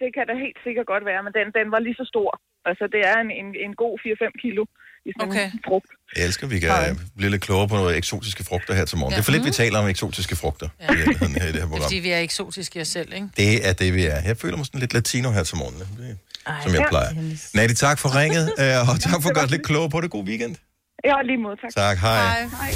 det 0.00 0.08
kan 0.16 0.24
da 0.30 0.34
helt 0.44 0.58
sikkert 0.66 0.86
godt 0.92 1.04
være, 1.10 1.20
men 1.26 1.32
den, 1.38 1.46
den 1.58 1.66
var 1.74 1.80
lige 1.86 1.96
så 2.00 2.06
stor. 2.12 2.30
Altså, 2.70 2.84
det 2.94 3.00
er 3.10 3.16
en, 3.24 3.30
en, 3.40 3.48
en 3.66 3.72
god 3.82 3.94
4-5 4.04 4.42
kilo 4.44 4.62
i 5.08 5.10
sådan 5.16 5.28
okay. 5.28 5.46
en 5.56 5.60
frugt. 5.68 5.90
Jeg 6.16 6.24
elsker, 6.28 6.44
at 6.46 6.50
vi 6.54 6.58
kan 6.64 6.70
blive 7.16 7.30
lidt 7.30 7.42
klogere 7.42 7.68
på 7.68 7.76
nogle 7.76 7.94
eksotiske 8.02 8.44
frugter 8.44 8.74
her 8.74 8.84
til 8.84 8.98
morgen. 8.98 9.12
Ja. 9.12 9.16
Det 9.16 9.22
er 9.22 9.24
for 9.24 9.32
lidt, 9.36 9.44
vi 9.44 9.50
taler 9.50 9.78
om 9.78 9.86
eksotiske 9.88 10.36
frugter 10.36 10.68
ja. 10.80 10.92
i 10.92 10.96
her 10.96 11.02
i 11.02 11.08
det 11.34 11.42
her 11.42 11.52
Det 11.52 11.62
er 11.62 11.66
program. 11.66 11.82
fordi, 11.82 11.96
vi 11.96 12.10
er 12.10 12.18
eksotiske 12.18 12.80
os 12.80 12.88
selv, 12.88 13.12
ikke? 13.14 13.28
Det 13.36 13.68
er 13.68 13.72
det, 13.72 13.94
vi 13.94 14.04
er. 14.06 14.18
Jeg 14.30 14.36
føler 14.36 14.56
mig 14.56 14.66
sådan 14.66 14.80
lidt 14.80 14.94
latino 14.94 15.30
her 15.30 15.42
til 15.42 15.56
morgen, 15.56 15.74
det, 15.78 16.18
Ej, 16.46 16.54
som 16.62 16.72
jeg 16.72 16.80
ja. 16.80 16.88
plejer. 16.88 17.10
Nadi, 17.54 17.74
tak 17.74 17.98
for 17.98 18.08
ringet, 18.20 18.44
øh, 18.62 18.90
og 18.90 19.00
tak 19.00 19.22
for 19.22 19.28
at 19.28 19.34
gøre 19.34 19.46
lidt 19.46 19.64
klogere 19.66 19.90
på 19.90 20.00
det. 20.00 20.10
God 20.10 20.24
weekend. 20.24 20.56
Ja, 21.04 21.22
lige 21.22 21.38
mod, 21.38 21.56
tak. 21.62 21.70
Tak, 21.74 21.98
hej. 21.98 22.40
Hej. 22.60 22.72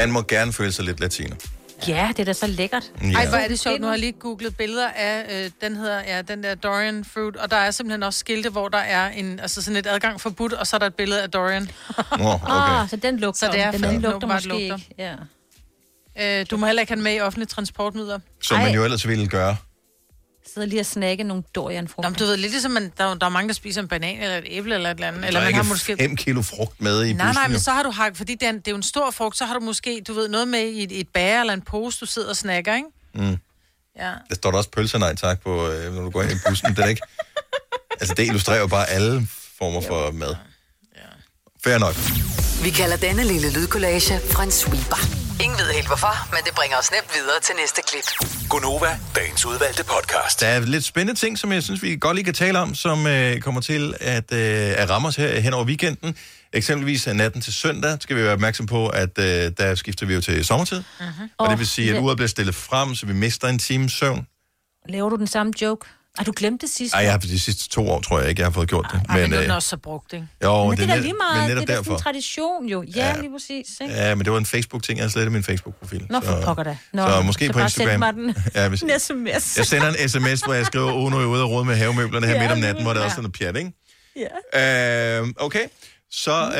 Man 0.00 0.10
må 0.10 0.22
gerne 0.22 0.52
føle 0.52 0.72
sig 0.72 0.84
lidt 0.84 1.00
latino. 1.00 1.34
Ja, 1.88 2.08
det 2.08 2.18
er 2.18 2.24
da 2.24 2.32
så 2.32 2.46
lækkert. 2.46 2.82
Ja. 3.02 3.12
Ej, 3.12 3.28
hvor 3.28 3.38
er 3.38 3.48
det 3.48 3.60
sjovt. 3.60 3.80
Nu 3.80 3.86
har 3.86 3.94
jeg 3.94 4.00
lige 4.00 4.12
googlet 4.12 4.56
billeder 4.56 4.88
af, 4.88 5.44
øh, 5.44 5.50
den 5.60 5.76
hedder, 5.76 6.02
ja, 6.06 6.22
den 6.22 6.42
der 6.42 6.54
Dorian 6.54 7.04
Fruit, 7.04 7.36
og 7.36 7.50
der 7.50 7.56
er 7.56 7.70
simpelthen 7.70 8.02
også 8.02 8.18
skilte, 8.18 8.50
hvor 8.50 8.68
der 8.68 8.78
er 8.78 9.08
en, 9.08 9.40
altså 9.40 9.62
sådan 9.62 9.76
et 9.76 9.86
adgang 9.86 10.20
forbudt, 10.20 10.52
og 10.52 10.66
så 10.66 10.76
er 10.76 10.78
der 10.78 10.86
et 10.86 10.94
billede 10.94 11.22
af 11.22 11.30
Dorian. 11.30 11.70
Nå, 12.18 12.28
okay. 12.32 12.82
Ah, 12.82 12.88
så 12.88 12.96
den 12.96 13.18
lugter. 13.18 13.46
Så 13.46 13.52
det 13.52 13.60
er 13.60 13.70
den 13.70 13.84
anden 13.84 14.02
lugter 14.02 14.28
måske 14.28 14.48
lugter. 14.48 14.76
ikke. 14.76 14.94
Ja. 16.18 16.40
Øh, 16.40 16.46
du 16.50 16.56
må 16.56 16.66
heller 16.66 16.80
ikke 16.80 16.90
have 16.90 16.96
den 16.96 17.04
med 17.04 17.14
i 17.14 17.20
offentlige 17.20 17.46
transportmidler. 17.46 18.18
Som 18.42 18.58
man 18.58 18.74
jo 18.74 18.84
ellers 18.84 19.08
ville 19.08 19.28
gøre. 19.28 19.56
Sidder 20.54 20.68
lige 20.68 20.80
og 20.80 20.86
snakke 20.86 21.24
nogle 21.24 21.42
dorianfrugter. 21.54 22.08
Nå, 22.08 22.12
men 22.12 22.18
du 22.18 22.24
ved, 22.24 22.36
lidt 22.36 22.52
ligesom, 22.52 22.70
man, 22.70 22.92
der, 22.98 23.14
der 23.14 23.26
er 23.26 23.30
mange, 23.30 23.48
der 23.48 23.54
spiser 23.54 23.80
en 23.82 23.88
banan 23.88 24.22
eller 24.22 24.36
et 24.36 24.44
æble 24.46 24.74
eller 24.74 24.90
et 24.90 24.94
eller 24.94 25.08
andet. 25.08 25.22
Der 25.22 25.28
Eller 25.28 25.40
er 25.40 25.44
man 25.44 25.54
har 25.54 25.60
ikke 25.62 25.68
måske... 25.68 25.96
5 26.00 26.16
kilo 26.16 26.42
frugt 26.42 26.80
med 26.80 27.04
i 27.04 27.12
Nej, 27.12 27.26
bussen. 27.26 27.40
nej, 27.40 27.48
men 27.48 27.56
jo. 27.56 27.62
så 27.62 27.70
har 27.70 27.82
du 27.82 27.90
hakket, 27.90 28.16
fordi 28.16 28.34
det 28.34 28.42
er, 28.42 28.50
en, 28.50 28.56
det 28.58 28.68
er 28.68 28.72
jo 28.72 28.76
en 28.76 28.82
stor 28.82 29.10
frugt, 29.10 29.36
så 29.36 29.44
har 29.44 29.54
du 29.54 29.60
måske, 29.60 30.02
du 30.08 30.12
ved, 30.12 30.28
noget 30.28 30.48
med 30.48 30.60
i 30.66 30.82
et, 30.82 31.00
et 31.00 31.08
bager 31.08 31.40
eller 31.40 31.54
en 31.54 31.62
pose, 31.62 31.98
du 32.00 32.06
sidder 32.06 32.28
og 32.28 32.36
snakker, 32.36 32.74
ikke? 32.76 32.88
Mm. 33.14 33.36
Ja. 33.98 34.12
Der 34.28 34.34
står 34.34 34.50
der 34.50 34.58
også 34.58 34.70
pølser 34.70 34.98
nej 34.98 35.14
tak 35.14 35.40
på, 35.42 35.68
øh, 35.68 35.94
når 35.94 36.02
du 36.02 36.10
går 36.10 36.22
ind 36.22 36.32
i 36.32 36.34
bussen. 36.48 36.68
Det 36.76 36.78
er 36.78 36.88
ikke... 36.88 37.02
Altså, 38.00 38.14
det 38.14 38.26
illustrerer 38.26 38.60
jo 38.60 38.66
bare 38.66 38.88
alle 38.88 39.28
former 39.58 39.80
for 39.80 40.10
mad. 40.10 40.34
Fair 41.64 41.78
nok. 41.78 41.94
Vi 42.64 42.70
kalder 42.70 42.96
denne 42.96 43.24
lille 43.24 43.52
lydkollage 43.52 44.20
en 44.42 44.50
sweeper. 44.50 45.19
Ingen 45.44 45.58
ved 45.58 45.72
helt 45.72 45.86
hvorfor, 45.86 46.14
men 46.34 46.40
det 46.46 46.54
bringer 46.54 46.76
os 46.78 46.90
nemt 46.90 47.10
videre 47.14 47.40
til 47.42 47.54
næste 47.60 47.80
klip. 47.88 48.06
Gunova, 48.48 48.98
dagens 49.16 49.46
udvalgte 49.46 49.84
podcast. 49.84 50.40
Der 50.40 50.46
er 50.46 50.60
lidt 50.60 50.84
spændende 50.84 51.20
ting, 51.20 51.38
som 51.38 51.52
jeg 51.52 51.62
synes, 51.62 51.82
vi 51.82 51.96
godt 51.96 52.14
lige 52.14 52.24
kan 52.24 52.34
tale 52.34 52.58
om, 52.58 52.74
som 52.74 53.06
øh, 53.06 53.40
kommer 53.40 53.60
til 53.60 53.94
at, 54.00 54.32
øh, 54.32 54.82
at 54.82 54.90
ramme 54.90 55.08
os 55.08 55.16
her 55.16 55.40
hen 55.40 55.54
over 55.54 55.64
weekenden. 55.64 56.16
Eksempelvis 56.52 57.06
af 57.06 57.16
natten 57.16 57.40
til 57.40 57.52
søndag 57.52 57.98
skal 58.00 58.16
vi 58.16 58.22
være 58.22 58.32
opmærksom 58.32 58.66
på, 58.66 58.88
at 58.88 59.18
øh, 59.18 59.52
der 59.58 59.74
skifter 59.74 60.06
vi 60.06 60.14
jo 60.14 60.20
til 60.20 60.44
sommertid. 60.44 60.82
Uh-huh. 61.00 61.22
Og 61.38 61.50
det 61.50 61.58
vil 61.58 61.66
sige, 61.66 61.94
at 61.94 62.00
uret 62.02 62.16
bliver 62.16 62.28
stillet 62.28 62.54
frem, 62.54 62.94
så 62.94 63.06
vi 63.06 63.12
mister 63.12 63.48
en 63.48 63.58
times 63.58 63.92
søvn. 63.92 64.26
Laver 64.88 65.08
du 65.08 65.16
den 65.16 65.26
samme 65.26 65.52
joke? 65.62 65.86
Har 66.18 66.24
du 66.24 66.32
glemt 66.36 66.60
det 66.60 66.70
sidste? 66.70 66.96
Ej, 66.96 67.02
jeg 67.02 67.10
har 67.12 67.18
de 67.18 67.40
sidste 67.40 67.68
to 67.68 67.88
år, 67.88 68.00
tror 68.00 68.20
jeg 68.20 68.28
ikke, 68.28 68.40
jeg 68.40 68.46
har 68.46 68.52
fået 68.52 68.68
gjort 68.68 68.86
det. 68.92 69.00
Ej, 69.08 69.14
men, 69.20 69.22
men 69.22 69.32
er 69.32 69.38
øh, 69.38 69.42
den 69.44 69.50
også 69.50 69.68
så 69.68 69.76
brugt, 69.76 70.12
ikke? 70.12 70.26
jo, 70.44 70.68
men 70.68 70.76
det 70.78 70.82
er 70.82 70.94
da 70.94 71.00
lige 71.00 71.14
meget. 71.14 71.48
men 71.48 71.56
Det 71.56 71.56
netop 71.56 71.62
er 71.62 71.66
da 71.66 71.72
sådan 71.74 71.84
derfor. 71.84 71.92
en 71.96 72.02
tradition 72.02 72.66
jo. 72.66 72.82
Ja, 72.82 72.90
Ja. 72.96 73.14
ja. 73.14 73.20
lige 73.20 73.30
præcis. 73.32 73.66
Ikke? 73.80 73.94
Ja, 73.94 74.14
men 74.14 74.24
det 74.24 74.32
var 74.32 74.38
en 74.38 74.46
Facebook-ting, 74.46 74.98
jeg 74.98 75.04
har 75.04 75.10
slettet 75.10 75.32
min 75.32 75.42
Facebook-profil. 75.42 76.06
Nå, 76.10 76.20
for 76.20 76.40
pokker 76.44 76.62
da. 76.62 76.76
Nå, 76.92 77.06
så 77.06 77.22
måske 77.22 77.46
så 77.46 77.52
på 77.52 77.56
bare 77.58 77.66
Instagram. 77.66 77.98
mig 77.98 78.14
den. 78.14 78.34
Ja, 78.54 78.68
hvis, 78.68 78.82
En 78.82 78.90
sms. 79.00 79.56
jeg 79.56 79.66
sender 79.66 79.88
en 79.92 80.08
sms, 80.08 80.40
hvor 80.40 80.54
jeg 80.54 80.66
skriver, 80.66 80.92
oh, 80.92 81.10
nu 81.10 81.16
er 81.16 81.20
jeg 81.20 81.28
ude 81.28 81.42
og 81.42 81.50
rode 81.50 81.64
med 81.64 81.76
havemøblerne 81.76 82.26
her 82.26 82.34
Ja, 82.34 82.40
midt 82.40 82.52
om 82.52 82.58
natten, 82.58 82.82
hvor 82.84 82.92
der 82.94 83.00
præcis. 83.00 83.18
også 83.18 83.18
er 83.18 83.22
noget 83.22 83.54
pjat, 83.54 83.56
ikke? 83.56 83.72
Ja. 84.54 85.20
Øh, 85.20 85.28
okay, 85.36 85.64
så 86.10 86.32
øh, 86.32 86.52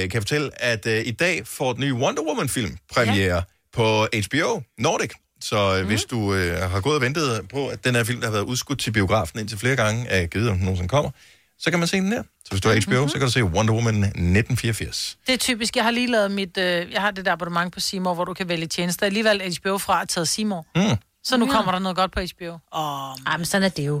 kan 0.00 0.10
jeg 0.14 0.22
fortælle, 0.22 0.62
at 0.62 0.86
øh, 0.86 1.06
i 1.06 1.10
dag 1.10 1.46
får 1.46 1.72
den 1.72 1.80
nye 1.80 1.94
Wonder 1.94 2.22
Woman-film 2.22 2.76
premiere 2.94 3.34
ja. 3.36 3.40
på 3.72 4.06
HBO 4.26 4.62
Nordic. 4.78 5.10
Så 5.40 5.74
øh, 5.76 5.80
mm. 5.80 5.86
hvis 5.86 6.04
du 6.04 6.34
øh, 6.34 6.70
har 6.70 6.80
gået 6.80 6.94
og 6.96 7.02
ventet 7.02 7.48
på, 7.52 7.68
at 7.68 7.84
den 7.84 7.94
her 7.94 8.04
film 8.04 8.20
der 8.20 8.26
har 8.26 8.32
været 8.32 8.44
udskudt 8.44 8.78
til 8.80 8.90
biografen 8.90 9.38
indtil 9.38 9.58
flere 9.58 9.76
gange, 9.76 10.06
er 10.08 10.26
givet 10.26 10.48
om 10.48 10.54
den 10.56 10.64
nogensinde 10.64 10.88
kommer, 10.88 11.10
så 11.58 11.70
kan 11.70 11.78
man 11.78 11.88
se 11.88 11.96
den 11.96 12.12
der. 12.12 12.22
Så 12.44 12.50
hvis 12.50 12.60
du 12.60 12.68
har 12.68 12.80
HBO, 12.86 12.90
mm-hmm. 12.94 13.08
så 13.08 13.14
kan 13.18 13.26
du 13.26 13.32
se 13.32 13.44
Wonder 13.44 13.74
Woman 13.74 13.94
1984. 13.94 15.18
Det 15.26 15.32
er 15.32 15.36
typisk. 15.38 15.76
Jeg 15.76 15.84
har 15.84 15.90
lige 15.90 16.06
lavet 16.06 16.30
mit... 16.30 16.58
Øh, 16.58 16.92
jeg 16.92 17.00
har 17.00 17.10
det 17.10 17.24
der 17.24 17.32
abonnement 17.32 17.72
på 17.74 17.80
Seymour, 17.80 18.14
hvor 18.14 18.24
du 18.24 18.34
kan 18.34 18.48
vælge 18.48 18.66
tjenester. 18.66 19.06
Jeg 19.06 19.10
har 19.10 19.14
lige 19.14 19.24
valgt 19.24 19.58
HBO 19.58 19.78
fra 19.78 20.02
at 20.02 20.08
taget 20.08 20.28
Seymour. 20.28 20.66
Mm. 20.76 20.82
Så 21.24 21.36
nu 21.36 21.46
Ja. 21.46 21.52
kommer 21.52 21.72
der 21.72 21.78
noget 21.78 21.96
godt 21.96 22.12
på 22.12 22.20
HBO. 22.20 22.58
Åh, 22.74 23.14
Ej, 23.26 23.36
men 23.36 23.44
sådan 23.46 23.62
er 23.62 23.68
det 23.68 23.86
jo. 23.86 24.00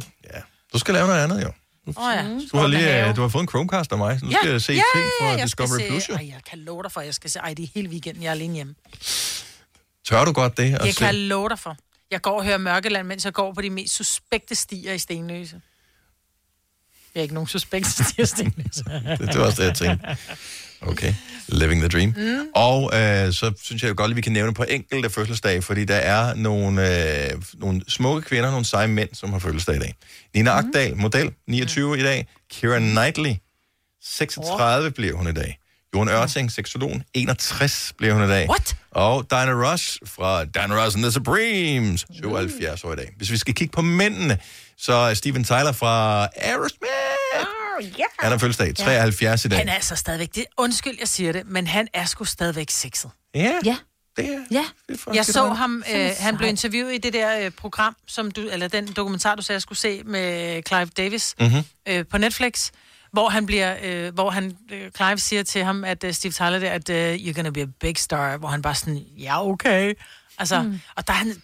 Du 0.72 0.78
skal 0.78 0.94
lave 0.94 1.06
noget 1.06 1.20
andet, 1.24 1.42
jo. 1.42 1.48
oh, 1.86 1.94
ja. 2.14 2.24
Du 2.52 2.58
har, 2.58 2.66
lige, 2.66 3.08
øh, 3.08 3.16
du 3.16 3.20
har 3.20 3.28
fået 3.28 3.42
en 3.42 3.48
Chromecast 3.48 3.92
af 3.92 3.98
mig, 3.98 4.18
så 4.20 4.26
du 4.26 4.30
ja, 4.30 4.36
skal 4.42 4.60
se 4.60 4.72
ja, 4.72 4.82
ting 4.94 5.06
fra 5.20 5.26
jeg 5.26 5.42
Discovery 5.44 5.88
Plus, 5.88 6.08
jo. 6.08 6.14
Ej, 6.14 6.26
jeg 6.28 6.40
kan 6.50 6.58
love 6.58 6.82
dig 6.82 6.92
for, 6.92 7.00
at 7.00 7.06
jeg 7.06 7.14
skal 7.14 7.30
se... 7.30 7.38
Ej, 7.38 7.54
det 7.54 7.62
er 7.62 7.68
hele 7.74 7.88
weekenden, 7.88 8.22
jeg 8.22 8.28
er 8.28 8.32
alene 8.32 8.54
hjemme. 8.54 8.74
Tør 10.08 10.24
du 10.24 10.32
godt 10.32 10.56
det? 10.56 10.70
Jeg 10.84 10.94
kan 10.96 11.14
love 11.14 11.48
dig 11.48 11.58
for. 11.58 11.76
Jeg 12.10 12.22
går 12.22 12.38
og 12.38 12.44
hører 12.44 12.58
Mørkeland, 12.58 13.06
mens 13.06 13.24
jeg 13.24 13.32
går 13.32 13.52
på 13.52 13.60
de 13.60 13.70
mest 13.70 13.94
suspekte 13.94 14.54
stier 14.54 14.92
i 14.92 14.98
Stenløse. 14.98 15.60
Jeg 17.14 17.20
er 17.20 17.22
ikke 17.22 17.34
nogen 17.34 17.48
suspekte 17.48 17.90
stier 18.04 18.24
i 18.24 18.26
Stenløse. 18.26 18.84
det, 18.84 19.28
det 19.28 19.38
var 19.38 19.46
også 19.46 19.62
det, 19.62 19.68
jeg 19.68 19.76
tænkte. 19.76 20.16
Okay, 20.80 21.14
living 21.48 21.80
the 21.80 21.88
dream. 21.88 22.14
Mm. 22.16 22.46
Og 22.54 22.90
øh, 22.94 23.32
så 23.32 23.52
synes 23.62 23.82
jeg 23.82 23.88
jo 23.88 23.94
godt, 23.96 24.10
at 24.10 24.16
vi 24.16 24.20
kan 24.20 24.32
nævne 24.32 24.54
på 24.54 24.64
enkelte 24.68 25.10
fødselsdage, 25.10 25.62
fordi 25.62 25.84
der 25.84 25.96
er 25.96 26.34
nogle, 26.34 27.30
øh, 27.32 27.42
nogle 27.54 27.82
smukke 27.88 28.22
kvinder, 28.22 28.50
nogle 28.50 28.64
seje 28.64 28.88
mænd, 28.88 29.08
som 29.12 29.32
har 29.32 29.38
fødselsdag 29.38 29.76
i 29.76 29.78
dag. 29.78 29.94
Nina 30.34 30.60
mm. 30.60 30.66
Agdal, 30.66 30.96
model, 30.96 31.32
29 31.46 31.88
mm. 31.88 32.00
i 32.00 32.02
dag. 32.02 32.28
Kira 32.50 32.78
Knightley, 32.78 33.34
36 34.02 34.86
oh. 34.86 34.92
bliver 34.92 35.16
hun 35.16 35.28
i 35.28 35.32
dag. 35.32 35.58
Jon 35.94 36.08
Ørting, 36.08 36.52
seksologen, 36.52 37.02
61 37.14 37.92
bliver 37.98 38.14
hun 38.14 38.24
i 38.24 38.26
dag. 38.28 38.48
What? 38.50 38.76
Og 38.90 39.30
Diana 39.30 39.52
Ross 39.52 39.98
fra 40.06 40.44
Diana 40.44 40.84
Ross 40.84 40.94
and 40.96 41.04
the 41.04 41.12
Supremes, 41.12 42.06
77 42.22 42.84
år 42.84 42.92
i 42.92 42.96
dag. 42.96 43.12
Hvis 43.16 43.30
vi 43.30 43.36
skal 43.36 43.54
kigge 43.54 43.72
på 43.72 43.82
mændene, 43.82 44.38
så 44.78 44.92
er 44.92 45.14
Steven 45.14 45.44
Tyler 45.44 45.72
fra 45.72 46.22
Aerosmith. 46.36 46.92
Oh, 47.40 47.84
yeah. 47.84 47.92
Han 48.18 48.30
har 48.30 48.38
fødselsdag, 48.38 48.76
73 48.76 49.44
i 49.44 49.48
dag. 49.48 49.58
Han 49.58 49.68
er 49.68 49.72
altså 49.74 49.96
stadigvæk... 49.96 50.34
Det, 50.34 50.44
undskyld, 50.56 50.96
jeg 51.00 51.08
siger 51.08 51.32
det, 51.32 51.42
men 51.46 51.66
han 51.66 51.88
er 51.94 52.04
sgu 52.04 52.24
stadigvæk 52.24 52.70
sexet. 52.70 53.10
Ja. 53.34 53.52
Ja. 53.64 53.76
Det 54.16 54.26
er, 54.26 54.38
ja. 54.50 54.64
det 54.88 55.00
er 55.06 55.12
Jeg 55.14 55.24
så 55.26 55.48
ham, 55.48 55.82
øh, 55.94 56.10
han 56.18 56.36
blev 56.36 56.48
interviewet 56.48 56.94
i 56.94 56.98
det 56.98 57.12
der 57.12 57.38
øh, 57.44 57.50
program, 57.50 57.96
som 58.06 58.30
du, 58.30 58.40
eller 58.52 58.68
den 58.68 58.86
dokumentar, 58.92 59.34
du 59.34 59.42
sagde, 59.42 59.54
jeg 59.56 59.62
skulle 59.62 59.78
se 59.78 60.02
med 60.04 60.62
Clive 60.68 60.86
Davis 60.96 61.34
Mhm. 61.40 61.50
øh, 61.88 62.04
på 62.10 62.18
Netflix, 62.18 62.70
hvor 63.12 63.28
han 63.28 63.46
bliver, 63.46 63.76
øh, 63.82 64.14
hvor 64.14 64.30
han, 64.30 64.56
øh, 64.72 64.90
Clive 64.96 65.18
siger 65.18 65.42
til 65.42 65.64
ham, 65.64 65.84
at 65.84 66.04
øh, 66.04 66.14
Steve 66.14 66.32
Tyler 66.32 66.58
der, 66.58 66.70
at 66.70 66.88
øh, 66.90 67.14
you're 67.14 67.32
gonna 67.32 67.50
be 67.50 67.60
a 67.62 67.66
big 67.80 67.96
star, 67.98 68.36
hvor 68.36 68.48
han 68.48 68.62
bare 68.62 68.74
sådan, 68.74 68.96
ja, 69.18 69.46
okay. 69.46 69.94
Altså, 70.38 70.62
mm. 70.62 70.80
og 70.96 71.06
der 71.06 71.12
er 71.12 71.16
han 71.16 71.28
øh, 71.28 71.34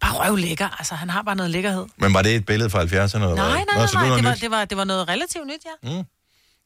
bare 0.00 0.12
røvlækker, 0.12 0.68
altså 0.78 0.94
han 0.94 1.10
har 1.10 1.22
bare 1.22 1.36
noget 1.36 1.50
lækkerhed. 1.50 1.86
Men 1.96 2.14
var 2.14 2.22
det 2.22 2.34
et 2.34 2.46
billede 2.46 2.70
fra 2.70 2.82
70'erne? 2.82 2.92
Eller 2.92 3.34
Nej, 3.34 3.34
hvad? 3.34 3.34
nej, 3.36 3.64
Nå, 3.66 3.86
nej, 3.94 4.08
nej, 4.08 4.16
det 4.16 4.24
var, 4.24 4.32
nyt. 4.32 4.40
det, 4.40 4.50
var, 4.50 4.64
det 4.64 4.76
var 4.76 4.84
noget 4.84 5.08
relativt 5.08 5.46
nyt, 5.46 5.60
ja. 5.84 5.96
Mm. 5.96 6.04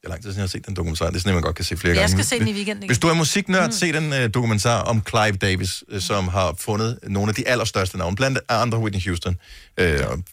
Det 0.01 0.07
er 0.07 0.09
lang 0.09 0.21
tid 0.21 0.29
siden, 0.29 0.37
jeg 0.37 0.43
har 0.43 0.47
set 0.47 0.65
den 0.65 0.75
dokumentar. 0.75 1.07
Det 1.07 1.15
er 1.15 1.19
sådan, 1.19 1.33
man 1.33 1.43
godt 1.43 1.55
kan 1.55 1.65
se 1.65 1.77
flere 1.77 1.93
Jeg 1.93 2.01
gange. 2.01 2.11
skal 2.11 2.25
se 2.25 2.39
den 2.39 2.47
i 2.47 2.53
weekenden 2.53 2.85
Hvis 2.89 2.99
du 2.99 3.07
er 3.07 3.13
musiknørd, 3.13 3.65
mm. 3.65 3.71
se 3.71 3.93
den 3.93 4.13
uh, 4.13 4.19
dokumentar 4.33 4.81
om 4.81 5.03
Clive 5.09 5.31
Davis, 5.31 5.83
uh, 5.93 5.99
som 5.99 6.27
har 6.27 6.55
fundet 6.59 6.99
nogle 7.03 7.29
af 7.29 7.35
de 7.35 7.47
allerstørste 7.47 7.97
navne. 7.97 8.15
Blandt 8.15 8.39
andre 8.49 8.79
Whitney 8.79 9.01
Houston 9.07 9.37
uh, 9.81 9.85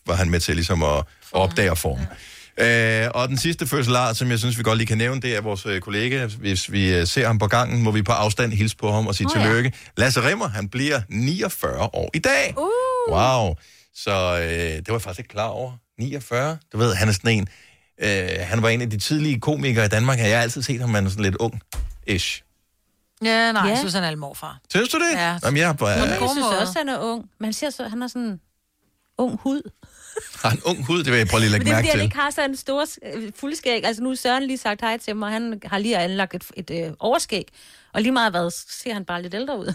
var 0.07 0.15
han 0.15 0.31
med 0.31 0.41
til 0.41 0.55
ligesom 0.55 0.83
at, 0.83 0.97
at 0.99 1.05
opdage 1.33 1.71
og 1.71 1.79
forme. 1.79 2.07
Uh, 2.61 3.21
og 3.21 3.29
den 3.29 3.39
sidste 3.39 3.67
fødselar, 3.67 4.13
som 4.13 4.31
jeg 4.31 4.39
synes, 4.39 4.59
vi 4.59 4.63
godt 4.63 4.79
lige 4.79 4.87
kan 4.87 4.99
nævne, 4.99 5.21
det 5.21 5.37
er 5.37 5.41
vores 5.41 5.67
uh, 5.67 5.79
kollega. 5.79 6.27
Hvis 6.27 6.73
vi 6.73 7.01
uh, 7.01 7.07
ser 7.07 7.27
ham 7.27 7.39
på 7.39 7.47
gangen, 7.47 7.83
må 7.83 7.91
vi 7.91 8.03
på 8.03 8.13
afstand 8.13 8.53
hilse 8.53 8.77
på 8.77 8.93
ham 8.93 9.07
og 9.07 9.15
sige 9.15 9.27
oh, 9.27 9.33
ja. 9.37 9.43
tillykke. 9.43 9.73
Lasse 9.97 10.29
Rimmer, 10.29 10.49
han 10.49 10.69
bliver 10.69 11.01
49 11.09 11.83
år 11.83 12.11
i 12.15 12.19
dag. 12.19 12.55
Uh. 12.57 13.15
Wow. 13.15 13.55
Så 13.95 14.39
øh, 14.43 14.49
det 14.51 14.89
var 14.89 14.95
jeg 14.95 15.03
faktisk 15.03 15.19
ikke 15.19 15.29
klar 15.29 15.47
over. 15.47 15.73
49. 15.99 16.59
Du 16.73 16.79
ved, 16.79 16.95
han 16.95 17.09
er 17.09 17.13
sådan 17.13 17.31
en... 17.39 17.49
Øh, 18.03 18.29
han 18.41 18.63
var 18.63 18.69
en 18.69 18.83
af 18.83 18.91
de 18.91 18.99
tidlige 18.99 19.41
komikere 19.41 19.85
i 19.85 19.89
Danmark. 19.89 20.19
Jeg 20.19 20.37
har 20.37 20.43
altid 20.43 20.63
set 20.63 20.81
ham, 20.81 20.95
han 20.95 21.07
er 21.07 21.11
sådan 21.11 21.25
lidt 21.25 21.37
ung-ish. 21.43 22.45
Ja, 23.25 23.53
nej, 23.53 23.63
Ja. 23.63 23.69
jeg 23.71 23.79
synes, 23.79 23.95
han 23.95 24.03
er 24.03 24.09
alt 24.09 24.19
morfar. 24.19 24.59
Synes 24.71 24.89
du 24.89 24.99
det? 24.99 25.19
Ja. 25.19 25.39
Jamen, 25.45 25.59
jeg 25.61 25.69
er 25.69 25.73
bare, 25.73 25.97
Men 25.97 26.05
øh, 26.05 26.11
jeg 26.11 26.29
synes 26.33 26.47
også, 26.61 26.75
han 26.77 26.89
er 26.89 26.99
ung. 26.99 27.25
Man 27.41 27.53
ser 27.53 27.71
så, 27.71 27.89
han 27.89 28.01
har 28.01 28.09
sådan 28.09 28.23
en 28.23 28.41
ung 29.19 29.41
hud. 29.43 29.71
Har 30.43 30.51
en 30.51 30.61
ung 30.65 30.87
hud, 30.87 30.99
det 31.05 31.13
vil 31.13 31.19
jeg 31.19 31.27
prøve 31.27 31.41
lige 31.41 31.55
at 31.55 31.59
Men 31.59 31.59
lægge 31.59 31.65
det 31.65 31.71
er 31.71 31.75
mærke 31.77 31.87
fordi, 31.87 31.91
han 31.91 31.99
til. 31.99 32.05
ikke 32.05 32.17
har 32.17 32.31
sådan 32.31 32.51
en 32.51 32.57
stor 32.57 32.85
øh, 33.15 33.33
fuldskæg. 33.37 33.85
Altså 33.85 34.03
nu 34.03 34.09
har 34.09 34.17
Søren 34.17 34.43
lige 34.43 34.59
sagt 34.59 34.81
hej 34.81 34.99
til 34.99 35.17
mig, 35.17 35.27
og 35.27 35.33
han 35.33 35.61
har 35.65 35.79
lige 35.79 35.99
anlagt 35.99 36.35
et, 36.35 36.45
et 36.57 36.71
øh, 36.87 36.93
overskæg. 36.99 37.49
Og 37.95 38.03
lige 38.03 38.13
meget 38.13 38.33
hvad, 38.33 38.51
så 38.51 38.65
ser 38.83 38.93
han 38.95 39.05
bare 39.05 39.23
lidt 39.23 39.35
ældre 39.35 39.59
ud. 39.59 39.73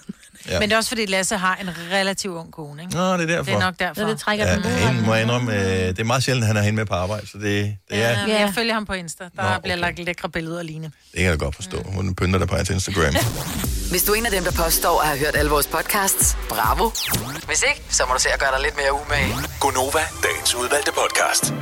Ja. 0.49 0.59
Men 0.59 0.69
det 0.69 0.73
er 0.73 0.77
også 0.77 0.89
fordi, 0.89 1.05
Lasse 1.05 1.37
har 1.37 1.55
en 1.55 1.69
relativt 1.91 2.33
ung 2.35 2.51
kone, 2.51 2.81
ikke? 2.81 2.95
Nå, 2.95 3.13
det 3.13 3.21
er 3.21 3.25
derfor. 3.25 3.43
Det 3.43 3.53
er 3.53 3.59
nok 3.59 3.79
derfor. 3.79 4.01
Så 4.01 4.07
det 4.07 4.19
trækker 4.19 4.45
Ja, 4.45 4.55
den 4.55 4.63
hende 4.63 5.01
må 5.01 5.13
jeg 5.13 5.23
indrømme, 5.23 5.53
øh, 5.55 5.87
det 5.87 5.99
er 5.99 6.03
meget 6.03 6.23
sjældent, 6.23 6.43
at 6.43 6.47
han 6.47 6.57
er 6.57 6.61
henne 6.61 6.75
med 6.75 6.85
på 6.85 6.93
arbejde, 6.93 7.27
så 7.27 7.37
det, 7.37 7.43
det, 7.43 7.77
er, 7.89 7.97
Ja, 7.97 8.09
det 8.09 8.27
men 8.27 8.37
jeg 8.37 8.51
følger 8.55 8.73
ham 8.73 8.85
på 8.85 8.93
Insta. 8.93 9.23
Der 9.23 9.29
Nå, 9.43 9.43
okay. 9.49 9.61
bliver 9.61 9.75
lagt 9.75 9.99
lækre 9.99 10.29
billeder 10.29 10.59
af 10.59 10.65
Line. 10.67 10.91
kan 11.15 11.23
jeg 11.25 11.39
godt 11.39 11.55
forstå. 11.55 11.83
Hun 11.85 12.15
pynter 12.15 12.39
der 12.39 12.45
på 12.45 12.55
hans 12.55 12.69
Instagram. 12.69 13.13
Hvis 13.89 14.03
du 14.03 14.11
er 14.11 14.15
en 14.15 14.25
af 14.25 14.31
dem, 14.31 14.43
der 14.43 14.51
påstår 14.51 15.01
at 15.01 15.07
have 15.07 15.19
hørt 15.19 15.35
alle 15.35 15.51
vores 15.51 15.67
podcasts, 15.67 16.37
bravo. 16.49 16.89
Hvis 17.47 17.63
ikke, 17.69 17.81
så 17.89 18.03
må 18.07 18.13
du 18.13 18.19
se 18.21 18.29
at 18.29 18.39
gøre 18.39 18.51
dig 18.55 18.61
lidt 18.61 18.75
mere 18.77 18.93
umage. 18.93 19.35
Gonova, 19.59 20.03
dagens 20.23 20.55
udvalgte 20.55 20.91
podcast. 21.01 21.53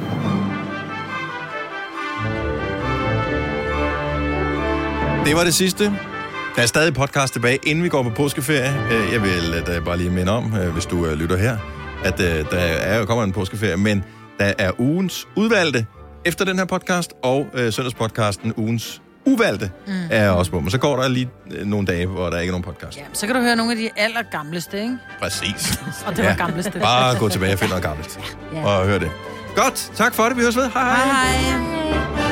Det 5.25 5.35
var 5.35 5.43
det 5.43 5.53
sidste. 5.53 6.10
Der 6.55 6.61
er 6.61 6.65
stadig 6.65 6.93
podcast 6.93 7.33
tilbage, 7.33 7.59
inden 7.65 7.83
vi 7.83 7.89
går 7.89 8.03
på 8.03 8.09
påskeferie. 8.09 8.73
Øh, 8.91 9.13
Jeg 9.13 9.21
vil 9.21 9.53
øh, 9.57 9.67
da 9.67 9.79
bare 9.79 9.97
lige 9.97 10.09
minde 10.09 10.31
om, 10.31 10.55
øh, 10.55 10.69
hvis 10.73 10.85
du 10.85 11.05
lytter 11.15 11.37
her, 11.37 11.57
at 12.05 12.17
der 12.17 12.57
er 12.57 12.99
jo 12.99 13.05
kommer 13.05 13.23
en 13.23 13.31
påskeferie, 13.31 13.77
men 13.77 14.03
der 14.39 14.53
er 14.57 14.71
ugens 14.77 15.27
udvalgte 15.35 15.85
efter 16.25 16.45
den 16.45 16.57
her 16.57 16.65
podcast, 16.65 17.13
og 17.23 17.47
øh, 17.53 17.73
søndagspodcasten 17.73 18.53
ugens 18.57 19.01
uvalgte 19.25 19.71
mm. 19.87 19.93
er 20.09 20.29
også 20.29 20.51
på. 20.51 20.59
Men 20.59 20.71
så 20.71 20.77
går 20.77 20.95
der 21.01 21.07
lige 21.07 21.29
øh, 21.51 21.65
nogle 21.65 21.87
dage, 21.87 22.05
hvor 22.05 22.29
der 22.29 22.39
ikke 22.39 22.49
er 22.49 22.51
nogen 22.51 22.63
podcast. 22.63 22.97
Ja, 22.97 23.03
så 23.13 23.25
kan 23.25 23.35
du 23.35 23.41
høre 23.41 23.55
nogle 23.55 23.71
af 23.71 23.77
de 23.77 23.89
allergamleste, 23.97 24.77
ikke? 24.81 24.97
Præcis. 25.21 25.79
Og 26.07 26.15
det 26.17 26.25
var 26.25 26.35
gamleste. 26.35 26.79
Bare 26.79 27.17
gå 27.19 27.29
tilbage 27.29 27.53
og 27.53 27.59
finde 27.59 27.69
noget 27.69 27.83
gammelt. 27.83 28.19
Ja. 28.53 28.65
Og 28.65 28.85
hør 28.85 28.99
det. 28.99 29.11
Godt, 29.55 29.91
tak 29.95 30.13
for 30.13 30.23
det. 30.23 30.37
Vi 30.37 30.41
høres 30.41 30.55
ved. 30.57 30.69
Hej 30.73 30.83
hej. 30.83 31.05
Hej. 31.05 32.30